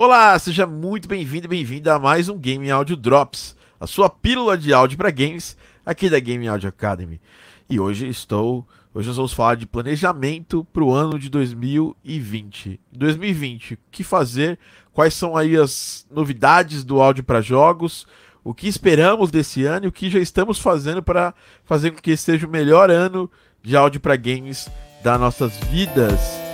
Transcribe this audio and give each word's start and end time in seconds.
Olá, 0.00 0.38
seja 0.38 0.64
muito 0.64 1.08
bem-vindo 1.08 1.46
e 1.46 1.48
bem-vinda 1.48 1.96
a 1.96 1.98
mais 1.98 2.28
um 2.28 2.38
Game 2.38 2.70
Audio 2.70 2.94
Drops, 2.94 3.56
a 3.80 3.84
sua 3.84 4.08
pílula 4.08 4.56
de 4.56 4.72
áudio 4.72 4.96
para 4.96 5.10
games 5.10 5.56
aqui 5.84 6.08
da 6.08 6.20
Game 6.20 6.46
Audio 6.46 6.68
Academy. 6.68 7.20
E 7.68 7.80
hoje 7.80 8.06
estou, 8.06 8.64
hoje 8.94 9.08
nós 9.08 9.16
vamos 9.16 9.32
falar 9.32 9.56
de 9.56 9.66
planejamento 9.66 10.64
para 10.72 10.84
o 10.84 10.94
ano 10.94 11.18
de 11.18 11.28
2020. 11.28 12.78
2020, 12.92 13.74
o 13.74 13.78
que 13.90 14.04
fazer? 14.04 14.56
Quais 14.92 15.14
são 15.14 15.36
aí 15.36 15.56
as 15.56 16.06
novidades 16.08 16.84
do 16.84 17.02
áudio 17.02 17.24
para 17.24 17.40
jogos? 17.40 18.06
O 18.44 18.54
que 18.54 18.68
esperamos 18.68 19.32
desse 19.32 19.64
ano 19.64 19.86
e 19.86 19.88
o 19.88 19.92
que 19.92 20.08
já 20.08 20.20
estamos 20.20 20.60
fazendo 20.60 21.02
para 21.02 21.34
fazer 21.64 21.90
com 21.90 22.00
que 22.00 22.16
seja 22.16 22.46
o 22.46 22.50
melhor 22.50 22.88
ano 22.88 23.28
de 23.60 23.76
áudio 23.76 24.00
para 24.00 24.14
games 24.14 24.70
das 25.02 25.18
nossas 25.18 25.58
vidas. 25.72 26.47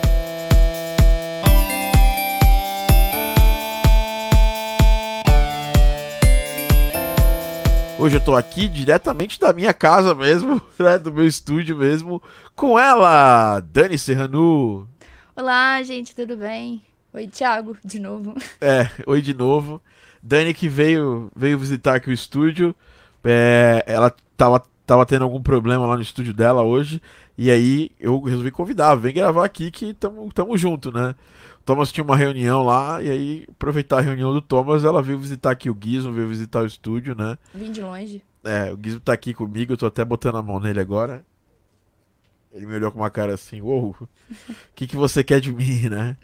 Hoje 8.04 8.16
eu 8.16 8.20
tô 8.20 8.36
aqui 8.36 8.68
diretamente 8.68 9.40
da 9.40 9.50
minha 9.50 9.72
casa 9.72 10.14
mesmo, 10.14 10.60
né, 10.78 10.98
do 10.98 11.10
meu 11.10 11.26
estúdio 11.26 11.74
mesmo, 11.74 12.22
com 12.54 12.78
ela, 12.78 13.60
Dani 13.60 13.98
Serranu. 13.98 14.86
Olá, 15.34 15.82
gente, 15.82 16.14
tudo 16.14 16.36
bem? 16.36 16.82
Oi, 17.14 17.26
Thiago, 17.26 17.74
de 17.82 17.98
novo. 17.98 18.34
É, 18.60 18.90
oi 19.06 19.22
de 19.22 19.32
novo. 19.32 19.80
Dani 20.22 20.52
que 20.52 20.68
veio, 20.68 21.32
veio 21.34 21.58
visitar 21.58 21.94
aqui 21.94 22.10
o 22.10 22.12
estúdio. 22.12 22.76
É, 23.24 23.82
ela 23.86 24.14
tava, 24.36 24.62
tava 24.84 25.06
tendo 25.06 25.24
algum 25.24 25.42
problema 25.42 25.86
lá 25.86 25.96
no 25.96 26.02
estúdio 26.02 26.34
dela 26.34 26.60
hoje. 26.60 27.00
E 27.38 27.50
aí 27.50 27.90
eu 27.98 28.20
resolvi 28.20 28.50
convidar, 28.50 28.96
vem 28.96 29.14
gravar 29.14 29.46
aqui 29.46 29.70
que 29.70 29.94
tamo, 29.94 30.30
tamo 30.30 30.58
junto, 30.58 30.92
né? 30.92 31.14
Thomas 31.64 31.90
tinha 31.90 32.04
uma 32.04 32.16
reunião 32.16 32.62
lá, 32.62 33.02
e 33.02 33.10
aí, 33.10 33.46
aproveitar 33.50 33.98
a 33.98 34.02
reunião 34.02 34.32
do 34.32 34.42
Thomas, 34.42 34.84
ela 34.84 35.02
veio 35.02 35.18
visitar 35.18 35.50
aqui 35.50 35.70
o 35.70 35.78
Gizmo, 35.80 36.12
veio 36.12 36.28
visitar 36.28 36.62
o 36.62 36.66
estúdio, 36.66 37.14
né? 37.14 37.38
Vim 37.54 37.72
de 37.72 37.80
longe. 37.80 38.22
É, 38.44 38.72
o 38.72 38.78
Gizmo 38.82 39.00
tá 39.00 39.12
aqui 39.12 39.32
comigo, 39.32 39.72
eu 39.72 39.76
tô 39.76 39.86
até 39.86 40.04
botando 40.04 40.36
a 40.36 40.42
mão 40.42 40.60
nele 40.60 40.80
agora. 40.80 41.24
Ele 42.52 42.66
me 42.66 42.74
olhou 42.74 42.92
com 42.92 43.00
uma 43.00 43.10
cara 43.10 43.34
assim, 43.34 43.60
uou, 43.60 43.96
o 44.00 44.06
que, 44.74 44.86
que 44.86 44.96
você 44.96 45.24
quer 45.24 45.40
de 45.40 45.52
mim, 45.52 45.88
né? 45.88 46.16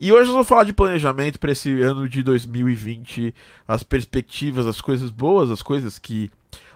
E 0.00 0.12
hoje 0.12 0.24
nós 0.24 0.32
vamos 0.32 0.48
falar 0.48 0.64
de 0.64 0.72
planejamento 0.72 1.38
para 1.38 1.52
esse 1.52 1.80
ano 1.80 2.08
de 2.08 2.22
2020, 2.22 3.34
as 3.66 3.82
perspectivas, 3.82 4.66
as 4.66 4.80
coisas 4.80 5.10
boas, 5.10 5.50
as 5.50 5.62
coisas 5.62 5.98
que 5.98 6.30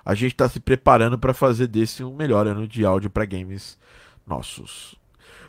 a 0.04 0.14
gente 0.14 0.32
está 0.32 0.48
se 0.48 0.60
preparando 0.60 1.18
para 1.18 1.34
fazer 1.34 1.66
desse 1.66 2.04
um 2.04 2.14
melhor 2.14 2.46
ano 2.46 2.68
de 2.68 2.86
áudio 2.86 3.10
para 3.10 3.24
games 3.24 3.76
nossos. 4.24 4.94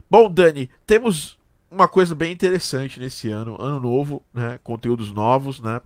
Bom, 0.10 0.32
Dani, 0.32 0.70
temos 0.86 1.37
uma 1.70 1.88
coisa 1.88 2.16
bem 2.16 2.32
interessante 2.32 3.00
nesse 3.00 3.30
ano, 3.30 3.62
ano 3.62 3.80
novo, 3.80 4.24
né? 4.34 4.60
Conteúdos 4.64 5.12
novos, 5.12 5.60
né? 5.60 5.82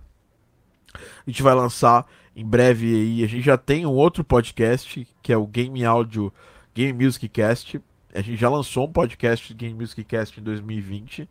A 0.94 1.30
gente 1.30 1.42
vai 1.42 1.54
lançar 1.54 2.06
em 2.36 2.44
breve 2.44 2.94
aí. 2.94 3.24
A 3.24 3.28
gente 3.28 3.44
já 3.44 3.56
tem 3.56 3.86
um 3.86 3.92
outro 3.92 4.22
podcast 4.22 5.06
que 5.22 5.32
é 5.32 5.36
o 5.36 5.46
Game 5.46 5.84
Audio 5.84 6.32
Game 6.74 7.04
Music 7.04 7.28
Cast. 7.28 7.80
A 8.14 8.20
gente 8.20 8.38
já 8.38 8.48
lançou 8.48 8.86
um 8.86 8.92
podcast 8.92 9.52
Game 9.54 9.74
Music 9.74 10.04
Cast 10.04 10.38
em 10.38 10.42
2020. 10.42 11.28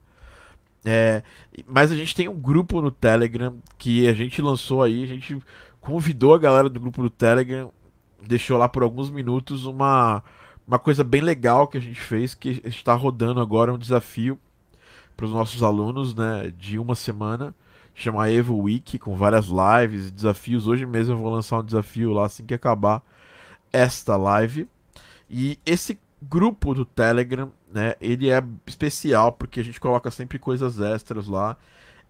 É, 0.84 1.22
mas 1.68 1.92
a 1.92 1.96
gente 1.96 2.16
tem 2.16 2.28
um 2.28 2.40
grupo 2.40 2.82
no 2.82 2.90
Telegram 2.90 3.56
que 3.78 4.08
a 4.08 4.14
gente 4.14 4.42
lançou 4.42 4.82
aí. 4.82 5.04
A 5.04 5.08
gente 5.08 5.42
convidou 5.80 6.34
a 6.34 6.40
galera 6.40 6.70
do 6.70 6.80
grupo 6.80 7.02
do 7.02 7.10
Telegram, 7.10 7.72
deixou 8.22 8.58
lá 8.58 8.68
por 8.68 8.84
alguns 8.84 9.10
minutos 9.10 9.66
uma 9.66 10.24
uma 10.68 10.80
coisa 10.80 11.04
bem 11.04 11.22
legal 11.22 11.68
que 11.68 11.78
a 11.78 11.82
gente 11.82 12.00
fez, 12.00 12.34
que 12.34 12.62
está 12.66 12.94
rodando 12.94 13.42
agora 13.42 13.74
um 13.74 13.78
desafio 13.78 14.40
para 15.16 15.26
os 15.26 15.32
nossos 15.32 15.62
alunos, 15.62 16.16
né, 16.16 16.52
de 16.58 16.80
uma 16.80 16.96
semana, 16.96 17.54
chama 17.94 18.30
Evo 18.32 18.58
Week, 18.58 18.98
com 18.98 19.16
várias 19.16 19.48
lives 19.48 20.08
e 20.08 20.12
desafios. 20.12 20.68
Hoje 20.68 20.86
mesmo 20.86 21.14
eu 21.14 21.18
vou 21.18 21.32
lançar 21.32 21.60
um 21.60 21.64
desafio 21.64 22.12
lá 22.12 22.26
assim 22.26 22.46
que 22.46 22.54
acabar 22.54 23.04
esta 23.72 24.18
live. 24.18 24.68
E 25.30 25.60
esse 25.66 26.00
grupo 26.22 26.74
do 26.74 26.86
Telegram, 26.86 27.52
né, 27.72 27.96
ele 28.00 28.30
é 28.30 28.44
especial 28.66 29.32
porque 29.32 29.60
a 29.60 29.64
gente 29.64 29.80
coloca 29.80 30.12
sempre 30.12 30.40
coisas 30.40 30.80
extras 30.80 31.28
lá. 31.28 31.58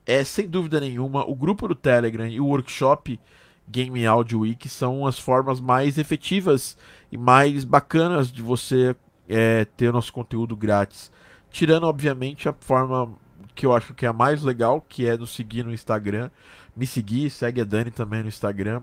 É 0.05 0.23
sem 0.23 0.47
dúvida 0.47 0.79
nenhuma 0.79 1.23
o 1.29 1.35
grupo 1.35 1.67
do 1.67 1.75
Telegram 1.75 2.27
e 2.27 2.39
o 2.39 2.47
workshop 2.47 3.19
Game 3.67 4.05
Audio 4.05 4.39
Week 4.39 4.67
são 4.67 5.05
as 5.05 5.17
formas 5.17 5.59
mais 5.59 5.97
efetivas 5.97 6.77
e 7.11 7.17
mais 7.17 7.63
bacanas 7.63 8.31
de 8.31 8.41
você 8.41 8.95
é, 9.27 9.65
ter 9.65 9.91
nosso 9.91 10.13
conteúdo 10.13 10.55
grátis. 10.55 11.11
Tirando, 11.49 11.83
obviamente, 11.83 12.47
a 12.47 12.53
forma 12.53 13.13
que 13.53 13.65
eu 13.65 13.73
acho 13.73 13.93
que 13.93 14.05
é 14.05 14.09
a 14.09 14.13
mais 14.13 14.41
legal, 14.43 14.81
que 14.81 15.07
é 15.07 15.17
nos 15.17 15.31
seguir 15.31 15.63
no 15.63 15.73
Instagram. 15.73 16.29
Me 16.75 16.87
seguir, 16.87 17.29
segue 17.29 17.61
a 17.61 17.65
Dani 17.65 17.91
também 17.91 18.21
no 18.21 18.29
Instagram. 18.29 18.81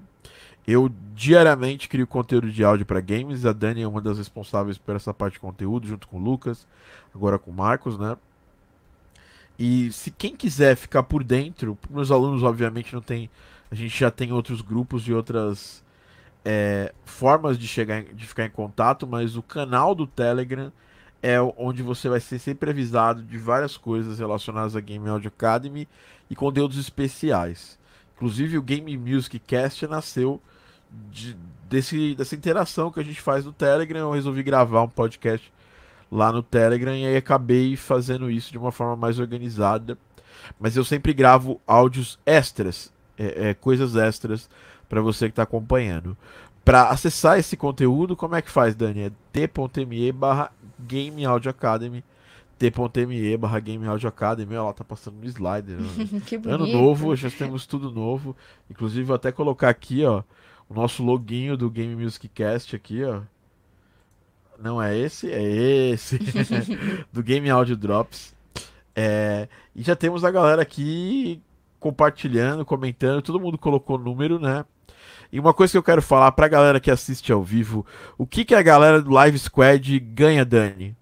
Eu 0.67 0.91
diariamente 1.15 1.89
crio 1.89 2.07
conteúdo 2.07 2.51
de 2.51 2.63
áudio 2.63 2.85
para 2.85 3.01
games. 3.01 3.47
A 3.47 3.53
Dani 3.53 3.83
é 3.83 3.89
uma 3.89 4.03
das 4.03 4.19
responsáveis 4.19 4.77
por 4.77 4.95
essa 4.95 5.15
parte 5.15 5.35
de 5.35 5.41
conteúdo, 5.41 5.87
junto 5.89 6.07
com 6.07 6.19
o 6.19 6.23
Lucas, 6.23 6.67
agora 7.15 7.39
com 7.39 7.51
o 7.51 7.55
Marcos, 7.55 7.99
né? 7.99 8.17
E 9.59 9.91
se 9.91 10.11
quem 10.11 10.37
quiser 10.37 10.77
ficar 10.77 11.03
por 11.03 11.25
dentro, 11.25 11.77
meus 11.91 12.11
alunos, 12.11 12.43
obviamente, 12.43 12.95
não 12.95 13.01
tem. 13.01 13.31
A 13.71 13.75
gente 13.75 13.99
já 13.99 14.11
tem 14.11 14.33
outros 14.33 14.61
grupos 14.61 15.09
e 15.09 15.13
outras 15.13 15.83
é, 16.51 16.95
formas 17.05 17.59
de 17.59 17.69
chegar, 17.69 18.03
de 18.05 18.27
ficar 18.27 18.47
em 18.47 18.51
contato, 18.51 19.07
mas 19.07 19.37
o 19.37 19.43
canal 19.43 19.95
do 19.95 20.07
Telegram 20.07 20.73
é 21.23 21.39
onde 21.59 21.83
você 21.83 22.09
vai 22.09 22.21
ser 22.21 22.39
sempre 22.39 22.71
avisado 22.71 23.23
de 23.23 23.37
várias 23.37 23.77
coisas 23.77 24.19
relacionadas 24.19 24.75
a 24.75 24.81
Game 24.81 25.07
Audio 25.11 25.29
Academy 25.29 25.87
e 26.31 26.35
conteúdos 26.35 26.79
especiais. 26.79 27.79
Inclusive 28.17 28.57
o 28.57 28.63
Game 28.63 28.97
Music 28.97 29.39
Cast 29.41 29.87
nasceu 29.89 30.41
de, 31.11 31.37
desse, 31.69 32.15
dessa 32.15 32.35
interação 32.35 32.91
que 32.91 33.01
a 33.01 33.05
gente 33.05 33.21
faz 33.21 33.45
no 33.45 33.53
Telegram. 33.53 34.01
Eu 34.01 34.13
resolvi 34.13 34.43
gravar 34.43 34.83
um 34.83 34.89
podcast 34.89 35.53
lá 36.11 36.33
no 36.33 36.43
Telegram 36.43 36.97
e 36.97 37.05
aí 37.05 37.17
acabei 37.19 37.77
fazendo 37.77 38.31
isso 38.31 38.51
de 38.51 38.57
uma 38.57 38.73
forma 38.73 38.97
mais 38.97 39.19
organizada. 39.19 39.99
Mas 40.59 40.79
eu 40.79 40.85
sempre 40.85 41.13
gravo 41.13 41.61
áudios 41.67 42.19
extras, 42.25 42.91
é, 43.19 43.51
é, 43.51 43.55
coisas 43.55 43.97
extras 43.97 44.49
para 44.89 45.01
você 45.01 45.27
que 45.27 45.33
está 45.33 45.43
acompanhando. 45.43 46.17
Para 46.65 46.89
acessar 46.89 47.39
esse 47.39 47.57
conteúdo, 47.57 48.17
como 48.17 48.35
é 48.35 48.43
que 48.43 48.51
faz, 48.51 48.75
Dani? 48.75 49.03
É 49.03 49.11
t.me 49.33 50.13
barra 50.13 50.51
Game 50.79 51.25
Audio 51.25 51.51
Academy 51.51 52.05
t.me 52.59 53.37
barra 53.37 53.61
Game 53.61 53.87
Audio 53.87 54.09
Academy, 54.09 54.57
lá 54.57 54.73
tá 54.73 54.83
passando 54.83 55.17
no 55.17 55.27
slider. 55.27 55.81
Né? 55.81 56.21
que 56.27 56.37
bonito. 56.37 56.55
Ano 56.55 56.67
novo, 56.67 57.15
já 57.15 57.31
temos 57.31 57.67
tudo 57.67 57.91
novo. 57.91 58.37
Inclusive, 58.69 59.05
vou 59.05 59.17
até 59.17 59.31
colocar 59.31 59.69
aqui, 59.69 60.05
ó, 60.05 60.23
o 60.69 60.75
nosso 60.75 61.03
loginho 61.05 61.57
do 61.57 61.71
Game 61.71 61.95
Music 61.95 62.29
Cast 62.29 62.75
aqui, 62.75 63.05
ó. 63.05 63.21
Não 64.59 64.83
é 64.83 64.99
esse, 64.99 65.31
é 65.31 65.41
esse. 65.41 66.19
do 67.13 67.23
Game 67.23 67.49
Audio 67.49 67.77
Drops. 67.77 68.35
É, 68.95 69.49
e 69.75 69.83
já 69.83 69.95
temos 69.95 70.25
a 70.25 70.31
galera 70.33 70.61
aqui 70.61 71.41
compartilhando, 71.79 72.65
comentando. 72.65 73.23
Todo 73.23 73.39
mundo 73.39 73.57
colocou 73.57 73.97
número, 73.97 74.41
né? 74.41 74.65
E 75.31 75.39
uma 75.39 75.53
coisa 75.53 75.73
que 75.73 75.79
eu 75.79 75.83
quero 75.83 76.01
falar 76.01 76.33
pra 76.33 76.49
galera 76.49 76.81
que 76.81 76.91
assiste 76.91 77.31
ao 77.33 77.43
vivo: 77.43 77.85
o 78.17 78.27
que, 78.27 78.45
que 78.45 78.55
a 78.55 78.63
galera 78.63 79.03
do 79.03 79.11
Live 79.11 79.39
Squad 79.39 79.99
ganha, 80.01 80.45
Dani? 80.45 80.97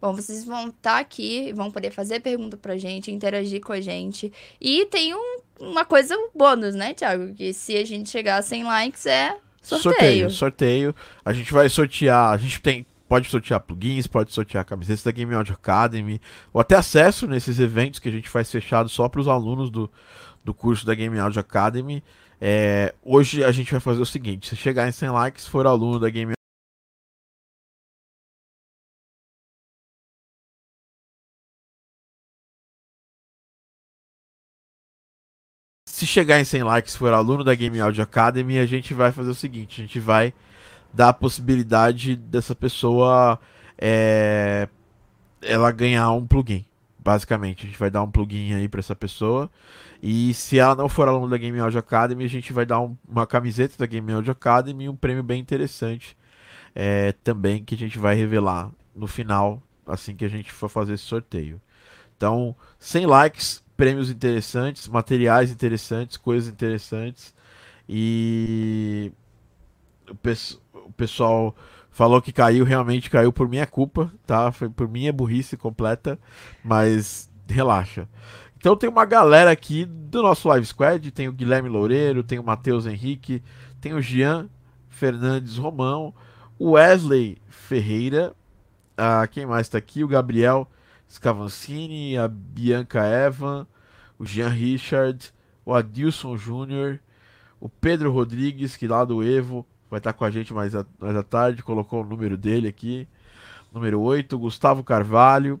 Bom, 0.00 0.12
vocês 0.12 0.44
vão 0.44 0.68
estar 0.68 0.98
aqui, 0.98 1.50
vão 1.54 1.70
poder 1.70 1.90
fazer 1.90 2.20
pergunta 2.20 2.58
pra 2.58 2.76
gente, 2.76 3.10
interagir 3.10 3.62
com 3.62 3.72
a 3.72 3.80
gente. 3.80 4.30
E 4.60 4.84
tem 4.86 5.14
um, 5.14 5.38
uma 5.58 5.84
coisa 5.84 6.14
bônus, 6.34 6.74
né, 6.74 6.92
Thiago? 6.92 7.32
Que 7.32 7.54
se 7.54 7.74
a 7.74 7.86
gente 7.86 8.10
chegar 8.10 8.36
a 8.36 8.42
100 8.42 8.64
likes 8.64 9.06
é 9.06 9.34
sorteio. 9.62 9.82
Sorteio, 9.82 10.30
sorteio. 10.30 10.94
A 11.24 11.32
gente 11.32 11.50
vai 11.50 11.70
sortear, 11.70 12.32
a 12.32 12.36
gente 12.36 12.60
tem 12.60 12.86
pode 13.08 13.28
sortear 13.28 13.60
plugins, 13.60 14.06
pode 14.06 14.32
sortear 14.32 14.64
camisetas 14.64 15.04
da 15.04 15.10
Game 15.10 15.32
Audio 15.34 15.54
Academy, 15.54 16.20
ou 16.52 16.60
até 16.60 16.74
acesso 16.74 17.26
nesses 17.26 17.60
eventos 17.60 18.00
que 18.00 18.08
a 18.08 18.12
gente 18.12 18.28
faz 18.28 18.50
fechado 18.50 18.88
só 18.88 19.08
para 19.08 19.20
os 19.20 19.28
alunos 19.28 19.70
do, 19.70 19.90
do 20.44 20.52
curso 20.52 20.84
da 20.84 20.94
Game 20.94 21.18
Audio 21.18 21.40
Academy. 21.40 22.02
É, 22.40 22.94
hoje 23.02 23.44
a 23.44 23.52
gente 23.52 23.70
vai 23.70 23.80
fazer 23.80 24.00
o 24.02 24.06
seguinte: 24.06 24.48
se 24.48 24.56
chegar 24.56 24.88
em 24.88 24.92
100 24.92 25.10
likes, 25.10 25.46
for 25.46 25.66
aluno 25.66 25.98
da 25.98 26.10
Game 26.10 26.34
Se 35.86 36.06
chegar 36.06 36.40
em 36.40 36.44
100 36.44 36.64
likes, 36.64 36.96
for 36.96 37.12
aluno 37.12 37.44
da 37.44 37.54
Game 37.54 37.80
Audio 37.80 38.02
Academy, 38.02 38.58
a 38.58 38.66
gente 38.66 38.92
vai 38.92 39.12
fazer 39.12 39.30
o 39.30 39.34
seguinte: 39.34 39.80
a 39.80 39.84
gente 39.86 40.00
vai 40.00 40.34
dar 40.92 41.10
a 41.10 41.12
possibilidade 41.12 42.16
dessa 42.16 42.54
pessoa 42.54 43.38
é, 43.78 44.68
ela 45.42 45.70
ganhar 45.72 46.10
um 46.12 46.26
plugin. 46.26 46.64
Basicamente, 46.98 47.64
a 47.64 47.66
gente 47.66 47.78
vai 47.78 47.90
dar 47.90 48.02
um 48.02 48.10
plugin 48.10 48.54
aí 48.54 48.68
para 48.68 48.80
essa 48.80 48.96
pessoa. 48.96 49.50
E 50.06 50.34
se 50.34 50.58
ela 50.58 50.74
não 50.74 50.86
for 50.86 51.08
aluno 51.08 51.30
da 51.30 51.38
Game 51.38 51.58
Audio 51.58 51.78
Academy, 51.78 52.24
a 52.24 52.28
gente 52.28 52.52
vai 52.52 52.66
dar 52.66 52.78
um, 52.78 52.94
uma 53.08 53.26
camiseta 53.26 53.78
da 53.78 53.86
Game 53.86 54.12
Audio 54.12 54.32
Academy 54.32 54.84
e 54.84 54.88
um 54.90 54.94
prêmio 54.94 55.22
bem 55.22 55.40
interessante 55.40 56.14
é, 56.74 57.12
também 57.24 57.64
que 57.64 57.74
a 57.74 57.78
gente 57.78 57.98
vai 57.98 58.14
revelar 58.14 58.70
no 58.94 59.06
final, 59.06 59.62
assim 59.86 60.14
que 60.14 60.26
a 60.26 60.28
gente 60.28 60.52
for 60.52 60.68
fazer 60.68 60.92
esse 60.92 61.04
sorteio. 61.04 61.58
Então, 62.18 62.54
100 62.78 63.06
likes, 63.06 63.64
prêmios 63.78 64.10
interessantes, 64.10 64.88
materiais 64.88 65.50
interessantes, 65.50 66.18
coisas 66.18 66.52
interessantes. 66.52 67.34
E 67.88 69.10
o, 70.10 70.14
pe 70.14 70.34
o 70.74 70.92
pessoal 70.92 71.56
falou 71.90 72.20
que 72.20 72.30
caiu, 72.30 72.66
realmente 72.66 73.08
caiu 73.08 73.32
por 73.32 73.48
minha 73.48 73.66
culpa, 73.66 74.12
tá? 74.26 74.52
Foi 74.52 74.68
por 74.68 74.86
minha 74.86 75.14
burrice 75.14 75.56
completa, 75.56 76.18
mas 76.62 77.30
relaxa. 77.48 78.06
Então 78.64 78.74
tem 78.74 78.88
uma 78.88 79.04
galera 79.04 79.50
aqui 79.50 79.84
do 79.84 80.22
nosso 80.22 80.48
Live 80.48 80.64
Squad, 80.64 81.10
tem 81.10 81.28
o 81.28 81.32
Guilherme 81.32 81.68
Loureiro, 81.68 82.22
tem 82.22 82.38
o 82.38 82.42
Matheus 82.42 82.86
Henrique, 82.86 83.42
tem 83.78 83.92
o 83.92 84.00
Jean 84.00 84.48
Fernandes 84.88 85.58
Romão, 85.58 86.14
o 86.58 86.70
Wesley 86.70 87.36
Ferreira, 87.46 88.32
ah, 88.96 89.28
quem 89.30 89.44
mais 89.44 89.66
está 89.66 89.76
aqui? 89.76 90.02
O 90.02 90.08
Gabriel 90.08 90.66
Scavancini, 91.10 92.16
a 92.16 92.26
Bianca 92.26 93.04
Evan, 93.06 93.66
o 94.18 94.24
Jean 94.24 94.48
Richard, 94.48 95.30
o 95.62 95.74
Adilson 95.74 96.34
Júnior, 96.38 97.00
o 97.60 97.68
Pedro 97.68 98.10
Rodrigues, 98.10 98.78
que 98.78 98.88
lá 98.88 99.04
do 99.04 99.22
Evo 99.22 99.66
vai 99.90 99.98
estar 99.98 100.14
com 100.14 100.24
a 100.24 100.30
gente 100.30 100.54
mais, 100.54 100.74
a, 100.74 100.86
mais 100.98 101.14
à 101.14 101.22
tarde, 101.22 101.62
colocou 101.62 102.00
o 102.00 102.06
número 102.06 102.38
dele 102.38 102.66
aqui, 102.66 103.06
número 103.70 104.00
8, 104.00 104.38
Gustavo 104.38 104.82
Carvalho. 104.82 105.60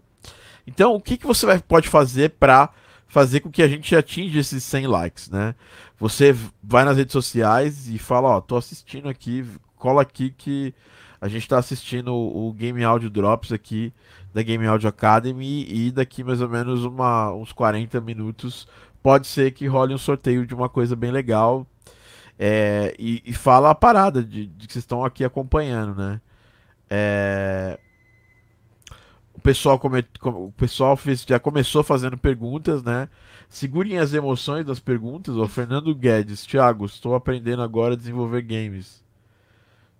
Então, 0.66 0.94
o 0.94 1.00
que, 1.02 1.18
que 1.18 1.26
você 1.26 1.44
vai, 1.44 1.60
pode 1.60 1.86
fazer 1.86 2.30
para 2.30 2.70
fazer 3.14 3.38
com 3.38 3.48
que 3.48 3.62
a 3.62 3.68
gente 3.68 3.94
atinja 3.94 4.40
esses 4.40 4.64
100 4.64 4.88
likes, 4.88 5.30
né? 5.30 5.54
Você 5.96 6.34
vai 6.60 6.84
nas 6.84 6.96
redes 6.96 7.12
sociais 7.12 7.88
e 7.88 7.96
fala, 7.96 8.28
ó, 8.28 8.40
tô 8.40 8.56
assistindo 8.56 9.08
aqui, 9.08 9.46
cola 9.76 10.02
aqui 10.02 10.34
que 10.36 10.74
a 11.20 11.28
gente 11.28 11.42
está 11.42 11.56
assistindo 11.56 12.12
o, 12.12 12.52
Game 12.52 12.82
Audio 12.82 13.08
Drops 13.08 13.52
aqui 13.52 13.94
da 14.34 14.42
Game 14.42 14.66
Audio 14.66 14.88
Academy 14.88 15.64
e 15.70 15.92
daqui 15.92 16.24
mais 16.24 16.40
ou 16.40 16.48
menos 16.48 16.84
uma, 16.84 17.32
uns 17.32 17.52
40 17.52 18.00
minutos 18.00 18.66
pode 19.00 19.28
ser 19.28 19.52
que 19.52 19.68
role 19.68 19.94
um 19.94 19.98
sorteio 19.98 20.44
de 20.44 20.52
uma 20.52 20.68
coisa 20.68 20.96
bem 20.96 21.12
legal 21.12 21.64
é, 22.36 22.96
e, 22.98 23.22
e, 23.24 23.32
fala 23.32 23.70
a 23.70 23.76
parada 23.76 24.24
de, 24.24 24.48
de, 24.48 24.66
que 24.66 24.72
vocês 24.72 24.82
estão 24.82 25.04
aqui 25.04 25.22
acompanhando, 25.24 25.94
né? 25.94 26.20
É, 26.90 27.78
pessoal, 29.44 29.78
come, 29.78 30.02
o 30.22 30.50
pessoal 30.52 30.96
fez, 30.96 31.22
já 31.28 31.38
começou 31.38 31.84
fazendo 31.84 32.16
perguntas, 32.16 32.82
né? 32.82 33.10
Segurem 33.46 33.98
as 33.98 34.14
emoções 34.14 34.64
das 34.64 34.80
perguntas. 34.80 35.36
O 35.36 35.46
Fernando 35.46 35.94
Guedes, 35.94 36.46
Thiago, 36.46 36.86
estou 36.86 37.14
aprendendo 37.14 37.62
agora 37.62 37.92
a 37.92 37.96
desenvolver 37.96 38.40
games. 38.40 39.04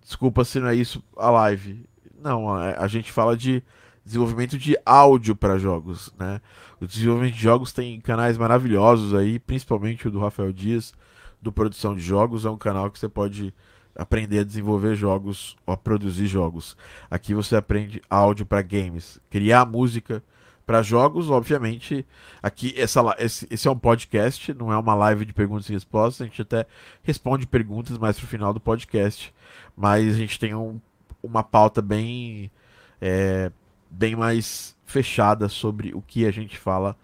Desculpa 0.01 0.43
se 0.43 0.59
não 0.59 0.69
é 0.69 0.75
isso 0.75 1.01
a 1.15 1.29
live. 1.29 1.85
Não, 2.19 2.51
a, 2.51 2.87
gente 2.87 3.11
fala 3.11 3.37
de 3.37 3.61
desenvolvimento 4.03 4.57
de 4.57 4.75
áudio 4.83 5.35
para 5.35 5.59
jogos, 5.59 6.11
né? 6.17 6.41
O 6.81 6.87
desenvolvimento 6.87 7.35
de 7.35 7.41
jogos 7.41 7.71
tem 7.71 8.01
canais 8.01 8.37
maravilhosos 8.37 9.13
aí, 9.13 9.37
principalmente 9.37 10.07
o 10.07 10.11
do 10.11 10.19
Rafael 10.19 10.51
Dias, 10.51 10.91
do 11.39 11.51
Produção 11.51 11.95
de 11.95 12.01
Jogos, 12.01 12.45
é 12.45 12.49
um 12.49 12.57
canal 12.57 12.89
que 12.89 12.97
você 12.97 13.07
pode 13.07 13.53
aprender 13.95 14.39
a 14.39 14.43
desenvolver 14.43 14.95
jogos 14.95 15.55
ou 15.65 15.73
a 15.73 15.77
produzir 15.77 16.27
jogos. 16.27 16.75
Aqui 17.09 17.33
você 17.33 17.55
aprende 17.55 18.01
áudio 18.09 18.45
para 18.45 18.61
games, 18.61 19.19
criar 19.29 19.65
música 19.65 20.21
para 20.65 20.81
jogos, 20.81 21.29
obviamente. 21.29 22.05
Aqui 22.41 22.73
essa, 22.75 23.01
esse, 23.19 23.47
esse, 23.49 23.67
é 23.67 23.71
um 23.71 23.77
podcast, 23.77 24.53
não 24.53 24.71
é 24.71 24.77
uma 24.77 24.95
live 24.95 25.25
de 25.25 25.33
perguntas 25.33 25.69
e 25.69 25.73
respostas. 25.73 26.21
A 26.21 26.25
gente 26.25 26.41
até 26.41 26.65
responde 27.03 27.47
perguntas 27.47 27.97
mais 27.97 28.17
pro 28.17 28.27
final 28.27 28.53
do 28.53 28.59
podcast, 28.59 29.33
mas 29.75 30.15
a 30.15 30.17
gente 30.17 30.39
tem 30.39 30.53
um, 30.53 30.79
uma 31.21 31.43
pauta 31.43 31.81
bem 31.81 32.51
é, 32.99 33.51
bem 33.89 34.15
mais 34.15 34.75
fechada 34.85 35.47
sobre 35.47 35.93
o 35.93 36.01
que 36.01 36.25
a 36.25 36.31
gente 36.31 36.57
fala 36.57 36.95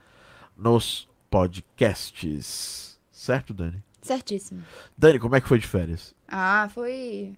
nos 0.57 1.07
podcasts. 1.29 2.99
Certo, 3.11 3.53
Dani? 3.53 3.83
Certíssimo. 4.01 4.63
Dani, 4.97 5.19
como 5.19 5.35
é 5.35 5.41
que 5.41 5.47
foi 5.47 5.59
de 5.59 5.67
férias? 5.67 6.13
Ah, 6.27 6.69
foi 6.73 7.35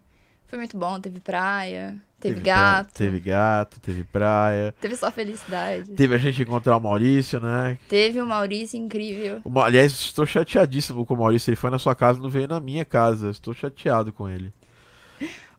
foi 0.54 0.60
muito 0.60 0.78
bom. 0.78 1.00
Teve 1.00 1.20
praia, 1.20 1.96
teve, 2.20 2.36
teve 2.36 2.46
gato. 2.46 2.94
Praia, 2.94 3.10
teve 3.12 3.20
gato, 3.20 3.80
teve 3.80 4.04
praia. 4.04 4.76
Teve 4.80 4.96
só 4.96 5.12
felicidade. 5.12 5.90
Teve 5.94 6.14
a 6.14 6.18
gente 6.20 6.44
encontrar 6.44 6.78
o 6.78 6.80
Maurício, 6.80 7.40
né? 7.40 7.80
Teve 7.90 8.22
o 8.22 8.26
Maurício 8.28 8.78
incrível. 8.78 9.42
O, 9.44 9.60
aliás, 9.60 9.92
estou 9.92 10.28
chateadíssimo 10.28 11.08
com 11.08 11.16
o 11.16 11.18
Maurício. 11.18 11.50
Ele 11.50 11.56
foi 11.56 11.72
na 11.72 11.80
sua 11.80 11.96
casa, 11.96 12.20
não 12.20 12.30
veio 12.30 12.48
na 12.48 12.60
minha 12.60 12.86
casa. 12.86 13.32
Estou 13.32 13.52
chateado 13.52 14.14
com 14.14 14.30
ele. 14.30 14.54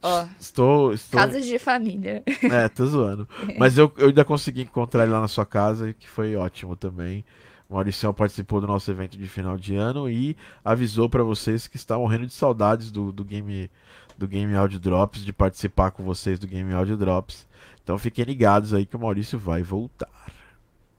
Ó, 0.01 0.27
estou, 0.39 0.93
estou... 0.93 1.19
Casas 1.19 1.45
de 1.45 1.59
família. 1.59 2.23
É, 2.43 2.69
tô 2.69 2.87
zoando. 2.87 3.29
Mas 3.59 3.77
eu, 3.77 3.93
eu 3.97 4.09
ainda 4.09 4.25
consegui 4.25 4.62
encontrar 4.62 5.03
ele 5.03 5.12
lá 5.12 5.21
na 5.21 5.29
sua 5.29 5.45
casa, 5.45 5.93
que 5.93 6.09
foi 6.09 6.37
ótimo 6.37 6.77
também. 6.77 7.25
O 7.69 7.75
Maurício 7.75 8.12
participou 8.12 8.61
do 8.61 8.66
nosso 8.66 8.90
evento 8.90 9.16
de 9.16 9.26
final 9.26 9.56
de 9.56 9.75
ano 9.75 10.08
e 10.08 10.37
avisou 10.64 11.08
para 11.08 11.22
vocês 11.22 11.66
que 11.66 11.76
está 11.76 11.99
morrendo 11.99 12.26
de 12.26 12.34
saudades 12.34 12.90
do, 12.90 13.11
do 13.11 13.25
game 13.25 13.70
do 14.16 14.28
Game 14.28 14.55
Audio 14.55 14.78
Drops, 14.78 15.25
de 15.25 15.32
participar 15.32 15.90
com 15.90 16.05
vocês 16.05 16.38
do 16.38 16.46
Game 16.46 16.72
Audio 16.72 16.96
Drops. 16.96 17.46
Então 17.82 17.99
fiquem 17.99 18.25
ligados 18.25 18.72
aí 18.72 18.87
que 18.87 18.96
o 18.96 19.00
Maurício 19.00 19.38
vai 19.38 19.62
voltar. 19.62 20.08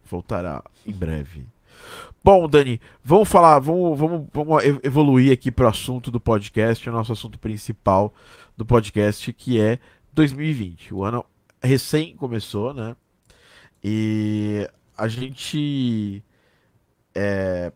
Voltará 0.03 0.63
em 0.85 0.91
breve. 0.91 1.47
Bom, 2.23 2.47
Dani, 2.47 2.81
vamos 3.03 3.29
falar, 3.29 3.59
vamos, 3.59 3.97
vamos, 3.97 4.27
vamos 4.33 4.63
evoluir 4.83 5.31
aqui 5.31 5.51
para 5.51 5.65
o 5.65 5.69
assunto 5.69 6.09
do 6.09 6.19
podcast, 6.19 6.89
o 6.89 6.91
nosso 6.91 7.13
assunto 7.13 7.38
principal 7.38 8.13
do 8.57 8.65
podcast, 8.65 9.31
que 9.33 9.59
é 9.59 9.79
2020. 10.13 10.94
O 10.94 11.03
ano 11.03 11.25
recém 11.61 12.15
começou, 12.15 12.73
né? 12.73 12.95
E 13.83 14.68
a 14.97 15.07
gente. 15.07 16.23
É, 17.15 17.71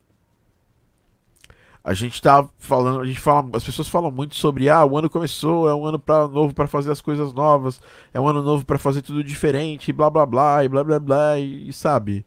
a 1.84 1.94
gente 1.94 2.22
tá 2.22 2.48
falando, 2.58 3.00
a 3.00 3.06
gente 3.06 3.20
fala, 3.20 3.50
as 3.54 3.64
pessoas 3.64 3.88
falam 3.88 4.12
muito 4.12 4.36
sobre 4.36 4.70
ah, 4.70 4.86
o 4.86 4.98
ano 4.98 5.10
começou, 5.10 5.70
é 5.70 5.74
um 5.74 5.86
ano 5.86 5.98
pra, 5.98 6.28
novo 6.28 6.54
para 6.54 6.68
fazer 6.68 6.92
as 6.92 7.02
coisas 7.02 7.34
novas, 7.34 7.82
é 8.14 8.20
um 8.20 8.28
ano 8.28 8.44
novo 8.44 8.66
para 8.66 8.78
fazer 8.78 9.02
tudo 9.02 9.24
diferente, 9.24 9.94
blá 9.94 10.10
blá 10.10 10.26
blá, 10.26 10.64
e 10.64 10.70
blá 10.70 10.84
blá 10.84 11.00
blá, 11.00 11.40
e, 11.40 11.70
e 11.70 11.74
sabe? 11.74 12.26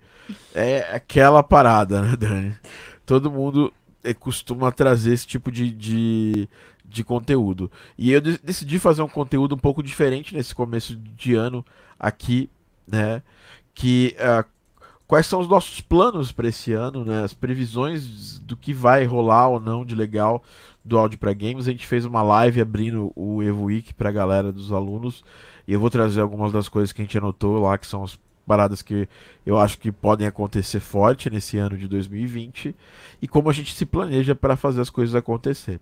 É 0.55 0.94
aquela 0.94 1.43
parada, 1.43 2.00
né, 2.00 2.17
Dani? 2.17 2.56
Todo 3.05 3.31
mundo 3.31 3.73
é, 4.03 4.15
costuma 4.15 4.73
trazer 4.73 5.12
esse 5.12 5.26
tipo 5.26 5.53
de, 5.53 5.70
de, 5.70 6.49
de 6.85 7.05
conteúdo. 7.05 7.70
E 7.99 8.11
eu 8.11 8.20
decidi 8.20 8.79
fazer 8.79 9.03
um 9.03 9.08
conteúdo 9.08 9.55
um 9.55 9.58
pouco 9.58 9.82
diferente 9.82 10.35
nesse 10.35 10.55
começo 10.55 10.97
de 10.97 11.35
ano 11.35 11.65
aqui, 11.99 12.50
né? 12.87 13.23
Que 13.75 14.17
uh, 14.19 14.44
quais 15.07 15.27
são 15.27 15.41
os 15.41 15.49
nossos 15.49 15.81
planos 15.81 16.33
para 16.33 16.49
esse 16.49 16.73
ano, 16.73 17.05
né? 17.05 17.23
As 17.23 17.35
previsões 17.35 18.39
do 18.39 18.57
que 18.57 18.73
vai 18.73 19.05
rolar 19.05 19.49
ou 19.49 19.61
não 19.61 19.85
de 19.85 19.94
legal 19.94 20.43
do 20.85 20.99
áudio 20.99 21.19
para 21.19 21.32
games. 21.32 21.69
A 21.69 21.71
gente 21.71 21.87
fez 21.87 22.05
uma 22.05 22.23
live 22.23 22.61
abrindo 22.61 23.13
o 23.15 23.43
Evo 23.43 23.65
Week 23.65 23.94
para 23.94 24.09
a 24.09 24.13
galera 24.13 24.53
dos 24.53 24.73
alunos 24.73 25.25
e 25.67 25.73
eu 25.73 25.81
vou 25.81 25.91
trazer 25.91 26.21
algumas 26.21 26.53
das 26.53 26.69
coisas 26.69 26.93
que 26.93 27.01
a 27.01 27.05
gente 27.05 27.17
anotou 27.19 27.61
lá, 27.61 27.79
que 27.79 27.87
são 27.87 28.03
as 28.03 28.19
paradas 28.47 28.82
que 28.82 29.09
eu 29.47 29.59
acho 29.59 29.79
que 29.79 29.93
podem 29.93 30.27
acontecer 30.27 30.81
forte 30.81 31.31
nesse 31.31 31.56
ano 31.59 31.77
de 31.77 31.87
2020 31.87 32.75
e 33.21 33.29
como 33.29 33.49
a 33.49 33.53
gente 33.53 33.75
se 33.75 33.87
planeja 33.87 34.35
para 34.35 34.56
fazer 34.56 34.81
as 34.81 34.91
coisas 34.91 35.15
acontecer. 35.15 35.81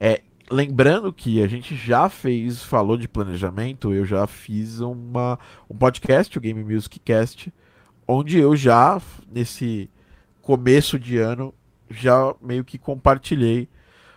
É, 0.00 0.22
lembrando 0.50 1.12
que 1.12 1.42
a 1.42 1.46
gente 1.46 1.76
já 1.76 2.08
fez, 2.08 2.62
falou 2.62 2.96
de 2.96 3.08
planejamento, 3.08 3.94
eu 3.94 4.04
já 4.04 4.26
fiz 4.26 4.80
uma, 4.80 5.38
um 5.70 5.76
podcast, 5.76 6.36
o 6.36 6.40
Game 6.40 6.62
Music 6.64 6.98
Cast, 7.00 7.52
onde 8.12 8.38
eu 8.38 8.54
já, 8.54 9.00
nesse 9.30 9.90
começo 10.40 10.98
de 10.98 11.18
ano, 11.18 11.54
já 11.90 12.34
meio 12.40 12.64
que 12.64 12.78
compartilhei 12.78 13.68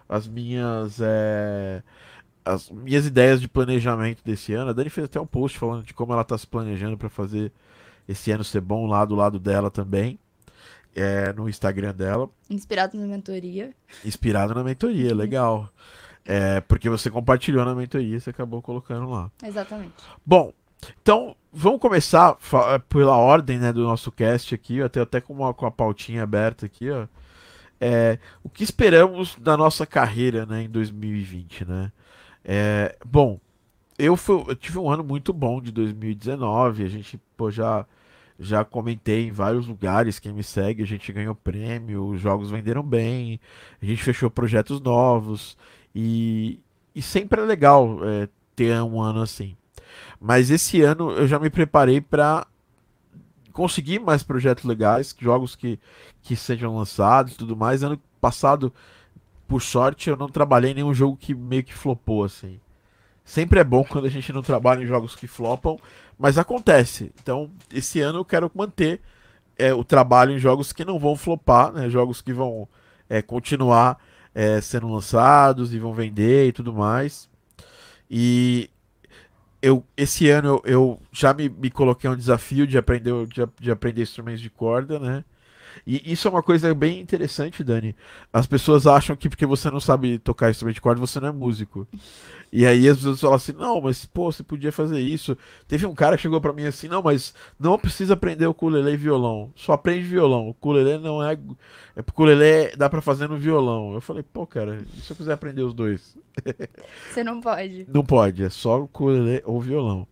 as 0.07 0.27
minhas, 0.27 0.99
é, 1.01 1.81
as 2.43 2.69
minhas 2.69 3.05
ideias 3.05 3.41
de 3.41 3.47
planejamento 3.47 4.23
desse 4.23 4.53
ano. 4.53 4.69
A 4.69 4.73
Dani 4.73 4.89
fez 4.89 5.05
até 5.05 5.19
um 5.19 5.25
post 5.25 5.57
falando 5.57 5.83
de 5.83 5.93
como 5.93 6.13
ela 6.13 6.21
está 6.21 6.37
se 6.37 6.47
planejando 6.47 6.97
para 6.97 7.09
fazer 7.09 7.51
esse 8.07 8.31
ano 8.31 8.43
ser 8.43 8.61
bom 8.61 8.85
lá 8.85 9.03
do 9.03 9.15
lado 9.15 9.39
dela 9.39 9.71
também. 9.71 10.19
É, 10.97 11.33
no 11.33 11.49
Instagram 11.49 11.93
dela. 11.93 12.29
Inspirado 12.49 12.97
na 12.97 13.05
mentoria. 13.05 13.73
Inspirado 14.05 14.55
na 14.55 14.63
mentoria, 14.63 15.13
legal. 15.13 15.69
É, 16.23 16.61
porque 16.61 16.89
você 16.89 17.09
compartilhou 17.09 17.65
na 17.65 17.75
mentoria, 17.75 18.17
você 18.17 18.29
acabou 18.29 18.61
colocando 18.61 19.09
lá. 19.09 19.29
Exatamente. 19.43 19.93
Bom, 20.25 20.53
então 21.01 21.35
vamos 21.55 21.79
começar 21.79 22.37
é, 22.73 22.79
pela 22.79 23.15
ordem 23.15 23.57
né, 23.57 23.71
do 23.71 23.83
nosso 23.83 24.11
cast 24.11 24.53
aqui, 24.53 24.81
até, 24.81 25.01
até 25.01 25.21
com, 25.21 25.33
uma, 25.33 25.53
com 25.53 25.65
a 25.65 25.71
pautinha 25.71 26.23
aberta 26.23 26.65
aqui, 26.65 26.89
ó. 26.91 27.07
É, 27.79 28.19
o 28.43 28.49
que 28.49 28.63
esperamos 28.63 29.35
da 29.39 29.57
nossa 29.57 29.85
carreira 29.85 30.45
né, 30.45 30.63
em 30.63 30.69
2020, 30.69 31.65
né? 31.65 31.91
É, 32.43 32.97
bom, 33.05 33.39
eu, 33.97 34.15
fui, 34.15 34.43
eu 34.47 34.55
tive 34.55 34.77
um 34.79 34.89
ano 34.89 35.03
muito 35.03 35.33
bom 35.33 35.61
de 35.61 35.71
2019, 35.71 36.83
a 36.83 36.87
gente 36.87 37.19
pô, 37.35 37.51
já, 37.51 37.85
já 38.39 38.63
comentei 38.63 39.27
em 39.27 39.31
vários 39.31 39.67
lugares, 39.67 40.19
quem 40.19 40.33
me 40.33 40.43
segue, 40.43 40.83
a 40.83 40.87
gente 40.87 41.11
ganhou 41.11 41.35
prêmio, 41.35 42.05
os 42.05 42.21
jogos 42.21 42.49
venderam 42.49 42.83
bem, 42.83 43.39
a 43.81 43.85
gente 43.85 44.03
fechou 44.03 44.29
projetos 44.29 44.79
novos, 44.79 45.57
e, 45.93 46.59
e 46.93 47.01
sempre 47.01 47.41
é 47.41 47.45
legal 47.45 47.99
é, 48.03 48.29
ter 48.55 48.81
um 48.81 49.01
ano 49.01 49.21
assim. 49.21 49.55
Mas 50.19 50.49
esse 50.49 50.81
ano 50.81 51.11
eu 51.11 51.27
já 51.27 51.39
me 51.39 51.49
preparei 51.49 52.01
para 52.01 52.47
conseguir 53.51 53.99
mais 53.99 54.21
projetos 54.21 54.65
legais, 54.65 55.15
jogos 55.17 55.55
que, 55.55 55.79
que 56.21 56.35
sejam 56.35 56.75
lançados 56.75 57.33
e 57.33 57.37
tudo 57.37 57.55
mais. 57.55 57.83
Ano 57.83 57.99
passado, 58.19 58.73
por 59.47 59.61
sorte, 59.61 60.09
eu 60.09 60.17
não 60.17 60.27
trabalhei 60.27 60.71
em 60.71 60.75
nenhum 60.75 60.93
jogo 60.93 61.17
que 61.17 61.33
meio 61.33 61.63
que 61.63 61.73
flopou, 61.73 62.23
assim. 62.23 62.59
Sempre 63.23 63.59
é 63.59 63.63
bom 63.63 63.83
quando 63.83 64.05
a 64.05 64.09
gente 64.09 64.31
não 64.31 64.41
trabalha 64.41 64.83
em 64.83 64.87
jogos 64.87 65.15
que 65.15 65.25
flopam, 65.25 65.79
mas 66.17 66.37
acontece. 66.37 67.11
Então, 67.21 67.49
esse 67.73 67.99
ano 68.01 68.19
eu 68.19 68.25
quero 68.25 68.51
manter 68.53 69.01
é, 69.57 69.73
o 69.73 69.83
trabalho 69.83 70.33
em 70.33 70.39
jogos 70.39 70.71
que 70.71 70.85
não 70.85 70.99
vão 70.99 71.15
flopar, 71.15 71.71
né? 71.71 71.89
Jogos 71.89 72.21
que 72.21 72.33
vão 72.33 72.67
é, 73.09 73.21
continuar 73.21 73.97
é, 74.33 74.59
sendo 74.61 74.87
lançados 74.87 75.73
e 75.73 75.79
vão 75.79 75.93
vender 75.93 76.49
e 76.49 76.51
tudo 76.51 76.73
mais. 76.73 77.29
E 78.09 78.69
eu, 79.65 79.83
esse 79.97 80.29
ano 80.29 80.61
eu, 80.63 80.63
eu 80.63 81.01
já 81.11 81.33
me, 81.33 81.49
me, 81.49 81.71
coloquei 81.71 82.07
um 82.07 82.15
desafio 82.15 82.67
de 82.67 82.77
aprender, 82.77 83.25
de, 83.25 83.41
de 83.59 83.71
aprender 83.71 84.03
instrumentos 84.03 84.39
de 84.39 84.49
corda, 84.51 84.99
né? 84.99 85.25
E 85.85 86.11
isso 86.11 86.27
é 86.27 86.31
uma 86.31 86.43
coisa 86.43 86.73
bem 86.73 86.99
interessante, 86.99 87.63
Dani. 87.63 87.95
As 88.31 88.45
pessoas 88.47 88.85
acham 88.85 89.15
que 89.15 89.29
porque 89.29 89.45
você 89.45 89.69
não 89.69 89.79
sabe 89.79 90.19
tocar 90.19 90.49
instrumento 90.49 90.75
de 90.75 90.81
corda, 90.81 90.99
você 90.99 91.19
não 91.19 91.29
é 91.29 91.31
músico. 91.31 91.87
E 92.51 92.65
aí 92.65 92.87
as 92.87 92.97
pessoas 92.97 93.19
falam 93.19 93.35
assim: 93.35 93.51
não, 93.53 93.81
mas 93.81 94.05
pô, 94.05 94.31
você 94.31 94.43
podia 94.43 94.71
fazer 94.71 94.99
isso. 94.99 95.37
Teve 95.67 95.85
um 95.85 95.93
cara 95.93 96.15
que 96.15 96.21
chegou 96.23 96.39
para 96.39 96.53
mim 96.53 96.65
assim: 96.65 96.87
não, 96.87 97.01
mas 97.01 97.33
não 97.59 97.77
precisa 97.77 98.13
aprender 98.13 98.47
o 98.47 98.51
ukulele 98.51 98.91
e 98.91 98.97
violão. 98.97 99.51
Só 99.55 99.73
aprende 99.73 100.03
violão. 100.03 100.47
O 100.47 100.49
ukulele 100.51 100.97
não 100.97 101.23
é. 101.23 101.33
É 101.95 102.01
porque 102.01 102.21
o 102.21 102.23
ukulele 102.23 102.75
dá 102.77 102.89
para 102.89 103.01
fazer 103.01 103.27
no 103.27 103.37
violão. 103.37 103.93
Eu 103.93 104.01
falei: 104.01 104.23
pô, 104.23 104.45
cara, 104.47 104.77
e 104.95 105.01
se 105.01 105.11
eu 105.11 105.17
quiser 105.17 105.33
aprender 105.33 105.63
os 105.63 105.73
dois? 105.73 106.17
Você 107.11 107.23
não 107.23 107.41
pode. 107.41 107.85
Não 107.93 108.05
pode, 108.05 108.43
é 108.43 108.49
só 108.49 108.79
o 108.79 108.83
ukulele 108.83 109.41
ou 109.45 109.59
violão. 109.59 110.07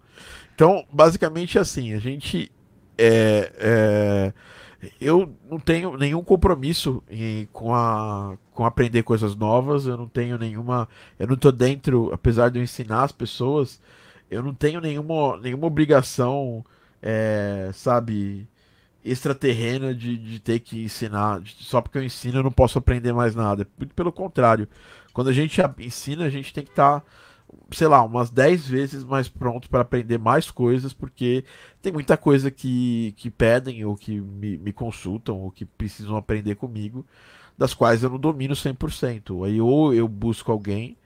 Então, 0.53 0.86
basicamente 0.91 1.58
assim: 1.58 1.93
a 1.93 2.00
gente. 2.00 2.51
É, 2.98 3.51
é, 3.58 4.34
eu 5.00 5.34
não 5.50 5.60
tenho 5.60 5.98
nenhum 5.98 6.24
compromisso 6.24 7.04
em, 7.10 7.48
com, 7.52 7.74
a, 7.74 8.38
com 8.54 8.66
aprender 8.66 9.04
coisas 9.04 9.36
novas, 9.36 9.86
eu 9.86 9.98
não 9.98 10.08
tenho 10.08 10.38
nenhuma. 10.38 10.88
Eu 11.18 11.28
não 11.28 11.36
tô 11.36 11.52
dentro, 11.52 12.12
apesar 12.13 12.50
de 12.50 12.60
eu 12.60 12.63
ensinar 12.63 13.04
as 13.04 13.12
pessoas, 13.12 13.82
eu 14.30 14.42
não 14.44 14.54
tenho 14.54 14.82
nenhuma, 14.82 15.38
nenhuma 15.38 15.68
obrigação, 15.68 16.66
é, 17.02 17.72
sabe, 17.74 18.48
extraterrena 19.04 19.94
de, 19.94 20.18
de 20.18 20.40
ter 20.40 20.60
que 20.60 20.84
ensinar. 20.84 21.42
Só 21.46 21.82
porque 21.82 21.98
eu 21.98 22.04
ensino 22.04 22.40
eu 22.40 22.44
não 22.44 22.52
posso 22.52 22.78
aprender 22.78 23.13
mais 23.13 23.36
nada. 23.36 23.68
Muito 23.78 23.94
pelo 23.94 24.12
contrário. 24.12 24.68
Quando 25.13 25.30
a 25.30 25.34
gente 25.34 25.62
ensina, 25.80 26.25
a 26.25 26.30
gente 26.30 26.54
tem 26.54 26.63
que 26.63 26.72
estar. 26.72 27.02
Tá 27.02 27.06
sei 27.72 27.88
lá, 27.88 28.03
umas 28.03 28.29
10 28.29 28.67
vezes 28.67 29.03
mais 29.03 29.27
pronto 29.27 29.69
para 29.69 29.81
aprender 29.81 30.17
mais 30.17 30.50
coisas, 30.50 30.93
porque 30.93 31.43
tem 31.81 31.91
muita 31.91 32.17
coisa 32.17 32.51
que, 32.51 33.13
que 33.17 33.29
pedem 33.29 33.83
ou 33.86 33.95
que 33.95 34.19
me, 34.19 34.57
me 34.57 34.74
consultam 34.74 35.39
ou 35.39 35.51
que 35.51 35.65
precisam 35.65 36.15
aprender 36.15 36.55
comigo, 36.55 37.05
das 37.57 37.74
quais 37.74 38.03
eu 38.03 38.10
não 38.10 38.19
domino 38.19 38.53
100%. 38.53 39.45
Aí 39.45 39.60
ou 39.62 39.93
eu 39.93 40.07
busco 40.07 40.51
alguém 40.51 40.98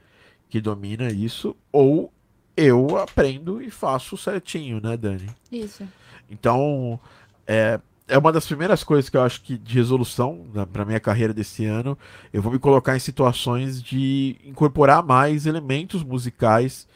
que 0.49 0.61
domina 0.61 1.11
isso, 1.11 1.55
ou 1.71 2.11
eu 2.55 2.97
aprendo 2.97 3.61
e 3.61 3.69
faço 3.69 4.17
certinho, 4.17 4.81
né, 4.81 4.97
Dani? 4.97 5.29
Isso. 5.51 5.87
Então, 6.29 6.99
é, 7.45 7.79
é 8.07 8.17
uma 8.17 8.31
das 8.31 8.45
primeiras 8.45 8.83
coisas 8.83 9.09
que 9.09 9.17
eu 9.17 9.21
acho 9.21 9.41
que 9.41 9.57
de 9.57 9.75
resolução 9.75 10.45
né, 10.53 10.65
para 10.65 10.85
minha 10.85 10.99
carreira 10.99 11.33
desse 11.33 11.65
ano. 11.65 11.97
Eu 12.31 12.41
vou 12.41 12.51
me 12.51 12.59
colocar 12.59 12.95
em 12.95 12.99
situações 12.99 13.81
de 13.83 14.37
incorporar 14.45 15.03
mais 15.03 15.45
elementos 15.45 16.03
musicais 16.03 16.87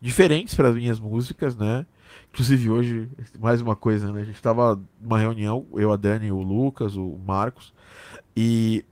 diferentes 0.00 0.54
para 0.54 0.68
as 0.68 0.74
minhas 0.74 1.00
músicas, 1.00 1.56
né? 1.56 1.84
Inclusive 2.32 2.70
hoje, 2.70 3.08
mais 3.38 3.60
uma 3.60 3.74
coisa, 3.74 4.12
né? 4.12 4.22
A 4.22 4.24
gente 4.24 4.36
estava 4.36 4.80
numa 5.00 5.18
reunião, 5.18 5.66
eu, 5.74 5.92
a 5.92 5.96
Dani, 5.96 6.30
o 6.30 6.40
Lucas, 6.40 6.96
o 6.96 7.18
Marcos, 7.26 7.74
e, 8.36 8.84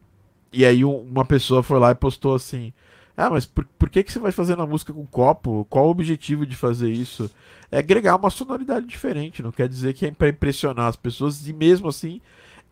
e 0.53 0.67
aí 0.67 0.85
uma 0.85 1.25
pessoa 1.25 1.63
foi 1.63 1.79
lá 1.79 1.93
e 1.93 1.95
postou 1.95 2.35
assim: 2.35 2.73
Ah, 3.17 3.31
mas 3.31 3.47
por, 3.47 3.65
por 3.79 3.89
que, 3.89 4.03
que 4.03 4.13
você 4.13 4.19
vai 4.19 4.33
fazer 4.33 4.59
a 4.59 4.67
música 4.67 4.93
com 4.93 5.07
copo? 5.07 5.65
Qual 5.71 5.87
o 5.87 5.91
objetivo 5.91 6.45
de 6.45 6.57
fazer 6.57 6.91
isso? 6.91 7.31
É 7.71 7.79
agregar 7.79 8.17
uma 8.17 8.31
sonoridade 8.31 8.87
diferente. 8.87 9.43
Não 9.43 9.53
quer 9.53 9.69
dizer 9.69 9.95
que 9.95 10.07
é 10.07 10.11
para 10.11 10.29
impressionar 10.29 10.87
as 10.87 10.97
pessoas 10.97 11.47
e 11.47 11.53
mesmo 11.53 11.89
assim 11.89 12.21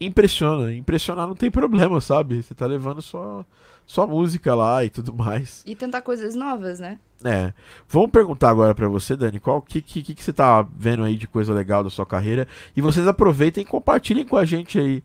impressiona. 0.00 0.74
Impressionar 0.74 1.26
não 1.26 1.34
tem 1.34 1.50
problema, 1.50 2.00
sabe? 2.00 2.42
Você 2.42 2.54
tá 2.54 2.66
levando 2.66 3.02
só, 3.02 3.44
só 3.86 4.06
música 4.06 4.54
lá 4.54 4.84
e 4.84 4.90
tudo 4.90 5.14
mais. 5.14 5.62
E 5.66 5.74
tentar 5.74 6.02
coisas 6.02 6.34
novas, 6.34 6.80
né? 6.80 6.98
É. 7.24 7.52
Vamos 7.88 8.10
perguntar 8.10 8.50
agora 8.50 8.74
para 8.74 8.88
você, 8.88 9.16
Dani, 9.16 9.40
qual 9.40 9.62
que, 9.62 9.80
que, 9.80 10.02
que 10.02 10.22
você 10.22 10.32
tá 10.32 10.62
vendo 10.76 11.04
aí 11.04 11.16
de 11.16 11.26
coisa 11.26 11.52
legal 11.52 11.82
da 11.82 11.90
sua 11.90 12.04
carreira? 12.04 12.46
E 12.76 12.80
vocês 12.80 13.06
aproveitem 13.06 13.62
e 13.62 13.66
compartilhem 13.66 14.26
com 14.26 14.36
a 14.36 14.44
gente 14.44 14.78
aí. 14.78 15.02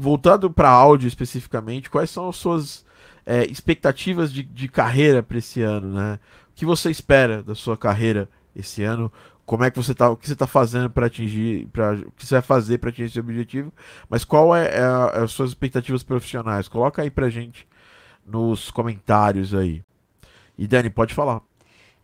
Voltando 0.00 0.50
para 0.50 0.68
áudio 0.68 1.06
especificamente, 1.06 1.88
quais 1.88 2.10
são 2.10 2.28
as 2.28 2.36
suas 2.36 2.84
é, 3.24 3.44
expectativas 3.44 4.32
de, 4.32 4.42
de 4.42 4.66
carreira 4.68 5.22
para 5.22 5.38
esse 5.38 5.62
ano, 5.62 5.94
né? 5.94 6.18
O 6.50 6.54
que 6.58 6.66
você 6.66 6.90
espera 6.90 7.40
da 7.40 7.54
sua 7.54 7.76
carreira 7.76 8.28
esse 8.58 8.82
ano. 8.82 9.10
Como 9.46 9.64
é 9.64 9.70
que 9.70 9.76
você 9.78 9.94
tá, 9.94 10.10
o 10.10 10.16
que 10.16 10.26
você 10.26 10.34
está 10.34 10.46
fazendo 10.46 10.90
para 10.90 11.06
atingir, 11.06 11.66
para 11.68 11.94
o 11.94 12.12
que 12.12 12.26
você 12.26 12.34
vai 12.34 12.42
fazer 12.42 12.78
para 12.78 12.90
atingir 12.90 13.08
esse 13.08 13.20
objetivo? 13.20 13.72
Mas 14.08 14.24
qual 14.24 14.54
é, 14.54 14.66
é, 14.66 14.78
é, 14.78 15.22
as 15.22 15.32
suas 15.32 15.50
expectativas 15.50 16.02
profissionais? 16.02 16.68
Coloca 16.68 17.00
aí 17.00 17.10
pra 17.10 17.30
gente 17.30 17.66
nos 18.26 18.70
comentários 18.70 19.54
aí. 19.54 19.82
E 20.58 20.66
Dani, 20.66 20.90
pode 20.90 21.14
falar. 21.14 21.40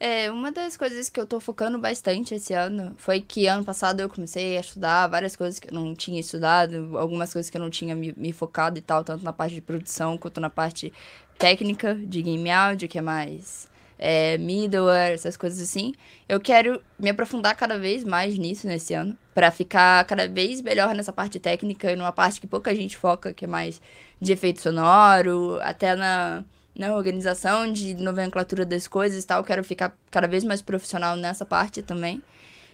É, 0.00 0.30
uma 0.30 0.50
das 0.50 0.76
coisas 0.76 1.08
que 1.08 1.20
eu 1.20 1.26
tô 1.26 1.38
focando 1.38 1.78
bastante 1.78 2.34
esse 2.34 2.52
ano 2.52 2.94
foi 2.96 3.20
que 3.20 3.46
ano 3.46 3.64
passado 3.64 4.00
eu 4.00 4.08
comecei 4.08 4.56
a 4.56 4.60
estudar 4.60 5.06
várias 5.06 5.36
coisas 5.36 5.58
que 5.58 5.68
eu 5.68 5.74
não 5.74 5.94
tinha 5.94 6.20
estudado, 6.20 6.98
algumas 6.98 7.32
coisas 7.32 7.48
que 7.48 7.56
eu 7.56 7.60
não 7.60 7.70
tinha 7.70 7.94
me, 7.94 8.12
me 8.16 8.32
focado 8.32 8.78
e 8.78 8.82
tal, 8.82 9.04
tanto 9.04 9.24
na 9.24 9.32
parte 9.32 9.54
de 9.54 9.60
produção 9.60 10.18
quanto 10.18 10.40
na 10.40 10.50
parte 10.50 10.92
técnica 11.38 11.94
de 11.94 12.22
game 12.22 12.50
audio, 12.50 12.88
que 12.88 12.98
é 12.98 13.02
mais 13.02 13.68
é, 14.04 14.36
middleware, 14.36 15.14
essas 15.14 15.34
coisas 15.34 15.58
assim. 15.58 15.94
Eu 16.28 16.38
quero 16.38 16.82
me 16.98 17.08
aprofundar 17.08 17.56
cada 17.56 17.78
vez 17.78 18.04
mais 18.04 18.36
nisso 18.36 18.66
nesse 18.66 18.92
ano, 18.92 19.16
para 19.34 19.50
ficar 19.50 20.04
cada 20.04 20.28
vez 20.28 20.60
melhor 20.60 20.94
nessa 20.94 21.10
parte 21.10 21.40
técnica 21.40 21.90
e 21.90 21.96
numa 21.96 22.12
parte 22.12 22.38
que 22.38 22.46
pouca 22.46 22.74
gente 22.74 22.98
foca, 22.98 23.32
que 23.32 23.46
é 23.46 23.48
mais 23.48 23.80
de 24.20 24.30
efeito 24.30 24.60
sonoro, 24.60 25.58
até 25.62 25.96
na, 25.96 26.44
na 26.76 26.94
organização 26.94 27.72
de 27.72 27.94
nomenclatura 27.94 28.66
das 28.66 28.86
coisas 28.86 29.24
e 29.24 29.26
tal. 29.26 29.40
Eu 29.40 29.44
quero 29.44 29.64
ficar 29.64 29.96
cada 30.10 30.28
vez 30.28 30.44
mais 30.44 30.60
profissional 30.60 31.16
nessa 31.16 31.46
parte 31.46 31.82
também. 31.82 32.22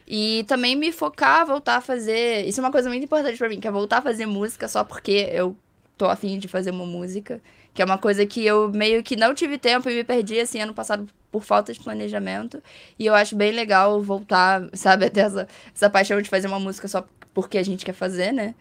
E 0.09 0.45
também 0.49 0.75
me 0.75 0.91
focar, 0.91 1.47
voltar 1.47 1.77
a 1.77 1.81
fazer. 1.81 2.45
Isso 2.45 2.59
é 2.59 2.65
uma 2.65 2.73
coisa 2.73 2.89
muito 2.89 3.05
importante 3.05 3.39
para 3.39 3.49
mim, 3.49 3.61
que 3.61 3.69
é 3.69 3.71
voltar 3.71 3.99
a 3.99 4.03
fazer 4.03 4.27
música 4.27 4.67
só 4.67 4.83
porque 4.83 5.31
eu 5.33 5.57
tô 6.01 6.07
afim 6.07 6.39
de 6.39 6.49
fazer 6.49 6.71
uma 6.71 6.87
música. 6.87 7.43
Que 7.75 7.83
é 7.83 7.85
uma 7.85 7.99
coisa 7.99 8.25
que 8.25 8.45
eu 8.45 8.71
meio 8.71 9.03
que 9.03 9.15
não 9.17 9.35
tive 9.35 9.59
tempo 9.59 9.91
e 9.91 9.95
me 9.95 10.03
perdi, 10.03 10.41
assim, 10.41 10.59
ano 10.59 10.73
passado 10.73 11.07
por 11.31 11.45
falta 11.45 11.75
de 11.75 11.79
planejamento. 11.79 12.63
E 12.99 13.05
eu 13.05 13.15
acho 13.15 13.37
bem 13.37 13.53
legal 13.53 14.03
voltar, 14.03 14.63
sabe, 14.73 15.05
até 15.13 15.21
essa, 15.21 15.47
essa 15.75 15.91
paixão 15.91 16.23
de 16.23 16.31
fazer 16.31 16.47
uma 16.49 16.59
música 16.59 16.89
só 16.89 17.07
porque 17.35 17.59
a 17.59 17.63
gente 17.63 17.85
quer 17.85 17.93
fazer, 17.93 18.33
né? 18.33 18.55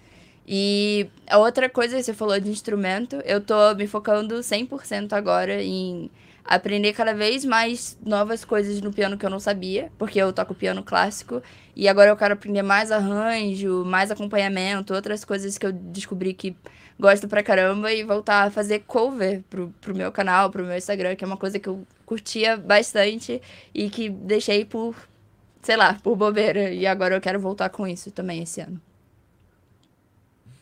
E 0.45 1.07
a 1.27 1.37
outra 1.37 1.69
coisa, 1.69 2.01
você 2.01 2.13
falou 2.13 2.37
de 2.39 2.49
instrumento, 2.49 3.15
eu 3.23 3.39
tô 3.39 3.73
me 3.75 3.87
focando 3.87 4.35
100% 4.39 5.13
agora 5.13 5.63
em 5.63 6.11
aprender 6.43 6.93
cada 6.93 7.13
vez 7.13 7.45
mais 7.45 7.97
novas 8.03 8.43
coisas 8.43 8.81
no 8.81 8.91
piano 8.91 9.17
que 9.17 9.25
eu 9.25 9.29
não 9.29 9.39
sabia, 9.39 9.91
porque 9.97 10.19
eu 10.19 10.33
toco 10.33 10.55
piano 10.55 10.81
clássico, 10.83 11.41
e 11.75 11.87
agora 11.87 12.09
eu 12.09 12.17
quero 12.17 12.33
aprender 12.33 12.63
mais 12.63 12.91
arranjo, 12.91 13.85
mais 13.85 14.09
acompanhamento, 14.09 14.93
outras 14.93 15.23
coisas 15.23 15.57
que 15.57 15.65
eu 15.65 15.71
descobri 15.71 16.33
que 16.33 16.55
gosto 16.99 17.27
pra 17.27 17.41
caramba 17.41 17.91
e 17.93 18.03
voltar 18.03 18.47
a 18.47 18.51
fazer 18.51 18.79
cover 18.79 19.41
pro, 19.49 19.73
pro 19.79 19.95
meu 19.95 20.11
canal, 20.11 20.49
pro 20.49 20.65
meu 20.65 20.77
Instagram, 20.77 21.15
que 21.15 21.23
é 21.23 21.27
uma 21.27 21.37
coisa 21.37 21.57
que 21.57 21.69
eu 21.69 21.87
curtia 22.05 22.57
bastante 22.57 23.41
e 23.73 23.89
que 23.89 24.09
deixei 24.09 24.65
por, 24.65 24.95
sei 25.61 25.77
lá, 25.77 25.93
por 26.03 26.15
bobeira. 26.15 26.71
E 26.71 26.85
agora 26.85 27.15
eu 27.15 27.21
quero 27.21 27.39
voltar 27.39 27.69
com 27.69 27.87
isso 27.87 28.11
também 28.11 28.43
esse 28.43 28.59
ano. 28.59 28.81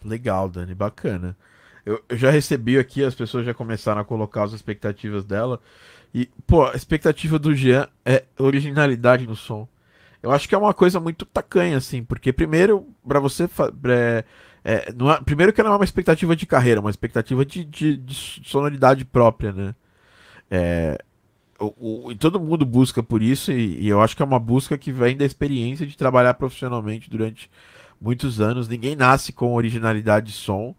Legal, 0.06 0.48
Dani, 0.48 0.76
bacana. 0.76 1.36
Eu, 1.84 2.04
eu 2.08 2.18
já 2.18 2.30
recebi 2.30 2.78
aqui, 2.78 3.04
as 3.04 3.16
pessoas 3.16 3.46
já 3.46 3.54
começaram 3.54 4.02
a 4.02 4.06
colocar 4.06 4.44
as 4.44 4.54
expectativas 4.54 5.26
dela. 5.26 5.60
E, 6.14 6.30
pô, 6.46 6.66
a 6.66 6.76
expectativa 6.76 7.40
do 7.40 7.56
Jean 7.56 7.88
é 8.06 8.24
originalidade 8.38 9.26
no 9.26 9.36
som. 9.36 9.68
Eu 10.22 10.32
acho 10.32 10.48
que 10.48 10.56
é 10.56 10.58
uma 10.58 10.74
coisa 10.74 11.00
muito 11.00 11.26
tacanha, 11.26 11.78
assim, 11.78 12.04
porque 12.04 12.34
primeiro, 12.34 12.88
para 13.08 13.20
você. 13.20 13.46
É, 13.90 14.24
é, 14.68 14.90
é, 14.90 15.22
primeiro 15.24 15.54
que 15.54 15.64
não 15.64 15.72
é 15.72 15.76
uma 15.78 15.86
expectativa 15.86 16.36
de 16.36 16.46
carreira, 16.46 16.80
é 16.80 16.82
uma 16.82 16.90
expectativa 16.90 17.46
de, 17.46 17.64
de, 17.64 17.96
de 17.96 18.42
sonoridade 18.44 19.06
própria, 19.06 19.54
né? 19.54 19.74
É, 20.52 21.02
o, 21.58 22.10
o, 22.10 22.16
todo 22.16 22.38
mundo 22.38 22.66
busca 22.66 23.02
por 23.02 23.22
isso, 23.22 23.50
e, 23.50 23.80
e, 23.80 23.88
eu 23.88 24.02
acho 24.02 24.14
que 24.14 24.22
é 24.22 24.26
uma 24.26 24.38
busca 24.38 24.78
que 24.78 24.92
vem 24.92 25.16
da 25.16 25.24
experiência 25.24 25.88
de 25.88 25.96
trabalhar 25.96 26.34
profissionalmente 26.34 27.10
durante 27.10 27.50
muitos 28.00 28.42
anos. 28.42 28.68
Ninguém 28.68 28.94
nasce 28.94 29.32
com 29.32 29.54
originalidade 29.54 30.28
de 30.28 30.34
som. 30.34 30.76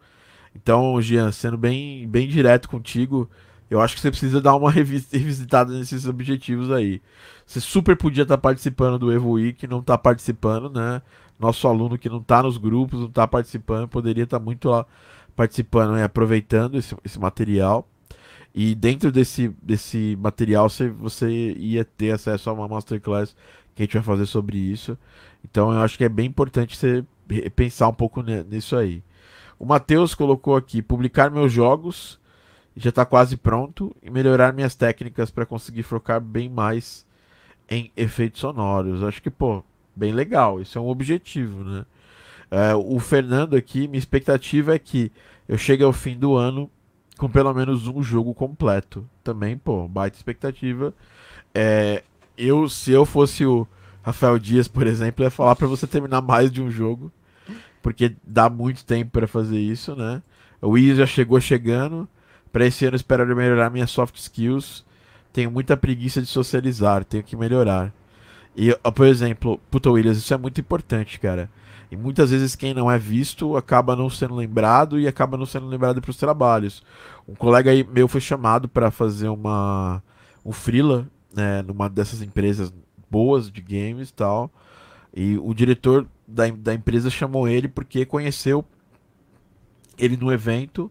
Então, 0.55 1.01
Jean, 1.01 1.33
sendo 1.33 1.57
bem, 1.57 2.07
bem 2.07 2.29
direto 2.29 2.69
contigo, 2.69 3.29
eu 3.71 3.81
acho 3.81 3.95
que 3.95 4.03
você 4.03 4.11
precisa 4.11 4.39
dar 4.39 4.55
uma 4.55 4.69
revisitada 4.71 5.73
nesses 5.73 6.07
objetivos 6.07 6.71
aí. 6.71 7.01
Você 7.47 7.59
super 7.59 7.97
podia 7.97 8.25
estar 8.25 8.37
participando 8.37 8.99
do 8.99 9.11
Evo 9.11 9.31
Week, 9.31 9.67
não 9.67 9.81
está 9.81 9.97
participando, 9.97 10.69
né? 10.69 11.01
Nosso 11.39 11.69
aluno 11.69 11.99
que 11.99 12.09
não 12.09 12.19
está 12.19 12.43
nos 12.43 12.59
grupos, 12.59 13.01
não 13.01 13.09
está 13.09 13.27
participando, 13.27 13.89
poderia 13.89 14.25
estar 14.25 14.39
tá 14.39 14.45
muito 14.45 14.69
lá 14.69 14.87
participando 15.37 15.97
e 15.99 16.03
aproveitando 16.03 16.77
esse, 16.77 16.97
esse 17.05 17.19
material. 17.19 17.89
E 18.55 18.75
dentro 18.75 19.13
desse, 19.13 19.49
desse 19.63 20.17
material 20.21 20.69
você, 20.69 20.89
você 20.89 21.53
ia 21.53 21.85
ter 21.85 22.11
acesso 22.11 22.51
a 22.51 22.53
uma 22.53 22.67
masterclass 22.67 23.37
que 23.75 23.83
a 23.83 23.85
gente 23.85 23.95
vai 23.95 24.03
fazer 24.03 24.27
sobre 24.27 24.59
isso. 24.59 24.99
Então 25.45 25.73
eu 25.73 25.81
acho 25.81 25.97
que 25.97 26.05
é 26.05 26.09
bem 26.09 26.27
importante 26.27 26.77
você 26.77 27.05
pensar 27.55 27.89
um 27.89 27.95
pouco 27.95 28.23
nisso 28.23 28.77
aí. 28.77 29.03
O 29.59 29.67
Matheus 29.67 30.15
colocou 30.15 30.57
aqui: 30.57 30.83
publicar 30.83 31.31
meus 31.31 31.53
jogos, 31.53 32.19
já 32.77 32.91
está 32.91 33.05
quase 33.05 33.37
pronto, 33.37 33.95
e 34.03 34.11
melhorar 34.11 34.53
minhas 34.53 34.75
técnicas 34.75 35.31
para 35.31 35.47
conseguir 35.47 35.83
focar 35.83 36.21
bem 36.21 36.49
mais 36.49 37.07
em 37.69 37.93
efeitos 37.97 38.41
sonoros. 38.41 39.03
Acho 39.03 39.23
que, 39.23 39.31
pô, 39.31 39.63
bem 39.99 40.13
legal. 40.13 40.61
Isso 40.61 40.79
é 40.79 40.81
um 40.81 40.89
objetivo, 40.89 41.65
né? 41.65 41.85
É, 42.51 42.75
o 42.75 42.99
Fernando 42.99 43.55
aqui, 43.55 43.87
minha 43.87 43.99
expectativa 43.99 44.75
é 44.75 44.79
que 44.79 45.13
eu 45.49 45.59
chegue 45.59 45.83
ao 45.83 45.93
fim 45.93 46.17
do 46.17 46.35
ano 46.35 46.71
com 47.19 47.29
pelo 47.29 47.53
menos 47.53 47.87
um 47.87 48.03
jogo 48.03 48.33
completo. 48.33 49.09
Também, 49.23 49.59
pô, 49.59 49.89
baita 49.89 50.17
expectativa. 50.17 50.95
É, 51.55 52.03
eu, 52.37 52.69
se 52.69 52.93
eu 52.93 53.05
fosse 53.05 53.45
o 53.45 53.67
Rafael 54.03 54.39
Dias, 54.39 54.69
por 54.69 54.87
exemplo, 54.87 55.25
ia 55.25 55.31
falar 55.31 55.57
para 55.57 55.67
você 55.67 55.87
terminar 55.87 56.23
mais 56.23 56.51
de 56.51 56.63
um 56.63 56.71
jogo, 56.71 57.13
porque 57.83 58.15
dá 58.25 58.49
muito 58.49 58.85
tempo 58.85 59.11
para 59.11 59.27
fazer 59.27 59.59
isso, 59.59 59.97
né? 59.97 60.23
O 60.63 60.71
Wii 60.71 60.97
já 60.97 61.07
chegou 61.07 61.41
chegando. 61.41 62.09
Para 62.51 62.65
esse 62.65 62.87
ano 62.87 62.97
espero 62.97 63.27
melhorar 63.37 63.71
minhas 63.71 63.91
soft 63.91 64.17
skills. 64.17 64.85
Tenho 65.33 65.51
muita 65.51 65.77
preguiça 65.77 66.21
de 66.21 66.27
socializar, 66.27 67.05
tenho 67.05 67.23
que 67.23 67.37
melhorar. 67.37 67.93
E, 68.59 68.75
por 68.91 69.07
exemplo, 69.07 69.61
puta 69.71 69.89
Williams, 69.89 70.19
isso 70.19 70.35
é 70.35 70.37
muito 70.37 70.61
importante, 70.61 71.21
cara. 71.21 71.49
E 71.93 71.97
muitas 71.97 72.33
vezes 72.33 72.57
quem 72.57 72.75
não 72.75 72.91
é 72.91 72.99
visto 72.99 73.57
acaba 73.57 73.95
não 73.95 74.11
sendo 74.11 74.35
lembrado 74.35 74.99
e 74.99 75.07
acaba 75.07 75.37
não 75.37 75.47
sendo 75.47 75.69
lembrado 75.69 76.01
para 76.03 76.11
os 76.11 76.17
trabalhos. 76.17 76.83
Um 77.29 77.37
colega 77.37 77.71
aí 77.71 77.85
meu 77.85 78.09
foi 78.09 78.21
chamado 78.21 78.69
para 78.69 78.91
fazer 78.91 79.29
uma 79.29 80.03
um 80.45 80.51
freela, 80.51 81.07
né, 81.33 81.63
numa 81.63 81.89
dessas 81.89 82.21
empresas 82.21 82.75
boas 83.09 83.49
de 83.49 83.63
games 83.63 84.09
e 84.09 84.15
tal. 84.15 84.51
E 85.15 85.39
o 85.39 85.55
diretor 85.55 86.05
da, 86.27 86.49
da 86.49 86.75
empresa 86.75 87.09
chamou 87.11 87.47
ele 87.47 87.69
porque 87.69 88.05
conheceu 88.05 88.65
ele 89.97 90.17
no 90.17 90.33
evento. 90.33 90.91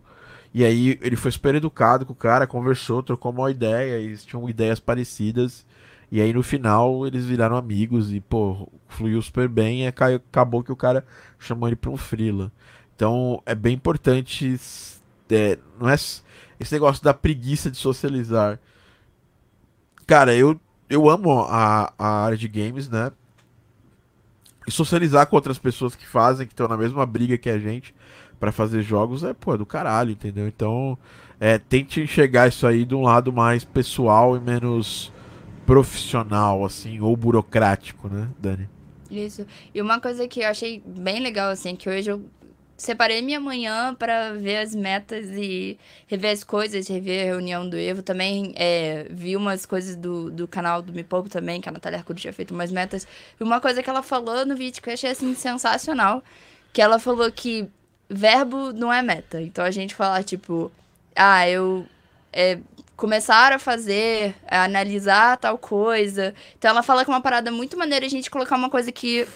E 0.54 0.64
aí 0.64 0.98
ele 1.02 1.18
foi 1.18 1.32
super 1.32 1.54
educado 1.54 2.06
com 2.06 2.14
o 2.14 2.16
cara, 2.16 2.48
conversou, 2.48 3.04
trocou 3.04 3.34
uma 3.34 3.52
ideia, 3.52 4.00
eles 4.00 4.24
tinham 4.24 4.50
ideias 4.50 4.80
parecidas. 4.80 5.66
E 6.12 6.22
aí 6.22 6.34
no 6.34 6.42
final 6.42 7.06
eles 7.06 7.26
viraram 7.26 7.58
amigos 7.58 8.14
e, 8.14 8.22
pô, 8.22 8.70
fluiu 8.88 9.22
super 9.22 9.48
bem 9.48 9.84
e 9.84 9.88
acabou 9.88 10.64
que 10.64 10.72
o 10.72 10.76
cara 10.76 11.06
chamou 11.38 11.68
ele 11.68 11.76
pra 11.76 11.92
um 11.92 11.98
frila. 11.98 12.52
Então 12.96 13.42
é 13.46 13.54
bem 13.54 13.76
importante. 13.76 14.60
É, 15.30 15.58
não 15.80 15.90
é 15.90 15.96
esse 15.96 16.74
negócio 16.74 17.04
da 17.04 17.14
preguiça 17.14 17.70
de 17.70 17.78
socializar. 17.78 18.60
Cara, 20.06 20.34
eu, 20.34 20.60
eu 20.90 21.10
amo 21.10 21.42
a, 21.42 21.94
a 21.98 22.08
área 22.24 22.38
de 22.38 22.48
games, 22.48 22.88
né? 22.90 23.12
E 24.66 24.72
socializar 24.72 25.28
com 25.28 25.36
outras 25.36 25.60
pessoas 25.60 25.96
que 25.96 26.08
fazem, 26.08 26.48
que 26.48 26.54
estão 26.54 26.68
na 26.68 26.78
mesma 26.78 27.06
briga 27.06 27.38
que 27.38 27.50
a 27.50 27.60
gente 27.60 27.94
para 28.40 28.52
fazer 28.52 28.82
jogos 28.82 29.24
é, 29.24 29.34
pô, 29.34 29.54
é 29.54 29.58
do 29.58 29.66
caralho, 29.66 30.12
entendeu? 30.12 30.48
Então, 30.48 30.98
é, 31.40 31.58
tente 31.58 32.02
enxergar 32.02 32.48
isso 32.48 32.66
aí 32.66 32.86
de 32.86 32.96
um 32.96 33.02
lado 33.02 33.34
mais 33.34 33.64
pessoal 33.64 34.38
e 34.38 34.40
menos 34.40 35.12
profissional, 35.68 36.64
assim, 36.64 37.02
ou 37.02 37.16
burocrático, 37.16 38.08
né, 38.08 38.30
Dani? 38.40 38.70
Isso. 39.12 39.46
E 39.76 39.82
uma 39.82 40.00
coisa 40.00 40.26
que 40.26 40.40
eu 40.40 40.48
achei 40.48 40.82
bem 40.86 41.20
legal, 41.20 41.52
assim, 41.52 41.76
que 41.76 41.90
hoje 41.90 42.10
eu 42.10 42.24
separei 42.78 43.22
minha 43.22 43.40
manhã 43.40 43.94
para 43.94 44.34
ver 44.34 44.58
as 44.58 44.74
metas 44.74 45.28
e 45.32 45.78
rever 46.08 46.32
as 46.32 46.44
coisas, 46.44 46.88
rever 46.88 47.24
a 47.24 47.26
reunião 47.26 47.68
do 47.70 47.76
Evo. 47.76 48.02
Também 48.02 48.54
é, 48.56 49.08
vi 49.10 49.36
umas 49.36 49.66
coisas 49.66 49.98
do, 49.98 50.32
do 50.32 50.48
canal 50.48 50.82
do 50.82 50.94
Me 50.94 51.04
Pouco 51.04 51.28
também, 51.28 51.60
que 51.60 51.68
a 51.68 51.72
Natália 51.72 52.00
Arcuri 52.00 52.22
tinha 52.22 52.34
feito 52.34 52.54
umas 52.54 52.72
metas. 52.72 53.06
E 53.38 53.44
uma 53.44 53.60
coisa 53.60 53.84
que 53.84 53.90
ela 53.90 54.02
falou 54.02 54.46
no 54.46 54.56
vídeo 54.56 54.82
que 54.82 54.90
eu 54.90 54.94
achei, 54.94 55.12
assim, 55.12 55.36
sensacional, 55.36 56.24
que 56.72 56.82
ela 56.82 56.98
falou 56.98 57.30
que 57.30 57.68
verbo 58.10 58.72
não 58.72 58.94
é 58.94 59.02
meta. 59.02 59.42
Então 59.42 59.66
a 59.66 59.72
gente 59.72 59.94
falar, 59.94 60.24
tipo, 60.24 60.72
ah, 61.14 61.50
eu 61.50 61.86
é, 62.32 62.60
começar 62.98 63.54
a 63.54 63.60
fazer, 63.60 64.36
a 64.48 64.64
analisar 64.64 65.38
tal 65.38 65.58
coisa. 65.58 66.34
Então 66.58 66.72
ela 66.72 66.82
fala 66.82 67.06
que 67.06 67.12
é 67.12 67.14
uma 67.14 67.22
parada 67.22 67.52
muito 67.52 67.78
maneira 67.78 68.06
a 68.06 68.10
gente 68.10 68.30
colocar 68.30 68.58
uma 68.58 68.72
coisa 68.72 68.92
que 68.92 69.28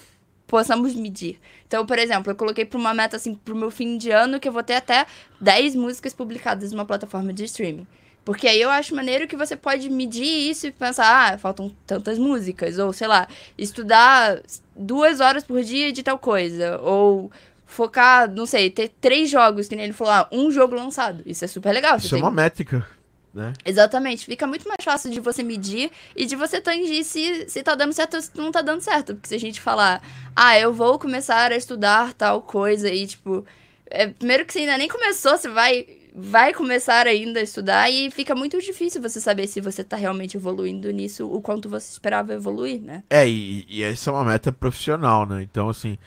possamos 0.48 0.96
medir. 0.96 1.40
Então, 1.68 1.86
por 1.86 1.98
exemplo, 1.98 2.32
eu 2.32 2.36
coloquei 2.36 2.66
para 2.66 2.80
uma 2.80 2.94
meta 2.94 3.16
assim 3.16 3.36
pro 3.36 3.56
meu 3.56 3.72
fim 3.72 3.98
de 3.98 4.10
ano 4.10 4.40
que 4.40 4.50
eu 4.50 4.52
vou 4.52 4.64
ter 4.64 4.74
até 4.74 5.06
10 5.40 5.76
músicas 5.76 6.12
publicadas 6.12 6.72
numa 6.74 6.86
plataforma 6.86 7.32
de 7.32 7.46
streaming. 7.46 7.88
Porque 8.26 8.48
aí 8.48 8.60
eu 8.60 8.70
acho 8.70 8.96
maneiro 8.96 9.28
que 9.28 9.38
você 9.38 9.56
pode 9.56 9.90
medir 9.90 10.50
isso 10.50 10.68
e 10.68 10.72
pensar, 10.72 11.34
ah, 11.34 11.38
faltam 11.38 11.72
tantas 11.88 12.20
músicas, 12.20 12.78
ou 12.78 12.92
sei 12.92 13.08
lá, 13.08 13.28
estudar 13.58 14.42
duas 14.76 15.20
horas 15.20 15.44
por 15.44 15.64
dia 15.64 15.92
de 15.92 16.04
tal 16.04 16.20
coisa, 16.20 16.80
ou 16.82 17.32
focar, 17.66 18.30
não 18.30 18.46
sei, 18.46 18.70
ter 18.70 18.92
três 19.02 19.30
jogos, 19.30 19.68
que 19.68 19.76
nem 19.76 19.86
ele 19.86 19.94
falou, 19.94 20.14
ah, 20.14 20.28
um 20.32 20.52
jogo 20.52 20.76
lançado. 20.76 21.24
Isso 21.26 21.46
é 21.46 21.48
super 21.48 21.72
legal. 21.72 21.98
Isso 21.98 22.16
é 22.16 22.20
uma 22.20 22.30
métrica 22.30 22.86
né? 23.34 23.54
Exatamente. 23.66 24.26
Fica 24.26 24.46
muito 24.46 24.68
mais 24.68 24.84
fácil 24.84 25.10
de 25.10 25.20
você 25.20 25.42
medir 25.44 25.92
e 26.16 26.26
de 26.26 26.36
você 26.36 26.60
tangir 26.60 27.04
se, 27.04 27.50
se 27.50 27.64
tá 27.64 27.76
dando 27.76 27.94
certo 27.94 28.16
ou 28.16 28.22
se 28.22 28.32
não 28.36 28.52
tá 28.52 28.62
dando 28.62 28.82
certo. 28.82 29.16
Porque 29.16 29.30
se 29.30 29.36
a 29.36 29.40
gente 29.40 29.62
falar, 29.62 30.02
ah, 30.36 30.58
eu 30.60 30.74
vou 30.74 31.00
começar 31.00 31.52
a 31.52 31.56
estudar 31.56 32.14
tal 32.14 32.42
coisa 32.42 32.90
e, 32.90 33.08
tipo, 33.08 33.46
é, 33.90 34.08
primeiro 34.08 34.46
que 34.46 34.54
você 34.54 34.60
ainda 34.60 34.78
nem 34.78 34.88
começou, 34.88 35.38
você 35.38 35.50
vai, 35.50 35.86
vai 36.14 36.54
começar 36.54 37.08
ainda 37.08 37.40
a 37.40 37.44
estudar 37.44 37.90
e 37.90 38.12
fica 38.12 38.36
muito 38.36 38.60
difícil 38.60 39.02
você 39.02 39.22
saber 39.22 39.48
se 39.48 39.62
você 39.62 39.84
tá 39.84 39.96
realmente 39.96 40.36
evoluindo 40.36 40.92
nisso, 40.92 41.30
o 41.30 41.42
quanto 41.42 41.70
você 41.70 41.92
esperava 41.92 42.34
evoluir, 42.34 42.82
né? 42.82 43.04
É, 43.10 43.28
e, 43.28 43.66
e 43.70 43.84
essa 43.84 44.10
é 44.10 44.14
uma 44.14 44.26
meta 44.26 44.52
profissional, 44.52 45.26
né? 45.26 45.42
Então, 45.42 45.70
assim, 45.70 45.98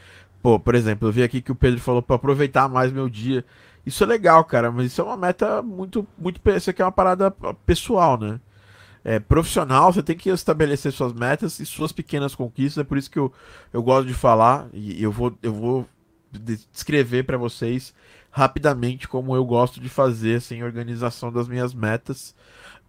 pô, 0.43 0.59
por 0.61 0.75
exemplo, 0.75 1.09
eu 1.09 1.13
vi 1.13 1.23
aqui 1.23 1.41
que 1.41 1.53
o 1.53 1.55
Pedro 1.55 1.81
falou 1.81 2.03
para 2.03 2.17
aproveitar 2.17 2.69
mais 2.69 2.93
meu 2.93 3.09
dia. 3.09 3.45
Isso 3.87 4.03
é 4.03 4.07
legal, 4.07 4.45
cara, 4.45 4.71
mas 4.73 4.87
isso 4.87 5.01
é 5.01 5.05
uma 5.05 5.17
meta 5.17 5.63
muito, 5.63 6.07
muito. 6.19 6.41
Isso 6.51 6.71
aqui 6.71 6.81
é 6.81 6.85
uma 6.85 6.93
parada 6.93 7.31
pessoal, 7.67 8.19
né? 8.19 8.41
É, 9.05 9.19
profissional, 9.19 9.93
você 9.93 10.03
tem 10.03 10.17
que 10.17 10.31
estabelecer 10.31 10.91
suas 10.91 11.13
metas 11.13 11.61
e 11.61 11.67
suas 11.67 11.93
pequenas 11.93 12.35
conquistas. 12.35 12.81
É 12.81 12.85
por 12.85 12.97
isso 12.97 13.11
que 13.11 13.19
eu, 13.19 13.31
eu 13.73 13.83
gosto 13.83 14.07
de 14.07 14.15
falar 14.15 14.67
e 14.73 15.03
eu 15.03 15.13
vou, 15.13 15.37
eu 15.43 15.53
vou 15.53 15.89
descrever 16.33 17.25
para 17.25 17.37
vocês 17.37 17.95
rapidamente 18.31 19.07
como 19.07 19.37
eu 19.37 19.45
gosto 19.45 19.79
de 19.79 19.89
fazer 19.89 20.37
assim, 20.37 20.63
organização 20.63 21.31
das 21.31 21.47
minhas 21.47 21.75
metas. 21.75 22.35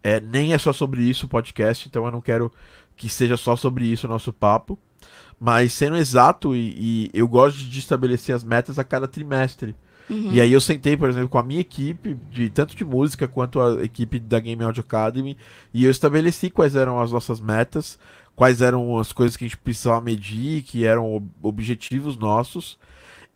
É, 0.01 0.19
nem 0.21 0.53
é 0.53 0.57
só 0.57 0.71
sobre 0.71 1.03
isso 1.03 1.25
o 1.25 1.29
podcast, 1.29 1.87
então 1.87 2.05
eu 2.05 2.11
não 2.11 2.21
quero 2.21 2.51
que 2.95 3.09
seja 3.09 3.35
só 3.35 3.55
sobre 3.55 3.85
isso 3.85 4.07
o 4.07 4.09
nosso 4.09 4.31
papo. 4.31 4.79
Mas 5.39 5.73
sendo 5.73 5.97
exato, 5.97 6.55
e, 6.55 7.09
e 7.09 7.11
eu 7.13 7.27
gosto 7.27 7.57
de 7.57 7.79
estabelecer 7.79 8.33
as 8.33 8.43
metas 8.43 8.79
a 8.79 8.83
cada 8.83 9.07
trimestre. 9.07 9.75
Uhum. 10.09 10.31
E 10.31 10.39
aí 10.39 10.51
eu 10.53 10.61
sentei, 10.61 10.95
por 10.95 11.09
exemplo, 11.09 11.29
com 11.29 11.37
a 11.37 11.43
minha 11.43 11.61
equipe, 11.61 12.17
de 12.29 12.49
tanto 12.49 12.75
de 12.75 12.85
música 12.85 13.27
quanto 13.27 13.59
a 13.59 13.83
equipe 13.83 14.19
da 14.19 14.39
Game 14.39 14.63
Audio 14.63 14.81
Academy, 14.81 15.37
e 15.73 15.85
eu 15.85 15.91
estabeleci 15.91 16.49
quais 16.49 16.75
eram 16.75 16.99
as 16.99 17.11
nossas 17.11 17.39
metas, 17.39 17.97
quais 18.35 18.61
eram 18.61 18.97
as 18.99 19.11
coisas 19.11 19.35
que 19.35 19.45
a 19.45 19.47
gente 19.47 19.57
precisava 19.57 20.01
medir, 20.01 20.63
que 20.63 20.85
eram 20.85 21.27
objetivos 21.41 22.17
nossos. 22.17 22.77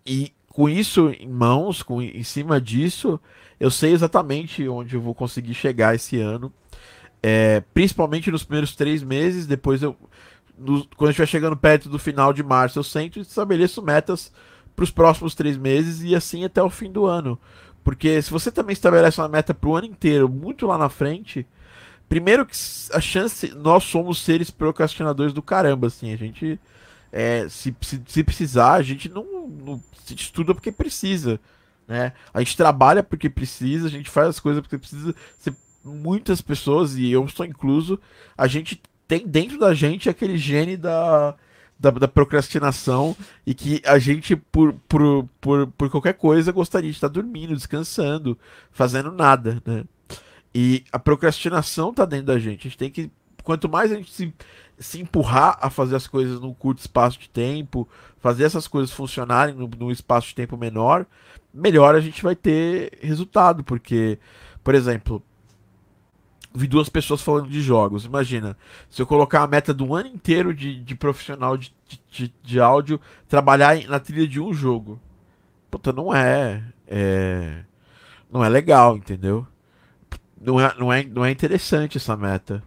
E 0.05 0.31
com 0.47 0.67
isso 0.69 1.09
em 1.19 1.27
mãos, 1.27 1.81
com, 1.81 2.01
em 2.01 2.23
cima 2.23 2.59
disso, 2.59 3.19
eu 3.59 3.71
sei 3.71 3.93
exatamente 3.93 4.67
onde 4.67 4.95
eu 4.95 5.01
vou 5.01 5.15
conseguir 5.15 5.53
chegar 5.53 5.95
esse 5.95 6.19
ano. 6.19 6.51
É, 7.21 7.61
principalmente 7.73 8.31
nos 8.31 8.43
primeiros 8.43 8.75
três 8.75 9.03
meses, 9.03 9.45
depois 9.45 9.81
eu. 9.81 9.95
No, 10.57 10.85
quando 10.97 11.11
estiver 11.11 11.27
chegando 11.27 11.55
perto 11.55 11.87
do 11.87 11.97
final 11.97 12.33
de 12.33 12.43
março, 12.43 12.77
eu 12.79 12.83
sento 12.83 13.17
e 13.17 13.21
estabeleço 13.21 13.81
metas 13.81 14.31
para 14.79 14.83
os 14.85 14.91
próximos 14.91 15.35
três 15.35 15.57
meses 15.57 16.01
e 16.01 16.15
assim 16.15 16.45
até 16.45 16.63
o 16.63 16.69
fim 16.69 16.89
do 16.89 17.05
ano. 17.05 17.37
Porque 17.83 18.21
se 18.21 18.31
você 18.31 18.49
também 18.49 18.71
estabelece 18.71 19.19
uma 19.19 19.27
meta 19.27 19.53
para 19.53 19.69
o 19.69 19.75
ano 19.75 19.87
inteiro, 19.87 20.29
muito 20.29 20.65
lá 20.65 20.77
na 20.77 20.87
frente, 20.87 21.45
primeiro 22.07 22.45
que 22.45 22.55
a 22.93 23.01
chance, 23.01 23.53
nós 23.55 23.83
somos 23.83 24.23
seres 24.23 24.49
procrastinadores 24.49 25.33
do 25.33 25.41
caramba, 25.41 25.87
assim, 25.87 26.13
a 26.13 26.15
gente, 26.15 26.57
é, 27.11 27.45
se, 27.49 27.75
se, 27.81 28.01
se, 28.07 28.23
precisar, 28.23 28.75
a 28.75 28.81
gente 28.81 29.09
não, 29.09 29.47
não 29.47 29.83
se 30.05 30.13
estuda 30.13 30.55
porque 30.55 30.71
precisa, 30.71 31.41
né? 31.85 32.13
A 32.33 32.39
gente 32.39 32.55
trabalha 32.55 33.03
porque 33.03 33.29
precisa, 33.29 33.87
a 33.87 33.91
gente 33.91 34.09
faz 34.09 34.29
as 34.29 34.39
coisas 34.39 34.61
porque 34.61 34.77
precisa. 34.77 35.13
Se, 35.39 35.53
muitas 35.83 36.39
pessoas, 36.41 36.95
e 36.95 37.11
eu 37.11 37.25
estou 37.25 37.45
incluso, 37.45 37.99
a 38.37 38.47
gente 38.47 38.81
tem 39.07 39.27
dentro 39.27 39.59
da 39.59 39.73
gente 39.73 40.09
aquele 40.09 40.37
gene 40.37 40.77
da 40.77 41.35
da, 41.79 41.89
da, 41.91 42.07
procrastinação 42.07 43.15
e 43.45 43.53
que 43.53 43.81
a 43.85 43.97
gente, 43.97 44.35
por, 44.35 44.73
por, 44.87 45.27
por, 45.39 45.67
por 45.67 45.89
qualquer 45.89 46.13
coisa, 46.13 46.51
gostaria 46.51 46.89
de 46.89 46.97
estar 46.97 47.07
dormindo, 47.07 47.55
descansando, 47.55 48.37
fazendo 48.71 49.11
nada, 49.11 49.61
né? 49.65 49.85
E 50.53 50.83
a 50.91 50.99
procrastinação 50.99 51.93
tá 51.93 52.05
dentro 52.05 52.27
da 52.27 52.39
gente. 52.39 52.67
A 52.67 52.69
gente 52.69 52.77
tem 52.77 52.89
que 52.89 53.11
quanto 53.43 53.67
mais 53.67 53.91
a 53.91 53.95
gente 53.95 54.11
se, 54.11 54.33
se 54.77 55.01
empurrar 55.01 55.57
a 55.61 55.69
fazer 55.69 55.95
as 55.95 56.05
coisas 56.05 56.39
num 56.39 56.53
curto 56.53 56.79
espaço 56.79 57.19
de 57.19 57.29
tempo, 57.29 57.87
fazer 58.19 58.43
essas 58.43 58.67
coisas 58.67 58.91
funcionarem 58.91 59.55
num, 59.55 59.69
num 59.77 59.91
espaço 59.91 60.27
de 60.27 60.35
tempo 60.35 60.57
menor, 60.57 61.05
melhor 61.53 61.95
a 61.95 61.99
gente 61.99 62.21
vai 62.21 62.35
ter 62.35 62.97
resultado. 63.01 63.63
Porque, 63.63 64.19
por 64.63 64.75
exemplo, 64.75 65.23
vi 66.53 66.67
duas 66.67 66.89
pessoas 66.89 67.21
falando 67.21 67.49
de 67.49 67.61
jogos. 67.61 68.05
Imagina, 68.05 68.57
se 68.89 69.01
eu 69.01 69.07
colocar 69.07 69.43
a 69.43 69.47
meta 69.47 69.73
do 69.73 69.93
ano 69.93 70.09
inteiro 70.09 70.53
de, 70.53 70.79
de 70.81 70.95
profissional 70.95 71.57
de, 71.57 71.73
de, 72.09 72.33
de 72.41 72.59
áudio 72.59 72.99
trabalhar 73.27 73.77
na 73.87 73.99
trilha 73.99 74.27
de 74.27 74.39
um 74.39 74.53
jogo. 74.53 74.99
Puta, 75.69 75.93
não 75.93 76.13
é, 76.13 76.63
é. 76.87 77.63
Não 78.31 78.43
é 78.43 78.49
legal, 78.49 78.97
entendeu? 78.97 79.45
Não 80.39 80.59
é, 80.59 80.75
não, 80.77 80.93
é, 80.93 81.03
não 81.03 81.25
é 81.25 81.31
interessante 81.31 81.97
essa 81.97 82.15
meta. 82.15 82.63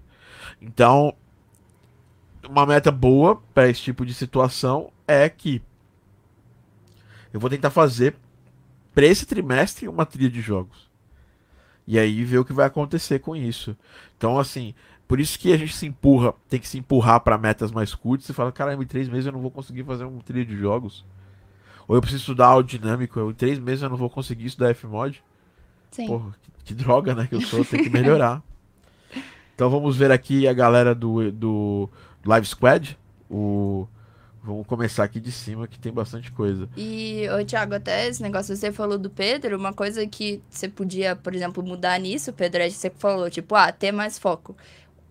Então, 0.61 1.15
uma 2.49 2.67
meta 2.67 2.91
boa 2.91 3.41
para 3.55 3.69
esse 3.69 3.81
tipo 3.81 4.05
de 4.05 4.15
situação 4.15 4.93
é 5.07 5.29
que 5.29 5.63
eu 7.33 7.41
vou 7.41 7.49
tentar 7.49 7.71
fazer 7.71 8.15
para 8.95 9.07
esse 9.07 9.25
trimestre 9.25 9.89
uma 9.89 10.05
trilha 10.05 10.31
de 10.31 10.41
jogos. 10.41 10.92
E 11.87 11.99
aí 11.99 12.25
ver 12.25 12.39
o 12.39 12.45
que 12.45 12.53
vai 12.53 12.67
acontecer 12.67 13.19
com 13.19 13.35
isso. 13.35 13.77
Então, 14.17 14.39
assim, 14.39 14.75
por 15.09 15.21
isso 15.21 15.39
que 15.39 15.53
a 15.53 15.57
gente 15.57 15.75
se 15.75 15.87
empurra, 15.87 16.33
tem 16.49 16.61
que 16.61 16.69
se 16.69 16.79
empurrar 16.79 17.21
para 17.21 17.37
metas 17.37 17.73
mais 17.73 17.95
curtas 17.95 18.29
e 18.29 18.33
fala, 18.33 18.53
caramba, 18.53 18.83
em 18.83 18.87
três 18.87 19.09
meses 19.09 19.27
eu 19.27 19.33
não 19.33 19.41
vou 19.41 19.51
conseguir 19.51 19.85
fazer 19.85 20.05
uma 20.05 20.23
trilha 20.23 20.45
de 20.45 20.57
jogos. 20.57 21.05
Ou 21.87 21.97
eu 21.97 22.01
preciso 22.01 22.23
estudar 22.23 22.47
áudio 22.47 22.79
dinâmico, 22.79 23.19
eu, 23.19 23.31
em 23.31 23.35
três 23.35 23.59
meses 23.59 23.83
eu 23.83 23.91
não 23.91 23.97
vou 23.97 24.09
conseguir 24.09 24.47
estudar 24.47 24.75
Fmod. 24.75 25.23
Sim. 25.91 26.07
Porra, 26.07 26.33
que, 26.41 26.65
que 26.65 26.75
droga, 26.75 27.15
né? 27.15 27.27
Que 27.27 27.35
eu 27.35 27.41
sou, 27.43 27.65
tem 27.65 27.83
que 27.83 27.91
melhorar. 27.93 28.43
então 29.55 29.69
vamos 29.69 29.97
ver 29.97 30.11
aqui 30.11 30.49
a 30.49 30.53
galera 30.53 30.95
do, 30.95 31.31
do 31.31 31.91
Live 32.25 32.47
Squad. 32.47 32.99
O 33.29 33.87
Vamos 34.45 34.67
começar 34.67 35.05
aqui 35.05 35.21
de 35.21 35.31
cima, 35.31 35.69
que 35.69 35.79
tem 35.79 35.93
bastante 35.93 36.33
coisa. 36.33 36.69
E, 36.77 37.29
ô, 37.31 37.45
Thiago, 37.45 37.75
até 37.75 38.09
esse 38.09 38.21
negócio, 38.21 38.57
você 38.57 38.73
falou 38.73 38.99
do 38.99 39.09
Pedro, 39.09 39.57
uma 39.57 39.73
coisa 39.73 40.05
que 40.05 40.43
você 40.51 40.69
podia, 40.69 41.15
por 41.15 41.33
exemplo, 41.33 41.63
mudar 41.63 41.99
nisso, 42.01 42.33
Pedro, 42.33 42.61
é 42.61 42.67
que 42.69 42.75
você 42.75 42.91
falou, 42.91 43.31
tipo, 43.31 43.55
ah, 43.55 43.71
ter 43.71 43.93
mais 43.93 44.19
foco. 44.19 44.57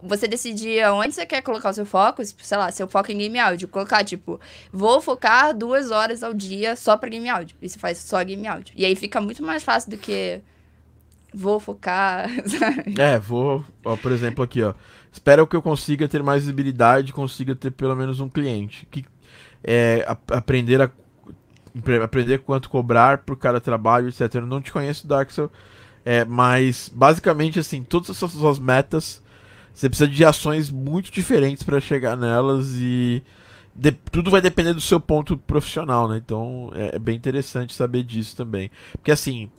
Você 0.03 0.27
decidia 0.27 0.93
onde 0.93 1.13
você 1.13 1.25
quer 1.25 1.41
colocar 1.41 1.69
o 1.69 1.73
seu 1.73 1.85
foco, 1.85 2.21
sei 2.25 2.57
lá, 2.57 2.71
seu 2.71 2.89
foco 2.89 3.09
em 3.11 3.17
game 3.19 3.39
áudio. 3.39 3.69
Colocar, 3.69 4.03
tipo, 4.03 4.37
vou 4.73 4.99
focar 4.99 5.55
duas 5.55 5.91
horas 5.91 6.23
ao 6.23 6.33
dia 6.33 6.75
só 6.75 6.97
pra 6.97 7.07
game 7.07 7.29
áudio. 7.29 7.55
E 7.61 7.69
você 7.69 7.79
faz 7.79 7.99
só 7.99 8.21
game 8.23 8.45
áudio. 8.47 8.73
E 8.75 8.83
aí 8.83 8.95
fica 8.97 9.21
muito 9.21 9.41
mais 9.43 9.63
fácil 9.63 9.91
do 9.91 9.97
que 9.97 10.41
vou 11.33 11.59
focar. 11.59 12.27
Sabe? 12.49 12.99
É, 12.99 13.17
vou, 13.17 13.63
ó, 13.85 13.95
por 13.95 14.11
exemplo, 14.11 14.43
aqui, 14.43 14.61
ó. 14.61 14.73
Espero 15.11 15.45
que 15.45 15.55
eu 15.55 15.61
consiga 15.61 16.07
ter 16.07 16.23
mais 16.23 16.41
visibilidade, 16.41 17.13
consiga 17.13 17.55
ter 17.55 17.71
pelo 17.71 17.95
menos 17.95 18.19
um 18.19 18.27
cliente. 18.27 18.87
Que 18.89 19.05
é, 19.63 20.06
a, 20.08 20.38
aprender 20.38 20.82
a 20.82 20.91
aprender 22.04 22.39
quanto 22.39 22.69
cobrar 22.69 23.19
por 23.19 23.38
cada 23.38 23.62
trabalho, 23.62 24.10
etc. 24.10 24.36
Eu 24.36 24.45
não 24.45 24.62
te 24.62 24.71
conheço, 24.71 25.08
Darksel, 25.08 25.50
é, 26.04 26.26
mas 26.26 26.91
basicamente 26.93 27.60
assim, 27.60 27.82
todas 27.82 28.10
essas 28.10 28.32
suas 28.32 28.60
metas, 28.60 29.24
você 29.74 29.88
precisa 29.88 30.10
de 30.10 30.26
ações 30.26 30.69
muito 30.69 31.12
diferentes 31.12 31.63
para 31.63 31.80
chegar 31.80 32.17
nelas 32.17 32.74
e 32.76 33.24
de, 33.74 33.91
tudo 33.91 34.30
vai 34.30 34.41
depender 34.41 34.74
do 34.74 34.82
seu 34.82 35.00
ponto 35.00 35.38
profissional, 35.38 36.10
né? 36.10 36.17
Então 36.17 36.71
é, 36.76 36.95
é 36.95 37.00
bem 37.00 37.15
interessante 37.15 37.74
saber 37.74 38.04
disso 38.04 38.36
também, 38.36 38.69
porque 38.91 39.12
assim 39.12 39.50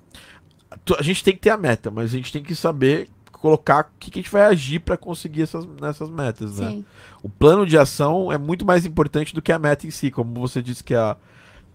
a 0.99 1.03
gente 1.03 1.23
tem 1.25 1.35
que 1.35 1.41
ter 1.41 1.51
a 1.51 1.57
meta, 1.57 1.91
mas 1.91 2.13
a 2.13 2.17
gente 2.17 2.33
tem 2.33 2.43
que 2.43 2.55
saber 2.55 3.09
colocar 3.33 3.91
o 3.95 3.99
que, 3.99 4.11
que 4.11 4.21
a 4.21 4.23
gente 4.23 4.31
vai 4.31 4.43
agir 4.43 4.79
para 4.79 4.97
conseguir 4.97 5.43
essas, 5.43 5.67
nessas 5.81 6.09
metas, 6.09 6.59
né? 6.59 6.71
Sim. 6.71 6.85
O 7.23 7.29
plano 7.29 7.67
de 7.67 7.77
ação 7.77 8.31
é 8.31 8.39
muito 8.39 8.65
mais 8.65 8.87
importante 8.87 9.35
do 9.35 9.43
que 9.43 9.51
a 9.51 9.59
meta 9.59 9.87
em 9.87 9.91
si, 9.91 10.11
como 10.11 10.41
você 10.41 10.63
disse 10.63 10.85
que 10.85 10.95
a 10.95 11.17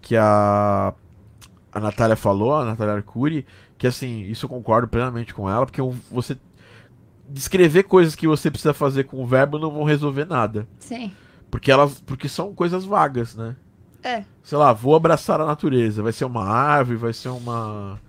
que 0.02 0.16
a 0.16 0.94
a 1.72 1.80
Natália 1.80 2.16
falou, 2.16 2.56
a 2.56 2.66
Natália 2.66 2.96
Arcuri, 2.96 3.46
que 3.78 3.86
assim, 3.86 4.22
isso 4.22 4.46
eu 4.46 4.50
concordo 4.50 4.88
plenamente 4.88 5.34
com 5.34 5.50
ela, 5.50 5.66
porque 5.66 5.82
você 6.10 6.38
descrever 7.30 7.84
coisas 7.84 8.16
que 8.16 8.28
você 8.28 8.50
precisa 8.50 8.74
fazer 8.74 9.04
com 9.04 9.22
o 9.22 9.28
verbo 9.28 9.60
não 9.60 9.70
vão 9.70 9.84
resolver 9.84 10.26
nada. 10.26 10.68
Sim. 10.80 11.12
Porque 11.52 11.72
elas 11.72 12.02
porque 12.02 12.30
são 12.30 12.54
coisas 12.54 12.86
vagas, 12.86 13.36
né? 13.36 13.56
É. 14.04 14.24
Sei 14.42 14.58
lá, 14.58 14.72
vou 14.72 14.96
abraçar 14.96 15.42
a 15.42 15.46
natureza, 15.46 16.02
vai 16.02 16.14
ser 16.14 16.26
uma 16.26 16.46
árvore, 16.46 16.98
vai 16.98 17.14
ser 17.14 17.30
uma 17.30 18.00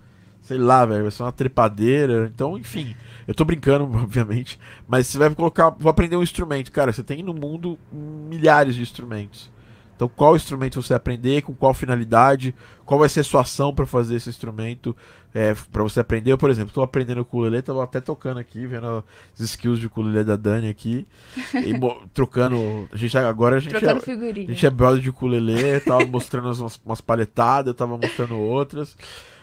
sei 0.43 0.57
lá, 0.57 0.87
velho, 0.87 1.03
vai 1.03 1.11
ser 1.11 1.23
uma 1.23 1.33
trepadeira. 1.33 2.31
Então, 2.35 2.57
enfim, 2.57 2.97
eu 3.29 3.35
tô 3.35 3.45
brincando, 3.45 3.85
obviamente, 3.95 4.59
mas 4.88 5.07
você 5.07 5.19
vai 5.19 5.33
colocar, 5.35 5.71
vou 5.71 5.91
aprender 5.91 6.17
um 6.17 6.23
instrumento, 6.23 6.73
cara, 6.73 6.93
você 6.93 7.05
tem 7.05 7.23
no 7.23 7.35
mundo 7.35 7.79
milhares 7.93 8.75
de 8.75 8.83
instrumentos. 8.83 9.51
Então, 9.95 10.09
qual 10.09 10.37
instrumento 10.37 10.81
você 10.81 10.95
aprender, 10.95 11.43
com 11.43 11.53
qual 11.53 11.75
finalidade, 11.75 12.55
qual 12.85 13.01
vai 13.01 13.09
ser 13.09 13.21
a 13.21 13.25
sua 13.25 13.43
ação 13.43 13.75
para 13.75 13.85
fazer 13.85 14.14
esse 14.14 14.31
instrumento, 14.31 14.97
é, 15.35 15.55
para 15.73 15.83
você 15.83 16.01
aprender. 16.01 16.33
Eu, 16.33 16.38
por 16.38 16.51
exemplo, 16.51 16.69
estou 16.69 16.83
aprendendo 16.85 17.21
ukulele, 17.21 17.59
estava 17.59 17.83
até 17.83 18.01
tocando 18.01 18.38
aqui, 18.38 18.67
vendo 18.67 19.05
as 19.35 19.41
skills 19.41 19.79
de 19.79 19.87
ukulele 19.87 20.25
da 20.25 20.37
Dani 20.37 20.69
aqui, 20.69 21.07
e 21.53 21.73
trocando. 22.14 22.88
A 22.93 22.97
gente 22.97 23.19
agora 23.19 23.57
a 23.57 23.61
gente 23.61 23.73
trocando 23.73 23.99
é, 23.99 24.01
figurinha. 24.01 24.47
a 24.47 24.53
gente 24.53 24.67
é 24.67 24.71
brother 24.71 25.03
de 25.03 25.11
ukulele, 25.11 25.81
tava 25.81 26.07
mostrando 26.07 26.47
umas, 26.47 26.81
umas 26.85 27.01
palhetadas, 27.01 27.69
eu 27.69 27.75
tava 27.75 27.99
mostrando 27.99 28.37
outras. 28.37 28.97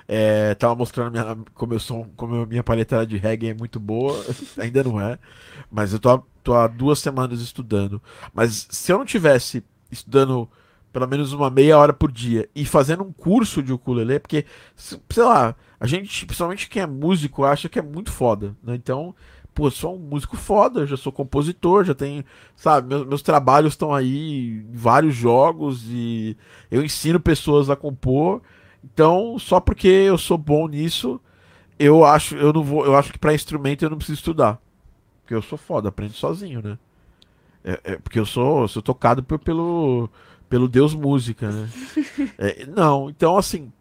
É, 0.07 0.53
tava 0.55 0.75
mostrando 0.75 1.11
minha, 1.11 1.37
como 1.53 1.73
eu 1.73 1.79
sou, 1.79 2.05
como 2.15 2.43
a 2.43 2.45
minha 2.45 2.63
paleta 2.63 3.05
de 3.05 3.17
reggae 3.17 3.49
é 3.49 3.53
muito 3.53 3.79
boa, 3.79 4.23
ainda 4.57 4.83
não 4.83 5.01
é, 5.01 5.17
mas 5.71 5.93
eu 5.93 5.99
tô, 5.99 6.19
tô 6.43 6.53
há 6.53 6.67
duas 6.67 6.99
semanas 6.99 7.41
estudando. 7.41 8.01
Mas 8.33 8.67
se 8.69 8.91
eu 8.91 8.99
não 8.99 9.05
tivesse 9.05 9.63
estudando 9.91 10.49
pelo 10.95 11.07
menos 11.07 11.33
uma 11.33 11.49
meia 11.49 11.77
hora 11.77 11.91
por 11.91 12.09
dia 12.09 12.47
e 12.55 12.65
fazendo 12.65 13.03
um 13.03 13.11
curso 13.11 13.61
de 13.61 13.73
ukulele, 13.73 14.17
porque, 14.17 14.45
sei 14.77 15.23
lá, 15.23 15.53
a 15.77 15.85
gente, 15.85 16.25
principalmente 16.25 16.69
quem 16.69 16.81
é 16.81 16.87
músico, 16.87 17.43
acha 17.43 17.67
que 17.67 17.77
é 17.77 17.81
muito 17.81 18.11
foda, 18.11 18.55
né? 18.63 18.75
Então, 18.75 19.13
pô, 19.53 19.69
sou 19.69 19.95
um 19.95 19.99
músico 19.99 20.37
foda, 20.37 20.85
já 20.85 20.95
sou 20.95 21.11
compositor, 21.11 21.83
já 21.83 21.93
tenho, 21.93 22.23
sabe, 22.55 22.87
meus, 22.87 23.05
meus 23.07 23.21
trabalhos 23.21 23.73
estão 23.73 23.93
aí 23.93 24.59
em 24.59 24.71
vários 24.73 25.15
jogos 25.15 25.83
e 25.89 26.37
eu 26.71 26.83
ensino 26.83 27.19
pessoas 27.19 27.69
a 27.69 27.75
compor. 27.75 28.41
Então, 28.93 29.37
só 29.39 29.59
porque 29.59 29.87
eu 29.87 30.17
sou 30.17 30.37
bom 30.37 30.67
nisso, 30.67 31.19
eu 31.79 32.05
acho, 32.05 32.35
eu 32.35 32.53
não 32.53 32.63
vou, 32.63 32.85
eu 32.85 32.95
acho 32.95 33.11
que 33.11 33.19
para 33.19 33.33
instrumento 33.33 33.83
eu 33.83 33.89
não 33.89 33.97
preciso 33.97 34.19
estudar. 34.19 34.61
Porque 35.21 35.33
eu 35.33 35.41
sou 35.41 35.57
foda, 35.57 35.89
aprendo 35.89 36.13
sozinho, 36.13 36.61
né? 36.61 36.77
É, 37.63 37.79
é 37.83 37.97
porque 37.97 38.19
eu 38.19 38.25
sou, 38.25 38.67
sou 38.67 38.81
tocado 38.81 39.23
por, 39.23 39.39
pelo 39.39 40.09
pelo 40.47 40.67
Deus 40.67 40.93
música, 40.93 41.49
né? 41.49 41.69
É, 42.37 42.65
não, 42.65 43.09
então 43.09 43.37
assim, 43.37 43.71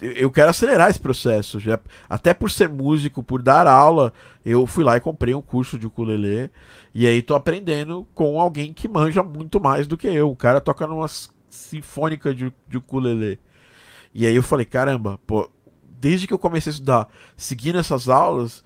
eu 0.00 0.30
quero 0.30 0.50
acelerar 0.50 0.90
esse 0.90 1.00
processo. 1.00 1.58
Já, 1.58 1.78
até 2.08 2.34
por 2.34 2.50
ser 2.50 2.68
músico, 2.68 3.22
por 3.22 3.42
dar 3.42 3.66
aula, 3.66 4.12
eu 4.44 4.66
fui 4.66 4.84
lá 4.84 4.96
e 4.96 5.00
comprei 5.00 5.34
um 5.34 5.42
curso 5.42 5.78
de 5.78 5.86
ukulele. 5.86 6.50
E 6.94 7.06
aí 7.06 7.22
tô 7.22 7.34
aprendendo 7.34 8.06
com 8.14 8.40
alguém 8.40 8.72
que 8.72 8.88
manja 8.88 9.22
muito 9.22 9.60
mais 9.60 9.86
do 9.86 9.96
que 9.96 10.06
eu. 10.06 10.30
O 10.30 10.36
cara 10.36 10.60
toca 10.60 10.86
numa 10.86 11.06
sinfônica 11.48 12.34
de, 12.34 12.52
de 12.66 12.76
ukulele. 12.76 13.38
E 14.14 14.26
aí 14.26 14.34
eu 14.34 14.42
falei, 14.42 14.66
caramba, 14.66 15.18
pô, 15.26 15.50
desde 16.00 16.26
que 16.26 16.34
eu 16.34 16.38
comecei 16.38 16.70
a 16.70 16.74
estudar, 16.74 17.08
seguindo 17.36 17.78
essas 17.78 18.08
aulas, 18.08 18.64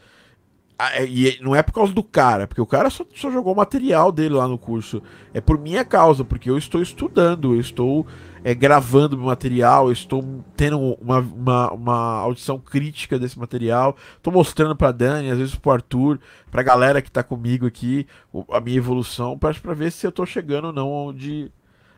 é, 0.78 1.06
e 1.06 1.38
não 1.40 1.54
é 1.54 1.62
por 1.62 1.72
causa 1.72 1.92
do 1.92 2.02
cara, 2.02 2.46
porque 2.48 2.60
o 2.60 2.66
cara 2.66 2.90
só, 2.90 3.04
só 3.14 3.30
jogou 3.30 3.52
o 3.52 3.56
material 3.56 4.10
dele 4.10 4.34
lá 4.34 4.48
no 4.48 4.58
curso. 4.58 5.02
É 5.32 5.40
por 5.40 5.58
minha 5.58 5.84
causa, 5.84 6.24
porque 6.24 6.50
eu 6.50 6.58
estou 6.58 6.82
estudando, 6.82 7.54
eu 7.54 7.60
estou 7.60 8.06
é, 8.42 8.52
gravando 8.52 9.16
meu 9.16 9.26
material, 9.26 9.86
eu 9.86 9.92
estou 9.92 10.44
tendo 10.56 10.78
uma, 11.00 11.18
uma, 11.18 11.72
uma 11.72 12.18
audição 12.18 12.58
crítica 12.58 13.18
desse 13.18 13.38
material, 13.38 13.96
estou 14.16 14.32
mostrando 14.32 14.74
para 14.74 14.90
Dani, 14.90 15.30
às 15.30 15.38
vezes 15.38 15.54
para 15.54 15.74
Arthur, 15.74 16.18
para 16.50 16.62
a 16.62 16.64
galera 16.64 17.00
que 17.00 17.08
está 17.08 17.22
comigo 17.22 17.66
aqui, 17.66 18.06
a 18.50 18.60
minha 18.60 18.78
evolução, 18.78 19.38
para 19.38 19.52
ver 19.74 19.92
se 19.92 20.04
eu 20.04 20.10
estou 20.10 20.26
chegando 20.26 20.66
ou 20.66 20.72
não 20.72 20.90
onde, 20.90 21.52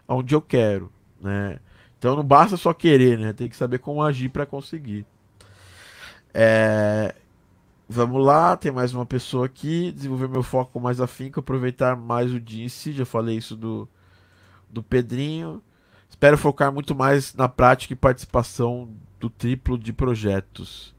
onde 0.07 0.35
eu 0.35 0.43
quero, 0.43 0.93
né? 1.21 1.59
Então 1.99 2.17
não 2.17 2.25
basta 2.25 2.57
só 2.57 2.73
querer, 2.73 3.19
né? 3.19 3.33
Tem 3.33 3.49
que 3.49 3.57
saber 3.57 3.79
como 3.79 4.03
agir 4.03 4.29
para 4.29 4.47
conseguir. 4.47 5.07
É... 6.33 7.15
Vamos 7.89 8.25
lá, 8.25 8.57
tem 8.57 8.73
mais 8.73 8.95
uma 8.95 9.05
pessoa 9.05 9.47
aqui. 9.47 9.93
Desenvolver 9.93 10.29
meu 10.29 10.43
foco 10.43 10.73
com 10.73 10.81
mais 10.81 11.01
afinco, 11.01 11.41
aproveitar 11.41 11.97
mais 11.97 12.33
o 12.33 12.41
dia. 12.41 12.67
Já 12.69 13.05
falei 13.05 13.37
isso 13.37 13.57
do, 13.57 13.89
do 14.71 14.83
Pedrinho. 14.83 15.63
Espero 16.09 16.39
focar 16.39 16.73
muito 16.73 16.95
mais 16.95 17.35
na 17.35 17.49
prática 17.49 17.93
e 17.93 17.97
participação 17.97 18.89
do 19.21 19.29
triplo 19.29 19.79
de 19.79 19.93
projetos. 19.93 20.95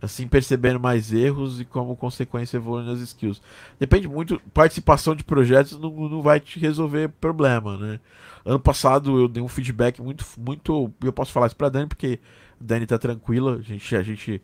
Assim 0.00 0.26
percebendo 0.26 0.80
mais 0.80 1.12
erros 1.12 1.60
e 1.60 1.64
como 1.64 1.96
consequência 1.96 2.56
evoluir 2.56 2.86
nas 2.86 3.00
skills. 3.00 3.40
Depende 3.78 4.08
muito. 4.08 4.40
Participação 4.52 5.14
de 5.14 5.22
projetos 5.22 5.78
não, 5.78 5.90
não 6.08 6.22
vai 6.22 6.40
te 6.40 6.58
resolver 6.58 7.08
problema, 7.20 7.76
né? 7.76 8.00
Ano 8.44 8.60
passado 8.60 9.20
eu 9.20 9.28
dei 9.28 9.42
um 9.42 9.48
feedback 9.48 10.00
muito, 10.02 10.24
muito. 10.38 10.92
Eu 11.02 11.12
posso 11.12 11.32
falar 11.32 11.46
isso 11.46 11.56
pra 11.56 11.68
Dani, 11.68 11.86
porque 11.86 12.18
a 12.60 12.64
Dani 12.64 12.86
tá 12.86 12.98
tranquila. 12.98 13.56
A 13.56 13.62
gente. 13.62 13.96
A 13.96 14.02
gente 14.02 14.42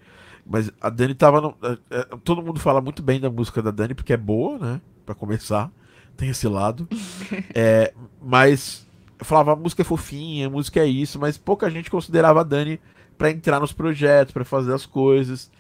mas 0.49 0.73
a 0.81 0.89
Dani 0.89 1.15
tava. 1.15 1.41
No, 1.41 1.55
é, 1.63 1.79
é, 1.91 2.03
todo 2.25 2.43
mundo 2.43 2.59
fala 2.59 2.81
muito 2.81 3.03
bem 3.03 3.21
da 3.21 3.29
música 3.29 3.61
da 3.61 3.71
Dani, 3.71 3.95
porque 3.95 4.15
é 4.15 4.17
boa, 4.17 4.59
né? 4.59 4.81
Pra 5.05 5.15
começar. 5.15 5.71
tem 6.17 6.31
esse 6.31 6.49
lado. 6.49 6.89
é, 7.55 7.93
mas 8.21 8.89
eu 9.19 9.27
falava, 9.27 9.53
a 9.53 9.57
música 9.57 9.83
é 9.83 9.85
fofinha, 9.85 10.47
a 10.47 10.51
música 10.51 10.81
é 10.81 10.87
isso, 10.87 11.19
mas 11.19 11.37
pouca 11.37 11.71
gente 11.71 11.91
considerava 11.91 12.41
a 12.41 12.45
Dani 12.45 12.81
para 13.19 13.31
entrar 13.31 13.61
nos 13.61 13.73
projetos, 13.73 14.33
para 14.33 14.45
fazer 14.45 14.73
as 14.73 14.87
coisas. 14.87 15.51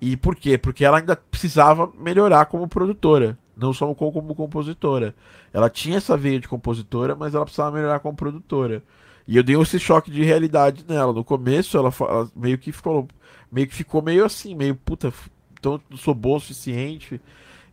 E 0.00 0.16
por 0.16 0.36
quê? 0.36 0.56
Porque 0.56 0.84
ela 0.84 0.98
ainda 0.98 1.16
precisava 1.16 1.90
melhorar 1.98 2.46
como 2.46 2.68
produtora, 2.68 3.36
não 3.56 3.72
só 3.72 3.92
como, 3.94 4.34
compositora. 4.34 5.14
Ela 5.52 5.70
tinha 5.70 5.96
essa 5.96 6.16
veia 6.16 6.38
de 6.38 6.48
compositora, 6.48 7.14
mas 7.14 7.34
ela 7.34 7.44
precisava 7.44 7.74
melhorar 7.74 8.00
como 8.00 8.16
produtora. 8.16 8.82
E 9.26 9.36
eu 9.36 9.42
dei 9.42 9.60
esse 9.60 9.78
choque 9.78 10.10
de 10.10 10.22
realidade 10.22 10.84
nela. 10.86 11.12
No 11.12 11.24
começo, 11.24 11.76
ela, 11.76 11.92
ela 12.00 12.30
meio 12.36 12.58
que 12.58 12.70
ficou 12.70 13.08
meio 13.50 13.66
que 13.66 13.74
ficou 13.74 14.02
meio 14.02 14.24
assim, 14.24 14.54
meio 14.54 14.74
puta, 14.74 15.12
então 15.58 15.80
não 15.88 15.96
sou 15.96 16.14
bom 16.14 16.36
o 16.36 16.40
suficiente 16.40 17.20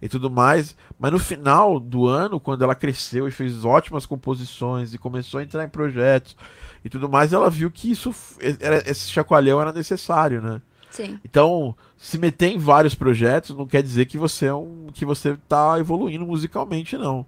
e 0.01 0.07
tudo 0.09 0.29
mais. 0.29 0.75
Mas 0.99 1.11
no 1.11 1.19
final 1.19 1.79
do 1.79 2.07
ano, 2.07 2.39
quando 2.39 2.63
ela 2.63 2.75
cresceu 2.75 3.27
e 3.27 3.31
fez 3.31 3.65
ótimas 3.65 4.05
composições 4.05 4.93
e 4.93 4.97
começou 4.97 5.39
a 5.39 5.43
entrar 5.43 5.63
em 5.63 5.69
projetos 5.69 6.35
e 6.83 6.89
tudo 6.89 7.09
mais, 7.09 7.33
ela 7.33 7.49
viu 7.49 7.71
que 7.71 7.91
isso 7.91 8.13
era, 8.59 8.89
esse 8.89 9.09
chacoalhão 9.09 9.61
era 9.61 9.71
necessário, 9.71 10.41
né? 10.41 10.61
Sim. 10.93 11.19
Então, 11.25 11.75
se 11.97 12.19
meter 12.19 12.51
em 12.51 12.59
vários 12.59 12.93
projetos 12.93 13.57
não 13.57 13.65
quer 13.65 13.81
dizer 13.81 14.05
que 14.05 14.15
você 14.15 14.45
é 14.45 14.53
um 14.53 14.89
que 14.93 15.03
você 15.03 15.35
tá 15.49 15.79
evoluindo 15.79 16.23
musicalmente, 16.23 16.95
não. 16.95 17.25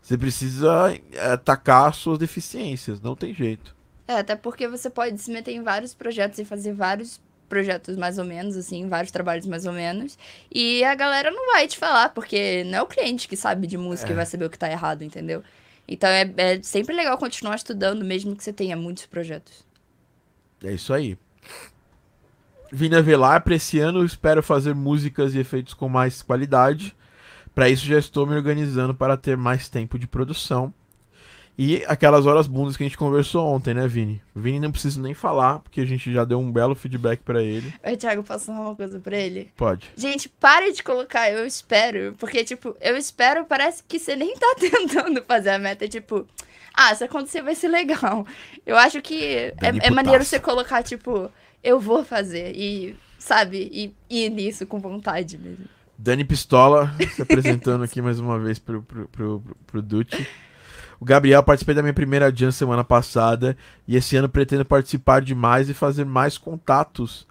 Você 0.00 0.16
precisa 0.16 0.96
atacar 1.32 1.92
suas 1.92 2.16
deficiências, 2.16 3.00
não 3.00 3.16
tem 3.16 3.34
jeito. 3.34 3.74
É, 4.06 4.14
até 4.14 4.36
porque 4.36 4.68
você 4.68 4.88
pode 4.88 5.18
se 5.18 5.32
meter 5.32 5.50
em 5.50 5.64
vários 5.64 5.94
projetos 5.94 6.38
e 6.38 6.44
fazer 6.44 6.72
vários 6.72 7.20
projetos 7.48 7.96
mais 7.96 8.18
ou 8.18 8.24
menos, 8.24 8.56
assim, 8.56 8.88
vários 8.88 9.10
trabalhos 9.10 9.46
mais 9.46 9.66
ou 9.66 9.72
menos. 9.72 10.16
E 10.54 10.84
a 10.84 10.94
galera 10.94 11.32
não 11.32 11.52
vai 11.52 11.66
te 11.66 11.76
falar, 11.76 12.10
porque 12.10 12.62
não 12.64 12.78
é 12.78 12.82
o 12.82 12.86
cliente 12.86 13.26
que 13.26 13.36
sabe 13.36 13.66
de 13.66 13.76
música 13.76 14.10
é. 14.10 14.12
e 14.12 14.16
vai 14.16 14.26
saber 14.26 14.44
o 14.44 14.50
que 14.50 14.58
tá 14.58 14.70
errado, 14.70 15.02
entendeu? 15.02 15.42
Então 15.88 16.08
é, 16.08 16.32
é 16.36 16.62
sempre 16.62 16.94
legal 16.94 17.18
continuar 17.18 17.56
estudando, 17.56 18.04
mesmo 18.04 18.36
que 18.36 18.44
você 18.44 18.52
tenha 18.52 18.76
muitos 18.76 19.06
projetos. 19.06 19.66
É 20.62 20.72
isso 20.72 20.94
aí. 20.94 21.18
Vina 22.70 23.00
Velar, 23.00 23.42
para 23.42 23.54
esse 23.54 23.78
ano 23.78 24.04
espero 24.04 24.42
fazer 24.42 24.74
músicas 24.74 25.34
e 25.34 25.38
efeitos 25.38 25.74
com 25.74 25.88
mais 25.88 26.22
qualidade. 26.22 26.94
Para 27.54 27.68
isso 27.68 27.86
já 27.86 27.98
estou 27.98 28.26
me 28.26 28.34
organizando 28.34 28.94
para 28.94 29.16
ter 29.16 29.36
mais 29.36 29.68
tempo 29.68 29.98
de 29.98 30.06
produção. 30.06 30.72
E 31.60 31.82
aquelas 31.88 32.24
horas 32.24 32.46
bundas 32.46 32.76
que 32.76 32.84
a 32.84 32.86
gente 32.86 32.96
conversou 32.96 33.44
ontem, 33.44 33.74
né, 33.74 33.88
Vini? 33.88 34.22
Vini 34.32 34.60
não 34.60 34.70
precisa 34.70 35.02
nem 35.02 35.12
falar, 35.12 35.58
porque 35.58 35.80
a 35.80 35.84
gente 35.84 36.12
já 36.12 36.24
deu 36.24 36.38
um 36.38 36.52
belo 36.52 36.76
feedback 36.76 37.20
para 37.20 37.42
ele. 37.42 37.74
Oi, 37.84 37.96
Thiago, 37.96 38.22
posso 38.22 38.46
falar 38.46 38.60
uma 38.60 38.76
coisa 38.76 39.00
pra 39.00 39.16
ele? 39.16 39.50
Pode. 39.56 39.90
Gente, 39.96 40.28
pare 40.28 40.70
de 40.70 40.84
colocar 40.84 41.32
eu 41.32 41.44
espero, 41.44 42.14
porque, 42.16 42.44
tipo, 42.44 42.76
eu 42.80 42.96
espero 42.96 43.44
parece 43.44 43.82
que 43.82 43.98
você 43.98 44.14
nem 44.14 44.36
tá 44.36 44.54
tentando 44.60 45.20
fazer 45.26 45.50
a 45.50 45.58
meta, 45.58 45.88
tipo... 45.88 46.24
Ah, 46.72 46.94
se 46.94 47.02
acontecer 47.02 47.42
vai 47.42 47.56
ser 47.56 47.66
legal. 47.66 48.24
Eu 48.64 48.76
acho 48.76 49.02
que 49.02 49.24
é, 49.24 49.54
é 49.82 49.90
maneiro 49.90 50.24
você 50.24 50.38
colocar, 50.38 50.80
tipo, 50.84 51.28
eu 51.62 51.80
vou 51.80 52.04
fazer 52.04 52.52
e, 52.54 52.96
sabe, 53.18 53.70
e 53.72 53.94
ir 54.08 54.30
nisso 54.30 54.66
com 54.66 54.78
vontade 54.78 55.38
mesmo. 55.38 55.66
Dani 55.96 56.24
Pistola 56.24 56.94
se 57.14 57.22
apresentando 57.22 57.82
aqui 57.82 58.00
mais 58.00 58.20
uma 58.20 58.38
vez 58.38 58.58
pro, 58.58 58.82
pro, 58.82 59.08
pro, 59.08 59.40
pro, 59.40 59.56
pro 59.66 59.82
Dutti. 59.82 60.28
O 61.00 61.04
Gabriel 61.04 61.42
participei 61.42 61.74
da 61.74 61.82
minha 61.82 61.94
primeira 61.94 62.34
Jam 62.34 62.50
semana 62.50 62.82
passada 62.82 63.56
e 63.86 63.96
esse 63.96 64.16
ano 64.16 64.28
pretendo 64.28 64.64
participar 64.64 65.22
de 65.22 65.34
mais 65.34 65.68
e 65.68 65.74
fazer 65.74 66.04
mais 66.04 66.36
contatos 66.38 67.27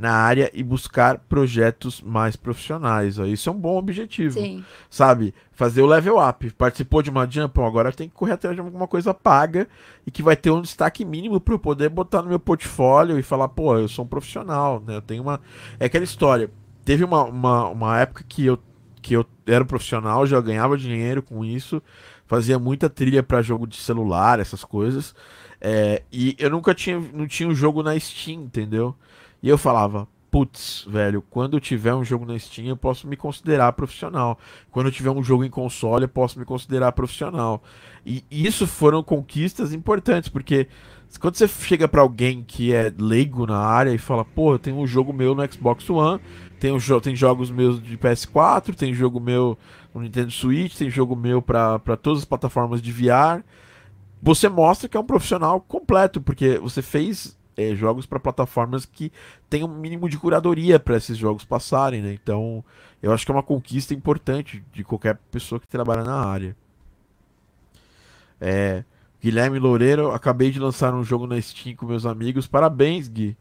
na 0.00 0.12
área 0.12 0.50
e 0.54 0.62
buscar 0.62 1.18
projetos 1.18 2.00
mais 2.00 2.34
profissionais. 2.36 3.18
Ó. 3.18 3.24
Isso 3.24 3.48
é 3.48 3.52
um 3.52 3.58
bom 3.58 3.76
objetivo. 3.76 4.40
Sim. 4.40 4.64
Sabe? 4.88 5.34
Fazer 5.52 5.82
o 5.82 5.86
level 5.86 6.18
up. 6.18 6.50
Participou 6.52 7.02
de 7.02 7.10
uma 7.10 7.28
jump, 7.30 7.60
agora 7.60 7.92
tem 7.92 8.08
que 8.08 8.14
correr 8.14 8.32
atrás 8.32 8.56
de 8.56 8.60
alguma 8.60 8.88
coisa 8.88 9.12
paga 9.12 9.68
e 10.06 10.10
que 10.10 10.22
vai 10.22 10.36
ter 10.36 10.50
um 10.50 10.62
destaque 10.62 11.04
mínimo 11.04 11.40
para 11.40 11.54
eu 11.54 11.58
poder 11.58 11.88
botar 11.88 12.22
no 12.22 12.28
meu 12.28 12.40
portfólio 12.40 13.18
e 13.18 13.22
falar, 13.22 13.48
pô, 13.48 13.78
eu 13.78 13.88
sou 13.88 14.04
um 14.04 14.08
profissional, 14.08 14.82
né? 14.86 14.96
Eu 14.96 15.02
tenho 15.02 15.22
uma. 15.22 15.40
É 15.78 15.84
aquela 15.84 16.04
história. 16.04 16.50
Teve 16.84 17.04
uma, 17.04 17.24
uma, 17.24 17.68
uma 17.68 18.00
época 18.00 18.24
que 18.26 18.46
eu, 18.46 18.58
que 19.02 19.14
eu 19.14 19.24
era 19.46 19.62
um 19.62 19.66
profissional, 19.66 20.26
já 20.26 20.40
ganhava 20.40 20.76
dinheiro 20.78 21.22
com 21.22 21.44
isso 21.44 21.82
fazia 22.30 22.60
muita 22.60 22.88
trilha 22.88 23.24
para 23.24 23.42
jogo 23.42 23.66
de 23.66 23.76
celular, 23.76 24.38
essas 24.38 24.62
coisas. 24.62 25.16
É, 25.60 26.04
e 26.12 26.36
eu 26.38 26.48
nunca 26.48 26.72
tinha, 26.72 26.96
não 27.12 27.26
tinha 27.26 27.48
um 27.48 27.54
jogo 27.54 27.82
na 27.82 27.98
Steam, 27.98 28.42
entendeu? 28.42 28.94
E 29.42 29.48
eu 29.48 29.56
falava, 29.56 30.06
putz, 30.30 30.86
velho, 30.88 31.22
quando 31.28 31.56
eu 31.56 31.60
tiver 31.60 31.94
um 31.94 32.04
jogo 32.04 32.24
na 32.24 32.38
Steam, 32.38 32.68
eu 32.68 32.76
posso 32.76 33.06
me 33.08 33.16
considerar 33.16 33.72
profissional. 33.72 34.38
Quando 34.70 34.86
eu 34.86 34.92
tiver 34.92 35.10
um 35.10 35.22
jogo 35.22 35.44
em 35.44 35.50
console, 35.50 36.04
eu 36.04 36.08
posso 36.08 36.38
me 36.38 36.44
considerar 36.44 36.92
profissional. 36.92 37.62
E 38.06 38.24
isso 38.30 38.66
foram 38.66 39.02
conquistas 39.02 39.72
importantes, 39.72 40.28
porque 40.28 40.68
quando 41.18 41.34
você 41.34 41.48
chega 41.48 41.88
para 41.88 42.00
alguém 42.00 42.44
que 42.46 42.72
é 42.72 42.92
leigo 42.96 43.46
na 43.46 43.58
área 43.58 43.90
e 43.90 43.98
fala, 43.98 44.24
eu 44.36 44.58
tenho 44.58 44.76
um 44.76 44.86
jogo 44.86 45.12
meu 45.12 45.34
no 45.34 45.52
Xbox 45.52 45.88
One, 45.90 46.20
tem, 46.60 46.70
um, 46.72 46.78
tem 47.00 47.16
jogos 47.16 47.50
meus 47.50 47.82
de 47.82 47.98
PS4, 47.98 48.74
tem 48.74 48.94
jogo 48.94 49.18
meu 49.18 49.58
no 49.92 50.02
Nintendo 50.02 50.30
Switch, 50.30 50.76
tem 50.76 50.88
jogo 50.88 51.16
meu 51.16 51.42
para 51.42 51.78
todas 52.00 52.20
as 52.20 52.24
plataformas 52.24 52.80
de 52.80 52.92
VR. 52.92 53.42
Você 54.22 54.48
mostra 54.48 54.88
que 54.88 54.96
é 54.96 55.00
um 55.00 55.04
profissional 55.04 55.60
completo, 55.60 56.20
porque 56.20 56.58
você 56.58 56.82
fez 56.82 57.36
é, 57.60 57.74
jogos 57.74 58.06
para 58.06 58.18
plataformas 58.18 58.86
que 58.86 59.12
tem 59.48 59.62
um 59.62 59.68
mínimo 59.68 60.08
de 60.08 60.18
curadoria 60.18 60.78
para 60.80 60.96
esses 60.96 61.16
jogos 61.16 61.44
passarem, 61.44 62.00
né? 62.00 62.12
Então, 62.12 62.64
eu 63.02 63.12
acho 63.12 63.24
que 63.24 63.30
é 63.30 63.34
uma 63.34 63.42
conquista 63.42 63.92
importante 63.92 64.64
de 64.72 64.82
qualquer 64.82 65.18
pessoa 65.30 65.60
que 65.60 65.68
trabalha 65.68 66.02
na 66.02 66.14
área. 66.14 66.56
É, 68.40 68.84
Guilherme 69.22 69.58
Loureiro, 69.58 70.10
acabei 70.12 70.50
de 70.50 70.58
lançar 70.58 70.94
um 70.94 71.04
jogo 71.04 71.26
na 71.26 71.40
Steam 71.40 71.76
com 71.76 71.86
meus 71.86 72.06
amigos. 72.06 72.46
Parabéns, 72.46 73.08
Gui. 73.08 73.36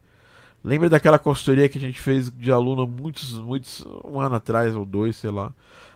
Lembra 0.61 0.89
daquela 0.89 1.17
consultoria 1.17 1.69
que 1.69 1.77
a 1.77 1.81
gente 1.81 2.01
fez 2.01 2.29
de 2.29 2.51
aluno 2.51 2.85
muitos, 2.85 3.33
muitos, 3.39 3.85
um 4.03 4.19
ano 4.19 4.35
atrás 4.35 4.75
ou 4.75 4.85
dois, 4.85 5.15
sei 5.15 5.31
lá. 5.31 5.53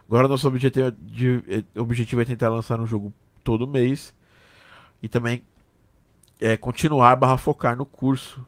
Agora 0.08 0.28
nosso 0.28 0.48
objetivo, 0.48 0.88
é 0.88 0.94
de, 0.98 1.44
é, 1.50 1.80
objetivo 1.80 2.22
é 2.22 2.26
tentar 2.26 2.50
lançar 2.50 2.80
um 2.80 2.88
jogo 2.88 3.14
todo 3.44 3.68
mês 3.68 4.14
e 5.02 5.10
também 5.10 5.44
é, 6.44 6.58
continuar 6.58 7.16
barra 7.16 7.38
focar 7.38 7.74
no 7.74 7.86
curso. 7.86 8.46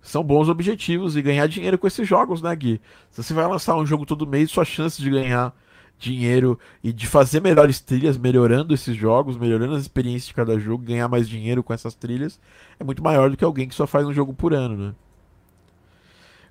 São 0.00 0.24
bons 0.24 0.48
objetivos 0.48 1.16
e 1.16 1.22
ganhar 1.22 1.46
dinheiro 1.46 1.76
com 1.76 1.86
esses 1.86 2.08
jogos, 2.08 2.40
né, 2.40 2.54
Gui? 2.56 2.80
Se 3.10 3.22
você 3.22 3.34
vai 3.34 3.46
lançar 3.46 3.76
um 3.76 3.84
jogo 3.84 4.06
todo 4.06 4.26
mês, 4.26 4.50
sua 4.50 4.64
chance 4.64 5.02
de 5.02 5.10
ganhar 5.10 5.54
dinheiro 5.98 6.58
e 6.82 6.92
de 6.94 7.06
fazer 7.06 7.42
melhores 7.42 7.78
trilhas, 7.78 8.16
melhorando 8.16 8.72
esses 8.72 8.96
jogos, 8.96 9.36
melhorando 9.36 9.74
as 9.74 9.82
experiências 9.82 10.28
de 10.28 10.34
cada 10.34 10.58
jogo, 10.58 10.84
ganhar 10.84 11.08
mais 11.08 11.28
dinheiro 11.28 11.62
com 11.62 11.74
essas 11.74 11.94
trilhas, 11.94 12.40
é 12.80 12.84
muito 12.84 13.02
maior 13.02 13.28
do 13.28 13.36
que 13.36 13.44
alguém 13.44 13.68
que 13.68 13.74
só 13.74 13.86
faz 13.86 14.06
um 14.06 14.12
jogo 14.14 14.32
por 14.32 14.54
ano, 14.54 14.76
né? 14.76 14.94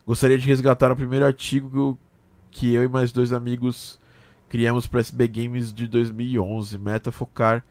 Gostaria 0.05 0.37
de 0.37 0.45
resgatar 0.45 0.91
o 0.91 0.95
primeiro 0.95 1.25
artigo 1.25 1.97
que 2.51 2.71
eu 2.73 2.83
e 2.83 2.87
mais 2.87 3.11
dois 3.11 3.33
amigos 3.33 3.99
criamos 4.49 4.85
para 4.85 4.99
SB 4.99 5.27
Games 5.27 5.73
de 5.73 5.87
2011. 5.87 6.77
Meta 6.77 7.11
focar 7.11 7.65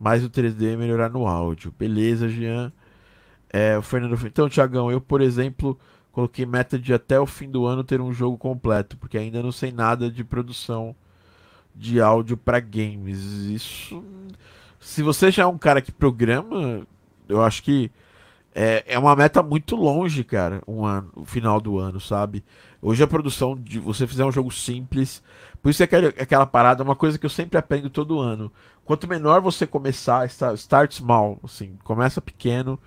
mais 0.00 0.22
no 0.22 0.30
3D 0.30 0.72
e 0.72 0.76
melhorar 0.78 1.10
no 1.10 1.26
áudio. 1.26 1.74
Beleza, 1.78 2.26
Jean. 2.26 2.72
É, 3.52 3.76
o 3.76 3.82
Fernando. 3.82 4.18
Então, 4.26 4.48
Tiagão, 4.48 4.90
eu, 4.90 5.00
por 5.00 5.20
exemplo, 5.20 5.78
coloquei 6.10 6.46
meta 6.46 6.78
de 6.78 6.94
até 6.94 7.20
o 7.20 7.26
fim 7.26 7.50
do 7.50 7.66
ano 7.66 7.84
ter 7.84 8.00
um 8.00 8.12
jogo 8.12 8.38
completo, 8.38 8.96
porque 8.96 9.18
ainda 9.18 9.42
não 9.42 9.52
sei 9.52 9.70
nada 9.70 10.10
de 10.10 10.24
produção 10.24 10.96
de 11.74 12.00
áudio 12.00 12.36
para 12.36 12.58
games. 12.60 13.18
Isso. 13.20 14.02
Se 14.80 15.02
você 15.02 15.30
já 15.30 15.42
é 15.42 15.46
um 15.46 15.58
cara 15.58 15.82
que 15.82 15.92
programa, 15.92 16.86
eu 17.28 17.42
acho 17.42 17.62
que 17.62 17.90
é, 18.54 18.84
é 18.86 18.98
uma 18.98 19.14
meta 19.14 19.42
muito 19.42 19.76
longe, 19.76 20.24
cara, 20.24 20.62
um 20.66 20.84
ano, 20.84 21.10
o 21.14 21.24
final 21.24 21.60
do 21.60 21.78
ano, 21.78 22.00
sabe? 22.00 22.42
Hoje 22.82 23.02
a 23.02 23.06
produção 23.06 23.54
de 23.54 23.78
você 23.78 24.06
fizer 24.06 24.24
um 24.24 24.32
jogo 24.32 24.50
simples, 24.50 25.22
por 25.62 25.70
isso 25.70 25.82
é 25.82 25.84
aquela, 25.84 26.08
aquela 26.08 26.46
parada, 26.46 26.82
uma 26.82 26.96
coisa 26.96 27.18
que 27.18 27.26
eu 27.26 27.30
sempre 27.30 27.58
aprendo 27.58 27.90
todo 27.90 28.20
ano. 28.20 28.50
Quanto 28.84 29.08
menor 29.08 29.40
você 29.40 29.66
começar, 29.66 30.26
start 30.26 30.94
small, 30.94 31.38
assim, 31.44 31.78
começa 31.84 32.20
pequeno, 32.20 32.78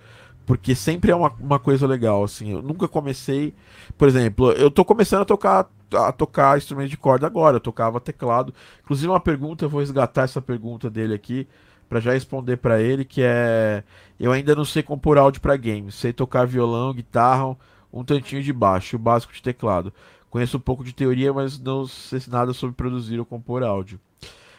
porque 0.46 0.76
sempre 0.76 1.12
é 1.12 1.16
uma, 1.16 1.30
uma 1.40 1.60
coisa 1.60 1.88
legal, 1.88 2.24
assim. 2.24 2.52
Eu 2.52 2.62
nunca 2.62 2.88
comecei, 2.88 3.54
por 3.98 4.08
exemplo, 4.08 4.52
eu 4.54 4.72
tô 4.72 4.84
começando 4.84 5.22
a 5.22 5.26
tocar 5.26 5.70
a 5.94 6.12
tocar 6.12 6.58
instrumento 6.58 6.90
de 6.90 6.98
corda 6.98 7.28
agora, 7.28 7.58
eu 7.58 7.62
tocava 7.62 8.00
teclado. 8.00 8.54
Inclusive 8.84 9.10
uma 9.10 9.20
pergunta, 9.20 9.66
eu 9.66 9.70
vou 9.70 9.80
resgatar 9.80 10.24
essa 10.24 10.42
pergunta 10.42 10.90
dele 10.90 11.14
aqui 11.14 11.48
para 11.88 12.00
já 12.00 12.14
responder 12.14 12.58
para 12.58 12.82
ele, 12.82 13.06
que 13.06 13.22
é 13.22 13.84
eu 14.20 14.32
ainda 14.32 14.56
não 14.56 14.66
sei 14.66 14.82
compor 14.82 15.18
áudio 15.18 15.42
para 15.42 15.56
games, 15.56 15.96
sei 15.96 16.12
tocar 16.12 16.48
violão, 16.48 16.94
guitarra, 16.94 17.56
um 17.92 18.04
tantinho 18.04 18.42
de 18.42 18.52
baixo, 18.52 18.96
o 18.96 19.00
básico 19.00 19.34
de 19.34 19.42
teclado. 19.42 19.94
Conheço 20.34 20.58
um 20.58 20.60
pouco 20.60 20.84
de 20.84 20.94
teoria, 20.94 21.32
mas 21.32 21.60
não 21.60 21.86
sei 21.86 22.20
nada 22.28 22.54
sobre 22.54 22.76
produzir 22.76 23.20
ou 23.20 23.26
compor 23.26 23.62
áudio. 23.62 24.00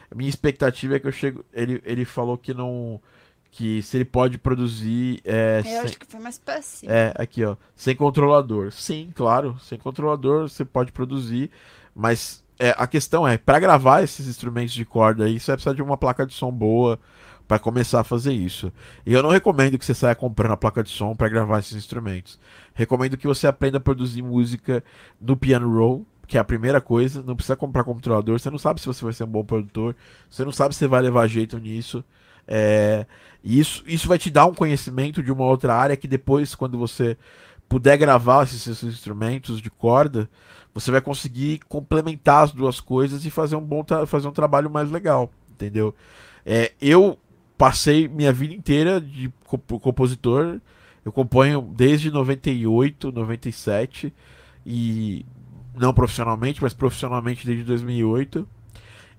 A 0.09 0.15
minha 0.15 0.31
expectativa 0.31 0.95
é 0.95 1.01
que 1.01 1.09
eu 1.09 1.11
chego. 1.11 1.45
Ele, 1.53 1.83
ele 1.85 2.05
falou 2.05 2.39
que 2.39 2.55
não. 2.55 3.01
Que 3.51 3.83
se 3.83 3.97
ele 3.97 4.05
pode 4.05 4.39
produzir. 4.39 5.21
É, 5.25 5.59
eu 5.59 5.65
sem, 5.65 5.79
acho 5.79 5.99
que 5.99 6.07
foi 6.07 6.21
mais 6.21 6.39
passivo. 6.39 6.93
É, 6.93 7.13
aqui, 7.17 7.45
ó. 7.45 7.57
Sem 7.75 7.97
controlador. 7.97 8.71
Sim, 8.71 9.11
claro. 9.17 9.59
Sem 9.59 9.77
controlador 9.77 10.49
você 10.49 10.65
pode 10.65 10.93
produzir. 10.93 11.51
Mas 11.93 12.45
é, 12.57 12.73
a 12.79 12.87
questão 12.87 13.27
é, 13.27 13.37
para 13.37 13.59
gravar 13.59 14.05
esses 14.05 14.29
instrumentos 14.29 14.75
de 14.75 14.85
corda 14.85 15.25
aí, 15.25 15.41
você 15.41 15.51
vai 15.51 15.57
precisar 15.57 15.75
de 15.75 15.83
uma 15.83 15.97
placa 15.97 16.25
de 16.25 16.35
som 16.35 16.53
boa 16.53 17.01
para 17.47 17.59
começar 17.59 18.01
a 18.01 18.05
fazer 18.05 18.33
isso. 18.33 18.73
E 19.05 19.13
eu 19.13 19.23
não 19.23 19.31
recomendo 19.31 19.79
que 19.79 19.85
você 19.85 19.95
saia 19.95 20.15
comprando 20.15 20.53
a 20.53 20.57
placa 20.57 20.83
de 20.83 20.91
som 20.91 21.15
para 21.15 21.29
gravar 21.29 21.59
esses 21.59 21.75
instrumentos. 21.75 22.39
Recomendo 22.75 23.17
que 23.17 23.27
você 23.27 23.47
aprenda 23.47 23.79
a 23.79 23.81
produzir 23.81 24.23
música 24.23 24.83
no 25.21 25.37
piano 25.37 25.73
roll, 25.73 26.07
que 26.27 26.39
é 26.39 26.41
a 26.41 26.45
primeira 26.45 26.81
coisa. 26.81 27.23
Não 27.23 27.37
precisa 27.37 27.57
comprar 27.57 27.85
computador. 27.85 28.41
Você 28.41 28.51
não 28.51 28.59
sabe 28.59 28.81
se 28.81 28.87
você 28.87 29.05
vai 29.05 29.13
ser 29.13 29.25
um 29.25 29.29
bom 29.29 29.45
produtor. 29.45 29.95
Você 30.31 30.45
não 30.45 30.53
sabe 30.53 30.75
se 30.75 30.79
você 30.79 30.87
vai 30.87 31.03
levar 31.03 31.27
jeito 31.27 31.59
nisso. 31.59 32.03
É, 32.49 33.07
e 33.43 33.59
isso, 33.59 33.83
isso 33.87 34.09
vai 34.09 34.19
te 34.19 34.31
dar 34.31 34.47
um 34.47 34.55
conhecimento 34.55 35.23
de 35.23 35.31
uma 35.31 35.45
outra 35.45 35.75
área 35.75 35.97
que 35.97 36.09
depois, 36.09 36.55
quando 36.55 36.79
você 36.79 37.17
puder 37.69 37.97
gravar 37.99 38.45
esses, 38.45 38.67
esses 38.67 38.95
instrumentos 38.95 39.61
de 39.61 39.71
corda, 39.71 40.29
você 40.73 40.91
vai 40.91 41.01
conseguir 41.01 41.61
complementar 41.69 42.45
as 42.45 42.53
duas 42.53 42.81
coisas 42.81 43.25
e 43.25 43.31
fazer 43.31 43.57
um 43.57 43.61
bom 43.61 43.85
fazer 44.07 44.27
um 44.29 44.33
trabalho 44.33 44.71
mais 44.71 44.91
legal, 44.91 45.31
entendeu? 45.51 45.95
É, 46.45 46.73
eu 46.81 47.19
passei 47.57 48.09
minha 48.09 48.33
vida 48.33 48.55
inteira 48.55 49.01
de 49.01 49.33
compositor. 49.81 50.61
Eu 51.05 51.13
componho 51.13 51.61
desde 51.61 52.11
98, 52.11 53.13
97 53.13 54.13
e 54.65 55.25
não 55.75 55.93
profissionalmente, 55.93 56.63
mas 56.63 56.73
profissionalmente 56.73 57.47
desde 57.47 57.65
2008. 57.65 58.49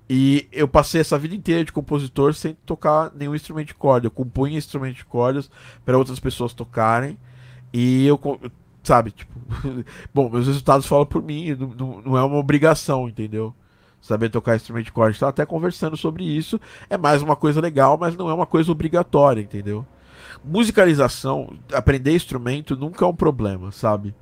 E 0.09 0.47
eu 0.51 0.67
passei 0.67 1.01
essa 1.01 1.17
vida 1.17 1.35
inteira 1.35 1.63
de 1.63 1.71
compositor 1.71 2.33
sem 2.33 2.53
tocar 2.65 3.11
nenhum 3.15 3.35
instrumento 3.35 3.67
de 3.67 3.75
corda. 3.75 4.07
Eu 4.07 4.11
compunha 4.11 4.57
instrumentos 4.57 4.97
de 4.97 5.05
cordas 5.05 5.49
para 5.83 5.97
outras 5.97 6.19
pessoas 6.19 6.53
tocarem. 6.53 7.17
E 7.73 8.05
eu, 8.05 8.19
sabe, 8.83 9.11
tipo, 9.11 9.33
bom, 10.13 10.29
meus 10.29 10.47
resultados 10.47 10.85
falam 10.85 11.05
por 11.05 11.21
mim, 11.21 11.55
não, 11.55 12.01
não 12.01 12.17
é 12.17 12.23
uma 12.23 12.37
obrigação, 12.37 13.09
entendeu? 13.09 13.53
Saber 14.05 14.29
tocar 14.29 14.55
instrumento 14.55 14.85
de 14.85 14.91
corda. 14.91 15.09
A 15.09 15.11
gente 15.13 15.19
tá 15.19 15.29
até 15.29 15.47
conversando 15.47 15.97
sobre 15.97 16.23
isso. 16.23 16.61
É 16.87 16.95
mais 16.95 17.23
uma 17.23 17.35
coisa 17.35 17.59
legal, 17.59 17.97
mas 17.97 18.15
não 18.15 18.29
é 18.29 18.33
uma 18.35 18.45
coisa 18.45 18.71
obrigatória, 18.71 19.41
entendeu? 19.41 19.83
Musicalização, 20.43 21.57
aprender 21.73 22.13
instrumento 22.13 22.77
nunca 22.77 23.03
é 23.03 23.07
um 23.07 23.15
problema, 23.15 23.71
sabe? 23.71 24.13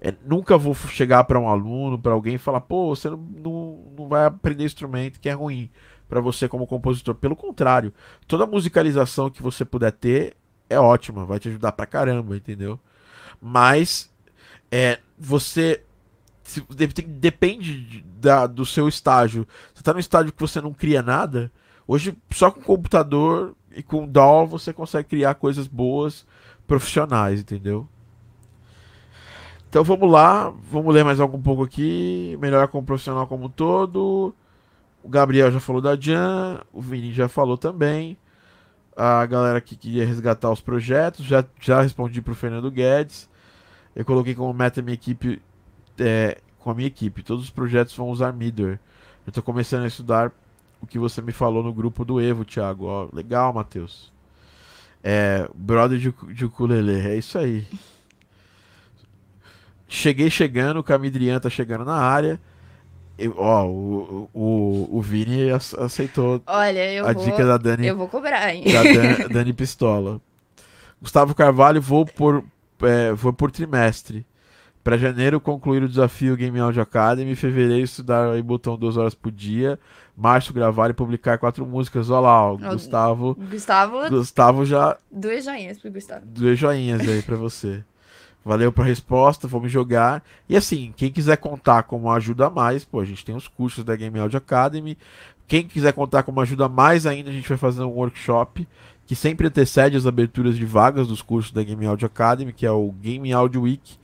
É, 0.00 0.14
nunca 0.24 0.56
vou 0.56 0.74
chegar 0.74 1.22
para 1.24 1.38
um 1.38 1.50
aluno, 1.50 1.98
para 1.98 2.12
alguém 2.12 2.36
e 2.36 2.38
falar, 2.38 2.62
pô, 2.62 2.96
você 2.96 3.10
não, 3.10 3.18
não, 3.18 3.78
não 3.98 4.08
vai 4.08 4.24
aprender 4.24 4.64
instrumento 4.64 5.20
que 5.20 5.28
é 5.28 5.32
ruim 5.32 5.70
para 6.08 6.18
você 6.18 6.48
como 6.48 6.66
compositor. 6.66 7.14
Pelo 7.14 7.36
contrário, 7.36 7.92
toda 8.26 8.46
musicalização 8.46 9.28
que 9.28 9.42
você 9.42 9.66
puder 9.66 9.92
ter 9.92 10.34
é 10.70 10.80
ótima, 10.80 11.26
vai 11.26 11.38
te 11.38 11.48
ajudar 11.48 11.72
pra 11.72 11.84
caramba, 11.84 12.34
entendeu? 12.38 12.80
Mas 13.38 14.10
é, 14.72 14.98
você 15.18 15.82
depende 17.08 17.80
de, 17.80 18.00
da, 18.02 18.46
do 18.46 18.64
seu 18.64 18.88
estágio. 18.88 19.46
Você 19.74 19.82
tá 19.82 19.92
no 19.92 20.00
estágio 20.00 20.32
que 20.32 20.40
você 20.40 20.60
não 20.60 20.72
cria 20.72 21.02
nada. 21.02 21.50
Hoje, 21.86 22.16
só 22.30 22.50
com 22.50 22.60
computador 22.60 23.54
e 23.74 23.82
com 23.82 24.06
DAW 24.06 24.46
você 24.46 24.72
consegue 24.72 25.08
criar 25.08 25.34
coisas 25.34 25.66
boas, 25.66 26.26
profissionais, 26.66 27.40
entendeu? 27.40 27.88
Então 29.68 29.84
vamos 29.84 30.10
lá, 30.10 30.50
vamos 30.70 30.94
ler 30.94 31.04
mais 31.04 31.20
algum 31.20 31.40
pouco 31.40 31.62
aqui. 31.62 32.36
Melhorar 32.40 32.68
como 32.68 32.86
profissional 32.86 33.26
como 33.26 33.46
um 33.46 33.50
todo. 33.50 34.34
O 35.02 35.08
Gabriel 35.08 35.52
já 35.52 35.60
falou 35.60 35.80
da 35.80 35.94
Jan, 35.94 36.60
o 36.72 36.80
Vini 36.80 37.12
já 37.12 37.28
falou 37.28 37.56
também. 37.56 38.16
A 38.96 39.26
galera 39.26 39.60
que 39.60 39.76
queria 39.76 40.06
resgatar 40.06 40.50
os 40.50 40.60
projetos, 40.60 41.26
já, 41.26 41.44
já 41.60 41.82
respondi 41.82 42.22
para 42.22 42.32
o 42.32 42.34
Fernando 42.34 42.70
Guedes. 42.70 43.28
Eu 43.94 44.04
coloquei 44.04 44.34
como 44.34 44.52
meta 44.54 44.80
minha 44.80 44.94
equipe, 44.94 45.40
é, 45.98 46.38
com 46.58 46.70
a 46.70 46.74
minha 46.74 46.88
equipe. 46.88 47.22
Todos 47.22 47.44
os 47.44 47.50
projetos 47.50 47.96
vão 47.96 48.08
usar 48.08 48.32
Midor. 48.32 48.78
Eu 49.26 49.30
estou 49.30 49.42
começando 49.42 49.84
a 49.84 49.88
estudar 49.88 50.32
o 50.80 50.86
que 50.86 50.98
você 50.98 51.20
me 51.20 51.32
falou 51.32 51.62
no 51.62 51.72
grupo 51.72 52.04
do 52.04 52.20
Evo, 52.20 52.44
Thiago. 52.44 52.86
Ó, 52.86 53.08
legal, 53.12 53.52
Matheus. 53.52 54.12
É, 55.02 55.48
brother 55.54 55.98
de, 55.98 56.12
de 56.32 56.44
ukulele, 56.44 57.00
é 57.08 57.16
isso 57.16 57.38
aí. 57.38 57.66
Cheguei 59.88 60.28
chegando, 60.30 60.80
o 60.80 60.84
Camidrian 60.84 61.38
tá 61.38 61.48
chegando 61.48 61.84
na 61.84 61.96
área. 61.96 62.40
Eu, 63.18 63.34
ó, 63.38 63.64
o, 63.64 64.28
o, 64.34 64.98
o 64.98 65.00
Vini 65.00 65.48
aceitou 65.50 66.42
Olha, 66.46 66.92
eu 66.92 67.06
a 67.06 67.12
vou, 67.12 67.24
dica 67.24 67.46
da 67.46 67.56
Dani. 67.56 67.86
Eu 67.86 67.96
vou 67.96 68.08
cobrar, 68.08 68.54
hein? 68.54 68.64
Da 68.64 68.82
Dani, 68.82 69.28
Dani 69.32 69.52
Pistola. 69.52 70.20
Gustavo 71.00 71.34
Carvalho, 71.34 71.80
vou 71.80 72.04
por, 72.04 72.44
é, 72.82 73.12
vou 73.12 73.32
por 73.32 73.50
trimestre. 73.50 74.26
Para 74.86 74.96
janeiro, 74.96 75.40
concluir 75.40 75.82
o 75.82 75.88
desafio 75.88 76.36
Game 76.36 76.60
Audio 76.60 76.80
Academy. 76.80 77.34
Fevereiro, 77.34 77.82
estudar 77.82 78.30
aí 78.30 78.40
botão 78.40 78.78
duas 78.78 78.96
horas 78.96 79.16
por 79.16 79.32
dia. 79.32 79.80
Março, 80.16 80.52
gravar 80.52 80.90
e 80.90 80.92
publicar 80.92 81.38
quatro 81.38 81.66
músicas. 81.66 82.08
Olha 82.08 82.20
lá, 82.20 82.52
o 82.52 82.56
Gustavo. 82.56 83.34
Gustavo. 83.34 84.08
Gustavo 84.08 84.64
já. 84.64 84.96
Duas 85.10 85.44
joinhas 85.44 85.76
pro 85.80 85.90
Gustavo. 85.90 86.24
Duas 86.24 86.56
joinhas 86.56 87.00
aí 87.00 87.20
para 87.20 87.34
você. 87.34 87.82
Valeu 88.44 88.70
pra 88.70 88.84
resposta, 88.84 89.48
vamos 89.48 89.72
jogar. 89.72 90.22
E 90.48 90.56
assim, 90.56 90.94
quem 90.96 91.10
quiser 91.10 91.38
contar 91.38 91.82
como 91.82 92.08
ajuda 92.08 92.48
mais, 92.48 92.84
pô, 92.84 93.00
a 93.00 93.04
gente 93.04 93.24
tem 93.24 93.34
os 93.34 93.48
cursos 93.48 93.82
da 93.82 93.96
Game 93.96 94.16
Audio 94.20 94.38
Academy. 94.38 94.96
Quem 95.48 95.66
quiser 95.66 95.94
contar 95.94 96.22
como 96.22 96.40
ajuda 96.40 96.68
mais 96.68 97.06
ainda, 97.06 97.30
a 97.30 97.32
gente 97.32 97.48
vai 97.48 97.58
fazer 97.58 97.82
um 97.82 97.88
workshop 97.88 98.68
que 99.04 99.14
sempre 99.14 99.46
antecede 99.46 99.96
as 99.96 100.06
aberturas 100.06 100.56
de 100.56 100.64
vagas 100.64 101.06
dos 101.06 101.22
cursos 101.22 101.52
da 101.52 101.62
Game 101.62 101.86
Audio 101.86 102.06
Academy, 102.06 102.52
que 102.52 102.66
é 102.66 102.70
o 102.70 102.90
Game 102.90 103.32
Audio 103.32 103.62
Week, 103.62 103.96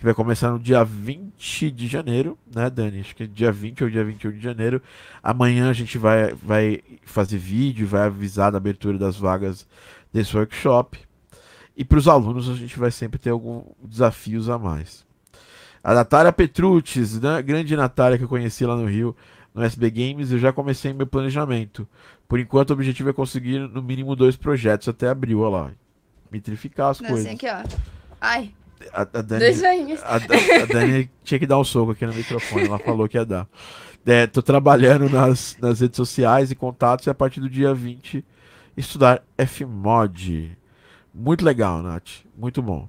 que 0.00 0.04
vai 0.06 0.14
começar 0.14 0.50
no 0.50 0.58
dia 0.58 0.82
20 0.82 1.70
de 1.70 1.86
janeiro, 1.86 2.38
né, 2.50 2.70
Dani? 2.70 3.00
Acho 3.00 3.14
que 3.14 3.24
é 3.24 3.26
dia 3.26 3.52
20 3.52 3.84
ou 3.84 3.90
dia 3.90 4.02
21 4.02 4.32
de 4.32 4.40
janeiro. 4.40 4.80
Amanhã 5.22 5.68
a 5.68 5.74
gente 5.74 5.98
vai, 5.98 6.32
vai 6.32 6.80
fazer 7.04 7.36
vídeo, 7.36 7.86
vai 7.86 8.06
avisar 8.06 8.50
da 8.50 8.56
abertura 8.56 8.96
das 8.96 9.18
vagas 9.18 9.68
desse 10.10 10.34
workshop. 10.34 10.98
E 11.76 11.84
para 11.84 11.98
os 11.98 12.08
alunos 12.08 12.48
a 12.48 12.54
gente 12.54 12.78
vai 12.78 12.90
sempre 12.90 13.18
ter 13.18 13.28
alguns 13.28 13.64
desafios 13.84 14.48
a 14.48 14.58
mais. 14.58 15.04
A 15.84 15.92
Natália 15.92 16.32
Petrucci, 16.32 17.20
né? 17.20 17.42
grande 17.42 17.76
Natália 17.76 18.16
que 18.16 18.24
eu 18.24 18.28
conheci 18.28 18.64
lá 18.64 18.76
no 18.76 18.86
Rio, 18.86 19.14
no 19.54 19.62
SB 19.62 19.90
Games, 19.90 20.32
eu 20.32 20.38
já 20.38 20.50
comecei 20.50 20.94
meu 20.94 21.06
planejamento. 21.06 21.86
Por 22.26 22.40
enquanto 22.40 22.70
o 22.70 22.72
objetivo 22.72 23.10
é 23.10 23.12
conseguir 23.12 23.68
no 23.68 23.82
mínimo 23.82 24.16
dois 24.16 24.34
projetos 24.34 24.88
até 24.88 25.10
abril, 25.10 25.40
olha 25.40 25.50
lá. 25.50 25.70
Metrificar 26.32 26.88
as 26.88 27.00
Não, 27.00 27.10
coisas. 27.10 27.26
Assim 27.26 27.34
aqui, 27.34 27.46
ó. 27.46 27.78
Ai. 28.18 28.54
A, 28.92 29.02
a 29.02 29.22
Dani, 29.22 29.44
a, 30.02 30.14
a 30.14 30.66
Dani 30.66 31.10
tinha 31.22 31.38
que 31.38 31.46
dar 31.46 31.58
um 31.58 31.64
soco 31.64 31.92
aqui 31.92 32.06
no 32.06 32.14
microfone, 32.14 32.66
ela 32.66 32.78
falou 32.78 33.08
que 33.08 33.16
ia 33.16 33.24
dar. 33.24 33.46
É, 34.06 34.26
tô 34.26 34.42
trabalhando 34.42 35.08
nas, 35.10 35.56
nas 35.60 35.80
redes 35.80 35.96
sociais 35.96 36.50
e 36.50 36.54
contatos 36.54 37.06
e 37.06 37.10
a 37.10 37.14
partir 37.14 37.40
do 37.40 37.48
dia 37.48 37.74
20 37.74 38.24
estudar 38.76 39.22
Fmod. 39.38 40.56
Muito 41.14 41.44
legal, 41.44 41.82
Nath. 41.82 42.24
Muito 42.36 42.62
bom. 42.62 42.88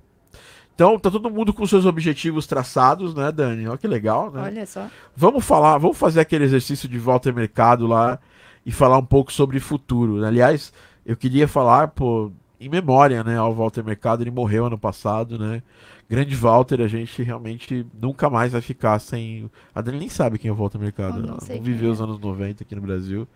Então, 0.73 0.97
tá 0.97 1.11
todo 1.11 1.29
mundo 1.29 1.53
com 1.53 1.65
seus 1.67 1.85
objetivos 1.85 2.47
traçados, 2.47 3.13
né, 3.13 3.31
Dani? 3.31 3.67
Olha 3.67 3.77
que 3.77 3.87
legal, 3.87 4.31
né? 4.31 4.41
Olha 4.41 4.65
só. 4.65 4.87
Vamos 5.15 5.45
falar, 5.45 5.77
vamos 5.77 5.97
fazer 5.97 6.21
aquele 6.21 6.45
exercício 6.45 6.87
de 6.87 6.97
volta 6.97 7.29
ao 7.29 7.35
mercado 7.35 7.85
lá 7.85 8.17
e 8.65 8.71
falar 8.71 8.97
um 8.97 9.05
pouco 9.05 9.31
sobre 9.31 9.59
futuro. 9.59 10.23
Aliás, 10.25 10.73
eu 11.05 11.15
queria 11.15 11.47
falar, 11.47 11.89
pô, 11.89 12.31
em 12.61 12.69
memória, 12.69 13.23
né, 13.23 13.37
ao 13.37 13.53
Walter 13.55 13.83
Mercado, 13.83 14.21
ele 14.21 14.29
morreu 14.29 14.67
ano 14.67 14.77
passado, 14.77 15.37
né? 15.39 15.63
Grande 16.07 16.35
Walter, 16.35 16.79
a 16.81 16.87
gente 16.87 17.23
realmente 17.23 17.85
nunca 17.99 18.29
mais 18.29 18.51
vai 18.51 18.61
ficar 18.61 18.99
sem. 18.99 19.49
A 19.73 19.81
Dani 19.81 19.97
nem 19.97 20.09
sabe 20.09 20.37
quem 20.37 20.49
é 20.49 20.51
o 20.51 20.55
Walter 20.55 20.77
Mercado. 20.77 21.21
Não 21.21 21.37
não 21.37 21.63
viveu 21.63 21.89
é. 21.89 21.91
os 21.91 22.01
anos 22.01 22.19
90 22.19 22.63
aqui 22.63 22.75
no 22.75 22.81
Brasil. 22.81 23.27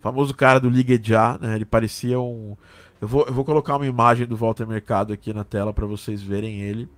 famoso 0.00 0.34
cara 0.34 0.58
do 0.58 0.68
Ligue 0.68 0.98
Já, 1.00 1.38
né? 1.40 1.54
Ele 1.54 1.64
parecia 1.64 2.18
um. 2.18 2.56
Eu 3.00 3.06
vou, 3.06 3.24
eu 3.26 3.32
vou 3.32 3.44
colocar 3.44 3.76
uma 3.76 3.86
imagem 3.86 4.26
do 4.26 4.36
Walter 4.36 4.66
Mercado 4.66 5.12
aqui 5.12 5.32
na 5.32 5.44
tela 5.44 5.72
para 5.72 5.86
vocês 5.86 6.22
verem 6.22 6.60
ele. 6.62 6.88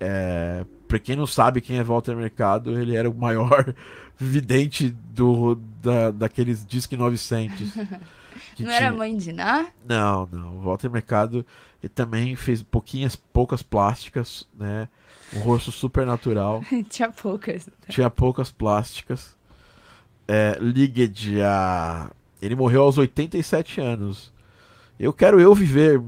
É, 0.00 0.64
para 0.88 0.98
quem 0.98 1.14
não 1.14 1.26
sabe 1.26 1.60
quem 1.60 1.78
é 1.78 1.84
Walter 1.84 2.16
Mercado, 2.16 2.80
ele 2.80 2.96
era 2.96 3.08
o 3.08 3.14
maior 3.14 3.74
vidente 4.18 4.88
do, 4.88 5.54
da, 5.82 6.10
daqueles 6.10 6.64
Disque 6.66 6.96
900. 6.96 7.74
que 8.54 8.62
Não 8.62 8.70
era 8.70 8.86
tinha. 8.86 8.92
mãe 8.98 9.16
de 9.16 9.32
Ná? 9.32 9.66
Não, 9.86 10.28
não. 10.30 10.56
O 10.58 10.60
Walter 10.62 10.90
Mercado 10.90 11.44
ele 11.82 11.92
também 11.94 12.34
fez 12.36 12.62
pouquinhas, 12.62 13.14
poucas 13.16 13.62
plásticas, 13.62 14.46
né? 14.54 14.88
Um 15.34 15.40
rosto 15.40 15.70
super 15.72 16.06
natural. 16.06 16.62
Tinha 16.88 17.10
poucas. 17.10 17.68
Tinha 17.88 18.08
poucas 18.08 18.50
plásticas. 18.50 19.36
É, 20.26 20.56
Ligue 20.60 21.10
já. 21.14 22.10
Ele 22.40 22.54
morreu 22.54 22.82
aos 22.82 22.98
87 22.98 23.80
anos. 23.80 24.32
Eu 24.98 25.12
quero 25.12 25.40
eu 25.40 25.54
viver. 25.54 26.00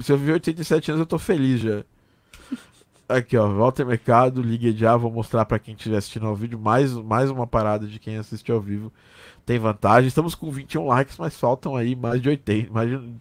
Se 0.00 0.12
eu 0.12 0.18
viver 0.18 0.32
87 0.34 0.90
anos, 0.90 1.00
eu 1.00 1.06
tô 1.06 1.18
feliz 1.18 1.60
já. 1.60 1.84
Aqui, 3.08 3.36
ó. 3.36 3.48
Walter 3.48 3.84
Mercado, 3.86 4.42
Ligue 4.42 4.72
já. 4.76 4.96
Vou 4.96 5.10
mostrar 5.10 5.44
pra 5.44 5.58
quem 5.58 5.74
estiver 5.74 5.96
assistindo 5.96 6.26
ao 6.26 6.36
vídeo 6.36 6.58
mais, 6.58 6.92
mais 6.92 7.30
uma 7.30 7.46
parada 7.46 7.86
de 7.86 7.98
quem 7.98 8.16
assiste 8.16 8.50
ao 8.52 8.60
vivo. 8.60 8.92
Tem 9.46 9.58
vantagem. 9.58 10.08
Estamos 10.08 10.34
com 10.34 10.50
21 10.50 10.86
likes, 10.86 11.16
mas 11.18 11.36
faltam 11.38 11.76
aí 11.76 11.94
mais 11.94 12.20
de 12.20 12.28
80. 12.28 12.72
Mais 12.72 12.88
de, 12.90 13.14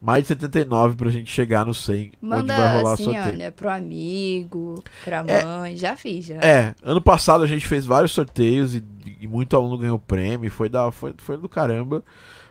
mais 0.00 0.22
de 0.22 0.28
79 0.28 0.96
pra 0.96 1.10
gente 1.10 1.30
chegar 1.30 1.64
no 1.64 1.72
100. 1.74 1.94
onde 2.06 2.16
Manda 2.20 2.56
vai 2.56 2.76
rolar 2.78 2.92
assim, 2.94 3.04
sorteio. 3.04 3.24
olha, 3.26 3.52
pro 3.52 3.70
amigo, 3.70 4.82
pra 5.04 5.24
É. 5.26 5.44
mãe. 5.44 5.76
Já 5.76 5.96
fiz, 5.96 6.26
já. 6.26 6.34
É, 6.36 6.74
ano 6.82 7.00
passado 7.00 7.42
a 7.44 7.46
gente 7.46 7.66
fez 7.66 7.84
vários 7.86 8.12
sorteios 8.12 8.74
e 8.74 8.84
e 9.22 9.26
muito 9.26 9.54
aluno 9.54 9.76
ganhou 9.76 9.98
prêmio, 9.98 10.50
foi, 10.50 10.70
da, 10.70 10.90
foi, 10.90 11.12
foi 11.18 11.36
do 11.36 11.46
caramba. 11.46 12.02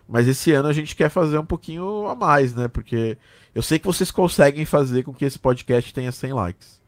Mas 0.07 0.27
esse 0.27 0.51
ano 0.51 0.67
a 0.67 0.73
gente 0.73 0.95
quer 0.95 1.09
fazer 1.09 1.39
um 1.39 1.45
pouquinho 1.45 2.05
a 2.07 2.13
mais, 2.13 2.53
né? 2.53 2.67
Porque 2.67 3.17
eu 3.55 3.63
sei 3.63 3.79
que 3.79 3.87
vocês 3.87 4.11
conseguem 4.11 4.65
fazer 4.65 5.01
com 5.01 5.11
que 5.11 5.25
esse 5.25 5.39
podcast 5.39 5.91
tenha 5.91 6.11
100 6.11 6.33
likes. 6.33 6.78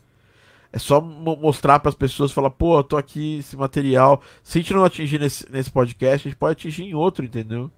É 0.73 0.79
só 0.79 1.01
mostrar 1.01 1.79
para 1.79 1.89
as 1.89 1.95
pessoas, 1.95 2.31
falar, 2.31 2.49
pô, 2.49 2.79
eu 2.79 2.83
tô 2.83 2.95
aqui, 2.95 3.39
esse 3.39 3.57
material. 3.57 4.21
Se 4.41 4.57
a 4.57 4.61
gente 4.61 4.73
não 4.73 4.85
atingir 4.85 5.19
nesse, 5.19 5.49
nesse 5.51 5.69
podcast, 5.69 6.27
a 6.27 6.31
gente 6.31 6.39
pode 6.39 6.53
atingir 6.53 6.83
em 6.83 6.93
outro, 6.93 7.25
entendeu? 7.25 7.69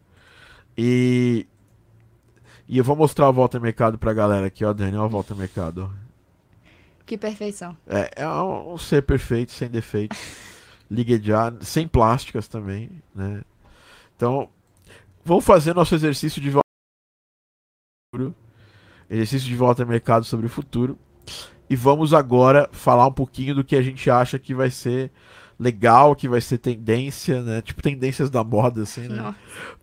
E, 0.77 1.47
e 2.67 2.77
eu 2.77 2.83
vou 2.83 2.95
mostrar 2.95 3.27
o 3.27 3.33
Volta 3.33 3.59
Mercado 3.59 3.97
pra 3.97 4.13
galera 4.13 4.45
aqui, 4.45 4.63
ó, 4.63 4.71
Dani, 4.73 4.95
ó, 4.95 5.05
o 5.05 5.09
Volta 5.09 5.33
Mercado. 5.33 5.91
Que 7.05 7.17
perfeição. 7.17 7.75
É, 7.87 8.11
é 8.15 8.27
um, 8.27 8.73
um 8.73 8.77
ser 8.77 9.01
perfeito, 9.01 9.51
sem 9.51 9.69
defeitos. 9.69 10.17
Liguejado, 10.89 11.65
sem 11.65 11.87
plásticas 11.87 12.47
também, 12.47 12.91
né? 13.15 13.41
Então, 14.15 14.47
vamos 15.25 15.43
fazer 15.43 15.73
nosso 15.73 15.95
exercício 15.95 16.39
de 16.39 16.51
volta 16.51 16.63
exercício 19.09 19.47
de 19.47 19.55
volta 19.55 19.83
ao 19.83 19.89
mercado 19.89 20.25
sobre 20.25 20.45
o 20.45 20.49
futuro. 20.49 20.97
E 21.73 21.75
vamos 21.75 22.13
agora 22.13 22.69
falar 22.71 23.07
um 23.07 23.11
pouquinho 23.11 23.55
do 23.55 23.63
que 23.63 23.75
a 23.75 23.81
gente 23.81 24.07
acha 24.07 24.37
que 24.37 24.53
vai 24.53 24.69
ser 24.69 25.09
legal, 25.59 26.15
que 26.15 26.29
vai 26.29 26.39
ser 26.39 26.59
tendência, 26.59 27.41
né? 27.41 27.63
Tipo 27.63 27.81
tendências 27.81 28.29
da 28.29 28.43
moda, 28.43 28.83
assim, 28.83 29.07
né? 29.07 29.33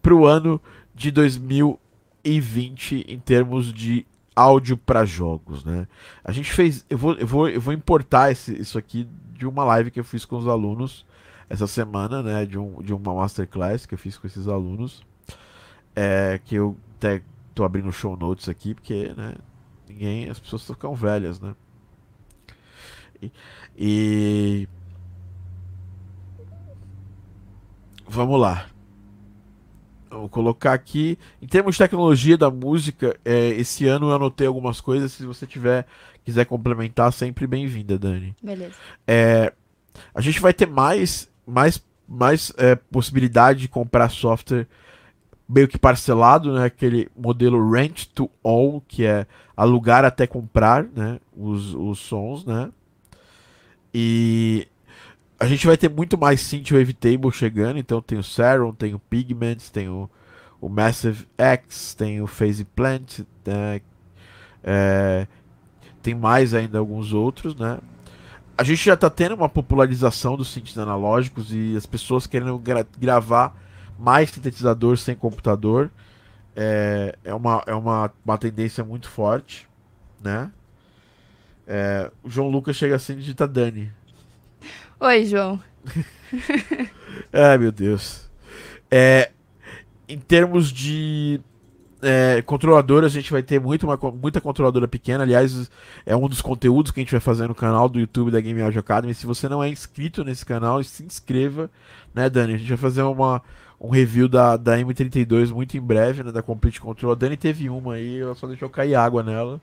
Para 0.00 0.14
o 0.14 0.24
ano 0.24 0.62
de 0.94 1.10
2020 1.10 3.06
em 3.08 3.18
termos 3.18 3.72
de 3.72 4.06
áudio 4.36 4.76
para 4.76 5.04
jogos, 5.04 5.64
né? 5.64 5.88
A 6.22 6.30
gente 6.30 6.52
fez, 6.52 6.86
eu 6.88 6.96
vou, 6.96 7.14
eu 7.14 7.26
vou, 7.26 7.48
eu 7.48 7.60
vou 7.60 7.74
importar 7.74 8.30
esse, 8.30 8.56
isso 8.56 8.78
aqui 8.78 9.08
de 9.32 9.44
uma 9.44 9.64
live 9.64 9.90
que 9.90 9.98
eu 9.98 10.04
fiz 10.04 10.24
com 10.24 10.36
os 10.36 10.46
alunos 10.46 11.04
essa 11.48 11.66
semana, 11.66 12.22
né? 12.22 12.46
De, 12.46 12.56
um, 12.56 12.80
de 12.80 12.94
uma 12.94 13.12
masterclass 13.12 13.84
que 13.84 13.94
eu 13.94 13.98
fiz 13.98 14.16
com 14.16 14.28
esses 14.28 14.46
alunos, 14.46 15.02
é, 15.96 16.40
que 16.44 16.54
eu 16.54 16.76
até 16.98 17.20
tô 17.52 17.64
abrindo 17.64 17.90
show 17.90 18.16
notes 18.16 18.48
aqui 18.48 18.74
porque, 18.74 19.12
né? 19.16 19.34
Ninguém, 19.88 20.30
as 20.30 20.38
pessoas 20.38 20.64
ficam 20.64 20.94
velhas, 20.94 21.40
né? 21.40 21.52
E, 23.76 24.68
vamos 28.08 28.40
lá. 28.40 28.66
Vou 30.10 30.28
colocar 30.28 30.72
aqui. 30.72 31.18
Em 31.40 31.46
termos 31.46 31.76
de 31.76 31.78
tecnologia 31.78 32.36
da 32.36 32.50
música, 32.50 33.16
é, 33.24 33.48
esse 33.50 33.86
ano 33.86 34.10
eu 34.10 34.14
anotei 34.14 34.46
algumas 34.46 34.80
coisas. 34.80 35.12
Se 35.12 35.24
você 35.24 35.46
tiver 35.46 35.86
quiser 36.24 36.44
complementar, 36.44 37.12
sempre 37.12 37.46
bem-vinda, 37.46 37.98
Dani. 37.98 38.34
Beleza. 38.42 38.74
É, 39.06 39.52
a 40.14 40.20
gente 40.20 40.40
vai 40.40 40.52
ter 40.52 40.66
mais, 40.66 41.30
mais, 41.46 41.82
mais 42.06 42.52
é, 42.56 42.74
possibilidade 42.74 43.60
de 43.60 43.68
comprar 43.68 44.08
software 44.08 44.66
meio 45.48 45.66
que 45.66 45.78
parcelado, 45.78 46.52
né? 46.52 46.64
Aquele 46.64 47.08
modelo 47.16 47.70
rent 47.70 48.06
to 48.14 48.30
own, 48.42 48.80
que 48.86 49.04
é 49.04 49.26
alugar 49.56 50.04
até 50.04 50.26
comprar, 50.26 50.84
né? 50.84 51.18
Os, 51.36 51.74
os 51.74 51.98
sons, 51.98 52.44
né? 52.44 52.70
E 53.92 54.68
a 55.38 55.46
gente 55.46 55.66
vai 55.66 55.76
ter 55.76 55.88
muito 55.88 56.18
mais 56.18 56.40
synth 56.40 56.70
wavetable 56.70 57.32
chegando, 57.32 57.78
então 57.78 58.02
tem 58.02 58.18
o 58.18 58.22
Serum, 58.22 58.72
tem 58.72 58.94
o 58.94 58.98
Pigments, 58.98 59.70
tem 59.70 59.88
o, 59.88 60.08
o 60.60 60.68
Massive 60.68 61.26
X, 61.38 61.94
tem 61.94 62.20
o 62.20 62.26
Phase 62.26 62.64
Plant, 62.64 63.20
né? 63.44 63.80
é, 64.62 65.26
tem 66.02 66.14
mais 66.14 66.54
ainda 66.54 66.78
alguns 66.78 67.12
outros, 67.12 67.54
né? 67.56 67.78
A 68.56 68.62
gente 68.62 68.84
já 68.84 68.92
está 68.92 69.08
tendo 69.08 69.34
uma 69.34 69.48
popularização 69.48 70.36
dos 70.36 70.52
synths 70.52 70.76
analógicos 70.76 71.50
e 71.50 71.74
as 71.76 71.86
pessoas 71.86 72.26
querendo 72.26 72.58
gra 72.58 72.86
gravar 72.98 73.56
mais 73.98 74.30
sintetizador 74.30 74.98
sem 74.98 75.14
computador. 75.14 75.90
É, 76.54 77.16
é, 77.24 77.32
uma, 77.32 77.62
é 77.66 77.74
uma, 77.74 78.12
uma 78.22 78.36
tendência 78.36 78.84
muito 78.84 79.08
forte, 79.08 79.66
né? 80.22 80.50
É, 81.72 82.10
o 82.24 82.28
João 82.28 82.48
Lucas 82.48 82.74
chega 82.74 82.96
assim 82.96 83.12
e 83.12 83.16
digita 83.16 83.46
Dani. 83.46 83.92
Oi, 84.98 85.24
João. 85.24 85.62
Ai, 87.32 87.58
meu 87.58 87.70
Deus. 87.70 88.28
É, 88.90 89.30
em 90.08 90.18
termos 90.18 90.72
de 90.72 91.40
é, 92.02 92.42
controladora, 92.42 93.06
a 93.06 93.08
gente 93.08 93.30
vai 93.30 93.40
ter 93.40 93.60
muito, 93.60 93.86
uma, 93.86 93.96
muita 94.10 94.40
controladora 94.40 94.88
pequena. 94.88 95.22
Aliás, 95.22 95.70
é 96.04 96.16
um 96.16 96.28
dos 96.28 96.42
conteúdos 96.42 96.90
que 96.90 96.98
a 96.98 97.04
gente 97.04 97.12
vai 97.12 97.20
fazer 97.20 97.46
no 97.46 97.54
canal 97.54 97.88
do 97.88 98.00
YouTube 98.00 98.32
da 98.32 98.40
Game 98.40 98.60
Audio 98.60 98.80
Academy. 98.80 99.14
Se 99.14 99.24
você 99.24 99.48
não 99.48 99.62
é 99.62 99.68
inscrito 99.68 100.24
nesse 100.24 100.44
canal, 100.44 100.82
se 100.82 101.04
inscreva, 101.04 101.70
né, 102.12 102.28
Dani? 102.28 102.54
A 102.54 102.58
gente 102.58 102.68
vai 102.68 102.78
fazer 102.78 103.02
uma, 103.02 103.40
um 103.80 103.88
review 103.88 104.28
da, 104.28 104.58
da 104.58 104.76
M32 104.76 105.50
muito 105.50 105.74
em 105.74 105.80
breve, 105.80 106.22
né? 106.22 106.30
Da 106.30 106.42
Complete 106.42 106.78
Control. 106.78 107.12
A 107.12 107.14
Dani 107.14 107.36
teve 107.36 107.70
uma 107.70 107.94
aí, 107.94 108.20
ela 108.20 108.34
só 108.34 108.46
deixou 108.46 108.68
cair 108.68 108.94
água 108.94 109.22
nela. 109.22 109.58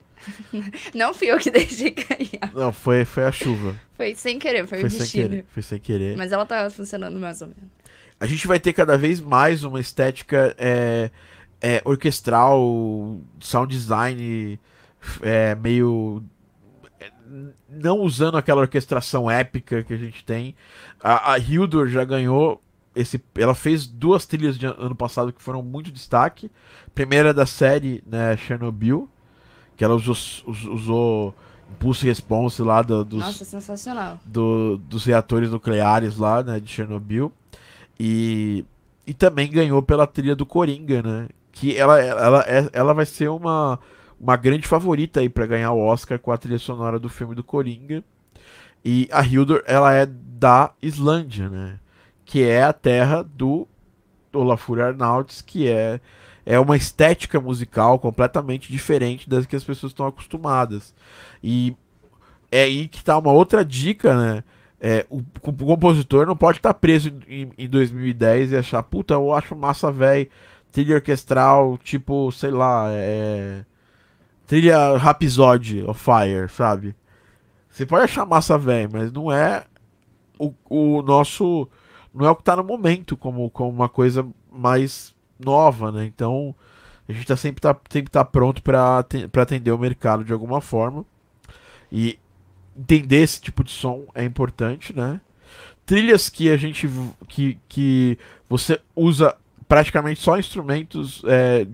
Não 0.92 1.14
fui 1.14 1.28
eu 1.30 1.38
que 1.38 1.50
deixei 1.50 1.92
cair 1.92 2.30
água. 2.40 2.64
Não, 2.64 2.72
foi, 2.72 3.04
foi 3.04 3.24
a 3.24 3.30
chuva. 3.30 3.76
Foi 3.96 4.16
sem 4.16 4.38
querer, 4.40 4.66
foi, 4.66 4.80
foi 4.80 4.88
o 4.88 4.90
sem 4.90 5.06
querer, 5.06 5.44
foi 5.48 5.62
sem 5.62 5.78
querer. 5.78 6.16
Mas 6.16 6.32
ela 6.32 6.44
tá 6.44 6.68
funcionando 6.68 7.18
mais 7.20 7.40
ou 7.40 7.48
menos. 7.48 7.70
A 8.18 8.26
gente 8.26 8.48
vai 8.48 8.58
ter 8.58 8.72
cada 8.72 8.98
vez 8.98 9.20
mais 9.20 9.62
uma 9.62 9.78
estética 9.78 10.52
é, 10.58 11.12
é, 11.60 11.80
orquestral, 11.84 13.20
sound 13.38 13.72
design 13.72 14.58
é, 15.22 15.54
meio 15.54 16.24
é, 16.98 17.12
não 17.68 18.00
usando 18.00 18.36
aquela 18.36 18.62
orquestração 18.62 19.30
épica 19.30 19.84
que 19.84 19.94
a 19.94 19.96
gente 19.96 20.24
tem. 20.24 20.56
A, 21.00 21.34
a 21.34 21.38
Hildur 21.38 21.86
já 21.86 22.04
ganhou 22.04 22.60
esse, 22.98 23.22
ela 23.36 23.54
fez 23.54 23.86
duas 23.86 24.26
trilhas 24.26 24.58
de 24.58 24.66
ano 24.66 24.94
passado 24.94 25.32
que 25.32 25.40
foram 25.40 25.62
muito 25.62 25.92
destaque. 25.92 26.50
Primeira 26.94 27.32
da 27.32 27.46
série, 27.46 28.02
né, 28.04 28.36
Chernobyl, 28.36 29.08
que 29.76 29.84
ela 29.84 29.94
usou, 29.94 30.16
usou 30.46 31.34
impulso 31.70 32.04
e 32.04 32.08
response 32.08 32.60
lá 32.60 32.82
do, 32.82 33.04
dos, 33.04 33.20
Nossa, 33.20 33.44
sensacional. 33.44 34.18
Do, 34.24 34.78
dos 34.78 35.04
reatores 35.04 35.50
nucleares 35.50 36.16
lá, 36.16 36.42
né, 36.42 36.58
de 36.58 36.68
Chernobyl. 36.70 37.32
E, 38.00 38.64
e 39.06 39.14
também 39.14 39.48
ganhou 39.48 39.80
pela 39.80 40.06
trilha 40.06 40.34
do 40.34 40.44
Coringa, 40.44 41.00
né? 41.00 41.28
Que 41.52 41.76
ela, 41.76 42.00
ela, 42.00 42.40
ela, 42.40 42.70
ela 42.72 42.94
vai 42.94 43.06
ser 43.06 43.28
uma, 43.28 43.78
uma 44.20 44.36
grande 44.36 44.66
favorita 44.66 45.20
aí 45.20 45.28
para 45.28 45.46
ganhar 45.46 45.70
o 45.70 45.80
Oscar 45.80 46.18
com 46.18 46.32
a 46.32 46.38
trilha 46.38 46.58
sonora 46.58 46.98
do 46.98 47.08
filme 47.08 47.34
do 47.34 47.44
Coringa. 47.44 48.02
E 48.84 49.08
a 49.12 49.24
Hildur, 49.24 49.62
ela 49.66 49.92
é 49.92 50.06
da 50.06 50.72
Islândia, 50.82 51.48
né? 51.48 51.78
Que 52.28 52.44
é 52.44 52.62
a 52.62 52.74
terra 52.74 53.22
do 53.22 53.66
Olafur 54.34 54.78
Arnauts, 54.82 55.40
que 55.40 55.66
é, 55.66 55.98
é 56.44 56.60
uma 56.60 56.76
estética 56.76 57.40
musical 57.40 57.98
completamente 57.98 58.70
diferente 58.70 59.26
das 59.26 59.46
que 59.46 59.56
as 59.56 59.64
pessoas 59.64 59.92
estão 59.92 60.06
acostumadas. 60.06 60.94
E 61.42 61.74
é 62.52 62.64
aí 62.64 62.86
que 62.86 62.98
está 62.98 63.16
uma 63.16 63.32
outra 63.32 63.64
dica, 63.64 64.14
né? 64.14 64.44
É, 64.78 65.06
o, 65.08 65.20
o, 65.20 65.40
compositor 65.40 66.26
não 66.26 66.36
pode 66.36 66.58
estar 66.58 66.74
tá 66.74 66.78
preso 66.78 67.10
em, 67.26 67.50
em 67.56 67.66
2010 67.66 68.52
e 68.52 68.56
achar, 68.58 68.82
puta, 68.82 69.14
eu 69.14 69.32
acho 69.32 69.56
massa, 69.56 69.90
velho, 69.90 70.28
trilha 70.70 70.96
orquestral, 70.96 71.78
tipo, 71.78 72.30
sei 72.30 72.50
lá, 72.50 72.88
é, 72.90 73.64
trilha 74.46 74.98
Rhapsody 74.98 75.82
of 75.82 75.98
Fire, 75.98 76.46
sabe? 76.50 76.94
Você 77.70 77.86
pode 77.86 78.04
achar 78.04 78.26
massa, 78.26 78.58
velho, 78.58 78.90
mas 78.92 79.10
não 79.10 79.32
é 79.32 79.64
o, 80.38 80.52
o 80.68 81.00
nosso 81.00 81.66
não 82.14 82.26
é 82.26 82.30
o 82.30 82.36
que 82.36 82.42
está 82.42 82.56
no 82.56 82.64
momento 82.64 83.16
como, 83.16 83.50
como 83.50 83.70
uma 83.70 83.88
coisa 83.88 84.26
mais 84.50 85.14
nova, 85.38 85.92
né? 85.92 86.04
Então 86.04 86.54
a 87.08 87.12
gente 87.12 87.26
tá 87.26 87.36
sempre 87.36 87.60
tá, 87.60 87.76
sempre 87.88 88.10
tá 88.10 88.24
pronto 88.24 88.62
para 88.62 88.98
atender 88.98 89.70
o 89.70 89.78
mercado 89.78 90.24
de 90.24 90.32
alguma 90.32 90.60
forma. 90.60 91.04
E 91.90 92.18
entender 92.76 93.22
esse 93.22 93.40
tipo 93.40 93.64
de 93.64 93.70
som 93.70 94.06
é 94.14 94.24
importante, 94.24 94.94
né? 94.94 95.20
Trilhas 95.86 96.28
que 96.28 96.50
a 96.50 96.56
gente 96.56 96.88
que, 97.26 97.58
que 97.66 98.18
você 98.48 98.78
usa 98.94 99.34
praticamente 99.66 100.20
só 100.20 100.38
instrumentos 100.38 101.22
é, 101.26 101.66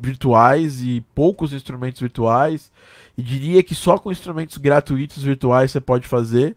virtuais 0.00 0.82
e 0.82 1.00
poucos 1.14 1.52
instrumentos 1.52 2.00
virtuais. 2.00 2.70
E 3.16 3.22
diria 3.22 3.62
que 3.62 3.74
só 3.74 3.98
com 3.98 4.12
instrumentos 4.12 4.56
gratuitos 4.58 5.22
virtuais 5.22 5.70
você 5.70 5.80
pode 5.80 6.06
fazer. 6.06 6.56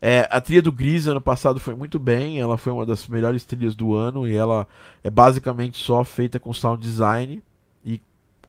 É, 0.00 0.28
a 0.30 0.40
trilha 0.40 0.62
do 0.62 0.70
Gris 0.70 1.06
ano 1.06 1.20
passado 1.20 1.58
foi 1.58 1.74
muito 1.74 1.98
bem, 1.98 2.38
ela 2.38 2.56
foi 2.56 2.72
uma 2.72 2.86
das 2.86 3.08
melhores 3.08 3.44
trilhas 3.44 3.74
do 3.74 3.94
ano 3.94 4.28
e 4.28 4.36
ela 4.36 4.66
é 5.02 5.10
basicamente 5.10 5.76
só 5.76 6.04
feita 6.04 6.38
com 6.38 6.52
sound 6.52 6.80
design 6.80 7.42
e 7.84 8.00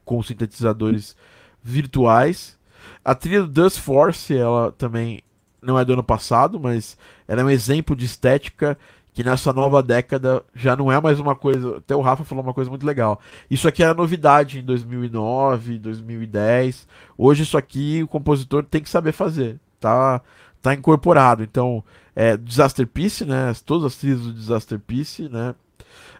com 0.05 0.21
sintetizadores 0.21 1.15
virtuais. 1.63 2.57
A 3.03 3.15
trilha 3.15 3.41
do 3.41 3.47
Dust 3.47 3.79
Force, 3.79 4.35
ela 4.35 4.71
também 4.71 5.21
não 5.61 5.77
é 5.77 5.83
do 5.83 5.93
ano 5.93 6.03
passado, 6.03 6.59
mas 6.59 6.97
ela 7.27 7.41
é 7.41 7.43
um 7.43 7.49
exemplo 7.49 7.95
de 7.95 8.05
estética 8.05 8.77
que 9.13 9.23
nessa 9.23 9.51
nova 9.51 9.81
década 9.81 10.43
já 10.55 10.75
não 10.75 10.91
é 10.91 11.01
mais 11.01 11.19
uma 11.19 11.35
coisa. 11.35 11.77
Até 11.77 11.95
o 11.95 12.01
Rafa 12.01 12.23
falou 12.23 12.43
uma 12.43 12.53
coisa 12.53 12.69
muito 12.69 12.85
legal. 12.85 13.19
Isso 13.49 13.67
aqui 13.67 13.83
era 13.83 13.93
novidade 13.93 14.59
em 14.59 14.63
2009, 14.63 15.79
2010. 15.79 16.87
Hoje 17.17 17.43
isso 17.43 17.57
aqui 17.57 18.01
o 18.03 18.07
compositor 18.07 18.63
tem 18.63 18.81
que 18.81 18.89
saber 18.89 19.11
fazer, 19.11 19.59
tá? 19.79 20.21
Tá 20.61 20.73
incorporado. 20.73 21.43
Então, 21.43 21.83
é, 22.15 22.37
Disaster 22.37 22.87
Piece, 22.87 23.25
né? 23.25 23.53
Todas 23.65 23.85
as 23.85 23.95
trilhas 23.95 24.21
do 24.21 24.33
Disaster 24.33 24.79
Piece, 24.79 25.29
né? 25.29 25.55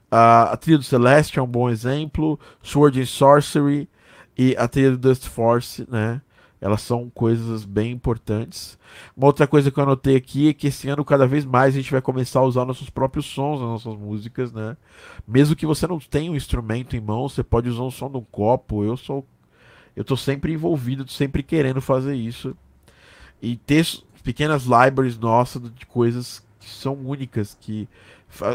A, 0.09 0.53
a 0.53 0.57
trilha 0.57 0.77
do 0.77 0.83
Celeste 0.83 1.39
é 1.39 1.41
um 1.41 1.47
bom 1.47 1.69
exemplo, 1.69 2.39
Sword 2.63 3.01
and 3.01 3.05
Sorcery 3.05 3.87
e 4.37 4.55
a 4.57 4.67
trilha 4.67 4.91
do 4.91 4.97
Dust 4.97 5.27
Force, 5.27 5.85
né? 5.89 6.21
Elas 6.61 6.81
são 6.81 7.09
coisas 7.09 7.63
bem 7.63 7.91
importantes. 7.91 8.77
Uma 9.15 9.27
outra 9.27 9.47
coisa 9.47 9.71
que 9.71 9.79
eu 9.79 9.83
anotei 9.83 10.17
aqui 10.17 10.49
é 10.49 10.53
que 10.53 10.67
esse 10.67 10.89
ano 10.89 11.05
cada 11.05 11.25
vez 11.25 11.45
mais 11.45 11.73
a 11.73 11.77
gente 11.77 11.91
vai 11.91 12.01
começar 12.01 12.39
a 12.39 12.43
usar 12.43 12.65
nossos 12.65 12.89
próprios 12.89 13.27
sons 13.27 13.61
nas 13.61 13.69
nossas 13.69 13.95
músicas, 13.97 14.51
né? 14.51 14.75
Mesmo 15.25 15.55
que 15.55 15.65
você 15.65 15.87
não 15.87 15.99
tenha 15.99 16.29
um 16.31 16.35
instrumento 16.35 16.97
em 16.97 17.01
mão, 17.01 17.29
você 17.29 17.43
pode 17.43 17.69
usar 17.69 17.83
um 17.83 17.91
som 17.91 18.09
de 18.09 18.17
um 18.17 18.25
copo. 18.29 18.83
Eu 18.83 18.97
sou 18.97 19.25
eu 19.95 20.03
tô 20.03 20.15
sempre 20.15 20.53
envolvido, 20.53 21.05
sempre 21.11 21.43
querendo 21.43 21.81
fazer 21.81 22.15
isso. 22.15 22.55
E 23.41 23.57
ter 23.57 23.85
pequenas 24.19 24.63
libraries 24.63 25.17
nossas 25.17 25.61
de 25.73 25.85
coisas 25.85 26.43
que 26.59 26.69
são 26.69 26.93
únicas, 26.93 27.57
que 27.59 27.87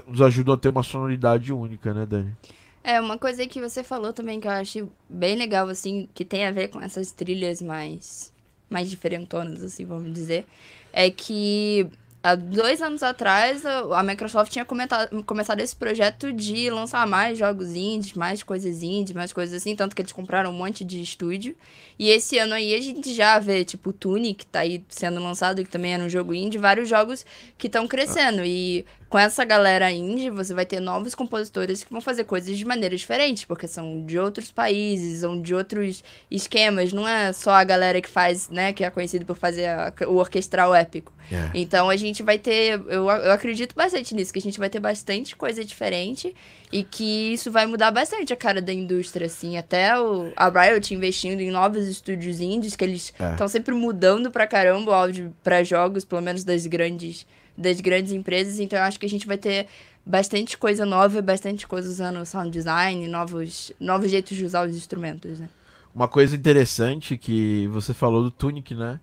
nos 0.07 0.21
ajudam 0.23 0.55
a 0.55 0.59
ter 0.59 0.69
uma 0.69 0.83
sonoridade 0.83 1.53
única, 1.53 1.93
né, 1.93 2.07
Dani? 2.07 2.37
É, 2.83 3.01
uma 3.01 3.17
coisa 3.17 3.47
que 3.47 3.61
você 3.61 3.83
falou 3.83 4.13
também 4.13 4.39
que 4.39 4.47
eu 4.47 4.53
acho 4.53 4.89
bem 5.09 5.37
legal, 5.37 5.69
assim, 5.69 6.09
que 6.13 6.25
tem 6.25 6.47
a 6.47 6.51
ver 6.51 6.69
com 6.69 6.81
essas 6.81 7.11
trilhas 7.11 7.63
mais, 7.63 8.33
mais 8.69 8.91
diferentonas, 8.91 9.63
assim, 9.63 9.87
vamos 9.87 10.13
dizer, 10.13 10.45
é 10.93 11.11
que 11.11 11.89
há 12.25 12.35
dois 12.35 12.81
anos 12.81 13.03
atrás 13.03 13.67
a 13.67 14.03
Microsoft 14.03 14.51
tinha 14.51 14.65
começado 14.65 15.61
esse 15.61 15.77
projeto 15.77 16.33
de 16.33 16.71
lançar 16.71 17.07
mais 17.07 17.37
jogos 17.39 17.75
indies, 17.75 18.15
mais 18.15 18.43
coisas 18.43 18.83
indies, 18.83 19.15
mais 19.15 19.31
coisas 19.31 19.55
assim, 19.55 19.77
tanto 19.77 19.95
que 19.95 20.01
eles 20.01 20.11
compraram 20.11 20.51
um 20.51 20.55
monte 20.55 20.83
de 20.85 21.03
estúdio. 21.03 21.55
E 21.99 22.09
esse 22.09 22.39
ano 22.39 22.55
aí 22.55 22.75
a 22.75 22.81
gente 22.81 23.13
já 23.13 23.39
vê, 23.39 23.63
tipo, 23.63 23.93
Tunic, 23.93 24.35
que 24.37 24.47
tá 24.47 24.61
aí 24.61 24.83
sendo 24.89 25.23
lançado, 25.23 25.63
que 25.63 25.71
também 25.71 25.93
era 25.93 26.03
um 26.03 26.09
jogo 26.09 26.33
indie, 26.33 26.57
vários 26.57 26.89
jogos 26.89 27.27
que 27.59 27.67
estão 27.67 27.87
crescendo. 27.87 28.43
E 28.43 28.87
com 29.15 29.19
essa 29.21 29.45
galera 29.45 29.93
indie, 29.93 30.29
você 30.29 30.53
vai 30.53 30.67
ter 30.67 30.81
novos 30.81 31.15
compositores 31.15 31.85
que 31.85 31.93
vão 31.93 32.01
fazer 32.01 32.25
coisas 32.25 32.59
de 32.59 32.65
maneira 32.65 32.97
diferente, 32.97 33.47
porque 33.47 33.69
são 33.69 34.05
de 34.05 34.19
outros 34.19 34.51
países, 34.51 35.21
são 35.21 35.41
de 35.41 35.55
outros 35.55 36.03
esquemas. 36.29 36.93
Não 36.93 37.07
é 37.07 37.33
só 37.33 37.53
a 37.53 37.63
galera 37.63 38.01
que 38.01 38.09
faz, 38.09 38.49
né, 38.49 38.73
que 38.73 38.83
é 38.83 38.91
conhecido 38.91 39.25
por 39.25 39.37
fazer 39.37 39.67
a, 39.67 39.93
o 40.09 40.17
orquestral 40.17 40.75
épico. 40.75 41.13
Yeah. 41.31 41.53
É. 41.55 41.61
Então 41.61 41.89
a 41.89 41.95
gente 41.95 42.25
vai 42.25 42.41
ter, 42.41 42.83
eu, 42.89 43.09
eu 43.09 43.31
acredito 43.31 43.73
bastante 43.77 44.17
nisso, 44.17 44.33
que 44.33 44.41
a 44.41 44.43
gente 44.43 44.59
vai 44.59 44.69
ter 44.69 44.81
bastante 44.81 45.37
coisa 45.37 45.65
diferente 45.65 46.35
e 46.73 46.83
que 46.83 47.35
isso 47.35 47.53
vai 47.53 47.67
mudar 47.67 47.93
bastante 47.93 48.33
a 48.33 48.37
cara 48.37 48.61
da 48.61 48.73
indústria, 48.73 49.29
assim. 49.29 49.57
Até 49.57 49.97
o, 49.97 50.33
a 50.35 50.49
Riot 50.49 50.93
investindo 50.93 51.41
em 51.41 51.53
novos 51.53 51.87
estúdios 51.87 52.41
indies, 52.41 52.75
que 52.75 52.83
eles 52.83 53.15
estão 53.31 53.47
é. 53.47 53.49
sempre 53.49 53.77
mudando 53.77 54.33
pra 54.33 54.45
caramba 54.45 54.91
o 54.91 54.95
áudio 54.95 55.33
pra 55.41 55.63
jogos, 55.63 56.05
pelo 56.05 56.21
menos 56.21 56.43
das 56.43 56.67
grandes, 56.67 57.25
das 57.57 57.81
grandes 57.81 58.13
empresas. 58.13 58.59
Então 58.59 58.79
eu 58.79 58.85
acho 58.85 58.99
que 58.99 59.07
a 59.07 59.09
gente 59.09 59.27
vai 59.27 59.39
ter 59.39 59.67
bastante 60.05 60.59
coisa 60.59 60.85
nova, 60.85 61.23
bastante 61.23 61.67
coisa 61.67 61.89
usando 61.89 62.25
sound 62.27 62.51
design, 62.51 63.07
novos, 63.09 63.73
novos 63.81 64.11
jeitos 64.11 64.37
de 64.37 64.45
usar 64.45 64.67
os 64.67 64.77
instrumentos, 64.77 65.39
né? 65.39 65.49
Uma 65.95 66.09
coisa 66.09 66.35
interessante 66.35 67.17
que 67.17 67.69
você 67.69 67.95
falou 67.95 68.23
do 68.23 68.31
Tunic, 68.31 68.75
né? 68.75 68.99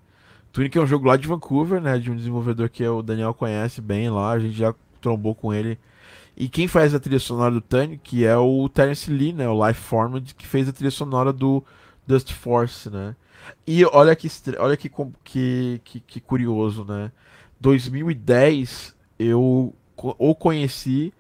Tunic 0.52 0.78
é 0.78 0.82
um 0.82 0.88
jogo 0.88 1.08
lá 1.08 1.16
de 1.16 1.28
Vancouver, 1.28 1.82
né? 1.82 1.98
De 1.98 2.12
um 2.12 2.16
desenvolvedor 2.16 2.70
que 2.70 2.86
o 2.86 3.02
Daniel 3.02 3.34
conhece 3.34 3.80
bem 3.80 4.10
lá. 4.10 4.32
A 4.32 4.40
gente 4.40 4.58
já 4.58 4.76
trombou 5.00 5.34
com 5.34 5.54
ele 5.54 5.80
e 6.36 6.50
quem 6.50 6.68
faz 6.68 6.94
a 6.94 7.00
trilha 7.00 7.20
sonora 7.20 7.54
do 7.54 7.64
que 8.02 8.26
é 8.26 8.36
o 8.36 8.68
Terence 8.70 9.12
Lee, 9.12 9.34
né? 9.34 9.48
O 9.48 9.68
Life 9.68 9.80
Formed, 9.80 10.34
que 10.34 10.48
fez 10.48 10.68
a 10.68 10.74
trilha 10.74 10.92
sonora 10.92 11.32
do 11.32 11.64
Dust 12.08 12.32
Force, 12.34 12.90
né? 12.90 13.16
E 13.68 13.84
olha 13.86 14.16
que, 14.16 14.28
olha 14.58 14.78
que, 14.78 14.90
que, 15.24 15.82
que, 15.84 16.00
que 16.00 16.20
curioso, 16.20 16.86
né? 16.86 17.12
2010 17.62 18.96
eu 19.18 19.74
o 19.96 20.36
conheci, 20.36 21.14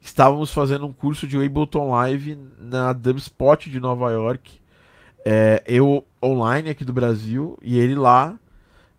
estávamos 0.00 0.52
fazendo 0.52 0.86
um 0.86 0.92
curso 0.92 1.26
de 1.26 1.36
Ableton 1.36 1.90
Live 1.90 2.38
na 2.58 2.92
Dubspot 2.92 3.68
de 3.68 3.80
Nova 3.80 4.10
York. 4.10 4.60
É, 5.24 5.62
eu 5.66 6.06
online 6.22 6.70
aqui 6.70 6.84
do 6.84 6.92
Brasil 6.92 7.58
e 7.60 7.78
ele 7.78 7.94
lá. 7.94 8.38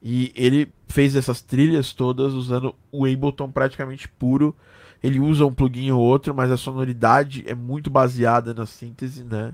E 0.02 0.32
ele 0.36 0.72
fez 0.88 1.16
essas 1.16 1.42
trilhas 1.42 1.94
todas 1.94 2.34
usando 2.34 2.76
o 2.92 3.06
Ableton 3.06 3.50
praticamente 3.52 4.08
puro 4.08 4.56
ele 5.02 5.20
usa 5.20 5.46
um 5.46 5.54
plugin 5.54 5.92
ou 5.92 6.02
outro, 6.02 6.34
mas 6.36 6.52
a 6.52 6.58
sonoridade 6.58 7.44
é 7.48 7.56
muito 7.56 7.90
baseada 7.90 8.54
na 8.54 8.66
síntese, 8.66 9.24
né? 9.24 9.54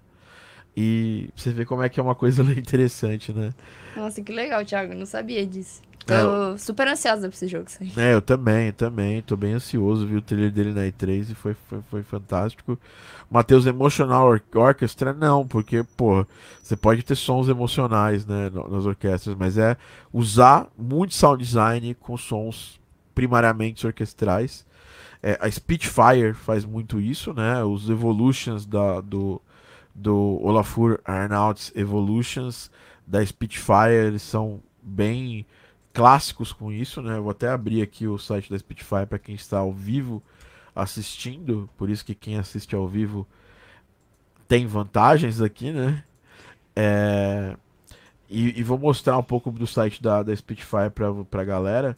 E 0.75 1.29
você 1.35 1.51
vê 1.51 1.65
como 1.65 1.83
é 1.83 1.89
que 1.89 1.99
é 1.99 2.03
uma 2.03 2.15
coisa 2.15 2.41
interessante, 2.57 3.31
né? 3.31 3.53
Nossa, 3.95 4.21
que 4.21 4.31
legal, 4.33 4.65
Thiago. 4.65 4.93
Eu 4.93 4.97
não 4.97 5.05
sabia 5.05 5.45
disso. 5.45 5.81
Tô 6.05 6.53
é, 6.53 6.57
super 6.57 6.87
ansiosa 6.87 7.27
pra 7.27 7.35
esse 7.35 7.47
jogo 7.47 7.69
sair. 7.69 7.91
É, 7.97 8.13
eu 8.13 8.21
também, 8.21 8.67
eu 8.67 8.73
também. 8.73 9.21
Tô 9.21 9.35
bem 9.35 9.53
ansioso. 9.53 10.05
Vi 10.05 10.15
o 10.15 10.21
trailer 10.21 10.51
dele 10.51 10.73
na 10.73 10.81
E3 10.81 11.31
e 11.31 11.35
foi, 11.35 11.55
foi, 11.67 11.81
foi 11.89 12.03
fantástico. 12.03 12.77
Matheus, 13.29 13.65
Emotional 13.65 14.27
Or 14.27 14.41
Orchestra, 14.53 15.11
não, 15.11 15.47
porque, 15.47 15.83
pô, 15.97 16.25
você 16.61 16.75
pode 16.75 17.01
ter 17.03 17.15
sons 17.15 17.49
emocionais, 17.49 18.25
né, 18.25 18.51
nas 18.69 18.85
orquestras, 18.85 19.35
mas 19.35 19.57
é 19.57 19.75
usar 20.13 20.67
muito 20.77 21.15
sound 21.15 21.43
design 21.43 21.95
com 21.95 22.15
sons 22.15 22.79
primariamente 23.15 23.87
orquestrais 23.87 24.65
é, 25.25 25.39
a 25.41 25.49
Spitfire 25.49 26.35
faz 26.35 26.63
muito 26.63 26.99
isso, 26.99 27.33
né? 27.33 27.63
Os 27.63 27.89
Evolutions 27.89 28.63
da, 28.63 29.01
do, 29.01 29.41
do 29.93 30.39
Olafur 30.43 30.99
Arnauts 31.03 31.71
Evolutions 31.75 32.69
da 33.07 33.25
Spitfire, 33.25 34.05
eles 34.05 34.21
são 34.21 34.61
bem 34.83 35.43
clássicos 35.95 36.51
com 36.51 36.73
isso, 36.73 37.01
né? 37.01 37.17
vou 37.17 37.31
até 37.31 37.47
abrir 37.47 37.81
aqui 37.81 38.05
o 38.05 38.17
site 38.17 38.49
da 38.51 38.59
Spitfire 38.59 39.05
para 39.07 39.17
quem 39.17 39.33
está 39.33 39.59
ao 39.59 39.71
vivo 39.71 40.21
assistindo, 40.75 41.69
por 41.77 41.89
isso 41.89 42.03
que 42.03 42.13
quem 42.13 42.37
assiste 42.37 42.75
ao 42.75 42.85
vivo 42.85 43.25
tem 44.45 44.67
vantagens 44.67 45.39
aqui, 45.39 45.71
né? 45.71 46.03
É... 46.75 47.55
E, 48.29 48.59
e, 48.59 48.63
vou 48.63 48.77
mostrar 48.77 49.17
um 49.17 49.23
pouco 49.23 49.49
do 49.51 49.65
site 49.65 50.03
da, 50.03 50.21
da 50.21 50.35
Spitfire 50.35 50.89
para 50.89 51.41
a 51.41 51.45
galera. 51.45 51.97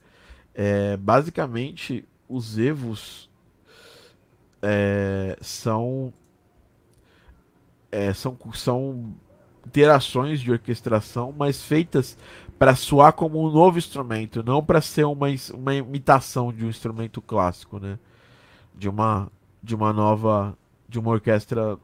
É, 0.53 0.95
basicamente, 0.97 2.05
os 2.27 2.59
Evos 2.59 3.29
é, 4.61 5.37
são, 5.41 6.13
é, 7.91 8.13
são 8.13 8.37
são 8.53 9.15
interações 9.65 10.39
de 10.41 10.51
orquestração, 10.51 11.33
mas 11.35 11.63
feitas 11.63 12.17
para 12.57 12.75
soar 12.75 13.13
como 13.13 13.45
um 13.45 13.51
novo 13.51 13.77
instrumento, 13.77 14.43
não 14.43 14.63
para 14.63 14.81
ser 14.81 15.05
uma, 15.05 15.27
uma 15.53 15.75
imitação 15.75 16.51
de 16.51 16.65
um 16.65 16.69
instrumento 16.69 17.21
clássico, 17.21 17.79
né? 17.79 17.99
De 18.75 18.89
uma 18.89 19.31
de 19.61 19.75
uma 19.75 19.91
nova 19.91 20.57
de 20.87 20.99
uma 20.99 21.11
orquestra 21.11 21.77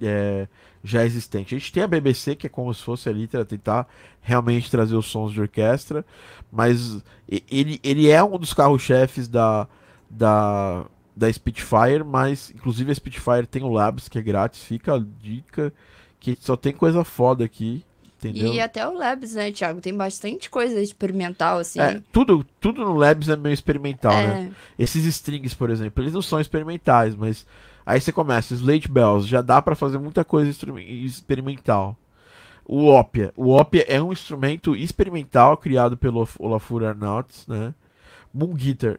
é, 0.00 0.46
já 0.82 1.04
existente. 1.04 1.54
A 1.54 1.58
gente 1.58 1.72
tem 1.72 1.82
a 1.82 1.88
BBC, 1.88 2.36
que 2.36 2.46
é 2.46 2.50
como 2.50 2.72
se 2.72 2.82
fosse 2.82 3.08
ali 3.08 3.26
para 3.26 3.44
tentar 3.44 3.88
realmente 4.20 4.70
trazer 4.70 4.94
os 4.96 5.06
sons 5.06 5.32
de 5.32 5.40
orquestra, 5.40 6.04
mas 6.52 7.02
ele, 7.50 7.80
ele 7.82 8.08
é 8.08 8.22
um 8.22 8.38
dos 8.38 8.52
carros-chefes 8.52 9.28
da, 9.28 9.66
da, 10.08 10.84
da 11.16 11.32
Spitfire, 11.32 12.04
mas 12.04 12.50
inclusive 12.54 12.92
a 12.92 12.94
Spitfire 12.94 13.46
tem 13.46 13.62
o 13.62 13.72
Labs, 13.72 14.08
que 14.08 14.18
é 14.18 14.22
grátis, 14.22 14.62
fica 14.62 14.94
a 14.94 15.04
dica 15.20 15.72
que 16.20 16.36
só 16.40 16.56
tem 16.56 16.72
coisa 16.72 17.04
foda 17.04 17.44
aqui. 17.44 17.84
Entendeu? 18.28 18.54
E 18.54 18.60
até 18.60 18.86
o 18.86 18.94
Labs, 18.94 19.34
né, 19.34 19.52
Thiago? 19.52 19.80
Tem 19.80 19.94
bastante 19.94 20.48
coisa 20.48 20.80
experimental, 20.80 21.58
assim. 21.58 21.80
É, 21.80 22.00
tudo, 22.12 22.44
tudo 22.60 22.84
no 22.84 22.94
Labs 22.94 23.28
é 23.28 23.36
meio 23.36 23.52
experimental, 23.52 24.12
é. 24.12 24.26
né? 24.26 24.52
Esses 24.78 25.04
strings, 25.04 25.54
por 25.54 25.70
exemplo, 25.70 26.02
eles 26.02 26.12
não 26.12 26.22
são 26.22 26.40
experimentais, 26.40 27.14
mas 27.14 27.46
aí 27.84 28.00
você 28.00 28.12
começa, 28.12 28.54
Slate 28.54 28.90
Bells, 28.90 29.28
já 29.28 29.42
dá 29.42 29.60
para 29.60 29.74
fazer 29.74 29.98
muita 29.98 30.24
coisa 30.24 30.50
experimental. 30.50 31.96
O 32.66 32.86
Opia. 32.86 33.32
O 33.36 33.54
Opia 33.54 33.84
é 33.86 34.02
um 34.02 34.12
instrumento 34.12 34.74
experimental 34.74 35.56
criado 35.56 35.96
pelo 35.96 36.26
Olafur 36.38 36.82
Arnauts, 36.84 37.46
né? 37.46 37.74
Moon 38.32 38.54
Guitar 38.54 38.98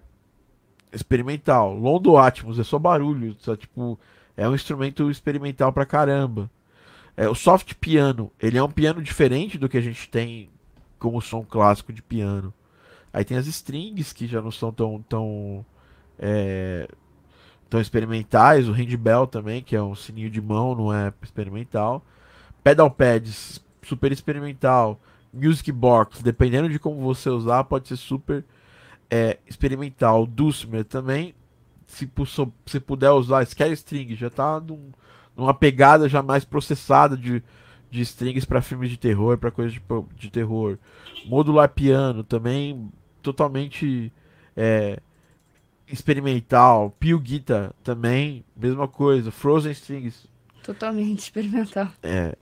experimental. 0.96 1.74
Londo 1.76 2.18
Atmos 2.18 2.58
é 2.58 2.64
só 2.64 2.80
barulho, 2.80 3.36
só, 3.40 3.56
tipo, 3.56 4.00
é 4.36 4.48
um 4.48 4.56
instrumento 4.56 5.12
experimental 5.12 5.72
pra 5.72 5.86
caramba. 5.86 6.50
É, 7.18 7.30
o 7.30 7.36
soft 7.36 7.74
piano, 7.76 8.32
ele 8.40 8.58
é 8.58 8.64
um 8.64 8.70
piano 8.70 9.02
diferente 9.02 9.58
do 9.58 9.70
que 9.70 9.78
a 9.78 9.82
gente 9.82 10.10
tem 10.10 10.50
como 11.00 11.22
som 11.22 11.44
clássico 11.44 11.94
de 11.94 12.02
piano. 12.02 12.54
Aí 13.14 13.24
tem 13.24 13.38
as 13.38 13.48
strings 13.48 14.12
que 14.12 14.28
já 14.28 14.42
não 14.42 14.52
são 14.52 14.72
tão 14.72 15.02
tão 15.08 15.66
é, 16.20 16.88
tão 17.70 17.80
experimentais, 17.80 18.68
o 18.68 18.74
handbell 18.74 19.28
também, 19.28 19.62
que 19.64 19.76
é 19.76 19.82
um 19.82 19.96
sininho 19.96 20.30
de 20.30 20.42
mão, 20.42 20.76
não 20.76 20.94
é 20.94 21.14
experimental. 21.22 22.04
Pedal 22.64 22.92
pads, 22.92 23.64
super 23.82 24.12
experimental. 24.12 25.00
Music 25.34 25.72
box, 25.72 26.22
dependendo 26.22 26.70
de 26.70 26.80
como 26.80 27.02
você 27.02 27.30
usar, 27.30 27.64
pode 27.66 27.88
ser 27.88 27.98
super 27.98 28.44
é, 29.10 29.38
experimental. 29.48 30.26
Dulcimer 30.26 30.86
também, 30.86 31.34
se 31.88 32.10
você 32.16 32.80
puder 32.80 33.12
usar 33.12 33.46
Scare 33.46 33.74
String, 33.74 34.16
já 34.16 34.30
tá 34.30 34.60
num, 34.60 34.92
numa 35.36 35.54
pegada 35.54 36.08
já 36.08 36.22
mais 36.22 36.46
processada 36.46 37.18
de, 37.18 37.44
de 37.90 38.02
strings 38.02 38.46
para 38.46 38.62
filmes 38.62 38.90
de 38.90 38.98
terror, 38.98 39.38
para 39.38 39.52
coisas 39.52 39.74
de, 39.74 39.82
de 40.16 40.30
terror. 40.30 40.78
Modular 41.26 41.70
piano 41.70 42.24
também 42.24 42.92
totalmente 43.22 44.12
é, 44.56 45.00
experimental. 45.88 46.96
Pio 47.00 47.20
Guitar 47.20 47.74
também, 47.84 48.44
mesma 48.56 48.88
coisa. 48.88 49.32
Frozen 49.32 49.72
Strings. 49.72 50.28
Totalmente 50.64 51.20
experimental. 51.20 51.90
É, 52.02 52.36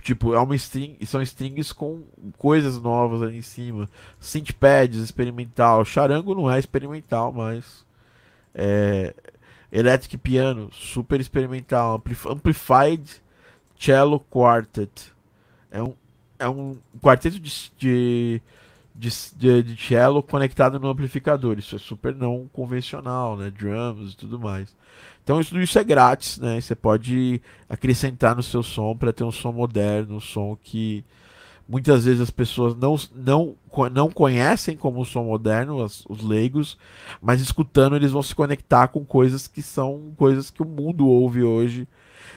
tipo, 0.00 0.34
é 0.34 0.38
uma 0.38 0.54
string, 0.56 0.96
são 1.06 1.20
strings 1.22 1.72
com 1.72 2.02
coisas 2.38 2.80
novas 2.80 3.22
ali 3.22 3.38
em 3.38 3.42
cima. 3.42 3.88
Synthpads 4.18 4.98
experimental. 4.98 5.84
Charango 5.84 6.34
não 6.34 6.50
é 6.50 6.58
experimental, 6.58 7.32
mas 7.32 7.84
é, 8.54 9.14
Electric 9.74 10.16
Piano, 10.18 10.70
super 10.72 11.20
experimental. 11.20 12.00
Amplified 12.30 13.20
Cello 13.76 14.20
Quartet. 14.20 15.12
É 15.68 15.82
um, 15.82 15.94
é 16.38 16.48
um 16.48 16.78
quarteto 17.02 17.40
de, 17.40 17.72
de, 17.76 18.42
de, 18.94 19.62
de 19.64 19.76
cello 19.76 20.22
conectado 20.22 20.78
no 20.78 20.88
amplificador. 20.88 21.58
Isso 21.58 21.74
é 21.74 21.78
super 21.80 22.14
não 22.14 22.48
convencional, 22.52 23.36
né? 23.36 23.50
Drums 23.50 24.12
e 24.12 24.16
tudo 24.16 24.38
mais. 24.38 24.74
Então 25.24 25.40
isso, 25.40 25.58
isso 25.58 25.76
é 25.76 25.82
grátis, 25.82 26.38
né? 26.38 26.60
Você 26.60 26.76
pode 26.76 27.42
acrescentar 27.68 28.36
no 28.36 28.44
seu 28.44 28.62
som 28.62 28.96
para 28.96 29.12
ter 29.12 29.24
um 29.24 29.32
som 29.32 29.50
moderno, 29.50 30.16
um 30.16 30.20
som 30.20 30.56
que 30.62 31.04
muitas 31.68 32.04
vezes 32.04 32.20
as 32.20 32.30
pessoas 32.30 32.76
não, 32.76 32.96
não, 33.14 33.56
não 33.90 34.10
conhecem 34.10 34.76
como 34.76 35.00
um 35.00 35.04
som 35.04 35.24
moderno, 35.24 35.82
as, 35.82 36.04
os 36.08 36.22
leigos, 36.22 36.78
mas 37.20 37.40
escutando 37.40 37.96
eles 37.96 38.12
vão 38.12 38.22
se 38.22 38.34
conectar 38.34 38.88
com 38.88 39.04
coisas 39.04 39.46
que 39.46 39.62
são 39.62 40.12
coisas 40.16 40.50
que 40.50 40.62
o 40.62 40.66
mundo 40.66 41.06
ouve 41.06 41.42
hoje 41.42 41.88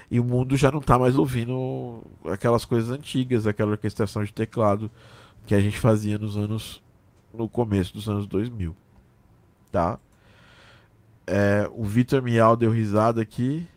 e 0.09 0.19
o 0.19 0.23
mundo 0.23 0.55
já 0.55 0.71
não 0.71 0.80
está 0.80 0.97
mais 0.97 1.17
ouvindo 1.17 2.01
aquelas 2.25 2.63
coisas 2.63 2.89
antigas, 2.89 3.45
aquela 3.45 3.71
orquestração 3.71 4.23
de 4.23 4.34
teclado 4.34 4.89
que 5.45 5.53
a 5.53 5.59
gente 5.59 5.78
fazia 5.78 6.17
nos 6.17 6.38
anos 6.38 6.82
no 7.34 7.47
começo 7.47 7.93
dos 7.93 8.07
anos 8.09 8.25
2000, 8.25 8.75
tá? 9.71 9.99
É, 11.25 11.69
o 11.73 11.84
Vitor 11.84 12.21
Mial 12.21 12.55
deu 12.55 12.71
risada 12.71 13.21
aqui. 13.21 13.67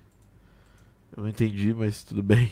Eu 1.17 1.25
não 1.25 1.29
entendi, 1.29 1.75
mas 1.75 2.05
tudo 2.05 2.23
bem. 2.23 2.51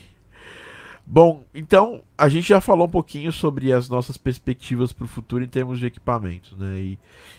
Bom, 1.10 1.42
então 1.54 2.02
a 2.18 2.28
gente 2.28 2.46
já 2.46 2.60
falou 2.60 2.86
um 2.86 2.90
pouquinho 2.90 3.32
sobre 3.32 3.72
as 3.72 3.88
nossas 3.88 4.18
perspectivas 4.18 4.92
para 4.92 5.06
o 5.06 5.08
futuro 5.08 5.42
em 5.42 5.48
termos 5.48 5.78
de 5.78 5.86
equipamentos 5.86 6.54
né, 6.58 6.78
e, 6.78 6.98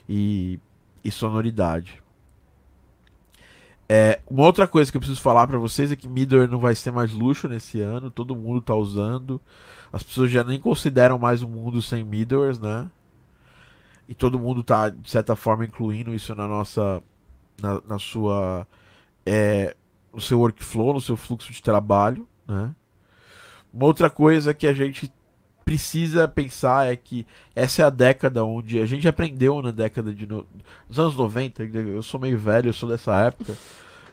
e, 0.10 0.60
e 1.04 1.12
sonoridade. 1.12 2.02
É, 3.88 4.22
uma 4.28 4.44
outra 4.44 4.68
coisa 4.68 4.90
que 4.90 4.98
eu 4.98 5.02
preciso 5.02 5.22
falar 5.22 5.46
para 5.46 5.60
vocês 5.60 5.92
é 5.92 5.96
que 5.96 6.08
Midor 6.08 6.48
não 6.48 6.58
vai 6.58 6.74
ser 6.74 6.90
mais 6.92 7.14
luxo 7.14 7.48
nesse 7.48 7.80
ano, 7.80 8.10
todo 8.10 8.36
mundo 8.36 8.58
está 8.58 8.74
usando. 8.74 9.40
As 9.94 10.02
pessoas 10.02 10.32
já 10.32 10.44
nem 10.44 10.60
consideram 10.60 11.20
mais 11.20 11.44
um 11.44 11.48
mundo 11.48 11.80
sem 11.80 12.04
Midors, 12.04 12.58
né? 12.60 12.90
E 14.08 14.16
todo 14.16 14.40
mundo 14.40 14.62
está 14.62 14.90
de 14.90 15.12
certa 15.12 15.36
forma 15.36 15.64
incluindo 15.64 16.12
isso 16.16 16.34
na 16.34 16.48
nossa 16.48 17.04
na, 17.62 17.80
na 17.88 18.00
sua 18.00 18.68
é, 19.24 19.76
no 20.12 20.20
seu 20.20 20.40
workflow, 20.40 20.94
no 20.94 21.02
seu 21.02 21.16
fluxo 21.16 21.52
de 21.54 21.62
trabalho, 21.62 22.28
né? 22.48 22.74
Uma 23.74 23.86
outra 23.86 24.10
coisa 24.10 24.54
que 24.54 24.68
a 24.68 24.74
gente 24.74 25.12
precisa 25.64 26.28
pensar 26.28 26.92
é 26.92 26.96
que 26.96 27.28
essa 27.56 27.84
é 27.84 27.86
a 27.86 27.92
década 27.92 28.44
onde 28.44 28.80
a 28.82 28.88
gente 28.88 29.08
aprendeu 29.08 29.62
na 29.62 29.70
década 29.70 30.12
de 30.12 30.26
no... 30.26 30.44
nos 30.88 30.98
anos 30.98 31.16
90, 31.16 31.64
eu 31.64 32.02
sou 32.02 32.20
meio 32.20 32.40
velho, 32.40 32.70
eu 32.70 32.74
sou 32.74 32.90
dessa 32.90 33.16
época. 33.16 33.56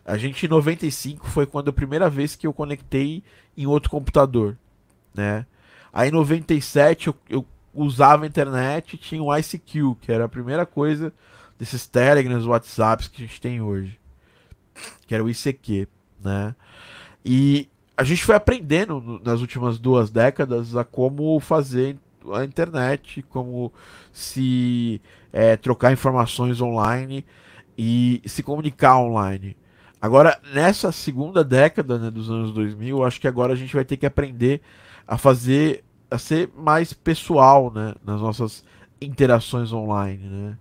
A 0.05 0.19
gente 0.19 0.45
em 0.45 0.49
95 0.51 1.27
foi 1.27 1.47
quando 1.47 1.71
a 1.71 1.73
primeira 1.73 2.11
vez 2.11 2.37
que 2.37 2.47
eu 2.47 2.53
conectei 2.53 3.25
em 3.57 3.67
outro 3.67 3.91
computador, 3.91 4.57
né? 5.15 5.47
Aí 5.93 6.11
em 6.11 6.13
97 6.13 7.07
eu, 7.07 7.17
eu 7.29 7.47
usava 7.75 8.25
a 8.25 8.29
internet, 8.29 8.99
tinha 8.99 9.23
o 9.23 9.35
ICQ, 9.35 9.97
que 10.03 10.13
era 10.13 10.27
a 10.27 10.29
primeira 10.29 10.67
coisa 10.67 11.11
desses 11.59 11.87
Telegrams, 11.87 12.47
WhatsApps 12.47 13.09
que 13.09 13.25
a 13.25 13.27
gente 13.27 13.41
tem 13.41 13.63
hoje, 13.63 13.99
que 15.07 15.15
era 15.15 15.25
o 15.25 15.31
ICQ, 15.31 15.89
né? 16.23 16.55
E 17.25 17.69
a 17.97 18.05
gente 18.05 18.25
foi 18.25 18.35
aprendendo 18.35 19.21
nas 19.25 19.41
últimas 19.41 19.79
duas 19.79 20.11
décadas 20.11 20.77
a 20.77 20.85
como 20.85 21.39
fazer 21.41 21.97
a 22.33 22.45
internet, 22.45 23.23
como 23.29 23.73
se 24.13 25.01
é, 25.33 25.57
trocar 25.57 25.93
informações 25.93 26.61
online 26.61 27.25
e 27.79 28.21
se 28.27 28.43
comunicar 28.43 28.99
online. 28.99 29.57
Agora, 30.01 30.39
nessa 30.53 30.93
segunda 30.93 31.43
década 31.43 31.99
né, 31.99 32.11
dos 32.11 32.31
anos 32.31 32.53
2000, 32.53 33.05
acho 33.05 33.21
que 33.21 33.29
agora 33.29 33.53
a 33.53 33.57
gente 33.57 33.75
vai 33.75 33.85
ter 33.85 33.97
que 33.97 34.07
aprender 34.07 34.61
a 35.07 35.17
fazer, 35.17 35.85
a 36.11 36.19
ser 36.19 36.51
mais 36.57 36.93
pessoal 36.93 37.73
né, 37.73 37.95
nas 38.05 38.21
nossas 38.21 38.65
interações 39.01 39.73
online. 39.73 40.25
Né? 40.27 40.57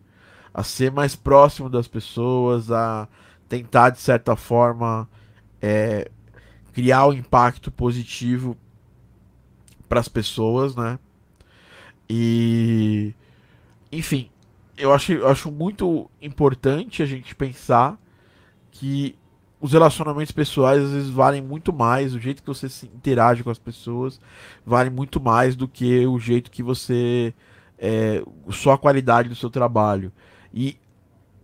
a 0.55 0.63
ser 0.63 0.89
mais 0.89 1.17
próximo 1.17 1.69
das 1.69 1.85
pessoas, 1.85 2.71
a 2.71 3.09
tentar 3.49 3.89
de 3.89 3.99
certa 3.99 4.37
forma 4.37 5.07
é, 5.61 6.09
criar 6.75 7.07
um 7.07 7.13
impacto 7.13 7.71
positivo 7.71 8.57
para 9.87 10.01
as 10.01 10.09
pessoas, 10.09 10.75
né? 10.75 10.99
E 12.09 13.13
enfim, 13.89 14.29
eu 14.77 14.91
acho, 14.91 15.13
eu 15.13 15.27
acho 15.29 15.49
muito 15.49 16.11
importante 16.21 17.01
a 17.01 17.05
gente 17.05 17.33
pensar 17.33 17.97
que 18.71 19.15
os 19.61 19.71
relacionamentos 19.71 20.33
pessoais 20.33 20.83
às 20.83 20.91
vezes 20.91 21.09
valem 21.09 21.41
muito 21.41 21.71
mais, 21.71 22.13
o 22.13 22.19
jeito 22.19 22.43
que 22.43 22.49
você 22.49 22.67
se 22.67 22.87
interage 22.87 23.41
com 23.41 23.49
as 23.49 23.57
pessoas 23.57 24.19
vale 24.65 24.89
muito 24.89 25.21
mais 25.21 25.55
do 25.55 25.69
que 25.69 26.05
o 26.05 26.19
jeito 26.19 26.51
que 26.51 26.61
você 26.61 27.33
é, 27.79 28.21
só 28.49 28.73
a 28.73 28.77
qualidade 28.77 29.29
do 29.29 29.35
seu 29.35 29.49
trabalho. 29.49 30.11
E 30.53 30.77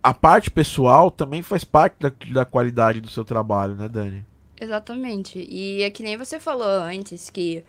a 0.02 0.12
parte 0.12 0.50
pessoal 0.50 1.10
também 1.10 1.40
faz 1.42 1.64
parte 1.64 1.96
da, 1.98 2.12
da 2.32 2.44
qualidade 2.44 3.00
do 3.00 3.08
seu 3.08 3.24
trabalho, 3.24 3.74
né, 3.74 3.88
Dani? 3.88 4.26
Exatamente. 4.62 5.44
E 5.50 5.82
é 5.82 5.90
que 5.90 6.04
nem 6.04 6.16
você 6.16 6.38
falou 6.38 6.68
antes 6.68 7.28
que 7.28 7.64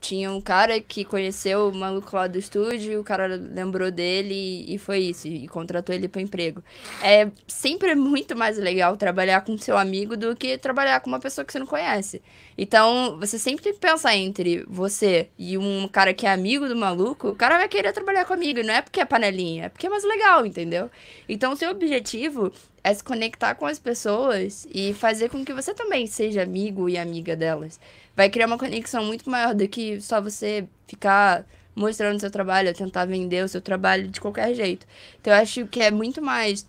tinha 0.00 0.30
um 0.30 0.40
cara 0.40 0.78
que 0.82 1.02
conheceu 1.02 1.70
o 1.70 1.74
maluco 1.74 2.14
lá 2.14 2.26
do 2.26 2.38
estúdio, 2.38 3.00
o 3.00 3.04
cara 3.04 3.26
lembrou 3.26 3.90
dele 3.90 4.66
e 4.68 4.76
foi 4.76 4.98
isso, 4.98 5.26
e 5.26 5.48
contratou 5.48 5.94
ele 5.94 6.08
para 6.08 6.20
emprego. 6.20 6.62
É 7.02 7.30
sempre 7.48 7.94
muito 7.94 8.36
mais 8.36 8.58
legal 8.58 8.98
trabalhar 8.98 9.40
com 9.40 9.56
seu 9.56 9.78
amigo 9.78 10.14
do 10.14 10.36
que 10.36 10.58
trabalhar 10.58 11.00
com 11.00 11.08
uma 11.08 11.18
pessoa 11.18 11.42
que 11.44 11.52
você 11.52 11.58
não 11.58 11.66
conhece. 11.66 12.22
Então, 12.56 13.18
você 13.18 13.38
sempre 13.38 13.64
tem 13.64 13.72
que 13.72 13.80
pensar 13.80 14.14
entre 14.14 14.62
você 14.68 15.30
e 15.38 15.56
um 15.56 15.88
cara 15.88 16.12
que 16.12 16.26
é 16.26 16.32
amigo 16.32 16.68
do 16.68 16.76
maluco, 16.76 17.28
o 17.28 17.34
cara 17.34 17.56
vai 17.56 17.68
querer 17.68 17.92
trabalhar 17.92 18.26
comigo, 18.26 18.62
não 18.62 18.74
é 18.74 18.82
porque 18.82 19.00
é 19.00 19.06
panelinha, 19.06 19.64
é 19.64 19.68
porque 19.70 19.86
é 19.86 19.90
mais 19.90 20.04
legal, 20.04 20.44
entendeu? 20.44 20.90
Então, 21.28 21.56
seu 21.56 21.70
objetivo 21.70 22.52
é 22.86 22.94
se 22.94 23.02
conectar 23.02 23.56
com 23.56 23.66
as 23.66 23.80
pessoas 23.80 24.64
e 24.72 24.94
fazer 24.94 25.28
com 25.28 25.44
que 25.44 25.52
você 25.52 25.74
também 25.74 26.06
seja 26.06 26.44
amigo 26.44 26.88
e 26.88 26.96
amiga 26.96 27.34
delas 27.34 27.80
vai 28.14 28.30
criar 28.30 28.46
uma 28.46 28.56
conexão 28.56 29.04
muito 29.04 29.28
maior 29.28 29.54
do 29.54 29.66
que 29.66 30.00
só 30.00 30.20
você 30.20 30.68
ficar 30.86 31.44
mostrando 31.74 32.20
seu 32.20 32.30
trabalho, 32.30 32.72
tentar 32.72 33.04
vender 33.04 33.44
o 33.44 33.48
seu 33.48 33.60
trabalho 33.60 34.06
de 34.08 34.20
qualquer 34.20 34.54
jeito. 34.54 34.86
Então 35.20 35.32
eu 35.34 35.40
acho 35.40 35.66
que 35.66 35.82
é 35.82 35.90
muito 35.90 36.22
mais 36.22 36.64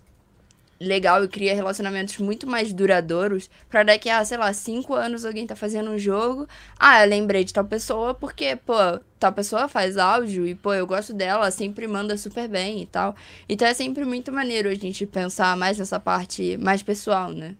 legal 0.80 1.23
e 1.23 1.28
cria 1.28 1.55
relacionamentos 1.55 2.17
muito 2.17 2.47
mais 2.47 2.71
duradouros 2.71 3.49
para 3.69 3.84
daqui 3.84 4.09
a, 4.09 4.23
sei 4.23 4.38
lá, 4.38 4.51
cinco 4.53 4.93
anos 4.93 5.25
alguém 5.25 5.47
tá 5.47 5.55
fazendo 5.55 5.91
um 5.91 5.97
jogo. 5.97 6.47
Ah, 6.80 7.03
eu 7.03 7.09
lembrei 7.09 7.43
de 7.43 7.53
tal 7.53 7.65
pessoa 7.65 8.13
porque, 8.13 8.55
pô, 8.55 8.73
tal 9.19 9.34
pessoa 9.34 9.67
faz 9.67 9.97
áudio 9.97 10.47
e, 10.47 10.55
pô, 10.55 10.73
eu 10.73 10.86
gosto 10.86 11.13
dela, 11.13 11.49
sempre 11.51 11.88
manda 11.88 12.17
super 12.17 12.47
bem 12.47 12.82
e 12.82 12.86
tal. 12.86 13.15
Então 13.49 13.67
é 13.67 13.73
sempre 13.73 14.05
muito 14.05 14.32
maneiro 14.32 14.69
a 14.69 14.75
gente 14.75 15.05
pensar 15.05 15.57
mais 15.57 15.78
nessa 15.78 15.99
parte 15.99 16.57
mais 16.57 16.84
pessoal, 16.84 17.32
né? 17.32 17.55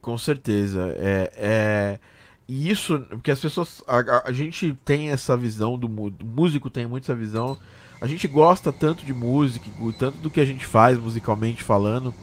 Com 0.00 0.16
certeza. 0.16 0.94
É, 0.96 1.32
é... 1.36 1.98
E 2.48 2.70
isso, 2.70 3.00
porque 3.10 3.30
as 3.30 3.40
pessoas. 3.40 3.82
A, 3.86 4.28
a, 4.28 4.32
gente 4.32 4.74
tem 4.82 5.10
essa 5.10 5.36
visão 5.36 5.78
do, 5.78 5.86
do 5.86 6.24
músico, 6.24 6.70
tem 6.70 6.86
muito 6.86 7.04
essa 7.04 7.14
visão. 7.14 7.58
A 8.00 8.06
gente 8.06 8.28
gosta 8.28 8.72
tanto 8.72 9.04
de 9.04 9.12
música, 9.12 9.66
tanto 9.98 10.18
do 10.18 10.30
que 10.30 10.40
a 10.40 10.44
gente 10.44 10.64
faz 10.64 10.98
musicalmente 10.98 11.62
falando, 11.62 12.14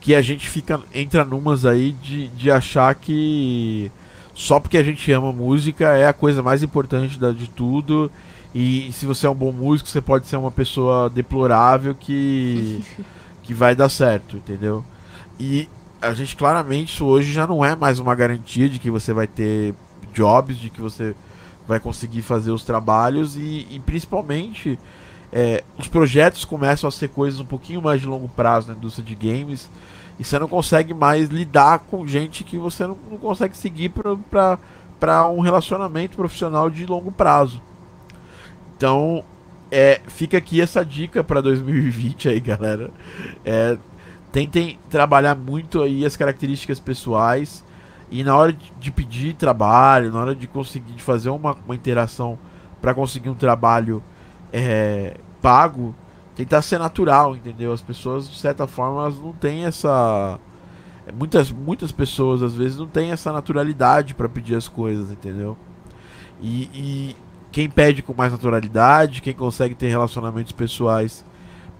que 0.00 0.14
a 0.14 0.22
gente 0.22 0.48
fica 0.48 0.80
entra 0.94 1.24
numas 1.24 1.66
aí 1.66 1.92
de, 1.92 2.28
de 2.28 2.50
achar 2.50 2.94
que 2.94 3.90
só 4.34 4.58
porque 4.58 4.76
a 4.76 4.82
gente 4.82 5.10
ama 5.12 5.32
música 5.32 5.96
é 5.96 6.06
a 6.06 6.12
coisa 6.12 6.42
mais 6.42 6.62
importante 6.62 7.18
da, 7.18 7.32
de 7.32 7.48
tudo. 7.48 8.10
E 8.54 8.90
se 8.92 9.06
você 9.06 9.26
é 9.26 9.30
um 9.30 9.34
bom 9.34 9.52
músico, 9.52 9.88
você 9.88 10.00
pode 10.00 10.26
ser 10.26 10.36
uma 10.36 10.50
pessoa 10.50 11.08
deplorável 11.10 11.94
que, 11.94 12.82
que 13.42 13.54
vai 13.54 13.74
dar 13.74 13.88
certo, 13.88 14.36
entendeu? 14.36 14.84
E 15.38 15.68
a 16.00 16.12
gente 16.14 16.36
claramente 16.36 16.94
isso 16.94 17.04
hoje 17.04 17.32
já 17.32 17.46
não 17.46 17.64
é 17.64 17.74
mais 17.74 17.98
uma 17.98 18.14
garantia 18.14 18.68
de 18.68 18.78
que 18.78 18.90
você 18.90 19.12
vai 19.12 19.26
ter 19.26 19.74
jobs, 20.12 20.56
de 20.56 20.70
que 20.70 20.80
você 20.80 21.14
vai 21.66 21.80
conseguir 21.80 22.22
fazer 22.22 22.50
os 22.50 22.64
trabalhos 22.64 23.36
e, 23.36 23.66
e 23.70 23.80
principalmente 23.84 24.78
é, 25.32 25.64
os 25.78 25.88
projetos 25.88 26.44
começam 26.44 26.86
a 26.86 26.92
ser 26.92 27.08
coisas 27.08 27.40
um 27.40 27.44
pouquinho 27.44 27.82
mais 27.82 28.00
de 28.00 28.06
longo 28.06 28.28
prazo 28.28 28.68
na 28.68 28.74
indústria 28.74 29.04
de 29.04 29.14
games 29.14 29.70
e 30.18 30.24
você 30.24 30.38
não 30.38 30.46
consegue 30.46 30.94
mais 30.94 31.28
lidar 31.28 31.80
com 31.80 32.06
gente 32.06 32.44
que 32.44 32.56
você 32.56 32.86
não, 32.86 32.96
não 33.10 33.18
consegue 33.18 33.56
seguir 33.56 33.90
para 33.90 35.28
um 35.28 35.40
relacionamento 35.40 36.16
profissional 36.16 36.70
de 36.70 36.86
longo 36.86 37.10
prazo. 37.10 37.60
Então 38.76 39.24
é, 39.70 40.00
fica 40.06 40.38
aqui 40.38 40.60
essa 40.60 40.84
dica 40.84 41.24
para 41.24 41.40
2020 41.40 42.28
aí, 42.28 42.38
galera. 42.40 42.90
É, 43.44 43.76
tentem 44.30 44.78
trabalhar 44.88 45.34
muito 45.34 45.82
aí 45.82 46.04
as 46.04 46.16
características 46.16 46.78
pessoais 46.78 47.63
e 48.14 48.22
na 48.22 48.36
hora 48.36 48.52
de 48.52 48.92
pedir 48.92 49.34
trabalho, 49.34 50.12
na 50.12 50.20
hora 50.20 50.34
de 50.36 50.46
conseguir 50.46 50.92
de 50.92 51.02
fazer 51.02 51.30
uma, 51.30 51.56
uma 51.66 51.74
interação 51.74 52.38
para 52.80 52.94
conseguir 52.94 53.28
um 53.28 53.34
trabalho 53.34 54.00
é, 54.52 55.16
pago, 55.42 55.92
tentar 56.36 56.62
ser 56.62 56.78
natural, 56.78 57.34
entendeu? 57.34 57.72
As 57.72 57.82
pessoas, 57.82 58.30
de 58.30 58.38
certa 58.38 58.68
forma, 58.68 59.02
elas 59.02 59.18
não 59.18 59.32
têm 59.32 59.64
essa. 59.64 60.38
Muitas, 61.12 61.50
muitas 61.50 61.90
pessoas, 61.90 62.40
às 62.40 62.54
vezes, 62.54 62.78
não 62.78 62.86
têm 62.86 63.10
essa 63.10 63.32
naturalidade 63.32 64.14
para 64.14 64.28
pedir 64.28 64.54
as 64.54 64.68
coisas, 64.68 65.10
entendeu? 65.10 65.58
E, 66.40 66.70
e, 66.72 67.16
quem 67.50 67.68
pede 67.68 68.00
com 68.00 68.14
mais 68.14 68.30
naturalidade, 68.30 69.22
quem 69.22 69.34
consegue 69.34 69.74
ter 69.74 69.88
relacionamentos 69.88 70.52
pessoais 70.52 71.24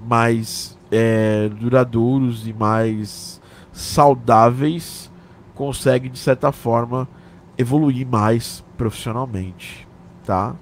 mais 0.05 0.76
é, 0.91 1.49
duradouros 1.49 2.45
e 2.45 2.53
mais 2.53 3.41
saudáveis, 3.72 5.14
consegue, 5.55 6.09
de 6.09 6.19
certa 6.19 6.53
forma, 6.53 7.09
evoluir 7.57 8.07
mais 8.07 8.65
profissionalmente, 8.77 9.87
tá? 10.25 10.55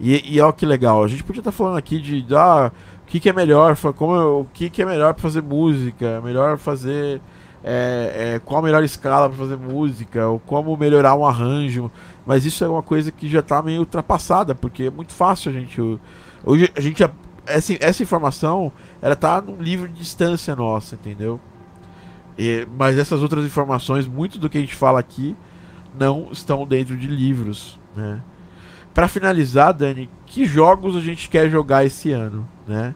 E, 0.00 0.34
e 0.34 0.40
olha 0.40 0.52
que 0.52 0.66
legal, 0.66 1.04
a 1.04 1.08
gente 1.08 1.22
podia 1.22 1.40
estar 1.40 1.52
tá 1.52 1.56
falando 1.56 1.76
aqui 1.76 2.00
de 2.00 2.26
ah, 2.34 2.72
o 3.02 3.06
que, 3.06 3.20
que 3.20 3.28
é 3.28 3.32
melhor, 3.32 3.76
como, 3.94 4.40
o 4.40 4.44
que, 4.52 4.68
que 4.70 4.82
é 4.82 4.86
melhor 4.86 5.14
para 5.14 5.22
fazer 5.22 5.42
música, 5.42 6.20
melhor 6.22 6.58
fazer 6.58 7.20
é, 7.62 8.34
é, 8.34 8.38
qual 8.40 8.60
a 8.60 8.62
melhor 8.62 8.82
escala 8.82 9.28
para 9.28 9.38
fazer 9.38 9.56
música, 9.56 10.26
ou 10.26 10.40
como 10.40 10.76
melhorar 10.76 11.14
um 11.14 11.24
arranjo, 11.24 11.90
mas 12.26 12.44
isso 12.44 12.64
é 12.64 12.68
uma 12.68 12.82
coisa 12.82 13.12
que 13.12 13.28
já 13.28 13.40
está 13.40 13.62
meio 13.62 13.80
ultrapassada, 13.80 14.54
porque 14.54 14.84
é 14.84 14.90
muito 14.90 15.12
fácil 15.12 15.50
a 15.50 15.54
gente. 15.54 15.80
Hoje 16.44 16.70
a 16.76 16.80
gente. 16.80 17.02
Essa, 17.44 17.76
essa 17.80 18.02
informação 18.04 18.72
ela 19.00 19.16
tá 19.16 19.40
num 19.40 19.60
livro 19.60 19.88
de 19.88 19.94
distância 19.94 20.54
nossa, 20.54 20.94
entendeu? 20.94 21.40
E, 22.38 22.66
mas 22.78 22.98
essas 22.98 23.22
outras 23.22 23.44
informações, 23.44 24.06
muito 24.06 24.38
do 24.38 24.48
que 24.48 24.58
a 24.58 24.60
gente 24.60 24.74
fala 24.74 24.98
aqui, 24.98 25.36
não 25.98 26.28
estão 26.32 26.66
dentro 26.66 26.96
de 26.96 27.06
livros, 27.06 27.78
né? 27.96 28.22
Para 28.94 29.08
finalizar, 29.08 29.72
Dani, 29.72 30.08
que 30.26 30.44
jogos 30.44 30.96
a 30.96 31.00
gente 31.00 31.28
quer 31.28 31.48
jogar 31.50 31.84
esse 31.84 32.12
ano, 32.12 32.46
né? 32.66 32.94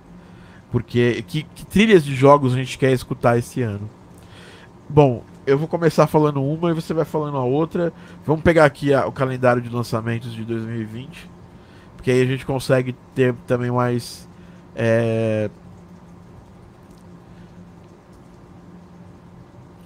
Porque 0.70 1.24
que, 1.26 1.42
que, 1.42 1.64
trilhas 1.64 2.04
de 2.04 2.14
jogos 2.14 2.52
a 2.52 2.56
gente 2.56 2.76
quer 2.76 2.92
escutar 2.92 3.38
esse 3.38 3.62
ano? 3.62 3.88
Bom, 4.88 5.24
eu 5.46 5.56
vou 5.56 5.68
começar 5.68 6.06
falando 6.06 6.42
uma 6.42 6.70
e 6.70 6.74
você 6.74 6.92
vai 6.92 7.04
falando 7.04 7.36
a 7.38 7.44
outra. 7.44 7.92
Vamos 8.26 8.42
pegar 8.42 8.64
aqui 8.64 8.92
a, 8.92 9.06
o 9.06 9.12
calendário 9.12 9.62
de 9.62 9.70
lançamentos 9.70 10.34
de 10.34 10.44
2020, 10.44 11.30
porque 11.96 12.10
aí 12.10 12.20
a 12.20 12.26
gente 12.26 12.44
consegue 12.44 12.94
ter 13.14 13.34
também 13.46 13.70
mais 13.70 14.28
é, 14.74 15.50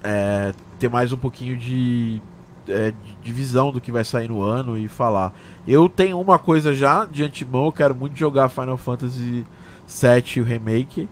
é, 0.03 0.53
ter 0.79 0.89
mais 0.89 1.13
um 1.13 1.17
pouquinho 1.17 1.57
de, 1.57 2.23
é, 2.69 2.93
de 3.23 3.33
visão 3.33 3.71
do 3.71 3.81
que 3.81 3.93
vai 3.93 4.05
sair 4.05 4.29
no 4.29 4.43
ano 4.43 4.77
e 4.77 4.89
falar. 4.89 5.33
Eu 5.67 5.89
tenho 5.89 6.21
uma 6.21 6.39
coisa 6.39 6.75
já 6.75 7.05
de 7.05 7.23
antemão, 7.23 7.67
eu 7.67 7.73
quero 7.73 7.95
muito 7.95 8.17
jogar 8.17 8.49
Final 8.49 8.77
Fantasy 8.77 9.47
VII 9.87 10.43
o 10.43 10.45
remake. 10.45 11.09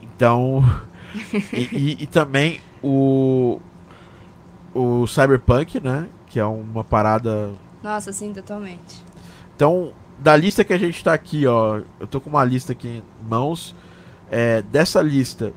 Então. 0.00 0.64
e, 1.52 1.68
e, 1.72 2.02
e, 2.02 2.06
também 2.06 2.60
o. 2.82 3.60
O 4.74 5.06
Cyberpunk, 5.06 5.80
né? 5.80 6.08
Que 6.26 6.38
é 6.38 6.44
uma 6.44 6.84
parada. 6.84 7.52
Nossa, 7.82 8.12
sim, 8.12 8.32
totalmente. 8.32 9.02
Então, 9.54 9.92
da 10.18 10.36
lista 10.36 10.64
que 10.64 10.72
a 10.72 10.78
gente 10.78 11.02
tá 11.02 11.14
aqui, 11.14 11.46
ó. 11.46 11.80
Eu 11.98 12.06
tô 12.06 12.20
com 12.20 12.28
uma 12.28 12.44
lista 12.44 12.72
aqui 12.72 12.88
em 12.88 13.02
mãos. 13.28 13.74
É, 14.30 14.60
dessa 14.62 15.00
lista, 15.00 15.52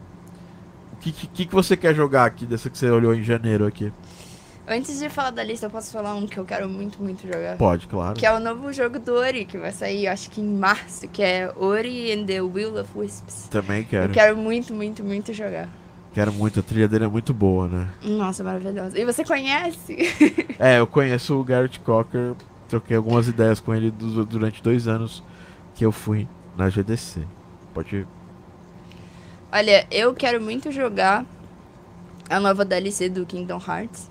que, 1.00 1.12
que, 1.12 1.46
que 1.46 1.54
você 1.54 1.76
quer 1.78 1.96
jogar 1.96 2.26
aqui, 2.26 2.46
dessa 2.46 2.70
que 2.70 2.78
você 2.78 2.90
olhou 2.90 3.14
em 3.14 3.24
janeiro 3.24 3.66
aqui? 3.66 3.92
Antes 4.68 5.00
de 5.00 5.10
falar 5.10 5.32
da 5.32 5.44
lista, 5.44 5.66
eu 5.66 5.70
posso 5.72 5.92
falar 5.92 6.14
um 6.14 6.28
que 6.28 6.38
eu 6.38 6.46
quero 6.46 6.70
muito, 6.70 7.02
muito 7.02 7.26
jogar. 7.26 7.58
Pode, 7.58 7.88
claro. 7.88 8.14
Que 8.14 8.24
é 8.24 8.32
o 8.32 8.40
novo 8.40 8.72
jogo 8.72 9.00
do 9.00 9.16
Ori, 9.16 9.44
que 9.44 9.58
vai 9.58 9.72
sair, 9.72 10.08
acho 10.08 10.30
que 10.30 10.40
em 10.40 10.58
março, 10.58 11.08
que 11.08 11.24
é 11.24 11.52
Ori 11.56 12.14
and 12.14 12.26
the 12.28 12.40
Will 12.40 12.80
of 12.80 12.88
Wisps. 12.96 13.48
Também 13.50 13.84
quero. 13.84 14.12
Eu 14.12 14.14
quero 14.14 14.38
muito, 14.38 14.72
muito, 14.72 15.04
muito 15.04 15.34
jogar. 15.34 15.68
Quero 16.14 16.32
muito, 16.32 16.60
a 16.60 16.64
trilha 16.64 16.88
dele 16.88 17.06
é 17.06 17.08
muito 17.08 17.34
boa, 17.34 17.68
né? 17.68 17.88
Nossa, 18.04 18.44
maravilhosa. 18.44 19.00
E 19.00 19.04
você 19.06 19.24
conhece? 19.24 19.98
é, 20.60 20.80
eu 20.80 20.86
conheço 20.86 21.40
o 21.40 21.44
Garrett 21.44 21.80
Cocker, 21.80 22.36
troquei 22.68 22.96
algumas 22.96 23.28
ideias 23.28 23.60
com 23.60 23.74
ele 23.74 23.90
durante 23.90 24.62
dois 24.62 24.88
anos 24.88 25.24
que 25.74 25.84
eu 25.84 25.92
fui 25.92 26.28
na 26.56 26.70
GDC. 26.70 27.22
Pode. 27.74 28.08
Olha, 29.52 29.88
eu 29.90 30.14
quero 30.14 30.40
muito 30.40 30.72
jogar 30.72 31.26
a 32.30 32.40
nova 32.40 32.64
DLC 32.64 33.10
do 33.10 33.26
Kingdom 33.26 33.62
Hearts. 33.68 34.10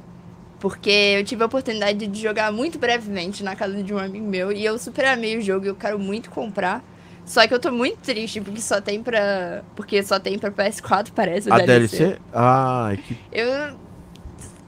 Porque 0.59 0.91
eu 0.91 1.25
tive 1.25 1.43
a 1.45 1.47
oportunidade 1.47 2.07
de 2.07 2.21
jogar 2.21 2.51
muito 2.53 2.79
brevemente 2.79 3.45
na 3.45 3.55
casa 3.55 3.81
de 3.81 3.95
um 3.95 3.99
amigo 3.99 4.27
meu 4.27 4.51
e 4.51 4.65
eu 4.65 4.77
super 4.77 5.05
amei 5.05 5.39
o 5.39 5.41
jogo 5.41 5.67
e 5.67 5.69
eu 5.69 5.77
quero 5.77 5.99
muito 5.99 6.31
comprar. 6.31 6.83
Só 7.25 7.47
que 7.47 7.55
eu 7.55 7.61
tô 7.61 7.71
muito 7.71 7.99
triste 7.99 8.41
porque 8.41 8.61
só 8.61 8.81
tem 8.81 9.01
pra. 9.01 9.63
Porque 9.77 10.03
só 10.03 10.19
tem 10.19 10.37
pra 10.39 10.51
PS4, 10.51 11.11
parece. 11.15 11.53
A 11.53 11.59
DLC? 11.59 11.97
DLC? 11.99 12.21
Ah, 12.33 12.93
que. 12.97 13.17
Eu. 13.31 13.89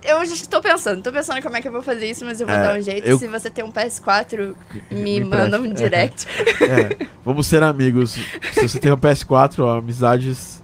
Eu 0.02 0.24
já 0.24 0.32
estou 0.32 0.62
pensando, 0.62 1.02
tô 1.02 1.12
pensando 1.12 1.42
como 1.42 1.56
é 1.56 1.60
que 1.60 1.68
eu 1.68 1.72
vou 1.72 1.82
fazer 1.82 2.08
isso, 2.08 2.24
mas 2.24 2.40
eu 2.40 2.46
vou 2.46 2.56
é, 2.56 2.62
dar 2.62 2.78
um 2.78 2.80
jeito. 2.80 3.06
Eu... 3.06 3.18
Se 3.18 3.26
você 3.26 3.50
tem 3.50 3.62
um 3.62 3.70
PS4, 3.70 4.54
me, 4.90 5.20
me 5.20 5.24
manda 5.24 5.60
um 5.60 5.70
direct. 5.70 6.26
É. 6.62 7.04
é. 7.04 7.08
Vamos 7.22 7.46
ser 7.46 7.62
amigos. 7.62 8.12
Se 8.12 8.68
você 8.68 8.78
tem 8.78 8.92
um 8.92 8.96
PS4, 8.96 9.58
ó, 9.58 9.76
amizades 9.76 10.59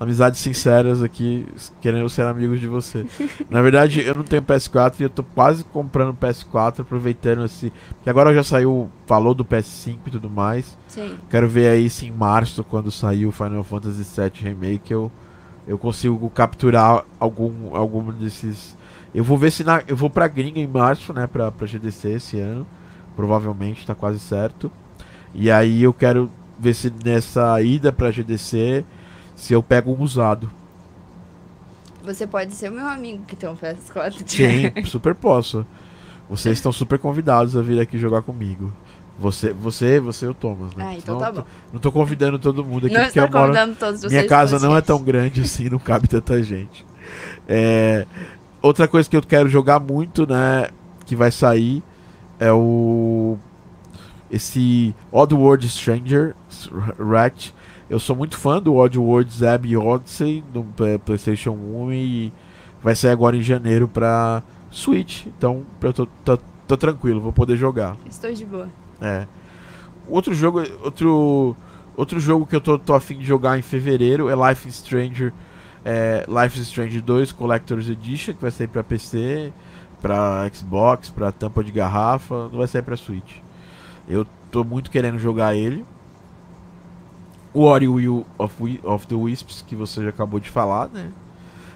amizades 0.00 0.40
sinceras 0.40 1.02
aqui, 1.02 1.46
querendo 1.80 2.08
ser 2.08 2.22
amigos 2.22 2.60
de 2.60 2.68
você. 2.68 3.04
Na 3.50 3.60
verdade, 3.60 4.00
eu 4.00 4.14
não 4.14 4.22
tenho 4.22 4.42
PS4 4.42 5.00
e 5.00 5.02
eu 5.02 5.10
tô 5.10 5.22
quase 5.22 5.64
comprando 5.64 6.16
PS4, 6.16 6.80
aproveitando 6.80 7.44
esse. 7.44 7.72
Porque 7.90 8.08
agora 8.08 8.34
já 8.34 8.44
saiu, 8.44 8.90
falou 9.06 9.34
do 9.34 9.44
PS5 9.44 9.98
e 10.06 10.10
tudo 10.10 10.30
mais. 10.30 10.78
Sim. 10.86 11.16
Quero 11.28 11.48
ver 11.48 11.68
aí 11.68 11.90
se 11.90 12.06
em 12.06 12.12
março, 12.12 12.62
quando 12.62 12.90
sair 12.90 13.26
o 13.26 13.32
Final 13.32 13.64
Fantasy 13.64 14.04
VII 14.04 14.30
Remake, 14.42 14.92
eu, 14.92 15.10
eu 15.66 15.76
consigo 15.76 16.30
capturar 16.30 17.04
algum, 17.18 17.74
algum 17.74 18.12
desses. 18.12 18.76
Eu 19.14 19.24
vou 19.24 19.36
ver 19.36 19.50
se 19.50 19.64
na, 19.64 19.82
eu 19.88 19.96
vou 19.96 20.10
pra 20.10 20.28
gringa 20.28 20.60
em 20.60 20.66
março, 20.66 21.12
né, 21.12 21.26
pra, 21.26 21.50
pra 21.50 21.66
GDC 21.66 22.10
esse 22.10 22.38
ano. 22.38 22.66
Provavelmente, 23.16 23.84
tá 23.84 23.96
quase 23.96 24.20
certo. 24.20 24.70
E 25.34 25.50
aí 25.50 25.82
eu 25.82 25.92
quero 25.92 26.30
ver 26.58 26.74
se 26.74 26.92
nessa 27.04 27.60
ida 27.60 27.92
pra 27.92 28.10
GDC 28.10 28.84
se 29.38 29.54
eu 29.54 29.62
pego 29.62 29.92
um 29.92 30.02
usado. 30.02 30.50
Você 32.02 32.26
pode 32.26 32.52
ser 32.54 32.70
o 32.70 32.74
meu 32.74 32.86
amigo 32.86 33.24
que 33.24 33.36
tem 33.36 33.48
um 33.48 33.56
PS4. 33.56 34.22
Sim, 34.26 34.72
super 34.84 35.14
posso. 35.14 35.64
Vocês 36.28 36.58
estão 36.58 36.72
super 36.72 36.98
convidados 36.98 37.56
a 37.56 37.62
vir 37.62 37.80
aqui 37.80 37.96
jogar 37.98 38.22
comigo. 38.22 38.72
Você, 39.18 39.52
você, 39.52 39.98
você 39.98 40.26
e 40.26 40.28
o 40.28 40.34
Thomas, 40.34 40.74
né? 40.74 40.86
Ah, 40.88 40.94
então 40.94 41.14
não, 41.14 41.20
tá 41.20 41.32
bom. 41.32 41.44
Não 41.72 41.80
tô 41.80 41.90
convidando 41.90 42.38
todo 42.38 42.64
mundo 42.64 42.86
aqui 42.86 42.94
não 42.94 43.04
porque 43.04 43.20
eu 43.20 43.30
moro. 43.30 43.74
Todos 43.76 44.04
Minha 44.04 44.26
casa 44.26 44.58
não 44.58 44.76
é 44.76 44.80
tão 44.80 45.02
grande 45.02 45.40
assim, 45.40 45.68
não 45.68 45.78
cabe 45.78 46.08
tanta 46.08 46.42
gente. 46.42 46.84
É, 47.48 48.06
outra 48.60 48.86
coisa 48.86 49.08
que 49.08 49.16
eu 49.16 49.22
quero 49.22 49.48
jogar 49.48 49.80
muito, 49.80 50.26
né, 50.26 50.68
que 51.06 51.16
vai 51.16 51.30
sair 51.30 51.82
é 52.38 52.52
o 52.52 53.38
esse 54.30 54.94
Oddworld 55.10 55.66
Stranger 55.68 56.34
Rat 56.98 57.52
eu 57.90 57.98
sou 57.98 58.14
muito 58.14 58.36
fã 58.36 58.60
do 58.60 58.76
Oddworld 58.76 59.32
Zeb 59.32 59.76
Odyssey 59.76 60.44
do 60.52 60.64
PlayStation 61.04 61.52
1 61.52 61.92
e 61.92 62.32
vai 62.82 62.94
sair 62.94 63.12
agora 63.12 63.36
em 63.36 63.42
janeiro 63.42 63.88
pra 63.88 64.42
Switch. 64.70 65.26
Então 65.26 65.64
eu 65.80 65.92
tô, 65.92 66.06
tô, 66.24 66.38
tô 66.66 66.76
tranquilo, 66.76 67.20
vou 67.20 67.32
poder 67.32 67.56
jogar. 67.56 67.96
Estou 68.08 68.32
de 68.32 68.44
boa. 68.44 68.68
É. 69.00 69.26
Outro 70.06 70.34
jogo, 70.34 70.62
outro, 70.82 71.56
outro 71.96 72.20
jogo 72.20 72.46
que 72.46 72.56
eu 72.56 72.60
tô, 72.60 72.78
tô 72.78 72.94
afim 72.94 73.18
de 73.18 73.24
jogar 73.24 73.58
em 73.58 73.62
fevereiro 73.62 74.28
é 74.28 74.48
Life 74.48 74.68
is 74.68 74.76
Stranger. 74.76 75.32
É, 75.84 76.26
Life 76.28 76.58
is 76.58 76.66
Strange 76.66 77.00
2 77.00 77.32
Collector's 77.32 77.88
Edition, 77.88 78.34
que 78.34 78.42
vai 78.42 78.50
sair 78.50 78.68
pra 78.68 78.84
PC, 78.84 79.50
pra 80.02 80.50
Xbox, 80.52 81.08
pra 81.08 81.32
tampa 81.32 81.64
de 81.64 81.72
garrafa, 81.72 82.48
não 82.50 82.58
vai 82.58 82.66
sair 82.66 82.82
pra 82.82 82.96
Switch. 82.96 83.36
Eu 84.06 84.26
tô 84.50 84.62
muito 84.62 84.90
querendo 84.90 85.18
jogar 85.18 85.54
ele 85.54 85.86
o 87.58 87.62
Ori 87.62 87.88
Will 87.88 88.24
of, 88.38 88.80
of 88.84 89.06
the 89.08 89.16
Wisps, 89.16 89.64
que 89.66 89.74
você 89.74 90.04
já 90.04 90.10
acabou 90.10 90.38
de 90.38 90.48
falar, 90.48 90.88
né? 90.90 91.10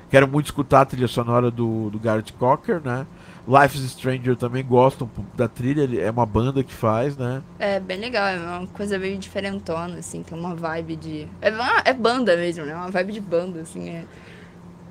Quero 0.08 0.28
muito 0.28 0.46
escutar 0.46 0.82
a 0.82 0.84
trilha 0.84 1.08
sonora 1.08 1.50
do, 1.50 1.90
do 1.90 1.98
Garrett 1.98 2.32
Cocker, 2.34 2.80
né? 2.84 3.04
Life 3.48 3.76
is 3.76 3.90
Stranger 3.90 4.36
também 4.36 4.64
gosto 4.64 5.10
da 5.34 5.48
trilha, 5.48 6.00
é 6.00 6.08
uma 6.08 6.24
banda 6.24 6.62
que 6.62 6.72
faz, 6.72 7.16
né? 7.16 7.42
É 7.58 7.80
bem 7.80 7.98
legal, 7.98 8.28
é 8.28 8.38
uma 8.38 8.66
coisa 8.68 8.96
meio 8.96 9.18
diferentona, 9.18 9.96
assim, 9.98 10.22
tem 10.22 10.38
uma 10.38 10.54
vibe 10.54 10.94
de. 10.94 11.28
É, 11.40 11.50
uma, 11.50 11.82
é 11.84 11.92
banda 11.92 12.36
mesmo, 12.36 12.64
né? 12.64 12.76
Uma 12.76 12.90
vibe 12.90 13.14
de 13.14 13.20
banda, 13.20 13.62
assim. 13.62 13.88
É 13.88 14.04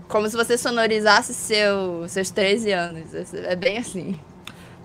como 0.09 0.29
se 0.29 0.35
você 0.35 0.57
sonorizasse 0.57 1.33
seu, 1.33 2.05
seus 2.09 2.29
13 2.31 2.71
anos. 2.73 3.13
É, 3.13 3.53
é 3.53 3.55
bem 3.55 3.77
assim. 3.77 4.19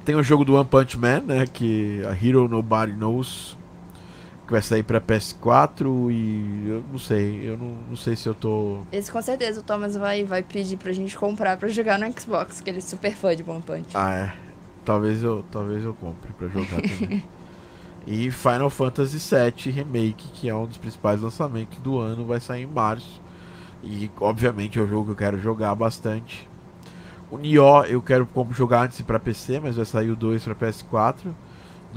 Tem 0.05 0.15
o 0.15 0.23
jogo 0.23 0.45
do 0.45 0.55
One 0.55 0.65
Punch 0.65 0.97
Man, 0.97 1.23
né? 1.23 1.47
Que 1.53 2.01
a 2.05 2.13
Hero 2.13 2.47
Nobody 2.47 2.93
Knows 2.93 3.56
que 4.47 4.53
vai 4.53 4.63
sair 4.63 4.85
pra 4.85 5.01
PS4 5.01 6.11
e 6.11 6.69
eu 6.69 6.85
não 6.91 6.99
sei, 6.99 7.51
eu 7.51 7.59
não, 7.59 7.77
não 7.89 7.97
sei 7.97 8.15
se 8.15 8.29
eu 8.29 8.35
tô. 8.35 8.83
Esse 8.93 9.11
com 9.11 9.21
certeza 9.21 9.61
o 9.61 9.63
Thomas 9.63 9.97
vai, 9.97 10.25
vai 10.25 10.43
pedir 10.43 10.77
pra 10.77 10.93
gente 10.93 11.19
comprar 11.19 11.57
pra 11.57 11.69
jogar 11.69 11.99
no 11.99 12.07
Xbox, 12.19 12.61
que 12.61 12.71
ele 12.71 12.79
é 12.79 12.81
super 12.81 13.13
fã 13.13 13.35
de 13.35 13.43
One 13.49 13.61
Punch. 13.61 13.89
Ah, 13.93 14.15
é. 14.15 14.33
Talvez 14.85 15.23
eu, 15.23 15.45
talvez 15.51 15.85
eu 15.85 15.93
compre 15.95 16.33
pra 16.33 16.47
jogar 16.47 16.81
também. 16.81 17.25
e 18.07 18.31
Final 18.31 18.71
Fantasy 18.71 19.19
VII 19.19 19.73
Remake, 19.73 20.29
que 20.33 20.49
é 20.49 20.55
um 20.55 20.65
dos 20.65 20.79
principais 20.79 21.21
lançamentos 21.21 21.79
do 21.79 21.99
ano, 21.99 22.25
vai 22.25 22.39
sair 22.39 22.63
em 22.63 22.67
março. 22.67 23.21
E 23.83 24.09
obviamente 24.21 24.79
é 24.79 24.83
um 24.83 24.87
jogo 24.87 25.07
que 25.07 25.11
eu 25.11 25.17
quero 25.17 25.41
jogar 25.41 25.75
bastante. 25.75 26.49
O 27.33 27.37
Nioh 27.37 27.85
eu 27.87 28.01
quero 28.01 28.29
jogar 28.53 28.85
antes 28.85 29.01
para 29.03 29.19
PC, 29.19 29.59
mas 29.59 29.75
vai 29.75 29.85
sair 29.85 30.11
o 30.11 30.17
2 30.17 30.45
para 30.45 30.55
PS4 30.55 31.35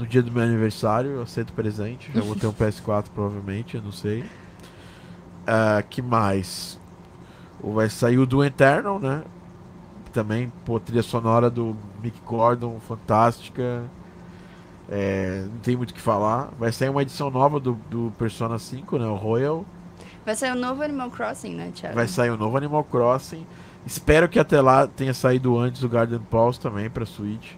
no 0.00 0.06
dia 0.06 0.22
do 0.22 0.32
meu 0.32 0.42
aniversário, 0.42 1.12
eu 1.12 1.22
aceito 1.22 1.52
presente. 1.52 2.10
Já 2.12 2.22
vou 2.22 2.34
ter 2.34 2.46
um 2.46 2.52
PS4 2.54 3.06
provavelmente, 3.14 3.76
eu 3.76 3.82
não 3.82 3.92
sei. 3.92 4.22
Uh, 5.42 5.86
que 5.88 6.00
mais? 6.00 6.78
Vai 7.62 7.90
sair 7.90 8.18
o 8.18 8.26
do 8.26 8.42
Eternal, 8.42 8.98
né? 8.98 9.22
Também, 10.12 10.50
pô, 10.64 10.80
trilha 10.80 11.02
sonora 11.02 11.50
do 11.50 11.76
Mick 12.02 12.18
Gordon, 12.24 12.80
fantástica. 12.80 13.84
É, 14.88 15.44
não 15.52 15.58
tem 15.58 15.76
muito 15.76 15.90
o 15.90 15.94
que 15.94 16.00
falar. 16.00 16.50
Vai 16.58 16.72
sair 16.72 16.88
uma 16.88 17.02
edição 17.02 17.30
nova 17.30 17.60
do, 17.60 17.74
do 17.88 18.12
Persona 18.18 18.58
5, 18.58 18.98
né? 18.98 19.06
O 19.06 19.14
Royal. 19.14 19.64
Vai 20.24 20.34
sair 20.34 20.52
um 20.52 20.60
novo 20.60 20.82
Animal 20.82 21.10
Crossing, 21.10 21.54
né, 21.54 21.70
Thiago? 21.74 21.94
Vai 21.94 22.08
sair 22.08 22.30
um 22.30 22.36
novo 22.36 22.56
Animal 22.56 22.82
Crossing. 22.84 23.46
Espero 23.86 24.28
que 24.28 24.38
até 24.38 24.60
lá 24.60 24.86
tenha 24.86 25.14
saído 25.14 25.56
antes 25.58 25.82
o 25.82 25.88
Garden 25.88 26.18
Pulse 26.18 26.58
também 26.58 26.90
pra 26.90 27.06
Switch. 27.06 27.52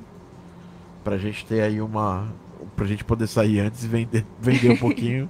Pra 1.05 1.19
gente 1.19 1.45
ter 1.45 1.63
aí 1.63 1.81
uma. 1.81 2.29
Pra 2.77 2.87
gente 2.87 3.05
poder 3.05 3.27
sair 3.27 3.61
antes 3.61 3.85
e 3.85 3.89
vender, 3.89 4.25
vender 4.41 4.71
um 4.71 4.77
pouquinho. 4.77 5.29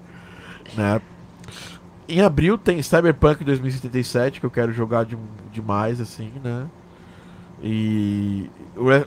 né? 0.77 1.01
Em 2.09 2.21
abril 2.21 2.59
tem 2.59 2.83
Cyberpunk 2.83 3.45
2077, 3.45 4.41
que 4.41 4.47
eu 4.47 4.51
quero 4.51 4.73
jogar 4.73 5.05
de, 5.05 5.17
demais, 5.51 6.01
assim, 6.01 6.31
né? 6.43 6.67
E 7.63 8.51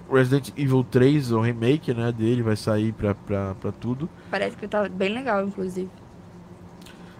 Resident 0.10 0.50
Evil 0.56 0.84
3, 0.84 1.32
o 1.34 1.42
remake, 1.42 1.94
né, 1.94 2.12
dele 2.12 2.42
vai 2.42 2.56
sair 2.56 2.94
pra, 2.94 3.14
pra, 3.14 3.54
pra 3.56 3.72
tudo. 3.72 4.10
Parece 4.32 4.56
que 4.56 4.66
tá 4.68 4.88
bem 4.88 5.14
legal, 5.14 5.46
inclusive. 5.46 5.90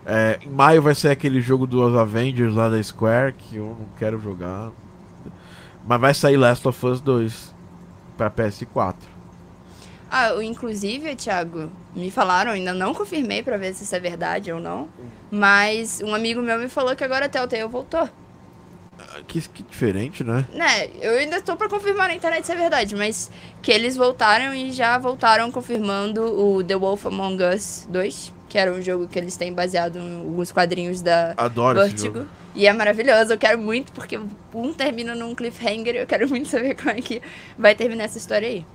É, 0.06 0.40
em 0.42 0.50
maio 0.50 0.82
vai 0.82 0.96
ser 0.96 1.10
aquele 1.10 1.42
jogo 1.42 1.68
dos 1.68 1.96
Avengers 1.96 2.56
lá 2.56 2.70
da 2.70 2.82
Square, 2.82 3.34
que 3.34 3.58
eu 3.58 3.76
não 3.80 3.88
quero 3.98 4.20
jogar. 4.20 4.72
Mas 5.86 6.00
vai 6.02 6.14
sair 6.14 6.38
Last 6.38 6.66
of 6.68 6.86
Us 6.86 7.02
2 7.02 7.54
pra 8.16 8.32
PS4. 8.32 8.96
Ah, 10.18 10.42
inclusive, 10.42 11.14
Thiago, 11.14 11.70
me 11.94 12.10
falaram, 12.10 12.52
ainda 12.54 12.74
não 12.74 12.94
confirmei 12.94 13.44
para 13.44 13.58
ver 13.58 13.74
se 13.74 13.84
isso 13.84 13.94
é 13.94 14.00
verdade 14.00 14.50
ou 14.50 14.62
não, 14.62 14.88
mas 15.30 16.02
um 16.02 16.16
amigo 16.16 16.42
meu 16.42 16.58
me 16.58 16.70
falou 16.70 16.96
que 16.96 17.04
agora 17.04 17.26
a 17.26 17.30
Telltale 17.30 17.68
voltou. 17.68 18.10
Ah, 18.98 19.20
que, 19.28 19.42
que 19.42 19.62
diferente, 19.62 20.24
né? 20.24 20.46
Né, 20.54 20.90
eu 21.02 21.18
ainda 21.18 21.36
estou 21.36 21.58
para 21.58 21.68
confirmar 21.68 22.08
na 22.08 22.16
internet 22.16 22.46
se 22.46 22.54
é 22.54 22.56
verdade, 22.56 22.96
mas 22.96 23.30
que 23.62 23.70
eles 23.70 23.98
voltaram 23.98 24.54
e 24.54 24.72
já 24.72 24.98
voltaram 24.98 25.52
confirmando 25.52 26.24
o 26.24 26.64
The 26.64 26.78
Wolf 26.78 27.08
Among 27.08 27.44
Us 27.54 27.86
2, 27.90 28.34
que 28.48 28.58
era 28.58 28.72
um 28.72 28.82
jogo 28.82 29.10
que 29.10 29.20
eles 29.20 29.36
têm 29.36 29.52
baseado 29.52 30.00
em 30.00 30.20
alguns 30.20 30.50
quadrinhos 30.50 31.02
da 31.02 31.34
Adoro 31.36 31.82
Vertigo. 31.82 32.26
E 32.56 32.68
é 32.68 32.72
maravilhoso, 32.72 33.34
eu 33.34 33.38
quero 33.38 33.60
muito, 33.60 33.92
porque 33.92 34.18
um 34.54 34.72
termina 34.72 35.14
num 35.14 35.36
cliffhanger 35.36 35.94
e 35.94 35.98
eu 35.98 36.08
quero 36.08 36.26
muito 36.30 36.48
saber 36.48 36.74
como 36.74 36.92
é 36.92 37.02
que 37.02 37.22
vai 37.60 37.76
terminar 37.76 38.06
essa 38.06 38.18
história 38.18 38.48
aí 38.48 38.66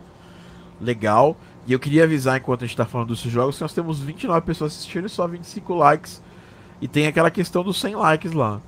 legal. 0.81 1.37
E 1.66 1.72
eu 1.72 1.78
queria 1.78 2.05
avisar, 2.05 2.39
enquanto 2.39 2.64
a 2.64 2.66
gente 2.66 2.76
tá 2.76 2.87
falando 2.87 3.09
desses 3.09 3.31
jogos, 3.31 3.57
que 3.57 3.62
nós 3.62 3.72
temos 3.72 4.01
29 4.01 4.41
pessoas 4.47 4.72
assistindo 4.72 5.07
e 5.07 5.11
só 5.11 5.26
25 5.26 5.74
likes. 5.74 6.22
E 6.81 6.89
tem 6.89 7.07
aquela 7.07 7.31
questão 7.31 7.62
dos 7.62 7.78
100 7.81 7.97
likes 7.97 8.33
lá. 8.33 8.61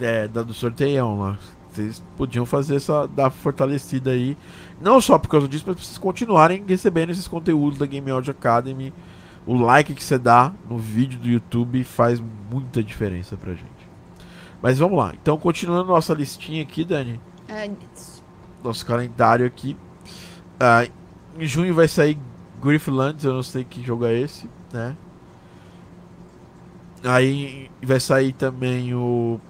É, 0.00 0.26
da, 0.26 0.42
do 0.42 0.54
sorteião 0.54 1.20
lá. 1.20 1.38
Vocês 1.70 2.02
podiam 2.16 2.46
fazer 2.46 2.76
essa 2.76 3.06
da 3.06 3.30
fortalecida 3.30 4.10
aí. 4.10 4.36
Não 4.80 5.00
só 5.00 5.18
por 5.18 5.28
causa 5.28 5.46
disso, 5.46 5.64
mas 5.66 5.76
pra 5.76 5.84
vocês 5.84 5.98
continuarem 5.98 6.64
recebendo 6.66 7.10
esses 7.10 7.28
conteúdos 7.28 7.78
da 7.78 7.86
Game 7.86 8.10
Audio 8.10 8.30
Academy. 8.30 8.92
O 9.46 9.54
like 9.56 9.94
que 9.94 10.02
você 10.02 10.18
dá 10.18 10.52
no 10.68 10.78
vídeo 10.78 11.18
do 11.18 11.28
YouTube 11.28 11.82
faz 11.84 12.22
muita 12.50 12.82
diferença 12.82 13.36
pra 13.36 13.52
gente. 13.52 13.88
Mas 14.60 14.78
vamos 14.78 14.98
lá. 14.98 15.12
Então, 15.20 15.38
continuando 15.38 15.88
nossa 15.88 16.12
listinha 16.14 16.62
aqui, 16.62 16.84
Dani. 16.84 17.20
É 17.48 17.70
nosso 18.62 18.84
calendário 18.84 19.46
aqui. 19.46 19.76
Uh, 20.56 20.92
em 21.38 21.46
junho 21.46 21.74
vai 21.74 21.88
sair 21.88 22.18
Grifflands, 22.62 23.24
eu 23.24 23.34
não 23.34 23.42
sei 23.42 23.64
que 23.64 23.82
jogo 23.82 24.04
é 24.04 24.18
esse, 24.18 24.48
né? 24.72 24.96
Aí 27.04 27.70
vai 27.82 28.00
sair 28.00 28.32
também 28.32 28.94
o. 28.94 29.40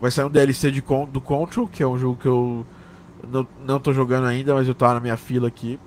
Vai 0.00 0.10
sair 0.10 0.24
um 0.24 0.30
DLC 0.30 0.70
de, 0.70 0.82
do 1.10 1.20
Control, 1.20 1.66
que 1.66 1.82
é 1.82 1.86
um 1.86 1.98
jogo 1.98 2.18
que 2.20 2.28
eu 2.28 2.66
não, 3.26 3.46
não 3.64 3.80
tô 3.80 3.92
jogando 3.92 4.26
ainda, 4.26 4.54
mas 4.54 4.68
eu 4.68 4.74
tô 4.74 4.86
na 4.86 5.00
minha 5.00 5.16
fila 5.16 5.48
aqui. 5.48 5.78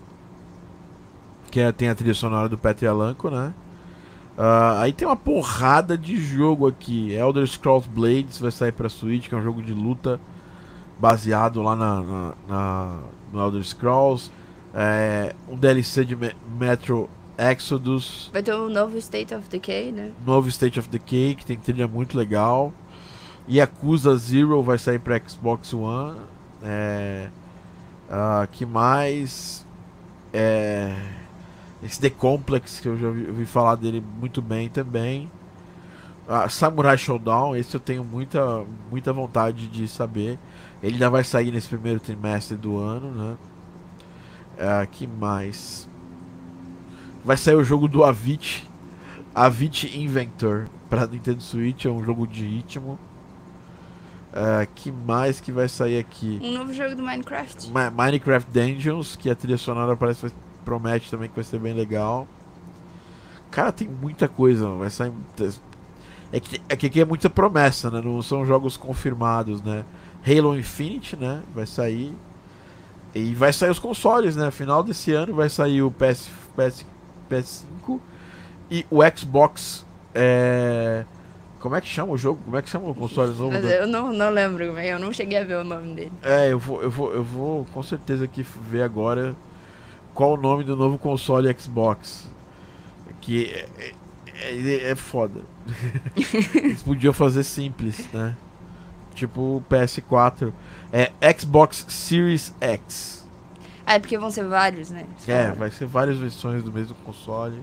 Que 1.52 1.60
é, 1.60 1.72
tem 1.72 1.90
a 1.90 1.96
trilha 1.96 2.14
sonora 2.14 2.50
do 2.50 2.58
Petri 2.58 2.88
Alanco, 2.88 3.30
né? 3.30 3.54
Uh, 4.36 4.80
aí 4.80 4.92
tem 4.92 5.08
uma 5.08 5.16
porrada 5.16 5.96
de 5.96 6.18
jogo 6.18 6.68
aqui. 6.68 7.12
Elder 7.14 7.46
Scrolls 7.46 7.88
Blades 7.88 8.40
vai 8.40 8.52
sair 8.52 8.72
pra 8.72 8.90
Switch, 8.90 9.28
que 9.30 9.36
é 9.36 9.38
um 9.38 9.44
jogo 9.44 9.62
de 9.62 9.74
luta 9.74 10.20
baseado 11.00 11.62
lá 11.62 11.76
na, 11.76 12.02
na, 12.02 12.34
na 12.48 13.00
no 13.34 13.42
Elder 13.42 13.64
Scrolls. 13.64 14.32
É, 14.74 15.36
um 15.50 15.58
DLC 15.58 16.06
de 16.06 16.18
Metro 16.58 17.10
Exodus. 17.38 18.30
Vai 18.32 18.44
ter 18.44 18.56
um 18.56 18.70
novo 18.70 18.98
State 18.98 19.34
of 19.34 19.50
Decay, 19.50 19.92
né? 19.92 20.12
Novo 20.26 20.48
State 20.50 20.80
of 20.80 20.88
Decay, 20.88 21.36
que 21.36 21.46
tem 21.46 21.58
trilha 21.58 21.88
muito 21.88 22.18
legal. 22.18 22.72
Yakuza 23.50 24.16
Zero 24.16 24.62
vai 24.64 24.78
sair 24.78 25.00
para 25.00 25.20
Xbox 25.28 25.74
One. 25.74 26.20
É, 26.64 27.28
uh, 28.10 28.48
que 28.50 28.66
mais? 28.66 29.66
É, 30.32 30.96
esse 31.84 32.00
The 32.00 32.10
Complex, 32.10 32.80
que 32.80 32.88
eu 32.88 32.98
já 32.98 33.08
ouvi, 33.08 33.28
ouvi 33.28 33.46
falar 33.46 33.76
dele 33.76 34.02
muito 34.20 34.42
bem 34.42 34.70
também. 34.70 35.30
Uh, 36.28 36.50
Samurai 36.50 36.98
Showdown, 36.98 37.56
esse 37.56 37.76
eu 37.76 37.82
tenho 37.82 38.04
muita, 38.04 38.64
muita 38.90 39.12
vontade 39.12 39.68
de 39.68 39.88
saber. 39.90 40.40
Ele 40.84 40.98
já 40.98 41.10
vai 41.10 41.24
sair 41.24 41.50
nesse 41.50 41.70
primeiro 41.70 42.02
trimestre 42.02 42.58
do 42.58 42.78
ano, 42.78 43.10
né? 43.10 43.38
É, 44.58 44.86
que 44.86 45.08
mais? 45.08 45.88
Vai 47.24 47.38
sair 47.38 47.56
o 47.56 47.64
jogo 47.64 47.88
do 47.88 48.04
Avit, 48.04 48.70
Avit 49.34 49.98
Inventor 49.98 50.68
para 50.90 51.08
Nintendo 51.08 51.42
Switch, 51.42 51.86
é 51.86 51.90
um 51.90 52.04
jogo 52.04 52.28
de 52.28 52.46
ritmo. 52.46 53.00
É, 54.34 54.68
que 54.76 54.92
mais 54.92 55.40
que 55.40 55.54
vai 55.54 55.70
sair 55.70 55.98
aqui? 55.98 56.40
Um 56.44 56.52
novo 56.52 56.74
jogo 56.74 56.96
do 56.96 57.02
Minecraft. 57.02 57.72
Ma 57.72 57.90
Minecraft 57.90 58.52
Dungeons, 58.52 59.16
que 59.16 59.30
a 59.30 59.36
trilha 59.36 59.58
sonora 59.58 59.96
parece 59.96 60.34
promete 60.66 61.10
também 61.10 61.30
que 61.30 61.36
vai 61.36 61.44
ser 61.46 61.60
bem 61.60 61.74
legal. 61.74 62.28
Cara, 63.50 63.72
tem 63.72 63.88
muita 63.88 64.28
coisa, 64.28 64.68
vai 64.70 64.90
sair. 64.90 65.14
É 66.32 66.40
que, 66.40 66.62
é 66.68 66.76
que 66.76 66.88
aqui 66.88 67.00
é 67.00 67.06
muita 67.06 67.30
promessa, 67.30 67.90
né? 67.90 68.02
Não 68.04 68.22
são 68.22 68.46
jogos 68.46 68.76
confirmados, 68.76 69.62
né? 69.62 69.86
Halo 70.26 70.58
Infinite, 70.58 71.16
né? 71.16 71.44
Vai 71.54 71.68
sair. 71.68 72.14
E 73.14 73.36
vai 73.36 73.54
sair 73.54 73.70
os 73.70 73.80
consoles, 73.80 74.36
né? 74.36 74.50
Final 74.50 74.84
desse 74.84 75.12
ano 75.14 75.36
vai 75.36 75.50
sair 75.50 75.82
o 75.82 75.92
PS, 75.92 76.30
PS, 76.56 76.86
PS5 77.30 78.00
e 78.72 78.86
o 78.90 79.00
Xbox. 79.16 79.86
É... 80.16 81.06
Como 81.60 81.76
é 81.76 81.82
que 81.82 81.88
chama 81.88 82.12
o 82.12 82.18
jogo? 82.18 82.42
Como 82.44 82.58
é 82.58 82.62
que 82.62 82.70
chama 82.70 82.90
o 82.90 82.96
console 82.96 83.30
novo? 83.30 83.52
Mas 83.52 83.64
eu 83.64 83.88
não, 83.88 84.12
não 84.12 84.30
lembro, 84.30 84.64
eu 84.64 85.00
não 85.00 85.14
cheguei 85.14 85.38
a 85.38 85.44
ver 85.46 85.58
o 85.58 85.64
nome 85.64 85.94
dele. 85.94 86.12
É, 86.22 86.52
eu 86.52 86.60
vou, 86.60 86.82
eu 86.82 86.92
vou, 86.92 87.14
eu 87.14 87.24
vou 87.24 87.66
com 87.74 87.82
certeza 87.82 88.26
aqui 88.26 88.46
ver 88.70 88.82
agora 88.82 89.36
qual 90.14 90.34
o 90.34 90.38
nome 90.38 90.64
do 90.64 90.76
novo 90.76 90.98
console 90.98 91.56
Xbox. 91.58 92.30
Que 93.22 93.46
é, 93.46 93.70
é, 93.78 93.94
é, 94.34 94.92
é 94.92 94.96
foda. 94.96 95.42
Eles 96.56 96.84
podiam 96.84 97.14
fazer 97.14 97.44
simples, 97.44 98.10
né? 98.12 98.36
Tipo 99.14 99.64
PS4. 99.70 100.52
É 100.92 101.12
Xbox 101.38 101.86
Series 101.88 102.54
X. 102.60 103.28
Ah, 103.86 103.96
é 103.96 104.00
porque 104.00 104.18
vão 104.18 104.32
ser 104.32 104.46
vários, 104.46 104.90
né? 104.90 105.06
É, 105.28 105.52
vai 105.52 105.70
ser 105.70 105.86
várias 105.86 106.18
versões 106.18 106.64
do 106.64 106.72
mesmo 106.72 106.96
console. 107.04 107.62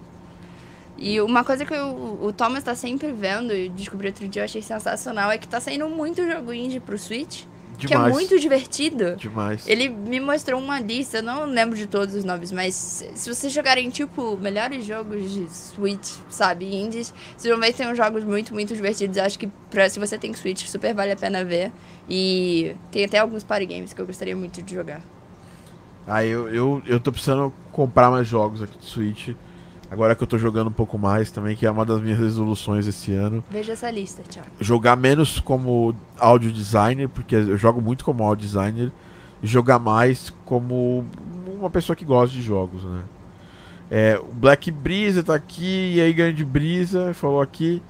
E 0.99 1.19
uma 1.21 1.43
coisa 1.43 1.65
que 1.65 1.75
o, 1.75 2.27
o 2.27 2.33
Thomas 2.33 2.63
tá 2.63 2.75
sempre 2.75 3.11
vendo 3.11 3.55
e 3.55 3.71
descobri 3.71 4.09
outro 4.09 4.29
dia, 4.29 4.43
eu 4.43 4.45
achei 4.45 4.61
sensacional, 4.61 5.31
é 5.31 5.39
que 5.39 5.49
tá 5.49 5.59
saindo 5.59 5.89
muito 5.89 6.23
jogo 6.31 6.53
indie 6.53 6.79
pro 6.79 6.99
Switch. 6.99 7.45
Que 7.87 7.95
é 7.95 7.99
muito 7.99 8.39
divertido. 8.39 9.17
Demais. 9.17 9.67
Ele 9.67 9.89
me 9.89 10.21
mostrou 10.21 10.61
uma 10.61 10.81
lista, 10.81 11.19
eu 11.19 11.23
não 11.23 11.45
lembro 11.45 11.77
de 11.77 11.87
todos 11.87 12.15
os 12.15 12.25
nomes, 12.25 12.53
mas 12.53 12.75
se 13.15 13.35
vocês 13.35 13.53
jogarem, 13.53 13.89
tipo, 13.91 14.37
melhores 14.37 14.85
jogos 14.85 15.31
de 15.33 15.49
Switch, 15.51 16.17
sabe, 16.29 16.75
indies, 16.75 17.13
vocês 17.37 17.53
vão 17.53 17.61
ver 17.61 17.73
que 17.73 17.79
tem 17.79 17.91
uns 17.91 17.97
jogos 17.97 18.25
muito, 18.25 18.53
muito 18.53 18.75
divertidos. 18.75 19.19
Acho 19.19 19.39
que 19.39 19.47
pra, 19.71 19.89
se 19.89 19.99
você 19.99 20.19
tem 20.19 20.33
Switch, 20.35 20.67
super 20.67 20.95
vale 20.95 21.13
a 21.13 21.17
pena 21.17 21.45
ver. 21.45 21.73
E 22.09 22.75
tem 22.91 23.05
até 23.05 23.19
alguns 23.19 23.45
party 23.45 23.67
games 23.67 23.93
que 23.93 24.01
eu 24.01 24.07
gostaria 24.07 24.37
muito 24.37 24.63
de 24.63 24.75
jogar. 24.75 25.01
Ah, 26.07 26.25
eu, 26.25 26.49
eu, 26.49 26.83
eu 26.87 26.99
tô 26.99 27.13
precisando 27.13 27.53
comprar 27.71 28.11
mais 28.11 28.27
jogos 28.27 28.63
aqui 28.63 28.77
de 28.79 28.87
Switch. 28.87 29.29
Agora 29.91 30.15
que 30.15 30.23
eu 30.23 30.27
tô 30.27 30.39
jogando 30.39 30.69
um 30.69 30.73
pouco 30.73 30.97
mais 30.97 31.31
também, 31.33 31.57
que 31.57 31.67
é 31.67 31.71
uma 31.71 31.85
das 31.85 32.01
minhas 32.01 32.19
resoluções 32.19 32.87
esse 32.87 33.13
ano. 33.13 33.43
Veja 33.51 33.73
essa 33.73 33.91
lista, 33.91 34.23
Thiago. 34.23 34.49
Jogar 34.61 34.97
menos 34.97 35.41
como 35.41 35.95
audio 36.19 36.53
designer, 36.53 37.09
porque 37.09 37.35
eu 37.35 37.57
jogo 37.57 37.81
muito 37.81 38.05
como 38.05 38.23
audio 38.23 38.47
designer, 38.47 38.93
e 39.43 39.47
jogar 39.47 39.79
mais 39.81 40.33
como 40.45 41.05
uma 41.59 41.69
pessoa 41.71 41.97
que 41.97 42.05
gosta 42.05 42.35
de 42.37 42.41
jogos, 42.43 42.85
né? 42.85 43.03
É, 43.91 44.17
o 44.19 44.33
Black 44.33 44.71
Brisa 44.71 45.25
tá 45.25 45.35
aqui, 45.35 45.95
e 45.97 46.01
aí 46.01 46.13
Grande 46.13 46.45
Brisa 46.45 47.13
falou 47.13 47.41
aqui. 47.41 47.83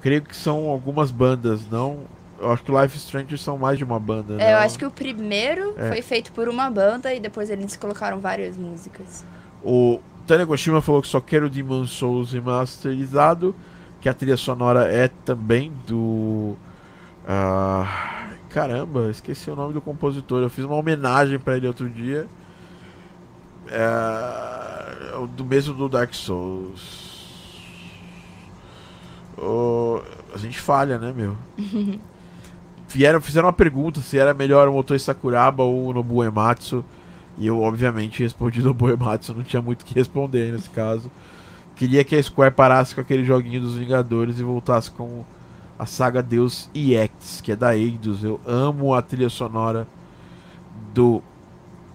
Creio 0.00 0.22
que 0.22 0.36
são 0.36 0.68
algumas 0.68 1.10
bandas, 1.10 1.68
não. 1.68 2.02
Eu 2.40 2.52
acho 2.52 2.62
que 2.62 2.70
Life 2.70 2.96
Strange 2.98 3.36
são 3.36 3.58
mais 3.58 3.76
de 3.78 3.82
uma 3.82 3.98
banda. 3.98 4.40
É, 4.40 4.52
eu 4.52 4.56
não? 4.58 4.62
acho 4.64 4.78
que 4.78 4.86
o 4.86 4.90
primeiro 4.92 5.74
É. 5.76 5.88
foi 5.88 6.02
feito 6.02 6.30
por 6.30 6.48
uma 6.48 6.70
banda 6.70 7.12
e 7.12 7.18
depois 7.18 7.50
eles 7.50 7.76
colocaram 7.76 8.20
várias 8.20 8.56
músicas. 8.56 9.24
O 9.60 9.98
Tanegoshima 10.28 10.82
falou 10.82 11.00
que 11.00 11.08
só 11.08 11.20
quer 11.20 11.42
o 11.42 11.48
Demon 11.48 11.86
Souls 11.86 12.32
remasterizado, 12.32 13.56
que 13.98 14.08
a 14.08 14.14
trilha 14.14 14.36
sonora 14.36 14.92
é 14.92 15.08
também 15.08 15.72
do. 15.86 16.54
ah, 17.26 18.28
caramba, 18.50 19.10
esqueci 19.10 19.50
o 19.50 19.56
nome 19.56 19.72
do 19.72 19.80
compositor. 19.80 20.42
Eu 20.42 20.50
fiz 20.50 20.64
uma 20.64 20.76
homenagem 20.76 21.38
pra 21.38 21.56
ele 21.56 21.66
outro 21.66 21.88
dia. 21.88 22.28
É, 23.70 25.26
do 25.34 25.44
mesmo 25.44 25.74
do 25.74 25.88
Dark 25.88 26.12
Souls. 26.12 27.08
A 30.34 30.36
gente 30.36 30.60
falha, 30.60 30.98
né, 30.98 31.12
meu? 31.14 31.36
Vieram, 32.88 33.20
fizeram 33.20 33.46
uma 33.46 33.52
pergunta 33.52 34.00
se 34.00 34.18
era 34.18 34.32
melhor 34.32 34.68
o 34.68 34.72
Motoi 34.72 34.98
Sakuraba 34.98 35.62
ou 35.62 35.86
o 35.86 35.92
Nobu 35.92 36.22
Ematsu. 36.22 36.84
E 37.38 37.46
eu, 37.46 37.60
obviamente, 37.60 38.22
respondi 38.22 38.60
Nobu 38.60 38.90
Ematsu, 38.90 39.32
não 39.32 39.44
tinha 39.44 39.62
muito 39.62 39.82
o 39.82 39.84
que 39.84 39.94
responder 39.94 40.52
nesse 40.52 40.68
caso. 40.70 41.10
Queria 41.76 42.02
que 42.02 42.16
a 42.16 42.22
Square 42.22 42.52
parasse 42.52 42.94
com 42.94 43.00
aquele 43.00 43.24
joguinho 43.24 43.60
dos 43.60 43.76
Vingadores 43.76 44.40
e 44.40 44.42
voltasse 44.42 44.90
com 44.90 45.24
a 45.78 45.86
saga 45.86 46.20
Deus 46.20 46.68
EX, 46.74 47.40
que 47.40 47.52
é 47.52 47.56
da 47.56 47.76
Eidos. 47.76 48.24
Eu 48.24 48.40
amo 48.44 48.92
a 48.92 49.00
trilha 49.00 49.28
sonora 49.28 49.86
do 50.92 51.22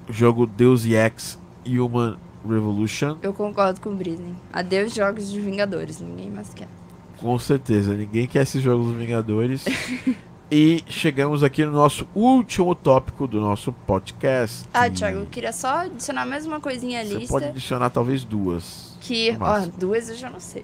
jogo 0.10 0.48
Deus 0.48 0.86
EX 0.86 1.38
Human 1.68 2.16
Revolution. 2.48 3.18
Eu 3.22 3.34
concordo 3.34 3.82
com 3.82 3.90
o 3.90 3.96
Brisney. 3.96 4.36
Adeus 4.54 4.94
jogos 4.94 5.30
de 5.30 5.42
Vingadores, 5.42 6.00
ninguém 6.00 6.30
mais 6.30 6.54
quer. 6.54 6.70
Com 7.18 7.38
certeza, 7.38 7.94
ninguém 7.94 8.26
quer 8.26 8.44
esses 8.44 8.62
jogos 8.62 8.88
dos 8.88 8.96
Vingadores. 8.96 9.66
e 10.54 10.84
chegamos 10.88 11.42
aqui 11.44 11.66
no 11.66 11.72
nosso 11.72 12.08
último 12.14 12.76
tópico 12.76 13.26
do 13.26 13.42
nosso 13.42 13.74
podcast. 13.74 14.70
Ah, 14.72 14.88
Thiago, 14.88 15.22
eu 15.22 15.26
queria 15.26 15.52
só 15.52 15.80
adicionar 15.80 16.28
mais 16.28 16.46
uma 16.46 16.60
coisinha 16.60 17.02
à 17.02 17.04
Você 17.04 17.16
lista. 17.16 17.34
pode 17.34 17.46
adicionar 17.46 17.90
talvez 17.90 18.24
duas. 18.24 18.96
Que, 19.02 19.36
ó, 19.40 19.62
duas 19.76 20.10
eu 20.10 20.16
já 20.16 20.30
não 20.30 20.40
sei. 20.40 20.64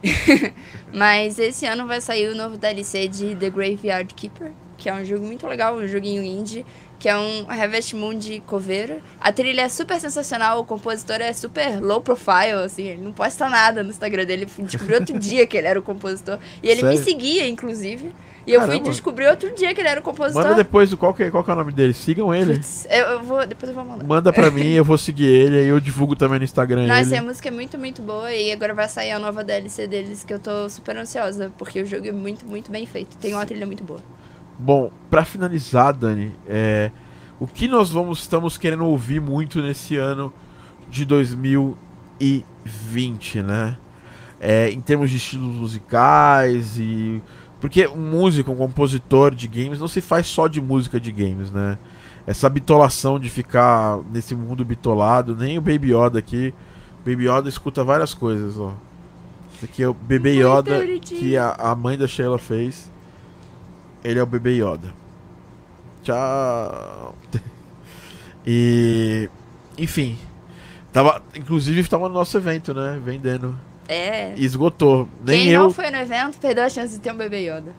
Mas 0.93 1.39
esse 1.39 1.65
ano 1.65 1.87
vai 1.87 2.01
sair 2.01 2.29
o 2.29 2.35
novo 2.35 2.55
DLC 2.55 3.07
de 3.07 3.35
The 3.35 3.49
Graveyard 3.49 4.13
Keeper, 4.13 4.51
que 4.77 4.87
é 4.87 4.93
um 4.93 5.03
jogo 5.03 5.25
muito 5.25 5.47
legal, 5.47 5.75
um 5.75 5.87
joguinho 5.87 6.21
indie, 6.21 6.63
que 6.99 7.09
é 7.09 7.17
um 7.17 7.49
Harvest 7.49 7.95
Moon 7.95 8.13
de 8.13 8.41
coveira. 8.41 9.01
A 9.19 9.31
trilha 9.31 9.61
é 9.61 9.69
super 9.69 9.99
sensacional, 9.99 10.59
o 10.59 10.65
compositor 10.65 11.15
é 11.15 11.33
super 11.33 11.81
low 11.81 11.99
profile, 11.99 12.63
assim, 12.63 12.83
ele 12.83 13.01
não 13.01 13.11
posta 13.11 13.49
nada 13.49 13.81
no 13.81 13.89
Instagram 13.89 14.25
dele. 14.25 14.47
Descobri 14.59 14.93
outro 14.93 15.17
dia 15.19 15.47
que 15.47 15.57
ele 15.57 15.65
era 15.65 15.79
o 15.79 15.83
compositor. 15.83 16.37
E 16.61 16.69
ele 16.69 16.83
me 16.83 16.95
Sério? 16.95 17.03
seguia, 17.03 17.47
inclusive. 17.47 18.13
E 18.47 18.53
eu 18.53 18.61
fui 18.61 18.69
Caramba. 18.69 18.89
descobrir 18.89 19.27
outro 19.27 19.53
dia 19.53 19.73
que 19.75 19.81
ele 19.81 19.89
era 19.89 19.99
o 19.99 20.03
compositor. 20.03 20.41
Manda 20.43 20.55
depois 20.55 20.91
qual 20.95 21.13
que, 21.13 21.23
é- 21.23 21.29
qual 21.31 21.43
que 21.43 21.51
é 21.51 21.53
o 21.53 21.57
nome 21.57 21.71
dele. 21.71 21.93
Sigam 21.93 22.33
ele. 22.33 22.59
Eu, 22.89 23.05
eu 23.05 23.23
vou, 23.23 23.45
depois 23.45 23.69
eu 23.69 23.75
vou 23.75 23.85
mandar. 23.85 24.03
Manda 24.05 24.33
pra 24.33 24.49
mim, 24.49 24.69
eu 24.71 24.83
vou 24.83 24.97
seguir 24.97 25.25
ele, 25.27 25.57
aí 25.57 25.67
eu 25.67 25.79
divulgo 25.79 26.15
também 26.15 26.39
no 26.39 26.45
Instagram 26.45 26.87
Nossa, 26.87 27.09
ele. 27.09 27.17
a 27.17 27.23
música 27.23 27.47
é 27.49 27.51
muito, 27.51 27.77
muito 27.77 28.01
boa 28.01 28.33
e 28.33 28.51
agora 28.51 28.73
vai 28.73 28.87
sair 28.87 29.11
a 29.11 29.19
nova 29.19 29.43
DLC 29.43 29.87
deles 29.87 30.23
que 30.23 30.33
eu 30.33 30.39
tô 30.39 30.69
super 30.69 30.97
ansiosa, 30.97 31.51
porque 31.57 31.81
o 31.81 31.85
jogo 31.85 32.07
é 32.07 32.11
muito, 32.11 32.45
muito 32.45 32.71
bem 32.71 32.85
feito. 32.85 33.15
Tem 33.17 33.33
uma 33.33 33.45
trilha 33.45 33.65
muito 33.65 33.83
boa. 33.83 33.99
Bom, 34.57 34.91
pra 35.09 35.23
finalizar, 35.23 35.93
Dani, 35.93 36.33
é, 36.47 36.91
o 37.39 37.47
que 37.47 37.67
nós 37.67 37.89
vamos 37.91 38.19
estamos 38.19 38.57
querendo 38.57 38.85
ouvir 38.85 39.21
muito 39.21 39.61
nesse 39.61 39.95
ano 39.95 40.33
de 40.89 41.05
2020, 41.05 43.41
né? 43.43 43.77
É, 44.41 44.69
em 44.69 44.79
termos 44.79 45.09
de 45.11 45.17
estilos 45.17 45.53
musicais 45.55 46.77
e 46.77 47.21
porque 47.59 47.87
um 47.87 47.97
músico, 47.97 48.51
um 48.51 48.55
compositor 48.55 49.35
de 49.35 49.47
games 49.47 49.79
não 49.79 49.87
se 49.87 50.01
faz 50.01 50.27
só 50.27 50.47
de 50.47 50.61
música 50.61 50.99
de 50.99 51.11
games, 51.11 51.51
né? 51.51 51.77
Essa 52.25 52.49
bitolação 52.49 53.19
de 53.19 53.29
ficar 53.29 53.99
nesse 54.11 54.35
mundo 54.35 54.63
bitolado, 54.63 55.35
nem 55.35 55.57
o 55.57 55.61
Baby 55.61 55.93
Yoda 55.93 56.19
aqui. 56.19 56.53
Baby 57.05 57.27
Yoda 57.27 57.49
escuta 57.49 57.83
várias 57.83 58.13
coisas, 58.13 58.57
ó. 58.59 58.73
Esse 59.55 59.65
aqui 59.65 59.83
é 59.83 59.87
o 59.89 59.93
Bebê 59.93 60.33
Muito 60.33 60.47
Yoda 60.47 60.79
bonitinho. 60.79 61.19
que 61.19 61.37
a, 61.37 61.51
a 61.51 61.75
mãe 61.75 61.97
da 61.97 62.07
Sheila 62.07 62.37
fez. 62.37 62.89
Ele 64.03 64.19
é 64.19 64.23
o 64.23 64.27
Bebê 64.27 64.51
Yoda. 64.51 64.93
Tchau. 66.03 67.15
e 68.45 69.29
enfim, 69.77 70.17
tava, 70.93 71.21
inclusive 71.35 71.87
tava 71.89 72.07
no 72.07 72.13
nosso 72.13 72.37
evento, 72.37 72.73
né, 72.73 73.01
vendendo. 73.03 73.57
É. 73.89 74.35
Esgotou. 74.37 75.09
Nem 75.25 75.45
Quem 75.45 75.49
eu. 75.49 75.63
não 75.63 75.73
foi 75.73 75.89
no 75.89 75.97
evento 75.97 76.37
perdeu 76.37 76.63
a 76.63 76.69
chance 76.69 76.93
de 76.93 76.99
ter 76.99 77.11
um 77.11 77.17
bebê 77.17 77.49
Yoda. 77.49 77.73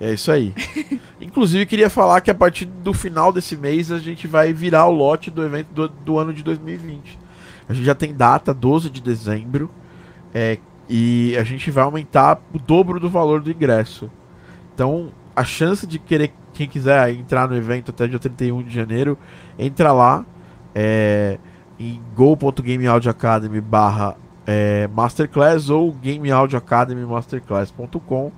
É 0.00 0.14
isso 0.14 0.32
aí. 0.32 0.54
Inclusive, 1.20 1.66
queria 1.66 1.90
falar 1.90 2.22
que 2.22 2.30
a 2.30 2.34
partir 2.34 2.64
do 2.64 2.94
final 2.94 3.30
desse 3.30 3.54
mês 3.54 3.92
a 3.92 3.98
gente 3.98 4.26
vai 4.26 4.54
virar 4.54 4.86
o 4.86 4.90
lote 4.90 5.30
do 5.30 5.44
evento 5.44 5.68
do, 5.72 5.88
do 5.88 6.18
ano 6.18 6.32
de 6.32 6.42
2020. 6.42 7.18
A 7.68 7.74
gente 7.74 7.84
já 7.84 7.94
tem 7.94 8.14
data, 8.14 8.54
12 8.54 8.88
de 8.88 9.02
dezembro, 9.02 9.70
é, 10.32 10.58
e 10.88 11.36
a 11.38 11.44
gente 11.44 11.70
vai 11.70 11.84
aumentar 11.84 12.40
o 12.54 12.58
dobro 12.58 12.98
do 12.98 13.10
valor 13.10 13.42
do 13.42 13.50
ingresso. 13.50 14.10
Então, 14.74 15.10
a 15.34 15.44
chance 15.44 15.86
de 15.86 15.98
querer, 15.98 16.32
quem 16.54 16.66
quiser 16.66 17.10
entrar 17.10 17.46
no 17.46 17.56
evento 17.56 17.90
até 17.90 18.06
dia 18.06 18.18
31 18.18 18.62
de 18.62 18.74
janeiro, 18.74 19.18
entra 19.58 19.92
lá 19.92 20.24
é, 20.74 21.38
em 21.78 22.00
go.gameaudioacademy 22.14 23.60
barra 23.60 24.16
é, 24.46 24.88
masterclass 24.88 25.68
ou 25.68 25.92
gameaudioacademymasterclass.com 25.92 28.32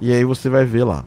e 0.00 0.12
aí 0.12 0.24
você 0.24 0.48
vai 0.48 0.64
ver 0.64 0.84
lá. 0.84 1.04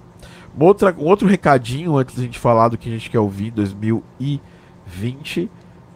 Outra, 0.59 0.93
um 0.97 1.05
outro 1.05 1.27
recadinho 1.27 1.97
antes 1.97 2.15
da 2.15 2.23
gente 2.23 2.37
falar 2.37 2.67
do 2.67 2.77
que 2.77 2.89
a 2.89 2.91
gente 2.91 3.09
quer 3.09 3.19
ouvir 3.19 3.47
em 3.47 3.51
2020 3.51 5.49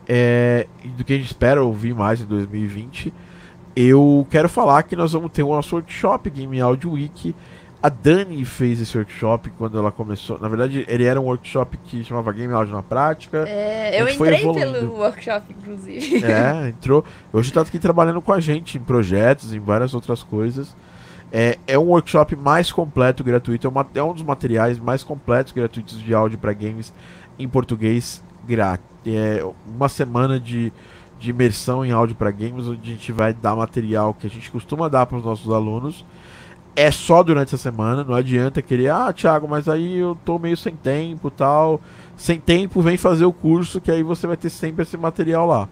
é, 0.08 0.68
do 0.98 1.04
que 1.04 1.14
a 1.14 1.18
gente 1.18 1.26
espera 1.26 1.64
ouvir 1.64 1.94
mais 1.94 2.22
em 2.22 2.26
2020. 2.26 3.14
Eu 3.76 4.26
quero 4.30 4.48
falar 4.48 4.84
que 4.84 4.96
nós 4.96 5.12
vamos 5.12 5.32
ter 5.32 5.44
o 5.44 5.50
nosso 5.50 5.76
workshop 5.76 6.30
Game 6.30 6.60
Audio 6.62 6.92
Week. 6.92 7.36
A 7.86 7.90
Dani 7.90 8.44
fez 8.46 8.82
esse 8.82 8.98
workshop 8.98 9.52
quando 9.60 9.78
ela 9.78 9.92
começou. 9.92 10.40
Na 10.40 10.48
verdade, 10.48 10.84
ele 10.88 11.04
era 11.04 11.22
um 11.22 11.26
workshop 11.26 11.78
que 11.84 12.04
chamava 12.04 12.34
Game 12.34 12.52
Audio 12.52 12.74
na 12.74 12.82
Prática. 12.82 13.46
É, 13.48 14.02
eu 14.02 14.10
entrei 14.10 14.40
pelo 14.42 14.94
workshop, 14.98 15.56
inclusive. 15.56 16.26
É, 16.26 16.70
entrou. 16.70 17.06
Hoje 17.32 17.54
tá 17.54 17.62
aqui 17.62 17.78
trabalhando 17.78 18.24
com 18.24 18.34
a 18.34 18.40
gente 18.40 18.76
em 18.80 18.82
projetos, 18.82 19.54
em 19.54 19.60
várias 19.60 19.94
outras 19.94 20.24
coisas. 20.24 20.76
É, 21.32 21.60
é 21.68 21.78
um 21.78 21.84
workshop 21.90 22.36
mais 22.36 22.72
completo, 22.72 23.24
gratuito. 23.24 23.68
É, 23.68 23.70
uma- 23.70 23.86
é 23.94 24.02
um 24.02 24.14
dos 24.14 24.24
materiais 24.24 24.80
mais 24.80 25.04
completos, 25.04 25.54
gratuitos 25.54 26.02
de 26.02 26.12
áudio 26.12 26.40
para 26.40 26.54
games 26.54 26.92
em 27.38 27.48
português 27.48 28.24
grátis. 28.48 28.84
É 29.06 29.46
uma 29.68 29.90
semana 29.90 30.40
de, 30.40 30.74
de 31.20 31.30
imersão 31.30 31.86
em 31.86 31.92
áudio 31.92 32.16
para 32.16 32.32
games, 32.32 32.68
onde 32.68 32.90
a 32.90 32.94
gente 32.96 33.12
vai 33.12 33.32
dar 33.32 33.56
material 33.56 34.12
que 34.16 34.26
a 34.26 34.30
gente 34.32 34.50
costuma 34.50 34.88
dar 34.90 35.06
para 35.06 35.20
os 35.20 35.24
nossos 35.24 35.54
alunos. 35.54 36.04
É 36.76 36.92
só 36.92 37.24
durante 37.24 37.56
essa 37.56 37.58
semana, 37.58 38.04
não 38.04 38.14
adianta 38.14 38.62
querer, 38.62 38.90
ah, 38.90 39.14
Thiago, 39.14 39.48
mas 39.48 39.70
aí 39.70 39.98
eu 39.98 40.18
tô 40.26 40.38
meio 40.38 40.58
sem 40.58 40.76
tempo 40.76 41.32
tal. 41.32 41.80
Sem 42.18 42.40
tempo, 42.40 42.82
vem 42.82 42.98
fazer 42.98 43.26
o 43.26 43.32
curso, 43.32 43.80
que 43.80 43.90
aí 43.90 44.04
você 44.04 44.28
vai 44.28 44.36
ter 44.36 44.50
sempre 44.50 44.84
esse 44.84 44.98
material 44.98 45.48
lá. 45.48 45.70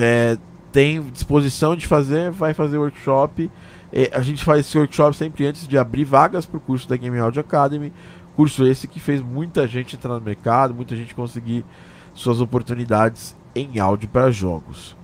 É, 0.00 0.36
tem 0.72 1.00
disposição 1.10 1.76
de 1.76 1.86
fazer, 1.86 2.30
vai 2.32 2.54
fazer 2.54 2.76
workshop. 2.76 3.50
É, 3.92 4.10
a 4.12 4.20
gente 4.20 4.44
faz 4.44 4.66
esse 4.66 4.76
workshop 4.76 5.16
sempre 5.16 5.46
antes 5.46 5.66
de 5.66 5.78
abrir 5.78 6.04
vagas 6.04 6.44
para 6.44 6.58
o 6.58 6.60
curso 6.60 6.88
da 6.88 6.96
Game 6.96 7.18
Audio 7.18 7.40
Academy. 7.40 7.92
Curso 8.34 8.66
esse 8.66 8.88
que 8.88 8.98
fez 8.98 9.22
muita 9.22 9.66
gente 9.66 9.94
entrar 9.94 10.14
no 10.14 10.20
mercado, 10.20 10.74
muita 10.74 10.96
gente 10.96 11.14
conseguir 11.14 11.64
suas 12.14 12.40
oportunidades 12.40 13.36
em 13.54 13.78
áudio 13.78 14.08
para 14.08 14.30
jogos. 14.30 14.96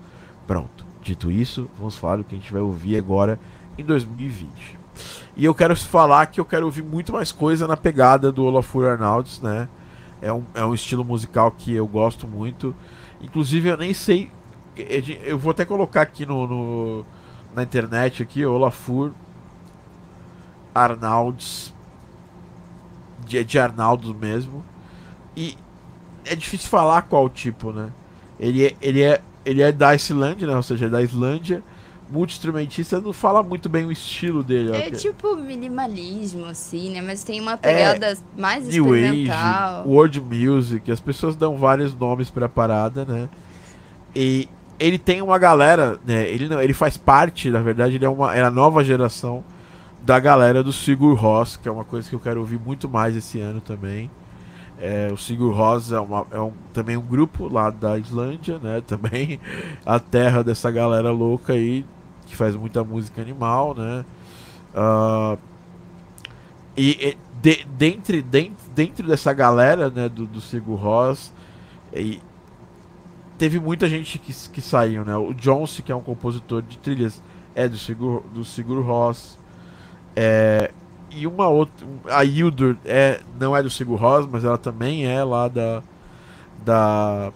Pronto, 0.46 0.84
dito 1.00 1.30
isso, 1.30 1.70
vamos 1.78 1.96
falar 1.96 2.16
do 2.16 2.24
que 2.24 2.34
a 2.34 2.38
gente 2.38 2.52
vai 2.52 2.60
ouvir 2.60 2.98
agora 2.98 3.38
em 3.78 3.84
2020. 3.84 4.82
E 5.36 5.45
eu 5.45 5.55
quero 5.55 5.74
falar 5.76 6.26
que 6.26 6.40
eu 6.40 6.45
quero 6.45 6.66
ouvir 6.66 6.82
muito 6.82 7.12
mais 7.12 7.32
coisa 7.32 7.66
na 7.66 7.76
pegada 7.76 8.30
do 8.32 8.45
Olafur 8.45 8.86
Arnalds, 8.86 9.40
né? 9.40 9.68
É 10.20 10.32
um, 10.32 10.45
é 10.55 10.64
um 10.64 10.74
estilo 10.74 11.05
musical 11.05 11.51
que 11.51 11.72
eu 11.74 11.86
gosto 11.86 12.26
muito. 12.28 12.74
Inclusive, 13.20 13.68
eu 13.70 13.76
nem 13.76 13.95
sei. 13.95 14.30
Eu 15.24 15.38
vou 15.38 15.51
até 15.51 15.64
colocar 15.64 16.03
aqui 16.03 16.24
no, 16.26 16.47
no- 16.47 17.07
na 17.55 17.62
internet 17.62 18.22
aqui, 18.22 18.45
Olafur 18.45 19.12
Arnalds. 20.74 21.72
De, 23.26 23.43
de 23.45 23.59
Arnaldos 23.59 24.14
mesmo. 24.14 24.64
E 25.36 25.57
é 26.24 26.34
difícil 26.36 26.68
falar 26.68 27.03
qual 27.03 27.28
tipo, 27.28 27.72
né? 27.72 27.90
Ele 28.38 28.66
é, 28.66 28.76
ele 28.80 29.03
é, 29.03 29.22
ele 29.45 29.62
é 29.62 29.70
da 29.72 29.95
Islândia, 29.95 30.47
né? 30.47 30.57
Ou 30.57 30.62
seja, 30.62 30.86
é 30.86 30.88
da 30.88 31.03
Islândia. 31.03 31.62
Multi-instrumentista 32.12 33.00
não 33.00 33.12
fala 33.12 33.42
muito 33.42 33.68
bem 33.68 33.86
o 33.86 33.92
estilo 33.92 34.42
dele. 34.42 34.76
É 34.76 34.82
que- 34.90 34.96
tipo 34.98 35.34
minimalismo, 35.36 36.44
assim, 36.46 36.90
né? 36.90 37.00
Mas 37.00 37.24
tem 37.24 37.40
uma 37.40 37.56
pegada 37.56 38.16
mais 38.36 38.66
New 38.68 38.94
experimental. 38.94 39.80
Age, 39.80 39.88
World 39.88 40.20
Music, 40.20 40.90
as 40.92 41.00
pessoas 41.00 41.34
dão 41.36 41.56
vários 41.56 41.94
nomes 41.94 42.30
pra 42.30 42.48
parada, 42.48 43.04
né? 43.04 43.28
E 44.14 44.48
ele 44.78 44.98
tem 44.98 45.22
uma 45.22 45.38
galera, 45.38 45.98
né? 46.06 46.28
Ele, 46.28 46.48
não, 46.48 46.60
ele 46.60 46.74
faz 46.74 46.96
parte, 46.96 47.50
na 47.50 47.60
verdade, 47.60 47.96
ele 47.96 48.04
é, 48.04 48.08
uma, 48.08 48.34
é 48.36 48.42
a 48.42 48.50
nova 48.50 48.84
geração 48.84 49.42
da 50.02 50.18
galera 50.18 50.62
do 50.62 50.72
Sigur 50.72 51.14
Rós, 51.14 51.56
que 51.56 51.68
é 51.68 51.72
uma 51.72 51.84
coisa 51.84 52.08
que 52.08 52.14
eu 52.14 52.20
quero 52.20 52.40
ouvir 52.40 52.58
muito 52.58 52.88
mais 52.88 53.16
esse 53.16 53.40
ano 53.40 53.60
também. 53.60 54.10
É, 54.84 55.08
o 55.12 55.16
Sigur 55.16 55.54
Rós 55.54 55.92
é, 55.92 56.00
uma- 56.00 56.26
é 56.32 56.40
um- 56.40 56.52
também 56.72 56.96
um 56.96 57.00
grupo 57.02 57.46
lá 57.46 57.70
da 57.70 57.96
Islândia, 57.96 58.58
né? 58.60 58.82
Também 58.86 59.38
a 59.86 60.00
terra 60.00 60.42
dessa 60.42 60.72
galera 60.72 61.12
louca 61.12 61.52
aí, 61.52 61.84
que 62.33 62.37
faz 62.39 62.57
muita 62.57 62.83
música 62.83 63.20
animal, 63.20 63.74
né? 63.74 64.05
Ah, 64.74 65.37
e, 66.76 66.91
e 67.11 67.18
de- 67.43 67.64
dentre, 67.76 68.22
dentro, 68.22 69.07
dessa 69.07 69.33
galera, 69.33 69.91
né, 69.91 70.09
do, 70.09 70.26
do 70.26 70.41
Sigur 70.41 70.76
Rós, 70.78 71.33
e 71.95 72.20
teve 73.39 73.59
muita 73.59 73.89
gente 73.89 74.18
que, 74.18 74.33
que 74.51 74.61
saiu, 74.61 75.05
né? 75.05 75.16
O 75.16 75.33
Johnson, 75.35 75.83
que 75.83 75.93
é 75.93 75.95
um 75.97 76.03
compositor 76.03 76.62
de 76.62 76.78
trilhas, 76.78 77.22
é 77.55 77.68
do 77.68 77.76
Sigur, 77.76 78.22
do 78.33 78.45
Sigur 78.45 78.85
Rós. 78.85 79.39
É, 80.16 80.72
e 81.11 81.26
uma 81.26 81.49
outra, 81.49 81.87
a 82.11 82.24
Hildur 82.24 82.76
é, 82.85 83.20
não 83.41 83.57
é 83.57 83.62
do 83.62 83.70
Sigur 83.70 83.99
Rós, 84.01 84.26
mas 84.30 84.45
ela 84.45 84.59
também 84.59 85.07
é 85.07 85.22
lá 85.24 85.49
da 85.49 85.83
da 86.64 87.33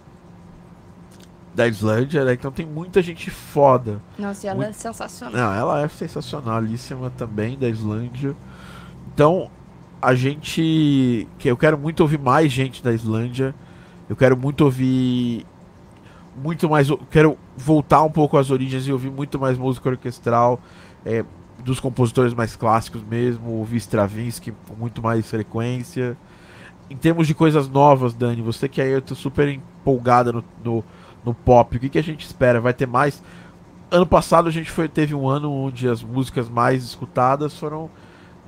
da 1.57 1.67
Islândia, 1.67 2.23
né? 2.23 2.33
Então 2.33 2.51
tem 2.51 2.67
muita 2.67 3.01
gente 3.01 3.31
foda. 3.31 3.99
Nossa, 4.17 4.45
e 4.45 4.49
ela 4.49 4.57
Muito- 4.57 4.69
é 4.69 4.73
sensacional. 4.73 5.35
Não, 5.41 5.53
ela 5.55 5.81
é 5.81 5.87
sensacionalíssima 5.87 7.09
também 7.17 7.57
da 7.57 7.67
Islândia. 7.67 8.35
Então, 9.11 9.49
a 9.99 10.13
gente. 10.13 11.27
que 11.39 11.47
Eu 11.49 11.57
quero 11.57 11.75
muito 11.75 12.01
ouvir 12.01 12.19
mais 12.19 12.51
gente 12.51 12.83
da 12.83 12.93
Islândia. 12.93 13.55
Eu 14.07 14.15
quero 14.15 14.37
muito 14.37 14.65
ouvir. 14.65 15.47
Muito 16.35 16.69
mais. 16.69 16.87
Quero 17.09 17.35
voltar 17.57 18.03
um 18.03 18.11
pouco 18.11 18.37
às 18.37 18.51
origens 18.51 18.87
e 18.87 18.91
ouvir 18.91 19.09
muito 19.09 19.39
mais 19.39 19.57
música 19.57 19.89
orquestral. 19.89 20.59
é, 21.03 21.25
dos 21.63 21.79
compositores 21.79 22.35
mais 22.35 22.55
clássicos 22.55 23.01
mesmo. 23.03 23.49
Ouvir 23.53 23.77
Stravinsky 23.77 24.53
com 24.67 24.75
muito 24.75 25.01
mais 25.01 25.27
frequência. 25.27 26.15
Em 26.87 26.95
termos 26.95 27.25
de 27.25 27.33
coisas 27.33 27.67
novas, 27.67 28.13
Dani, 28.13 28.43
você 28.43 28.69
que 28.69 28.79
aí 28.79 28.91
eu 28.91 29.01
tô 29.01 29.15
super 29.15 29.49
empolgada 29.49 30.31
no, 30.31 30.43
no, 30.63 30.83
no 31.27 31.33
pop. 31.33 31.75
O 31.75 31.79
que, 31.79 31.89
que 31.89 31.99
a 31.99 32.03
gente 32.03 32.25
espera? 32.25 32.59
Vai 32.61 32.73
ter 32.73 32.87
mais 32.87 33.21
ano 33.91 34.05
passado 34.05 34.49
a 34.49 34.51
gente 34.51 34.69
foi, 34.71 34.87
teve 34.89 35.13
um 35.15 35.27
ano 35.29 35.51
onde 35.51 35.87
as 35.87 36.01
músicas 36.03 36.49
mais 36.49 36.83
escutadas 36.83 37.57
foram 37.57 37.89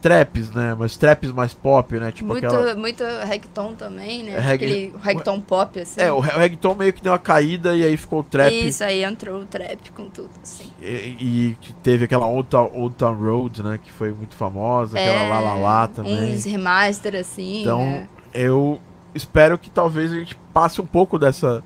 traps, 0.01 0.49
né? 0.51 0.75
Mas 0.79 0.95
traps 0.97 1.31
mais 1.31 1.53
pop, 1.53 1.93
né? 1.99 2.11
Tipo 2.11 2.27
muito, 2.29 2.45
aquela. 2.45 2.75
muito 2.75 3.03
reggaeton 3.03 3.73
também, 3.73 4.23
né? 4.23 4.39
Regga- 4.39 4.53
Aquele 4.65 4.93
reggaeton 5.01 5.41
pop, 5.41 5.79
assim. 5.79 5.99
É, 6.01 6.11
o 6.11 6.19
re- 6.21 6.33
o 6.35 6.37
reggaeton 6.39 6.73
meio 6.75 6.93
que 6.93 7.01
deu 7.01 7.11
uma 7.11 7.19
caída 7.19 7.75
e 7.75 7.83
aí 7.85 7.97
ficou 7.97 8.19
o 8.19 8.23
trap. 8.23 8.51
Isso, 8.53 8.81
aí 8.83 9.03
entrou 9.03 9.41
o 9.41 9.45
trap 9.45 9.91
com 9.91 10.09
tudo, 10.09 10.29
assim. 10.41 10.71
E, 10.81 11.17
e 11.19 11.57
teve 11.83 12.05
aquela 12.05 12.27
Old 12.27 12.47
Town, 12.49 12.71
Old 12.73 12.95
Town 12.95 13.13
Road, 13.15 13.61
né? 13.63 13.77
Que 13.81 13.91
foi 13.91 14.11
muito 14.13 14.35
famosa, 14.35 14.97
aquela 14.97 15.21
É, 15.23 15.29
Lá 15.29 15.39
Lá 15.41 15.53
Lá 15.55 15.87
também. 15.87 16.33
Uns 16.33 16.45
remaster, 16.45 17.15
assim, 17.15 17.61
Então, 17.61 17.79
né? 17.85 18.07
eu 18.33 18.79
espero 19.13 19.57
que 19.57 19.69
talvez 19.69 20.11
a 20.13 20.15
gente 20.15 20.35
passe 20.53 20.79
um 20.81 20.85
pouco 20.85 21.17
dessa. 21.19 21.61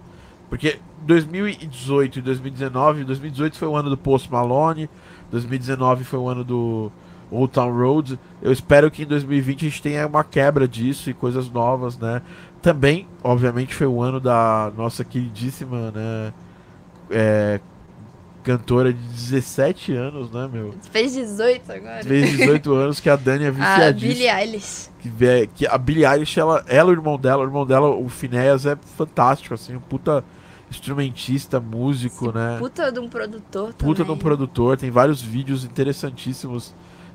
Porque 0.50 0.80
2018 1.04 2.20
e 2.20 2.22
2019, 2.22 3.04
2018 3.04 3.58
foi 3.58 3.68
o 3.68 3.76
ano 3.76 3.90
do 3.90 3.98
Post 3.98 4.32
Malone, 4.32 4.90
2019 5.32 6.04
foi 6.04 6.20
o 6.20 6.28
ano 6.30 6.44
do 6.44 6.92
Old 7.32 7.52
Town 7.54 7.72
Road. 7.72 8.20
Eu 8.42 8.52
espero 8.52 8.90
que 8.92 9.04
em 9.04 9.06
2020 9.06 9.66
a 9.66 9.70
gente 9.70 9.82
tenha 9.82 10.08
uma 10.08 10.24
quebra 10.24 10.68
disso 10.68 11.10
e 11.10 11.14
coisas 11.14 11.50
novas, 11.50 11.98
né? 11.98 12.22
Também, 12.62 13.08
obviamente, 13.24 13.74
foi 13.76 13.88
o 13.88 14.02
ano 14.02 14.20
da 14.20 14.72
nossa 14.78 15.04
queridíssima, 15.04 15.92
né? 15.92 16.34
é, 17.10 17.60
cantora 18.44 18.92
de 18.94 19.00
17 19.00 19.94
anos, 19.94 20.32
né, 20.32 20.50
meu? 20.52 20.74
Fez 20.92 21.14
18 21.14 21.72
agora. 21.72 22.04
Fez 22.04 22.32
18 22.38 22.72
anos 22.76 23.00
que 23.00 23.10
a 23.10 23.16
Dani 23.16 23.46
é 23.46 23.48
A 23.48 23.52
viciadíssima 23.52 24.14
Billie 24.14 24.30
Eilish. 24.30 24.90
que, 25.02 25.10
vê- 25.10 25.50
que 25.54 25.68
a 25.68 25.78
Billie 25.78 26.06
Eilish, 26.06 26.40
ela, 26.40 26.64
ela 26.68 26.90
o 26.90 26.94
irmão 26.94 27.18
dela, 27.18 27.44
o 27.44 27.46
irmão 27.46 27.66
dela, 27.66 27.90
o 27.90 28.08
Phineas, 28.10 28.66
é 28.66 28.76
fantástico, 28.98 29.54
assim, 29.54 29.76
um 29.76 29.80
puta 29.80 30.24
instrumentista, 30.74 31.60
músico, 31.60 32.32
né? 32.32 32.58
Puta 32.60 32.92
de 32.92 33.00
um 33.00 33.08
produtor 33.08 33.74
Puta 33.74 34.04
de 34.04 34.10
também. 34.10 34.16
um 34.16 34.18
produtor, 34.18 34.78
tem 34.78 34.92
vários 34.92 35.22
vídeos 35.22 35.64
interessantíssimos 35.64 36.74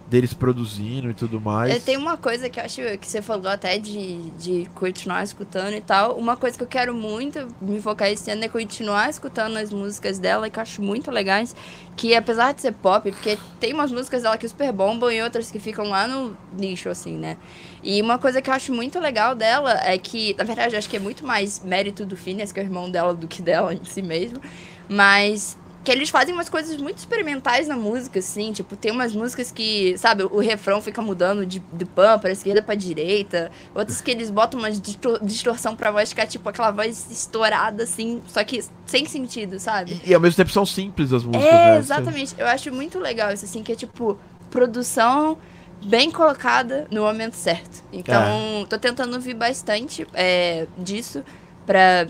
deles 0.08 0.32
produzindo 0.32 1.10
e 1.10 1.14
tudo 1.14 1.40
mais. 1.40 1.74
É, 1.74 1.78
tem 1.78 1.96
uma 1.96 2.16
coisa 2.16 2.48
que 2.48 2.58
eu 2.58 2.64
acho 2.64 2.80
que 2.98 3.06
você 3.06 3.20
falou 3.20 3.48
até 3.48 3.78
de, 3.78 4.30
de 4.30 4.68
continuar 4.74 5.22
escutando 5.22 5.74
e 5.74 5.80
tal. 5.80 6.16
Uma 6.16 6.36
coisa 6.36 6.56
que 6.56 6.64
eu 6.64 6.68
quero 6.68 6.94
muito 6.94 7.46
me 7.60 7.80
focar 7.80 8.08
esse 8.08 8.30
ano 8.30 8.44
é 8.44 8.48
continuar 8.48 9.10
escutando 9.10 9.58
as 9.58 9.70
músicas 9.70 10.18
dela, 10.18 10.48
que 10.48 10.58
eu 10.58 10.62
acho 10.62 10.80
muito 10.80 11.10
legais. 11.10 11.54
Que 11.94 12.14
apesar 12.14 12.54
de 12.54 12.62
ser 12.62 12.72
pop, 12.72 13.10
porque 13.10 13.38
tem 13.60 13.74
umas 13.74 13.92
músicas 13.92 14.22
dela 14.22 14.38
que 14.38 14.48
super 14.48 14.72
bombam 14.72 15.10
e 15.12 15.20
outras 15.22 15.50
que 15.50 15.58
ficam 15.58 15.90
lá 15.90 16.08
no 16.08 16.34
lixo, 16.56 16.88
assim, 16.88 17.16
né? 17.18 17.36
E 17.82 18.00
uma 18.02 18.18
coisa 18.18 18.42
que 18.42 18.50
eu 18.50 18.54
acho 18.54 18.72
muito 18.72 18.98
legal 18.98 19.34
dela 19.34 19.78
é 19.84 19.96
que, 19.98 20.34
na 20.36 20.44
verdade, 20.44 20.76
acho 20.76 20.88
que 20.88 20.96
é 20.96 21.00
muito 21.00 21.24
mais 21.26 21.60
mérito 21.64 22.04
do 22.04 22.16
Phineas, 22.16 22.50
que 22.52 22.58
é 22.60 22.62
o 22.62 22.66
irmão 22.66 22.90
dela, 22.90 23.14
do 23.14 23.26
que 23.28 23.40
dela 23.42 23.72
em 23.74 23.84
si 23.84 24.02
mesmo. 24.02 24.40
Mas 24.88 25.56
que 25.84 25.92
eles 25.92 26.10
fazem 26.10 26.34
umas 26.34 26.50
coisas 26.50 26.76
muito 26.76 26.98
experimentais 26.98 27.66
na 27.68 27.76
música, 27.76 28.18
assim. 28.18 28.52
Tipo, 28.52 28.76
tem 28.76 28.90
umas 28.92 29.14
músicas 29.14 29.50
que, 29.50 29.96
sabe, 29.96 30.22
o 30.24 30.38
refrão 30.38 30.82
fica 30.82 31.00
mudando 31.00 31.46
de, 31.46 31.60
de 31.72 31.84
pan 31.84 32.18
pra 32.18 32.30
esquerda 32.30 32.60
pra 32.60 32.74
direita. 32.74 33.50
Outras 33.74 34.00
que 34.02 34.10
eles 34.10 34.28
botam 34.30 34.58
uma 34.60 34.70
distor- 34.70 35.20
distorção 35.24 35.74
pra 35.76 35.90
voz 35.90 36.10
ficar, 36.10 36.26
tipo, 36.26 36.46
aquela 36.48 36.70
voz 36.72 37.06
estourada, 37.10 37.84
assim, 37.84 38.20
só 38.26 38.42
que 38.44 38.62
sem 38.84 39.06
sentido, 39.06 39.58
sabe? 39.58 39.98
E, 40.04 40.10
e 40.10 40.14
ao 40.14 40.20
mesmo 40.20 40.36
tempo 40.36 40.50
são 40.50 40.66
simples 40.66 41.12
as 41.12 41.24
músicas, 41.24 41.46
É, 41.46 41.70
né? 41.72 41.78
exatamente. 41.78 42.34
Eu 42.36 42.46
acho 42.48 42.70
muito 42.74 42.98
legal 42.98 43.32
isso, 43.32 43.44
assim, 43.46 43.62
que 43.62 43.72
é 43.72 43.76
tipo, 43.76 44.18
produção 44.50 45.38
bem 45.82 46.10
colocada 46.10 46.86
no 46.90 47.02
momento 47.02 47.34
certo. 47.34 47.82
Então, 47.92 48.66
tô 48.68 48.78
tentando 48.78 49.14
ouvir 49.14 49.34
bastante 49.34 50.06
é, 50.12 50.66
disso 50.76 51.24
pra, 51.66 52.06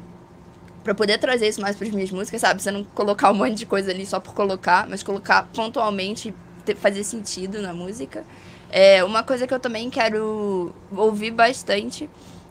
pra 0.83 0.95
poder 0.95 1.19
trazer 1.19 1.49
isso 1.49 1.61
mais 1.61 1.77
pras 1.77 1.91
minhas 1.91 2.11
músicas, 2.11 2.41
sabe? 2.41 2.63
Você 2.63 2.71
não 2.71 2.85
colocar 2.85 3.31
um 3.31 3.35
monte 3.35 3.55
de 3.55 3.67
coisa 3.67 3.91
ali 3.91 4.07
só 4.07 4.21
por 4.21 4.35
colocar, 4.35 4.89
mas 4.89 5.03
colocar 5.03 5.49
pontualmente, 5.55 6.35
ter- 6.65 6.77
fazer 6.77 7.05
sentido 7.05 7.61
na 7.61 7.73
música. 7.73 8.25
É, 8.71 9.03
uma 9.05 9.23
coisa 9.23 9.47
que 9.47 9.55
eu 9.55 9.61
também 9.61 9.89
quero 9.91 10.75
ouvir 10.95 11.31
bastante. 11.31 12.09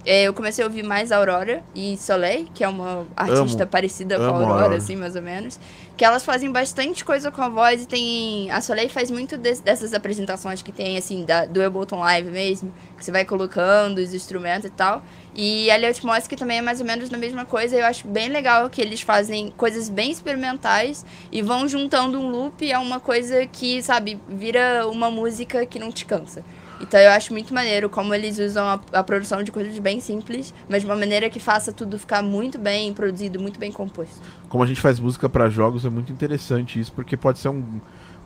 É, 0.08 0.24
eu 0.24 0.34
comecei 0.34 0.64
a 0.64 0.68
ouvir 0.68 0.84
mais 0.84 1.12
Aurora 1.12 1.62
e 1.76 1.98
Soleil, 1.98 2.48
que 2.54 2.64
é 2.64 2.68
uma 2.68 3.06
artista 3.16 3.64
Amo. 3.64 3.68
parecida 3.72 4.16
com 4.18 4.24
a 4.24 4.28
Amo 4.28 4.36
Aurora, 4.38 4.54
Aurora. 4.54 4.78
assim, 4.78 4.96
mais 4.96 5.16
ou 5.16 5.22
menos. 5.22 5.60
Que 5.98 6.06
elas 6.06 6.24
fazem 6.24 6.52
bastante 6.52 7.04
coisa 7.04 7.32
com 7.32 7.42
a 7.42 7.50
voz 7.50 7.84
e 7.84 7.88
tem. 7.88 8.50
A 8.52 8.62
Soleil 8.62 8.88
faz 8.90 9.10
muito 9.12 9.36
des- 9.38 9.60
dessas 9.60 9.94
apresentações 9.94 10.62
que 10.62 10.72
tem, 10.72 10.96
assim, 10.98 11.26
da, 11.26 11.46
do 11.46 11.62
Ableton 11.62 12.00
Live 12.00 12.30
mesmo, 12.30 12.72
que 12.98 13.04
você 13.04 13.12
vai 13.12 13.26
colocando 13.26 13.98
os 13.98 14.14
instrumentos 14.14 14.66
e 14.66 14.70
tal. 14.70 15.02
E 15.36 15.70
a 15.72 15.76
Leotmos, 15.76 16.28
que 16.28 16.36
também 16.36 16.60
é 16.60 16.62
mais 16.62 16.80
ou 16.80 16.86
menos 16.86 17.12
a 17.14 17.18
mesma 17.18 17.46
coisa. 17.46 17.76
Eu 17.76 17.86
acho 17.86 18.08
bem 18.08 18.30
legal 18.30 18.70
que 18.70 18.80
eles 18.82 19.02
fazem 19.02 19.52
coisas 19.58 19.90
bem 19.90 20.12
experimentais 20.12 21.04
e 21.32 21.42
vão 21.42 21.68
juntando 21.68 22.20
um 22.20 22.30
loop 22.30 22.72
a 22.72 22.80
uma 22.80 23.00
coisa 23.00 23.46
que, 23.48 23.82
sabe, 23.84 24.20
vira 24.30 24.88
uma 24.88 25.10
música 25.12 25.66
que 25.66 25.80
não 25.80 25.92
te 25.92 26.06
cansa. 26.06 26.44
Então 26.80 27.00
eu 27.00 27.10
acho 27.12 27.34
muito 27.34 27.54
maneiro 27.54 27.90
como 27.90 28.14
eles 28.14 28.38
usam 28.38 28.66
a, 28.68 28.80
a 29.00 29.04
produção 29.04 29.42
de 29.44 29.52
coisas 29.52 29.78
bem 29.80 30.00
simples, 30.00 30.54
mas 30.70 30.82
de 30.82 30.86
uma 30.88 30.96
maneira 30.96 31.30
que 31.30 31.40
faça 31.40 31.72
tudo 31.74 31.98
ficar 31.98 32.22
muito 32.22 32.58
bem 32.60 32.94
produzido, 32.94 33.40
muito 33.40 33.60
bem 33.60 33.72
composto. 33.72 34.20
Como 34.48 34.64
a 34.64 34.68
gente 34.68 34.80
faz 34.80 35.00
música 35.00 35.28
pra 35.28 35.50
jogos, 35.50 35.86
é 35.86 35.90
muito 35.90 36.12
interessante 36.12 36.80
isso, 36.80 36.94
porque 36.94 37.18
pode 37.18 37.40
ser 37.40 37.50
um, 37.50 37.64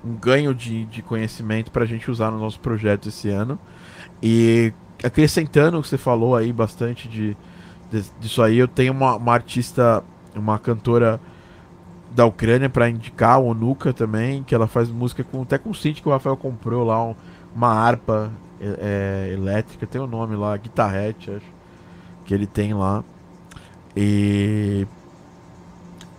um 0.03 0.14
ganho 0.15 0.53
de, 0.53 0.86
de 0.86 1.02
conhecimento 1.02 1.72
pra 1.72 1.86
gente 1.86 2.11
usar 2.11 2.30
no 2.30 2.40
nosso 2.40 2.60
projeto 2.60 3.07
esse 3.10 3.30
ano. 3.30 3.57
E 4.22 4.73
acrescentando 5.03 5.80
o 5.80 5.82
que 5.82 5.88
você 5.88 5.98
falou 5.98 6.36
aí 6.36 6.52
bastante 6.52 7.07
de, 7.07 7.36
de- 7.91 8.06
disso 8.19 8.41
aí, 8.44 8.57
eu 8.57 8.68
tenho 8.68 8.91
uma, 8.94 9.15
uma 9.15 9.34
artista, 9.34 10.03
uma 10.36 10.60
cantora 10.60 11.19
da 12.14 12.26
Ucrânia 12.26 12.69
pra 12.69 12.90
indicar, 12.90 13.36
a 13.36 13.40
Onuka 13.40 13.94
também, 13.94 14.44
que 14.44 14.53
ela 14.53 14.68
faz 14.68 14.90
música 14.90 15.23
com, 15.23 15.41
até 15.44 15.57
com 15.57 15.69
o 15.69 15.73
synth 15.73 16.02
que 16.02 16.07
o 16.10 16.11
Rafael 16.11 16.36
comprou 16.36 16.84
lá, 16.84 17.02
um- 17.03 17.15
uma 17.56 17.69
harpa 17.69 18.32
é, 18.60 19.28
é, 19.30 19.34
elétrica, 19.34 19.88
tem 19.88 19.99
o 20.02 20.07
nome 20.07 20.36
lá, 20.36 20.56
guitarrete, 20.57 21.32
acho, 21.32 21.45
que 22.26 22.34
ele 22.34 22.48
tem 22.48 22.73
lá. 22.73 23.03
E 23.95 24.88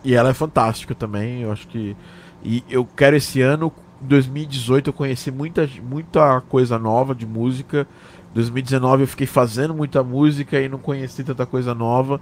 e 0.04 0.14
ela 0.14 0.30
é 0.30 0.34
fantástica 0.34 0.94
também, 0.94 1.42
eu 1.42 1.52
acho 1.52 1.66
que. 1.68 1.96
E 2.42 2.64
eu 2.68 2.84
quero 2.84 3.16
esse 3.16 3.40
ano, 3.40 3.72
2018, 4.00 4.88
eu 4.90 4.92
conheci 4.92 5.30
muita, 5.30 5.68
muita 5.82 6.40
coisa 6.42 6.78
nova 6.78 7.14
de 7.14 7.24
música. 7.24 7.86
2019 8.34 9.02
eu 9.04 9.06
fiquei 9.06 9.26
fazendo 9.26 9.74
muita 9.74 10.02
música 10.02 10.60
e 10.60 10.68
não 10.68 10.78
conheci 10.78 11.22
tanta 11.22 11.46
coisa 11.46 11.74
nova. 11.74 12.20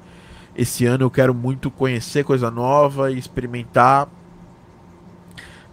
Esse 0.55 0.85
ano 0.85 1.05
eu 1.05 1.11
quero 1.11 1.33
muito 1.33 1.71
conhecer 1.71 2.25
coisa 2.25 2.51
nova 2.51 3.11
e 3.11 3.19
experimentar. 3.19 4.09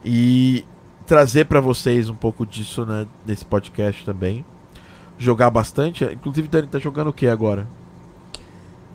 E 0.06 0.64
trazer 1.08 1.46
para 1.46 1.62
vocês 1.62 2.10
um 2.10 2.16
pouco 2.16 2.46
disso 2.46 2.86
né, 2.86 3.08
nesse 3.26 3.46
podcast 3.46 4.06
também. 4.06 4.46
Jogar 5.18 5.50
bastante. 5.50 6.04
Inclusive, 6.04 6.48
Dani, 6.48 6.68
tá 6.68 6.78
jogando 6.78 7.08
o 7.08 7.14
que 7.14 7.28
agora? 7.28 7.68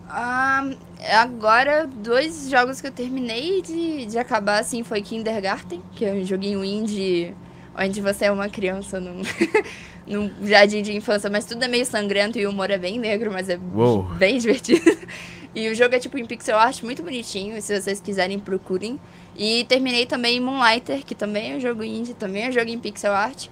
Ah, 0.08 0.62
agora, 1.20 1.86
dois 1.86 2.50
jogos 2.50 2.80
que 2.80 2.86
eu 2.86 2.92
terminei 2.92 3.62
de, 3.62 4.04
de 4.04 4.18
acabar, 4.18 4.60
assim, 4.60 4.84
foi 4.84 5.00
Kindergarten, 5.00 5.82
que 5.96 6.04
é 6.04 6.12
um 6.12 6.24
joguinho 6.24 6.62
indie 6.62 7.34
onde 7.74 8.02
você 8.02 8.26
é 8.26 8.30
uma 8.30 8.48
criança 8.50 9.00
num, 9.00 9.22
num 10.06 10.30
jardim 10.46 10.82
de 10.82 10.94
infância, 10.94 11.30
mas 11.30 11.46
tudo 11.46 11.64
é 11.64 11.68
meio 11.68 11.86
sangrento 11.86 12.38
e 12.38 12.46
o 12.46 12.50
humor 12.50 12.70
é 12.70 12.76
bem 12.76 12.98
negro, 12.98 13.32
mas 13.32 13.48
é 13.48 13.58
Uou. 13.74 14.02
bem 14.02 14.36
divertido. 14.38 14.98
E 15.54 15.68
o 15.70 15.74
jogo 15.74 15.94
é 15.94 15.98
tipo 15.98 16.18
em 16.18 16.26
pixel 16.26 16.58
art, 16.58 16.82
muito 16.82 17.02
bonitinho, 17.02 17.60
se 17.60 17.80
vocês 17.80 18.00
quiserem 18.00 18.38
procurem. 18.38 19.00
E 19.36 19.64
terminei 19.64 20.06
também 20.06 20.40
Moonlighter, 20.40 21.04
que 21.04 21.14
também 21.14 21.52
é 21.52 21.56
um 21.56 21.60
jogo 21.60 21.82
indie, 21.82 22.14
também 22.14 22.46
é 22.46 22.48
um 22.48 22.52
jogo 22.52 22.70
em 22.70 22.78
pixel 22.78 23.12
art. 23.12 23.48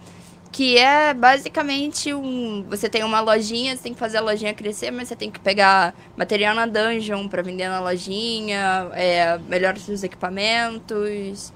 Que 0.52 0.76
é 0.76 1.14
basicamente 1.14 2.12
um. 2.12 2.64
Você 2.68 2.88
tem 2.88 3.04
uma 3.04 3.20
lojinha, 3.20 3.76
você 3.76 3.84
tem 3.84 3.94
que 3.94 3.98
fazer 3.98 4.18
a 4.18 4.20
lojinha 4.20 4.52
crescer, 4.52 4.90
mas 4.90 5.08
você 5.08 5.14
tem 5.14 5.30
que 5.30 5.38
pegar 5.38 5.94
material 6.16 6.54
na 6.56 6.66
dungeon 6.66 7.28
para 7.28 7.40
vender 7.40 7.68
na 7.68 7.80
lojinha, 7.80 8.90
é, 8.92 9.38
melhorar 9.48 9.78
seus 9.78 10.02
equipamentos, 10.02 11.52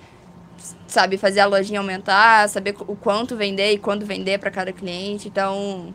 sabe, 0.86 1.18
fazer 1.18 1.40
a 1.40 1.46
lojinha 1.46 1.80
aumentar, 1.80 2.48
saber 2.48 2.76
o 2.86 2.94
quanto 2.94 3.36
vender 3.36 3.72
e 3.72 3.78
quando 3.78 4.06
vender 4.06 4.38
para 4.38 4.50
cada 4.50 4.72
cliente. 4.72 5.26
Então, 5.26 5.92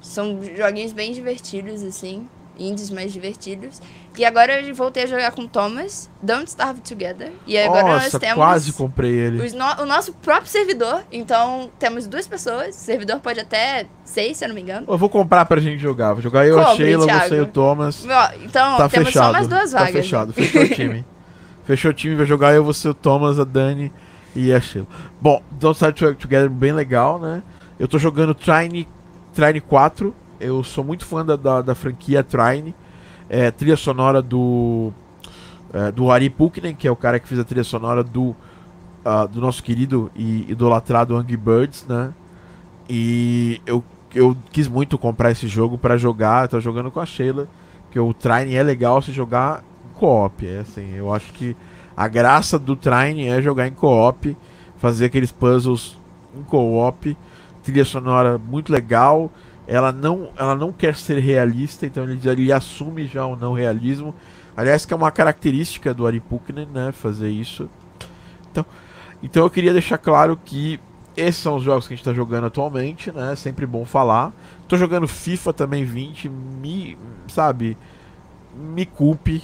são 0.00 0.40
joguinhos 0.56 0.92
bem 0.92 1.12
divertidos, 1.12 1.82
assim 1.82 2.26
indies 2.58 2.90
mais 2.90 3.12
divertidos. 3.12 3.80
E 4.18 4.24
agora 4.24 4.60
eu 4.60 4.74
voltei 4.74 5.04
a 5.04 5.06
jogar 5.06 5.30
com 5.30 5.46
Thomas, 5.46 6.10
Don't 6.20 6.46
Starve 6.48 6.80
Together. 6.80 7.30
E 7.46 7.56
agora 7.56 7.82
Nossa, 7.84 8.10
nós 8.10 8.20
temos 8.20 8.34
quase 8.36 8.72
comprei 8.72 9.12
ele. 9.12 9.50
no- 9.56 9.82
o 9.82 9.86
nosso 9.86 10.12
próprio 10.14 10.48
servidor. 10.48 11.02
Então 11.12 11.70
temos 11.78 12.06
duas 12.08 12.26
pessoas. 12.26 12.74
O 12.74 12.78
servidor 12.80 13.20
pode 13.20 13.38
até 13.38 13.86
seis, 14.04 14.36
se 14.36 14.44
eu 14.44 14.48
não 14.48 14.56
me 14.56 14.60
engano. 14.62 14.86
Eu 14.88 14.98
vou 14.98 15.08
comprar 15.08 15.44
pra 15.46 15.60
gente 15.60 15.78
jogar. 15.80 16.14
Vou 16.14 16.22
jogar 16.22 16.46
eu, 16.46 16.58
a 16.58 16.64
Compre, 16.66 16.84
Sheila, 16.84 17.06
Thiago. 17.06 17.28
você 17.28 17.36
e 17.36 17.40
o 17.40 17.46
Thomas. 17.46 18.04
Ó, 18.04 18.30
Então 18.42 18.76
Tá 18.76 18.88
temos 18.88 19.06
fechado. 19.08 19.26
só 19.26 19.32
mais 19.32 19.46
duas 19.46 19.70
tá 19.70 19.78
vagas. 19.78 19.94
né? 19.94 20.02
fechado. 20.02 20.32
Fechou 20.34 20.62
o 20.62 20.68
time. 20.68 21.06
Fechou 21.64 21.90
o 21.90 21.94
time, 21.94 22.16
vai 22.16 22.26
jogar 22.26 22.54
eu, 22.54 22.64
você, 22.64 22.88
o 22.88 22.94
Thomas, 22.94 23.38
a 23.38 23.44
Dani 23.44 23.92
e 24.34 24.52
a 24.52 24.60
Sheila. 24.60 24.86
Bom, 25.20 25.40
Don't 25.52 25.74
Start 25.76 25.96
Together 26.18 26.50
bem 26.50 26.72
legal, 26.72 27.20
né? 27.20 27.42
Eu 27.78 27.86
tô 27.86 27.98
jogando 28.00 28.34
Trine, 28.34 28.88
Trine 29.32 29.60
4. 29.60 30.12
Eu 30.40 30.64
sou 30.64 30.82
muito 30.82 31.04
fã 31.06 31.24
da, 31.24 31.36
da, 31.36 31.62
da 31.62 31.74
franquia 31.76 32.24
Trine. 32.24 32.74
É, 33.28 33.50
trilha 33.50 33.76
sonora 33.76 34.22
do 34.22 34.92
é, 35.72 35.92
do 35.92 36.10
Ari 36.10 36.30
Puknen, 36.30 36.74
que 36.74 36.88
é 36.88 36.90
o 36.90 36.96
cara 36.96 37.20
que 37.20 37.28
fez 37.28 37.40
a 37.40 37.44
trilha 37.44 37.64
sonora 37.64 38.02
do, 38.02 38.34
ah, 39.04 39.26
do 39.26 39.40
nosso 39.40 39.62
querido 39.62 40.10
e 40.14 40.50
idolatrado 40.50 41.16
Angry 41.16 41.36
Birds, 41.36 41.86
né? 41.86 42.12
E 42.88 43.60
eu, 43.66 43.84
eu 44.14 44.36
quis 44.50 44.66
muito 44.66 44.96
comprar 44.96 45.30
esse 45.30 45.46
jogo 45.46 45.76
pra 45.76 45.96
jogar. 45.98 46.48
Tô 46.48 46.58
jogando 46.60 46.90
com 46.90 47.00
a 47.00 47.06
Sheila, 47.06 47.46
porque 47.82 48.00
o 48.00 48.14
Trine 48.14 48.54
é 48.54 48.62
legal 48.62 49.02
se 49.02 49.12
jogar 49.12 49.62
em 49.84 49.98
co-op. 49.98 50.46
É 50.46 50.60
assim, 50.60 50.94
eu 50.94 51.12
acho 51.12 51.32
que 51.32 51.54
a 51.96 52.08
graça 52.08 52.58
do 52.58 52.74
Trine 52.74 53.26
é 53.26 53.42
jogar 53.42 53.68
em 53.68 53.72
co-op, 53.72 54.36
fazer 54.78 55.06
aqueles 55.06 55.32
puzzles 55.32 55.98
em 56.34 56.42
co-op, 56.42 57.16
trilha 57.62 57.84
sonora 57.84 58.38
muito 58.38 58.72
legal. 58.72 59.30
Ela 59.68 59.92
não, 59.92 60.30
ela 60.34 60.54
não 60.54 60.72
quer 60.72 60.96
ser 60.96 61.18
realista, 61.18 61.84
então 61.84 62.04
ele, 62.04 62.18
ele 62.26 62.50
assume 62.50 63.06
já 63.06 63.26
o 63.26 63.36
não 63.36 63.52
realismo. 63.52 64.14
Aliás, 64.56 64.86
que 64.86 64.94
é 64.94 64.96
uma 64.96 65.10
característica 65.10 65.92
do 65.92 66.06
Ari 66.06 66.20
Puknen, 66.20 66.66
né, 66.72 66.90
fazer 66.90 67.28
isso. 67.28 67.68
Então, 68.50 68.64
então 69.22 69.42
eu 69.44 69.50
queria 69.50 69.74
deixar 69.74 69.98
claro 69.98 70.40
que 70.42 70.80
esses 71.14 71.42
são 71.42 71.56
os 71.56 71.62
jogos 71.62 71.86
que 71.86 71.92
a 71.92 71.96
gente 71.96 72.04
tá 72.04 72.14
jogando 72.14 72.46
atualmente, 72.46 73.12
né? 73.12 73.36
Sempre 73.36 73.66
bom 73.66 73.84
falar. 73.84 74.32
Tô 74.66 74.76
jogando 74.78 75.06
FIFA 75.06 75.52
também 75.52 75.84
20, 75.84 76.30
me, 76.30 76.96
sabe, 77.26 77.76
me 78.56 78.86
culpe. 78.86 79.42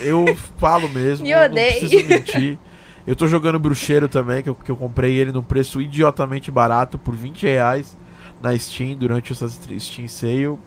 Eu 0.00 0.24
falo 0.56 0.88
mesmo, 0.88 1.24
Me 1.24 1.32
eu 1.32 1.48
não 1.48 1.54
preciso 1.54 2.06
mentir. 2.06 2.58
Eu 3.04 3.16
tô 3.16 3.26
jogando 3.26 3.58
Bruxeiro 3.58 4.08
também, 4.08 4.40
que 4.40 4.48
eu, 4.48 4.54
que 4.54 4.70
eu 4.70 4.76
comprei 4.76 5.16
ele 5.16 5.32
num 5.32 5.42
preço 5.42 5.80
idiotamente 5.80 6.50
barato, 6.50 6.96
por 6.96 7.16
20 7.16 7.42
reais 7.42 7.96
na 8.42 8.56
Steam, 8.58 8.96
durante 8.96 9.32
essa 9.32 9.48
Steam 9.48 10.08
Sale. 10.08 10.58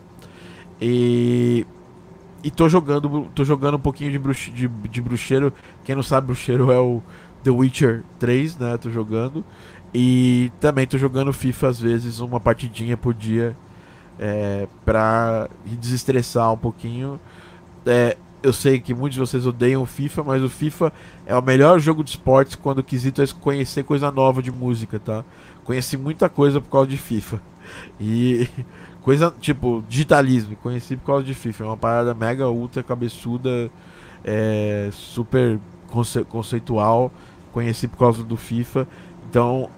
E... 0.80 1.66
E 2.42 2.52
tô 2.52 2.68
jogando, 2.68 3.28
tô 3.34 3.44
jogando 3.44 3.76
um 3.76 3.80
pouquinho 3.80 4.12
de, 4.12 4.18
bruxe, 4.18 4.50
de, 4.52 4.68
de 4.68 5.02
Bruxeiro. 5.02 5.52
Quem 5.82 5.96
não 5.96 6.04
sabe, 6.04 6.28
Bruxeiro 6.28 6.70
é 6.70 6.78
o 6.78 7.02
The 7.42 7.50
Witcher 7.50 8.04
3, 8.20 8.56
né? 8.58 8.76
Tô 8.76 8.90
jogando. 8.90 9.44
E 9.92 10.52
também 10.60 10.86
tô 10.86 10.96
jogando 10.96 11.32
FIFA 11.32 11.68
às 11.68 11.80
vezes, 11.80 12.20
uma 12.20 12.38
partidinha 12.38 12.96
por 12.96 13.12
dia. 13.12 13.56
É, 14.20 14.68
pra 14.84 15.48
desestressar 15.64 16.52
um 16.52 16.56
pouquinho. 16.56 17.20
É, 17.84 18.16
eu 18.42 18.52
sei 18.52 18.80
que 18.80 18.94
muitos 18.94 19.14
de 19.14 19.20
vocês 19.20 19.46
odeiam 19.46 19.82
o 19.82 19.86
FIFA, 19.86 20.22
mas 20.24 20.42
o 20.42 20.48
FIFA 20.48 20.92
é 21.26 21.36
o 21.36 21.42
melhor 21.42 21.78
jogo 21.80 22.04
de 22.04 22.10
esportes 22.10 22.54
quando 22.54 22.78
o 22.78 22.84
quesito 22.84 23.22
é 23.22 23.26
conhecer 23.40 23.84
coisa 23.84 24.10
nova 24.10 24.42
de 24.42 24.50
música, 24.50 24.98
tá? 24.98 25.24
Conheci 25.64 25.96
muita 25.96 26.28
coisa 26.28 26.60
por 26.60 26.70
causa 26.70 26.88
de 26.88 26.96
FIFA. 26.96 27.40
E 28.00 28.48
coisa 29.02 29.34
tipo 29.40 29.82
digitalismo, 29.88 30.56
conheci 30.56 30.96
por 30.96 31.06
causa 31.06 31.24
de 31.24 31.34
FIFA. 31.34 31.64
É 31.64 31.66
uma 31.66 31.76
parada 31.76 32.14
mega 32.14 32.48
ultra 32.48 32.82
cabeçuda, 32.82 33.70
é, 34.24 34.88
super 34.92 35.58
conce- 35.88 36.24
conceitual. 36.24 37.12
Conheci 37.52 37.88
por 37.88 37.98
causa 37.98 38.22
do 38.22 38.36
FIFA. 38.36 38.86
Então 39.28 39.70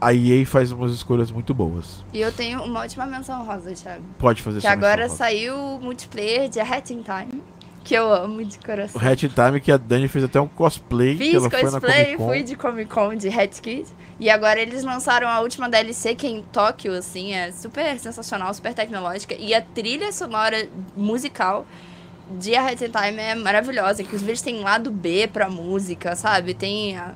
a 0.00 0.12
EA 0.12 0.44
faz 0.44 0.70
umas 0.72 0.92
escolhas 0.92 1.30
muito 1.30 1.54
boas. 1.54 2.04
E 2.12 2.20
eu 2.20 2.30
tenho 2.30 2.62
uma 2.62 2.80
ótima 2.80 3.06
menção 3.06 3.44
rosa, 3.44 3.72
Thiago. 3.72 4.02
Pode 4.18 4.42
fazer 4.42 4.60
Que 4.60 4.66
agora 4.66 5.08
saiu 5.08 5.56
o 5.56 5.80
multiplayer 5.80 6.48
de 6.50 6.60
Hat 6.60 6.92
in 6.92 7.02
Time. 7.02 7.42
Que 7.86 7.94
eu 7.94 8.12
amo 8.12 8.44
de 8.44 8.58
coração. 8.58 9.00
O 9.00 9.04
Hatch 9.08 9.22
Time 9.22 9.60
que 9.60 9.70
a 9.70 9.76
Dani 9.76 10.08
fez 10.08 10.24
até 10.24 10.40
um 10.40 10.48
cosplay. 10.48 11.12
que 11.16 11.24
Fiz 11.24 11.34
ela 11.34 11.48
cosplay, 11.50 12.16
fui 12.16 12.42
de 12.42 12.56
Comic 12.56 12.90
Con 12.90 13.14
de 13.14 13.28
Hat 13.28 13.60
Kid. 13.62 13.86
E 14.18 14.28
agora 14.30 14.60
eles 14.60 14.82
lançaram 14.82 15.28
a 15.28 15.40
última 15.40 15.68
DLC, 15.68 16.14
que 16.14 16.26
é 16.26 16.30
em 16.30 16.42
Tóquio, 16.42 16.92
assim, 16.94 17.32
é 17.34 17.52
super 17.52 17.98
sensacional, 17.98 18.52
super 18.54 18.72
tecnológica. 18.74 19.34
E 19.38 19.54
a 19.54 19.60
trilha 19.60 20.10
sonora 20.10 20.68
musical 20.96 21.66
de 22.38 22.56
A 22.56 22.66
Hat 22.66 22.82
in 22.84 22.90
Time 22.90 23.20
é 23.22 23.34
maravilhosa. 23.34 24.02
Inclusive 24.02 24.30
eles 24.30 24.42
têm 24.42 24.60
lado 24.60 24.90
B 24.90 25.28
pra 25.28 25.48
música, 25.48 26.16
sabe? 26.16 26.54
Tem. 26.54 26.96
a- 26.96 27.14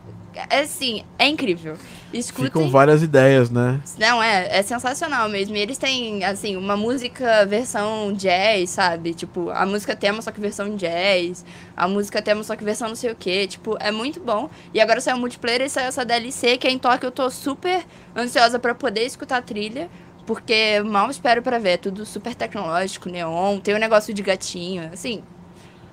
É 0.48 0.60
assim, 0.60 1.02
é 1.18 1.26
incrível. 1.26 1.76
Escutem. 2.12 2.46
Ficam 2.46 2.70
várias 2.70 3.02
ideias, 3.02 3.50
né? 3.50 3.80
Não, 3.98 4.22
é, 4.22 4.58
é 4.58 4.62
sensacional 4.62 5.28
mesmo. 5.28 5.56
E 5.56 5.60
eles 5.60 5.78
têm, 5.78 6.24
assim, 6.24 6.56
uma 6.56 6.76
música 6.76 7.46
versão 7.46 8.12
jazz, 8.12 8.70
sabe? 8.70 9.14
Tipo, 9.14 9.50
a 9.50 9.64
música 9.64 9.94
tema 9.94 10.20
só 10.20 10.32
que 10.32 10.40
versão 10.40 10.74
jazz, 10.76 11.44
a 11.76 11.86
música 11.86 12.20
tema 12.20 12.42
só 12.42 12.56
que 12.56 12.64
versão 12.64 12.88
não 12.88 12.96
sei 12.96 13.12
o 13.12 13.16
quê. 13.16 13.46
Tipo, 13.46 13.76
é 13.78 13.92
muito 13.92 14.20
bom. 14.20 14.50
E 14.74 14.80
agora 14.80 15.00
saiu 15.00 15.16
o 15.16 15.20
multiplayer 15.20 15.62
e 15.62 15.68
saiu 15.68 15.86
essa 15.86 16.04
DLC, 16.04 16.56
que 16.56 16.66
é 16.66 16.70
em 16.70 16.78
Tóquio. 16.78 17.06
Eu 17.06 17.12
tô 17.12 17.30
super 17.30 17.84
ansiosa 18.16 18.58
pra 18.58 18.74
poder 18.74 19.04
escutar 19.04 19.36
a 19.36 19.42
trilha. 19.42 19.88
Porque 20.26 20.80
mal 20.84 21.10
espero 21.10 21.42
pra 21.42 21.58
ver. 21.58 21.70
É 21.70 21.76
tudo 21.76 22.04
super 22.04 22.34
tecnológico, 22.34 23.08
neon, 23.08 23.58
tem 23.58 23.74
o 23.74 23.78
negócio 23.78 24.12
de 24.12 24.22
gatinho. 24.22 24.90
Assim, 24.92 25.22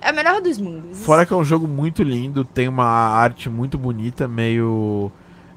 é 0.00 0.12
o 0.12 0.14
melhor 0.14 0.40
dos 0.40 0.58
mundos. 0.58 0.98
Fora 1.00 1.26
que 1.26 1.32
é 1.32 1.36
um 1.36 1.44
jogo 1.44 1.66
muito 1.66 2.02
lindo, 2.02 2.44
tem 2.44 2.68
uma 2.68 2.84
arte 2.84 3.48
muito 3.48 3.76
bonita, 3.76 4.28
meio. 4.28 5.10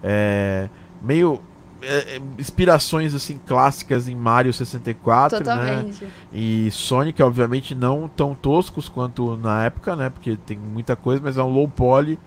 É, 0.04 0.70
meio. 1.02 1.42
é, 1.82 2.16
é, 2.16 2.22
inspirações 2.38 3.14
assim 3.14 3.40
clássicas 3.46 4.08
em 4.08 4.16
Mario 4.16 4.54
64, 4.54 5.40
né? 5.40 5.44
Totalmente. 5.44 6.08
E 6.32 6.70
Sonic, 6.72 7.22
obviamente, 7.22 7.74
não 7.74 8.08
tão 8.08 8.36
toscos 8.36 8.88
quanto 8.88 9.36
na 9.38 9.66
época, 9.66 9.96
né? 9.96 10.10
Porque 10.10 10.38
tem 10.38 10.58
muita 10.58 10.96
coisa, 10.96 11.22
mas 11.24 11.38
é 11.38 11.44
um 11.44 11.50
low 11.50 11.68
poly 11.68 12.20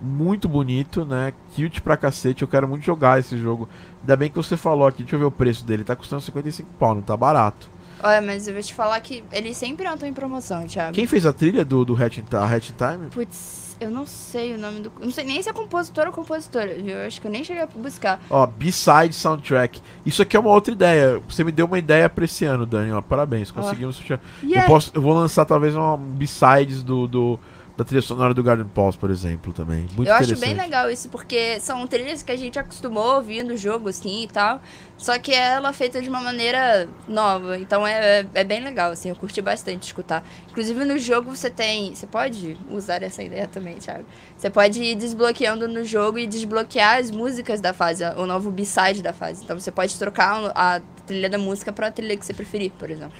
muito 0.00 0.48
bonito, 0.48 1.04
né? 1.04 1.32
Cute 1.54 1.80
pra 1.82 1.96
cacete. 1.96 2.42
Eu 2.42 2.48
quero 2.48 2.68
muito 2.68 2.84
jogar 2.84 3.18
esse 3.18 3.36
jogo. 3.36 3.68
Ainda 4.00 4.16
bem 4.16 4.30
que 4.30 4.36
você 4.36 4.56
falou 4.56 4.86
aqui, 4.86 5.02
deixa 5.02 5.16
eu 5.16 5.20
ver 5.20 5.26
o 5.26 5.30
preço 5.30 5.64
dele. 5.64 5.84
Tá 5.84 5.96
custando 5.96 6.22
55 6.22 6.68
pau, 6.78 6.94
não 6.94 7.02
tá 7.02 7.16
barato. 7.16 7.68
Olha, 8.00 8.22
mas 8.22 8.46
eu 8.46 8.54
vou 8.54 8.62
te 8.62 8.72
falar 8.72 9.00
que 9.00 9.24
eles 9.32 9.56
sempre 9.56 9.88
entram 9.88 10.08
em 10.08 10.12
promoção, 10.12 10.64
Thiago. 10.66 10.92
Quem 10.92 11.06
fez 11.06 11.26
a 11.26 11.32
trilha 11.32 11.64
do, 11.64 11.84
do 11.84 11.94
Hatch, 12.00 12.18
Hatch 12.18 12.70
Time? 12.70 13.08
Putz, 13.10 13.67
eu 13.80 13.90
não 13.90 14.06
sei 14.06 14.54
o 14.54 14.58
nome 14.58 14.80
do. 14.80 14.92
Não 15.00 15.10
sei 15.10 15.24
nem 15.24 15.42
se 15.42 15.48
é 15.48 15.52
compositor 15.52 16.06
ou 16.06 16.12
compositora, 16.12 16.74
viu? 16.74 16.96
Eu 16.96 17.06
acho 17.06 17.20
que 17.20 17.26
eu 17.26 17.30
nem 17.30 17.44
cheguei 17.44 17.62
a 17.62 17.66
buscar. 17.66 18.20
Ó, 18.30 18.46
B-Side 18.46 19.12
Soundtrack. 19.14 19.80
Isso 20.04 20.22
aqui 20.22 20.36
é 20.36 20.40
uma 20.40 20.50
outra 20.50 20.72
ideia. 20.72 21.20
Você 21.28 21.44
me 21.44 21.52
deu 21.52 21.66
uma 21.66 21.78
ideia 21.78 22.08
pra 22.08 22.24
esse 22.24 22.44
ano, 22.44 22.66
Dani. 22.66 22.92
Ó, 22.92 23.00
parabéns, 23.00 23.50
conseguimos. 23.50 23.98
fechar. 23.98 24.20
Eu, 24.42 24.48
Yeah. 24.48 24.68
posso, 24.68 24.90
eu 24.94 25.00
vou 25.02 25.12
lançar 25.14 25.44
talvez 25.44 25.74
uma 25.76 25.96
B-Sides 25.96 26.82
do, 26.82 27.06
do 27.06 27.40
da 27.78 27.84
trilha 27.84 28.02
sonora 28.02 28.34
do 28.34 28.42
Garden 28.42 28.66
Pulse, 28.66 28.98
por 28.98 29.08
exemplo, 29.08 29.52
também. 29.52 29.86
Muito 29.94 30.08
eu 30.08 30.12
acho 30.12 30.36
bem 30.36 30.52
legal 30.52 30.90
isso, 30.90 31.08
porque 31.08 31.60
são 31.60 31.86
trilhas 31.86 32.24
que 32.24 32.32
a 32.32 32.36
gente 32.36 32.58
acostumou 32.58 33.12
a 33.12 33.16
ouvir 33.18 33.44
no 33.44 33.56
jogo, 33.56 33.88
assim, 33.88 34.24
e 34.24 34.26
tal. 34.26 34.60
Só 34.96 35.16
que 35.16 35.32
ela 35.32 35.68
é 35.68 35.72
feita 35.72 36.02
de 36.02 36.08
uma 36.08 36.20
maneira 36.20 36.88
nova. 37.06 37.56
Então 37.56 37.86
é, 37.86 38.22
é, 38.22 38.26
é 38.34 38.42
bem 38.42 38.64
legal, 38.64 38.90
assim, 38.90 39.10
eu 39.10 39.14
curti 39.14 39.40
bastante 39.40 39.84
escutar. 39.84 40.24
Inclusive 40.50 40.84
no 40.84 40.98
jogo 40.98 41.36
você 41.36 41.48
tem. 41.48 41.94
Você 41.94 42.04
pode 42.04 42.58
usar 42.68 43.00
essa 43.04 43.22
ideia 43.22 43.46
também, 43.46 43.76
Thiago. 43.76 44.04
Você 44.36 44.50
pode 44.50 44.82
ir 44.82 44.96
desbloqueando 44.96 45.68
no 45.68 45.84
jogo 45.84 46.18
e 46.18 46.26
desbloquear 46.26 46.98
as 46.98 47.12
músicas 47.12 47.60
da 47.60 47.72
fase, 47.72 48.02
o 48.16 48.26
novo 48.26 48.50
B-side 48.50 49.02
da 49.02 49.12
fase. 49.12 49.44
Então 49.44 49.56
você 49.56 49.70
pode 49.70 49.96
trocar 49.96 50.50
a 50.52 50.80
trilha 51.08 51.30
da 51.30 51.38
música 51.38 51.72
pra 51.72 51.90
trilha 51.90 52.16
que 52.16 52.24
você 52.24 52.34
preferir, 52.34 52.70
por 52.78 52.90
exemplo. 52.90 53.12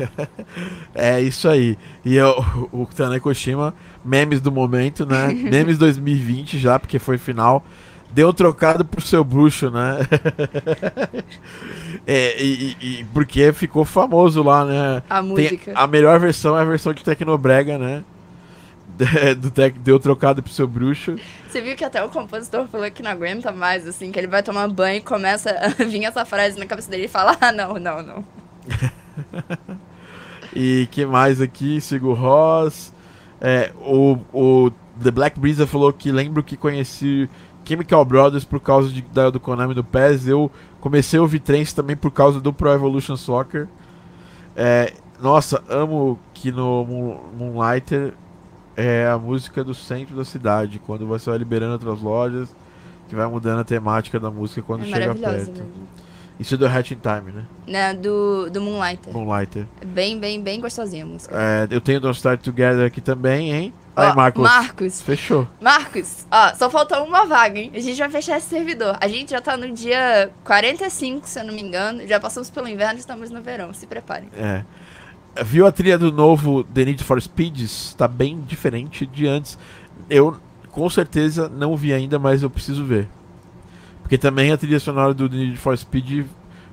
é 0.95 1.21
isso 1.21 1.49
aí. 1.49 1.77
E 2.05 2.15
eu, 2.15 2.45
o 2.71 2.87
Tanei 2.87 3.19
Koshima, 3.19 3.75
memes 4.05 4.41
do 4.41 4.53
momento, 4.53 5.07
né? 5.07 5.29
memes 5.33 5.79
2020 5.79 6.59
já, 6.59 6.79
porque 6.79 6.99
foi 6.99 7.19
final. 7.19 7.65
Deu 8.11 8.33
trocado 8.33 8.85
pro 8.85 9.01
seu 9.03 9.23
bruxo, 9.23 9.71
né? 9.71 9.99
é, 12.07 12.43
e, 12.43 12.77
e, 12.81 13.05
porque 13.13 13.53
ficou 13.53 13.85
famoso 13.85 14.43
lá, 14.43 14.65
né? 14.65 15.03
A 15.11 15.21
música. 15.21 15.73
Tem, 15.73 15.75
a 15.75 15.87
melhor 15.87 16.19
versão 16.19 16.57
é 16.57 16.63
a 16.63 16.65
versão 16.65 16.95
de 16.95 17.05
Tecnobrega, 17.05 17.77
né? 17.77 18.03
do 19.39 19.51
tec, 19.51 19.79
deu 19.79 19.99
trocado 19.99 20.43
pro 20.43 20.53
seu 20.53 20.67
bruxo. 20.67 21.17
Você 21.49 21.61
viu 21.61 21.77
que 21.77 21.85
até 21.85 22.03
o 22.05 22.09
compositor 22.09 22.67
falou 22.67 22.91
que 22.91 23.03
não 23.03 23.11
aguenta 23.11 23.53
mais, 23.53 23.87
assim, 23.87 24.11
que 24.11 24.19
ele 24.19 24.27
vai 24.27 24.43
tomar 24.43 24.69
banho 24.69 24.99
e 24.99 25.01
começa 25.01 25.51
a 25.79 25.85
vir 25.85 26.05
essa 26.05 26.25
frase 26.25 26.59
na 26.59 26.67
cabeça 26.67 26.91
dele 26.91 27.05
e 27.05 27.09
fala, 27.09 27.37
ah, 27.41 27.53
não, 27.53 27.75
não, 27.75 28.03
não. 28.03 28.25
e 30.55 30.89
que 30.91 31.07
mais 31.07 31.41
aqui? 31.41 31.81
Sigo 31.81 32.13
Ross. 32.13 32.93
É, 33.41 33.73
o, 33.81 34.19
o 34.33 34.71
The 35.03 35.13
Black 35.13 35.39
Breeze 35.39 35.65
falou 35.67 35.93
que 35.93 36.11
lembro 36.11 36.43
que 36.43 36.57
conheci 36.57 37.31
Chemical 37.65 38.05
Brothers 38.05 38.45
por 38.45 38.59
causa 38.59 38.91
de, 38.91 39.03
da, 39.03 39.31
do 39.31 39.39
Konami 39.39 39.75
do 39.75 39.85
PES. 39.85 40.27
Eu 40.27 40.51
comecei 40.81 41.19
a 41.19 41.23
ouvir 41.23 41.41
trance 41.41 41.75
também 41.75 41.97
por 41.97 42.11
causa 42.11 42.41
do 42.41 42.53
Pro 42.53 42.73
Evolution 42.73 43.17
Soccer. 43.17 43.69
É, 44.57 44.93
nossa, 45.21 45.63
amo 45.69 46.19
que 46.35 46.51
no 46.51 46.85
Moonlighter 47.37 48.15
é 48.79 49.09
a 49.09 49.19
música 49.19 49.65
do 49.65 49.75
centro 49.75 50.15
da 50.15 50.25
cidade, 50.25 50.79
quando 50.79 51.05
você 51.05 51.29
vai 51.29 51.39
liberando 51.39 51.73
outras 51.73 52.01
lojas, 52.01 52.55
que 53.09 53.17
vai 53.17 53.27
mudando 53.27 53.59
a 53.59 53.65
temática 53.65 54.21
da 54.21 54.31
música 54.31 54.63
quando 54.63 54.85
é 54.85 54.87
chega 54.87 55.15
perto. 55.17 55.51
Mesmo. 55.51 55.89
Isso 56.39 56.55
é 56.55 56.57
do 56.57 56.67
Hatching 56.67 57.01
Time, 57.01 57.33
né? 57.33 57.45
Não, 57.67 58.01
do, 58.01 58.51
do 58.51 58.61
Moonlighter. 58.61 59.13
Moonlighter. 59.13 59.67
É 59.81 59.85
bem, 59.85 60.17
bem, 60.21 60.41
bem 60.41 60.61
gostosinha 60.61 61.03
a 61.03 61.07
música. 61.09 61.35
É, 61.37 61.67
eu 61.69 61.81
tenho 61.81 62.01
Don't 62.01 62.17
Start 62.17 62.41
Together 62.41 62.87
aqui 62.87 63.01
também, 63.01 63.51
hein? 63.53 63.75
Aí, 63.97 64.15
Marcos. 64.15 64.43
Marcos. 64.45 65.03
Fechou. 65.03 65.49
Marcos, 65.61 66.25
ó, 66.31 66.55
só 66.55 66.71
faltou 66.71 67.03
uma 67.03 67.27
vaga, 67.27 67.59
hein? 67.59 67.73
A 67.75 67.81
gente 67.81 67.99
vai 67.99 68.09
fechar 68.09 68.39
esse 68.39 68.47
servidor. 68.47 68.97
A 69.01 69.09
gente 69.09 69.33
já 69.33 69.41
tá 69.41 69.57
no 69.57 69.73
dia 69.73 70.31
45, 70.45 71.27
se 71.27 71.41
eu 71.41 71.45
não 71.45 71.53
me 71.53 71.61
engano. 71.61 72.07
Já 72.07 72.21
passamos 72.21 72.49
pelo 72.49 72.69
inverno, 72.69 73.01
estamos 73.01 73.29
no 73.29 73.43
verão. 73.43 73.75
Se 73.75 73.89
preparem. 73.89 74.29
É. 74.37 74.63
Viu 75.45 75.67
a 75.67 75.73
trilha 75.73 75.99
do 75.99 76.11
novo 76.11 76.65
The 76.65 76.85
Need 76.85 77.05
for 77.05 77.21
Speeds? 77.21 77.95
Tá 77.95 78.09
bem 78.09 78.41
diferente 78.41 79.07
de 79.07 79.27
antes. 79.27 79.59
Eu 80.11 80.37
com 80.71 80.89
certeza 80.89 81.49
não 81.49 81.77
vi 81.77 81.93
ainda, 81.93 82.19
mas 82.19 82.43
eu 82.43 82.51
preciso 82.51 82.85
ver. 82.85 83.09
Porque 84.01 84.19
também 84.19 84.53
a 84.53 84.57
trilha 84.57 84.81
sonora 84.81 85.15
do 85.15 85.29
The 85.29 85.37
Need 85.37 85.57
for 85.57 85.77
Speed, 85.77 86.27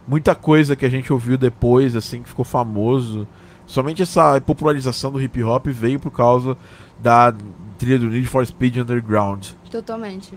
muita 0.07 0.33
coisa 0.33 0.75
que 0.75 0.85
a 0.85 0.89
gente 0.89 1.11
ouviu 1.11 1.37
depois, 1.37 1.95
assim, 1.95 2.23
que 2.23 2.29
ficou 2.29 2.45
famoso. 2.45 3.27
Somente 3.67 4.01
essa 4.01 4.39
popularização 4.41 5.11
do 5.11 5.21
hip 5.21 5.43
hop 5.43 5.67
veio 5.67 5.99
por 5.99 6.11
causa 6.11 6.57
da 6.99 7.33
trilha 7.77 7.99
do 7.99 8.07
Need 8.07 8.27
for 8.27 8.45
Speed 8.45 8.77
Underground. 8.77 9.47
Totalmente. 9.69 10.33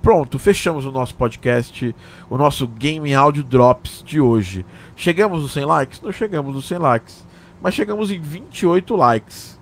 Pronto, 0.00 0.38
fechamos 0.38 0.84
o 0.86 0.92
nosso 0.92 1.14
podcast, 1.14 1.94
o 2.30 2.38
nosso 2.38 2.66
Game 2.66 3.12
Audio 3.14 3.42
Drops 3.42 4.02
de 4.04 4.20
hoje. 4.20 4.64
Chegamos 4.96 5.42
nos 5.42 5.52
100 5.52 5.64
likes? 5.64 6.00
Não 6.00 6.12
chegamos 6.12 6.54
nos 6.54 6.66
100 6.66 6.78
likes 6.78 7.31
mas 7.62 7.74
chegamos 7.74 8.10
em 8.10 8.20
28 8.20 8.96
likes, 8.96 9.60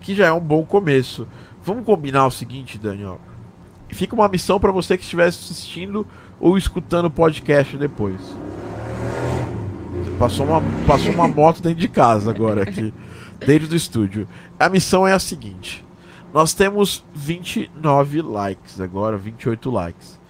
que 0.00 0.14
já 0.14 0.26
é 0.26 0.32
um 0.32 0.40
bom 0.40 0.64
começo. 0.64 1.26
Vamos 1.62 1.84
combinar 1.84 2.26
o 2.26 2.30
seguinte, 2.30 2.78
Daniel. 2.78 3.20
Fica 3.88 4.14
uma 4.14 4.28
missão 4.28 4.60
para 4.60 4.70
você 4.70 4.96
que 4.96 5.02
estiver 5.02 5.26
assistindo 5.26 6.06
ou 6.38 6.56
escutando 6.56 7.06
o 7.06 7.10
podcast 7.10 7.76
depois. 7.76 8.20
Passou 10.16 10.46
uma, 10.46 10.62
passou 10.86 11.12
uma 11.12 11.26
moto 11.26 11.60
dentro 11.60 11.80
de 11.80 11.88
casa 11.88 12.30
agora 12.30 12.62
aqui, 12.62 12.94
dentro 13.44 13.66
do 13.66 13.74
estúdio. 13.74 14.28
A 14.58 14.68
missão 14.68 15.08
é 15.08 15.12
a 15.12 15.18
seguinte: 15.18 15.84
nós 16.32 16.54
temos 16.54 17.04
29 17.12 18.22
likes 18.22 18.80
agora, 18.80 19.16
28 19.16 19.70
likes. 19.70 20.20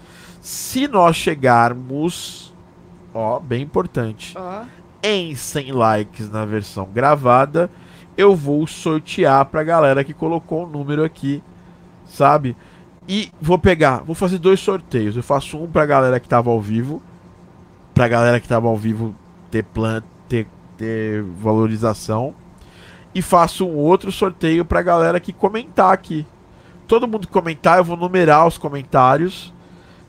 Se 0.41 0.89
nós 0.89 1.17
chegarmos, 1.17 2.55
ó, 3.13 3.39
bem 3.39 3.63
importante. 3.63 4.33
Ó 4.39 4.80
em 5.03 5.35
100 5.35 5.73
likes 5.73 6.31
na 6.31 6.45
versão 6.45 6.87
gravada, 6.87 7.71
eu 8.17 8.35
vou 8.35 8.67
sortear 8.67 9.45
pra 9.47 9.63
galera 9.63 10.05
que 10.05 10.13
colocou 10.13 10.65
o 10.65 10.69
número 10.69 11.05
aqui, 11.05 11.43
sabe? 12.07 12.57
E 13.09 13.31
vou 13.41 13.59
pegar, 13.59 14.05
vou 14.05 14.15
fazer 14.15 14.39
dois 14.39 14.61
sorteios. 14.61 15.17
Eu 15.17 15.23
faço 15.23 15.59
um 15.59 15.67
pra 15.67 15.87
galera 15.87 16.21
que 16.21 16.29
tava 16.29 16.51
ao 16.51 16.61
vivo, 16.61 17.03
pra 17.95 18.09
galera 18.09 18.39
que 18.39 18.49
tava 18.49 18.69
ao 18.69 18.77
vivo 18.77 19.15
ter 19.51 19.65
plan, 19.65 20.03
ter, 20.29 20.47
ter 20.77 21.23
valorização. 21.23 22.35
E 23.15 23.21
faço 23.21 23.67
um 23.67 23.75
outro 23.75 24.13
sorteio 24.13 24.65
pra 24.65 24.83
galera 24.83 25.19
que 25.19 25.33
comentar 25.33 25.93
aqui. 25.93 26.25
Todo 26.87 27.09
mundo 27.09 27.27
comentar, 27.27 27.79
eu 27.79 27.85
vou 27.85 27.97
numerar 27.97 28.47
os 28.47 28.59
comentários. 28.59 29.53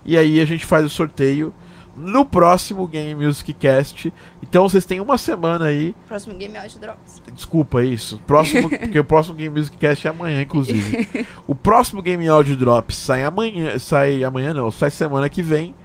E 0.06 0.18
aí 0.18 0.40
a 0.40 0.46
gente 0.46 0.66
faz 0.66 0.86
o 0.86 0.90
sorteio 0.90 1.54
no 1.96 2.26
próximo 2.26 2.88
Game 2.88 3.26
Music 3.26 3.54
Cast. 3.54 4.14
Então 4.42 4.68
vocês 4.68 4.86
têm 4.86 5.00
uma 5.00 5.18
semana 5.18 5.66
aí. 5.66 5.96
Próximo 6.08 6.36
Game 6.36 6.58
Audio 6.58 6.80
Drops. 6.80 7.22
Desculpa 7.34 7.84
isso. 7.84 8.20
Próximo, 8.26 8.70
porque 8.72 9.00
o 9.00 9.04
próximo 9.04 9.36
Game 9.36 9.58
Music 9.58 9.78
Cast 9.78 10.08
é 10.08 10.10
amanhã, 10.10 10.42
inclusive. 10.42 11.28
o 11.48 11.56
próximo 11.56 12.02
Game 12.02 12.28
Audio 12.28 12.56
Drops 12.56 12.96
sai 12.96 13.24
amanhã, 13.24 13.78
sai 13.80 14.24
amanhã 14.24 14.54
não, 14.54 14.72
sai 14.72 14.90
semana 14.90 15.30
que 15.30 15.42
vem. 15.42 15.76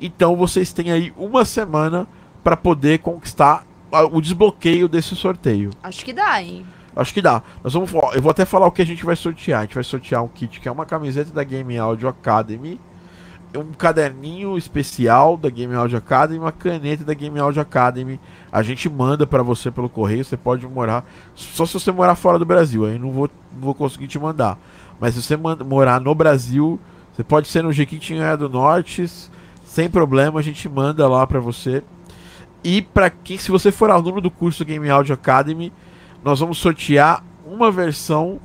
Então 0.00 0.36
vocês 0.36 0.72
têm 0.72 0.90
aí 0.90 1.12
uma 1.16 1.44
semana 1.44 2.06
para 2.42 2.56
poder 2.56 2.98
conquistar 2.98 3.64
o 4.10 4.20
desbloqueio 4.20 4.88
desse 4.88 5.14
sorteio. 5.14 5.70
Acho 5.82 6.04
que 6.04 6.12
dá, 6.12 6.42
hein? 6.42 6.66
Acho 6.94 7.14
que 7.14 7.22
dá. 7.22 7.42
Nós 7.62 7.72
vamos, 7.72 7.92
eu 8.14 8.20
vou 8.20 8.30
até 8.30 8.44
falar 8.44 8.66
o 8.66 8.72
que 8.72 8.82
a 8.82 8.86
gente 8.86 9.04
vai 9.04 9.16
sortear. 9.16 9.60
A 9.60 9.62
gente 9.62 9.74
vai 9.74 9.84
sortear 9.84 10.22
um 10.22 10.28
kit 10.28 10.60
que 10.60 10.68
é 10.68 10.72
uma 10.72 10.84
camiseta 10.84 11.32
da 11.32 11.44
Game 11.44 11.76
Audio 11.78 12.08
Academy 12.08 12.80
um 13.58 13.72
caderninho 13.72 14.56
especial 14.56 15.36
da 15.36 15.50
Game 15.50 15.74
Audio 15.74 15.98
Academy, 15.98 16.38
uma 16.38 16.52
caneta 16.52 17.04
da 17.04 17.14
Game 17.14 17.38
Audio 17.38 17.60
Academy. 17.60 18.18
A 18.50 18.62
gente 18.62 18.88
manda 18.88 19.26
para 19.26 19.42
você 19.42 19.70
pelo 19.70 19.88
correio. 19.88 20.24
Você 20.24 20.36
pode 20.36 20.66
morar 20.66 21.04
só 21.34 21.66
se 21.66 21.74
você 21.74 21.92
morar 21.92 22.14
fora 22.14 22.38
do 22.38 22.44
Brasil. 22.44 22.86
Aí 22.86 22.98
não 22.98 23.10
vou, 23.10 23.30
não 23.52 23.60
vou 23.60 23.74
conseguir 23.74 24.06
te 24.06 24.18
mandar. 24.18 24.58
Mas 24.98 25.14
se 25.14 25.22
você 25.22 25.36
morar 25.36 26.00
no 26.00 26.14
Brasil, 26.14 26.80
você 27.12 27.22
pode 27.22 27.48
ser 27.48 27.62
no 27.62 27.72
Jequitinhonha 27.72 28.36
do 28.36 28.48
Norte, 28.48 29.06
sem 29.64 29.90
problema. 29.90 30.40
A 30.40 30.42
gente 30.42 30.68
manda 30.68 31.06
lá 31.08 31.26
para 31.26 31.40
você. 31.40 31.82
E 32.64 32.80
para 32.80 33.10
quem, 33.10 33.36
se 33.38 33.50
você 33.50 33.72
for 33.72 33.90
aluno 33.90 34.20
do 34.20 34.30
curso 34.30 34.64
Game 34.64 34.88
Audio 34.88 35.14
Academy, 35.14 35.72
nós 36.22 36.40
vamos 36.40 36.58
sortear 36.58 37.24
uma 37.44 37.70
versão, 37.70 38.40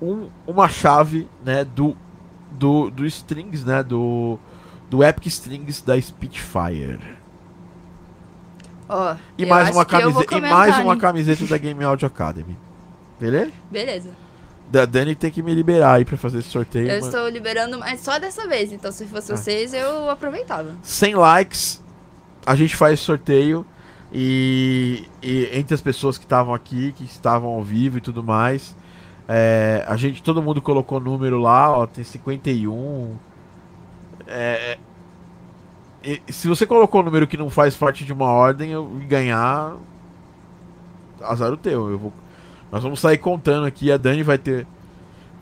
um, 0.00 0.28
uma 0.46 0.68
chave, 0.68 1.26
né, 1.42 1.64
do 1.64 1.96
do, 2.54 2.90
do 2.90 3.06
Strings, 3.06 3.64
né? 3.64 3.82
Do, 3.82 4.38
do 4.88 5.04
Epic 5.04 5.26
Strings 5.26 5.82
da 5.82 6.00
Spitfire. 6.00 7.00
Oh, 8.88 9.16
e 9.38 9.46
mais 9.46 9.70
uma 9.70 9.84
camiseta 9.84 10.36
e 10.36 10.40
mais 10.40 10.78
uma 10.78 10.96
camiseta 10.96 11.46
da 11.46 11.58
Game 11.58 11.82
Audio 11.82 12.06
Academy. 12.06 12.56
Beleza? 13.18 13.52
Beleza. 13.70 14.10
Da 14.70 14.84
Dani 14.84 15.14
tem 15.14 15.30
que 15.30 15.42
me 15.42 15.54
liberar 15.54 15.94
aí 15.94 16.04
pra 16.04 16.16
fazer 16.16 16.38
esse 16.38 16.50
sorteio. 16.50 16.88
Eu 16.88 16.96
mas... 16.96 17.06
estou 17.06 17.28
liberando, 17.28 17.78
mas 17.78 18.00
só 18.00 18.18
dessa 18.18 18.46
vez. 18.46 18.72
Então, 18.72 18.90
se 18.92 19.06
fosse 19.06 19.32
ah. 19.32 19.36
vocês, 19.36 19.72
eu 19.72 20.10
aproveitava. 20.10 20.74
100 20.82 21.14
likes, 21.14 21.82
a 22.44 22.54
gente 22.54 22.76
faz 22.76 23.00
sorteio. 23.00 23.64
E, 24.12 25.08
e 25.20 25.48
entre 25.52 25.74
as 25.74 25.80
pessoas 25.80 26.16
que 26.16 26.24
estavam 26.24 26.54
aqui, 26.54 26.92
que 26.92 27.04
estavam 27.04 27.50
ao 27.50 27.62
vivo 27.62 27.98
e 27.98 28.00
tudo 28.00 28.22
mais, 28.22 28.76
é, 29.28 29.84
a 29.86 29.96
gente, 29.96 30.22
todo 30.22 30.42
mundo 30.42 30.60
colocou 30.60 31.00
número 31.00 31.38
lá, 31.38 31.70
ó, 31.70 31.86
tem 31.86 32.04
51. 32.04 33.16
É, 34.26 34.78
e, 36.02 36.20
se 36.30 36.46
você 36.46 36.66
colocou 36.66 37.00
um 37.00 37.04
número 37.04 37.26
que 37.26 37.38
não 37.38 37.48
faz 37.48 37.74
parte 37.74 38.04
de 38.04 38.12
uma 38.12 38.26
ordem, 38.26 38.72
eu 38.72 38.84
ganhar, 39.08 39.76
azar 41.22 41.50
o 41.50 41.56
teu. 41.56 41.90
Eu 41.90 41.98
vou, 41.98 42.12
nós 42.70 42.82
vamos 42.82 43.00
sair 43.00 43.16
contando 43.18 43.66
aqui, 43.66 43.90
a 43.90 43.96
Dani 43.96 44.22
vai 44.22 44.36
ter, 44.36 44.66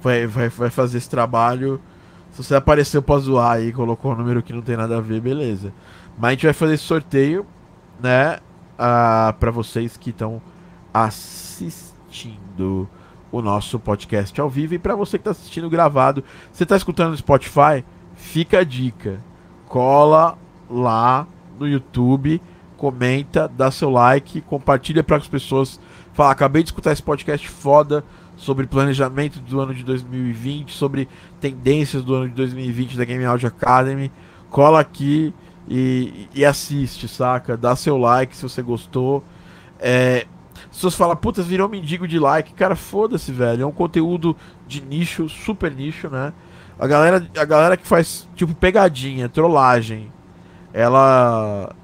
vai, 0.01 0.27
vai, 0.27 0.49
vai 0.49 0.71
fazer 0.71 0.99
esse 0.99 1.11
trabalho. 1.11 1.81
Se 2.31 2.43
você 2.43 2.55
apareceu 2.55 3.03
pra 3.03 3.19
zoar 3.19 3.57
aí, 3.57 3.73
colocou 3.73 4.13
um 4.13 4.17
número 4.17 4.43
que 4.43 4.53
não 4.53 4.63
tem 4.63 4.77
nada 4.77 4.99
a 4.99 5.01
ver, 5.01 5.21
beleza. 5.21 5.73
Mas 6.17 6.29
a 6.29 6.31
gente 6.33 6.45
vai 6.47 6.55
fazer 6.55 6.75
esse 6.75 6.85
sorteio, 6.85 7.45
né, 8.01 8.39
uh, 8.79 9.33
pra 9.39 9.51
vocês 9.51 9.97
que 9.97 10.11
estão 10.11 10.41
assistindo. 10.95 12.89
O 13.33 13.41
nosso 13.41 13.81
podcast 13.81 14.39
ao 14.41 14.49
vivo. 14.49 14.75
E 14.75 14.79
para 14.79 14.95
você 14.95 15.19
que 15.19 15.23
está 15.23 15.31
assistindo 15.31 15.71
gravado, 15.71 16.23
você 16.53 16.63
está 16.63 16.77
escutando 16.77 17.11
no 17.11 17.17
Spotify, 17.17 17.83
fica 18.15 18.61
a 18.61 18.65
dica. 18.65 19.21
Cola 19.67 20.39
lá 20.71 21.27
no 21.59 21.67
YouTube, 21.67 22.41
comenta, 22.77 23.49
dá 23.49 23.71
seu 23.71 23.89
like, 23.89 24.43
compartilha 24.43 25.03
para 25.03 25.17
as 25.17 25.27
pessoas. 25.27 25.81
Fala, 26.13 26.31
acabei 26.31 26.63
de 26.63 26.69
escutar 26.69 26.93
esse 26.93 27.03
podcast 27.03 27.49
foda 27.49 28.05
sobre 28.37 28.67
planejamento 28.67 29.41
do 29.41 29.61
ano 29.61 29.75
de 29.75 29.83
2020, 29.83 30.73
sobre 30.73 31.09
tendências 31.41 32.03
do 32.03 32.15
ano 32.15 32.29
de 32.29 32.35
2020 32.35 32.97
da 32.97 33.05
Game 33.05 33.25
Audio 33.25 33.49
Academy. 33.49 34.13
Cola 34.51 34.81
aqui 34.81 35.33
e, 35.69 36.29
e 36.35 36.45
assiste, 36.45 37.09
saca? 37.09 37.57
Dá 37.57 37.75
seu 37.77 37.97
like 37.97 38.37
se 38.37 38.43
você 38.43 38.61
gostou. 38.61 39.25
É, 39.79 40.27
as 40.71 40.77
pessoas 40.77 40.95
falam, 40.95 41.17
puta, 41.17 41.43
virou 41.43 41.69
mendigo 41.69 42.07
de 42.07 42.19
like. 42.19 42.55
Cara, 42.55 42.77
foda-se, 42.77 43.33
velho. 43.33 43.63
É 43.63 43.67
um 43.67 43.73
conteúdo 43.73 44.37
de 44.67 44.81
nicho, 44.81 45.29
super 45.29 45.73
nicho, 45.73 46.09
né? 46.09 46.33
A 46.79 46.87
galera, 46.87 47.27
a 47.37 47.45
galera 47.45 47.77
que 47.77 47.87
faz, 47.87 48.29
tipo, 48.35 48.55
pegadinha, 48.55 49.29
trollagem, 49.29 50.13
ela. 50.73 51.75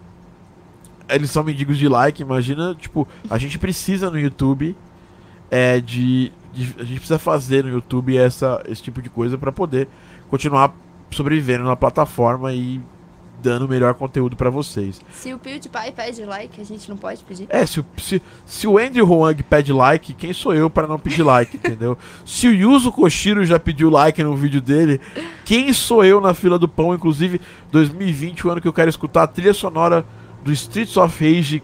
Eles 1.09 1.31
são 1.31 1.43
mendigos 1.43 1.79
de 1.79 1.89
like, 1.89 2.21
imagina, 2.21 2.75
tipo, 2.75 3.09
a 3.31 3.39
gente 3.39 3.59
precisa 3.59 4.11
no 4.11 4.19
YouTube 4.19 4.77
é, 5.51 5.81
de, 5.81 6.33
de 6.53 6.75
A 6.79 6.85
gente 6.85 6.99
precisa 6.99 7.19
fazer 7.19 7.65
no 7.65 7.71
YouTube 7.71 8.17
essa, 8.17 8.63
esse 8.67 8.83
tipo 8.83 9.01
de 9.01 9.09
coisa 9.09 9.39
para 9.39 9.51
poder 9.51 9.89
continuar 10.29 10.75
sobrevivendo 11.11 11.65
na 11.65 11.77
plataforma 11.77 12.53
e 12.53 12.81
dando 13.41 13.67
o 13.67 13.69
melhor 13.69 13.95
conteúdo 13.95 14.37
para 14.37 14.51
vocês. 14.51 15.01
Se 15.13 15.33
o 15.33 15.39
PewDiePie 15.39 15.93
pede 15.95 16.25
like, 16.25 16.61
a 16.61 16.65
gente 16.65 16.89
não 16.89 16.97
pode 16.97 17.23
pedir? 17.25 17.47
É, 17.49 17.65
se, 17.65 17.85
se, 17.97 18.23
se 18.45 18.67
o 18.67 18.79
Andrew 18.79 19.07
Huang 19.07 19.43
pede 19.43 19.73
like, 19.73 20.13
quem 20.15 20.33
sou 20.33 20.55
eu 20.55 20.69
para 20.69 20.87
não 20.87 20.99
pedir 20.99 21.23
like, 21.23 21.57
entendeu? 21.59 21.97
Se 22.25 22.49
o 22.49 22.53
Yuzo 22.53 22.93
Koshiro 22.93 23.45
já 23.45 23.59
pediu 23.59 23.91
like 23.91 24.23
no 24.23 24.37
vídeo 24.37 24.61
dele, 24.61 25.01
quem 25.45 25.73
sou 25.73 26.05
eu 26.05 26.21
na 26.21 26.35
fila 26.35 26.59
do 26.59 26.69
pão? 26.69 26.95
Inclusive, 26.95 27.41
2020, 27.71 28.47
o 28.47 28.51
ano 28.51 28.61
que 28.61 28.69
eu 28.69 28.73
quero 28.73 28.91
escutar 28.91 29.23
a 29.23 29.27
trilha 29.27 29.55
sonora 29.55 30.05
do 30.43 30.53
Streets 30.53 30.97
of 30.97 31.25
Rage 31.25 31.63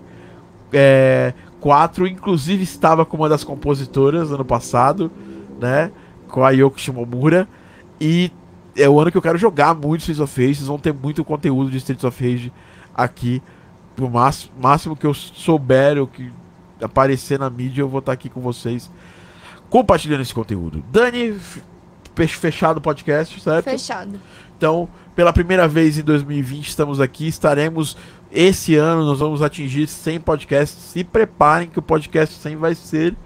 é, 0.73 1.33
4, 1.61 2.07
inclusive 2.07 2.63
estava 2.63 3.05
com 3.05 3.17
uma 3.17 3.29
das 3.29 3.45
compositoras 3.45 4.31
ano 4.31 4.45
passado, 4.45 5.11
né? 5.61 5.91
Com 6.29 6.45
a 6.45 6.51
Yoko 6.51 6.81
Shimomura. 6.81 7.49
E 8.01 8.31
é 8.77 8.89
o 8.89 9.01
ano 9.01 9.11
que 9.11 9.17
eu 9.17 9.23
quero 9.23 9.39
jogar 9.39 9.75
muito 9.75 10.01
Streets 10.01 10.21
of 10.21 10.41
Rage. 10.41 10.57
Vocês 10.57 10.69
vão 10.69 10.79
ter 10.79 10.93
muito 10.93 11.25
conteúdo 11.25 11.71
de 11.71 11.77
Streets 11.79 12.05
of 12.05 12.23
Rage 12.23 12.53
aqui. 12.95 13.43
Pro 13.95 14.11
máximo, 14.11 14.53
máximo 14.61 14.97
que 14.97 15.07
eu 15.07 15.15
souber, 15.15 15.99
ou 15.99 16.07
que 16.09 16.33
aparecer 16.83 17.39
na 17.39 17.49
mídia, 17.49 17.83
eu 17.83 17.89
vou 17.89 18.01
estar 18.01 18.13
aqui 18.13 18.29
com 18.29 18.41
vocês 18.41 18.91
compartilhando 19.71 20.21
esse 20.21 20.35
conteúdo. 20.35 20.85
Dani, 20.91 21.39
fechado 22.29 22.79
o 22.79 22.81
podcast, 22.81 23.41
certo? 23.41 23.65
Fechado. 23.65 24.21
Então, 24.57 24.89
pela 25.15 25.33
primeira 25.33 25.67
vez 25.67 25.99
em 25.99 26.03
2020, 26.03 26.69
estamos 26.69 27.01
aqui. 27.01 27.27
Estaremos 27.27 27.97
esse 28.31 28.77
ano, 28.77 29.05
nós 29.05 29.19
vamos 29.19 29.43
atingir 29.43 29.87
100 29.87 30.21
podcasts. 30.21 30.81
Se 30.81 31.05
preparem 31.05 31.69
que 31.69 31.79
o 31.79 31.83
podcast 31.83 32.37
100 32.37 32.57
vai 32.57 32.75
ser 32.75 33.17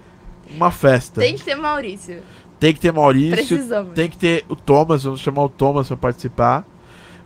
uma 0.49 0.71
festa. 0.71 1.21
Tem 1.21 1.35
que 1.35 1.43
ter 1.43 1.55
Maurício. 1.55 2.21
Tem 2.59 2.73
que 2.73 2.79
ter 2.79 2.91
Maurício. 2.91 3.31
Precisamos. 3.31 3.93
Tem 3.93 4.09
que 4.09 4.17
ter 4.17 4.45
o 4.49 4.55
Thomas, 4.55 5.03
vamos 5.03 5.21
chamar 5.21 5.43
o 5.43 5.49
Thomas 5.49 5.87
para 5.87 5.97
participar. 5.97 6.65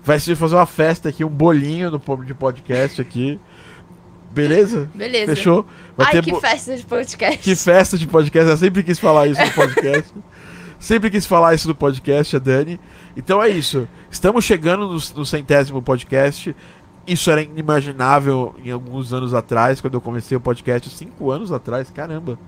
Vai 0.03 0.19
ser 0.19 0.35
fazer 0.35 0.55
uma 0.55 0.65
festa 0.65 1.09
aqui, 1.09 1.23
um 1.23 1.29
bolinho 1.29 1.89
no 1.89 2.25
de 2.25 2.33
podcast 2.33 3.01
aqui. 3.01 3.39
Beleza? 4.31 4.89
Beleza. 4.93 5.35
Fechou? 5.35 5.65
Vai 5.95 6.07
Ai, 6.07 6.21
que 6.21 6.35
festa 6.39 6.75
de 6.75 6.85
podcast. 6.85 7.37
Que 7.39 7.55
festa 7.55 7.97
de 7.97 8.07
podcast. 8.07 8.49
Eu 8.49 8.57
sempre 8.57 8.83
quis 8.83 8.99
falar 8.99 9.27
isso 9.27 9.41
no 9.43 9.51
podcast. 9.53 10.13
sempre 10.79 11.09
quis 11.09 11.25
falar 11.25 11.53
isso 11.53 11.67
no 11.67 11.75
podcast, 11.75 12.35
a 12.35 12.39
Dani. 12.39 12.79
Então 13.15 13.41
é 13.41 13.49
isso. 13.49 13.87
Estamos 14.11 14.43
chegando 14.43 14.87
no, 14.87 14.93
no 15.15 15.25
centésimo 15.25 15.81
podcast. 15.81 16.55
Isso 17.05 17.29
era 17.29 17.41
inimaginável 17.41 18.55
em 18.63 18.71
alguns 18.71 19.13
anos 19.13 19.33
atrás, 19.33 19.79
quando 19.79 19.95
eu 19.95 20.01
comecei 20.01 20.35
o 20.35 20.41
podcast, 20.41 20.89
cinco 20.89 21.31
anos 21.31 21.51
atrás, 21.51 21.89
caramba. 21.91 22.39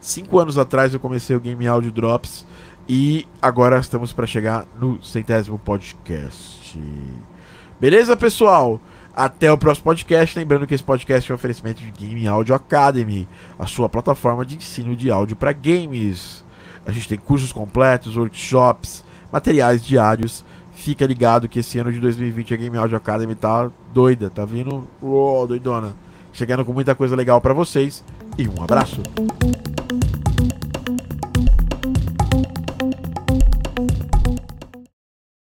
Cinco 0.00 0.38
anos 0.38 0.56
atrás 0.56 0.94
eu 0.94 1.00
comecei 1.00 1.34
o 1.34 1.40
Game 1.40 1.66
Audio 1.66 1.90
Drops 1.90 2.46
e 2.88 3.26
agora 3.42 3.78
estamos 3.78 4.12
para 4.12 4.26
chegar 4.26 4.64
no 4.80 5.02
centésimo 5.02 5.58
podcast. 5.58 6.80
Beleza, 7.80 8.16
pessoal? 8.16 8.80
Até 9.14 9.50
o 9.52 9.58
próximo 9.58 9.84
podcast. 9.84 10.38
Lembrando 10.38 10.66
que 10.66 10.74
esse 10.74 10.84
podcast 10.84 11.30
é 11.30 11.34
um 11.34 11.36
oferecimento 11.36 11.82
de 11.82 11.90
Game 11.90 12.26
Audio 12.28 12.54
Academy, 12.54 13.28
a 13.58 13.66
sua 13.66 13.88
plataforma 13.88 14.46
de 14.46 14.56
ensino 14.56 14.94
de 14.94 15.10
áudio 15.10 15.36
para 15.36 15.52
games. 15.52 16.44
A 16.86 16.92
gente 16.92 17.08
tem 17.08 17.18
cursos 17.18 17.52
completos, 17.52 18.16
workshops, 18.16 19.04
materiais 19.32 19.84
diários. 19.84 20.44
Fica 20.72 21.04
ligado 21.04 21.48
que 21.48 21.58
esse 21.58 21.78
ano 21.78 21.92
de 21.92 21.98
2020 21.98 22.54
a 22.54 22.56
Game 22.56 22.78
Audio 22.78 22.96
Academy 22.96 23.34
tá 23.34 23.68
doida, 23.92 24.30
tá 24.30 24.44
vindo 24.44 24.88
oh, 25.02 25.44
doidona. 25.46 25.94
Chegando 26.32 26.64
com 26.64 26.72
muita 26.72 26.94
coisa 26.94 27.16
legal 27.16 27.40
para 27.40 27.52
vocês 27.52 28.04
e 28.38 28.48
um 28.48 28.62
abraço. 28.62 29.02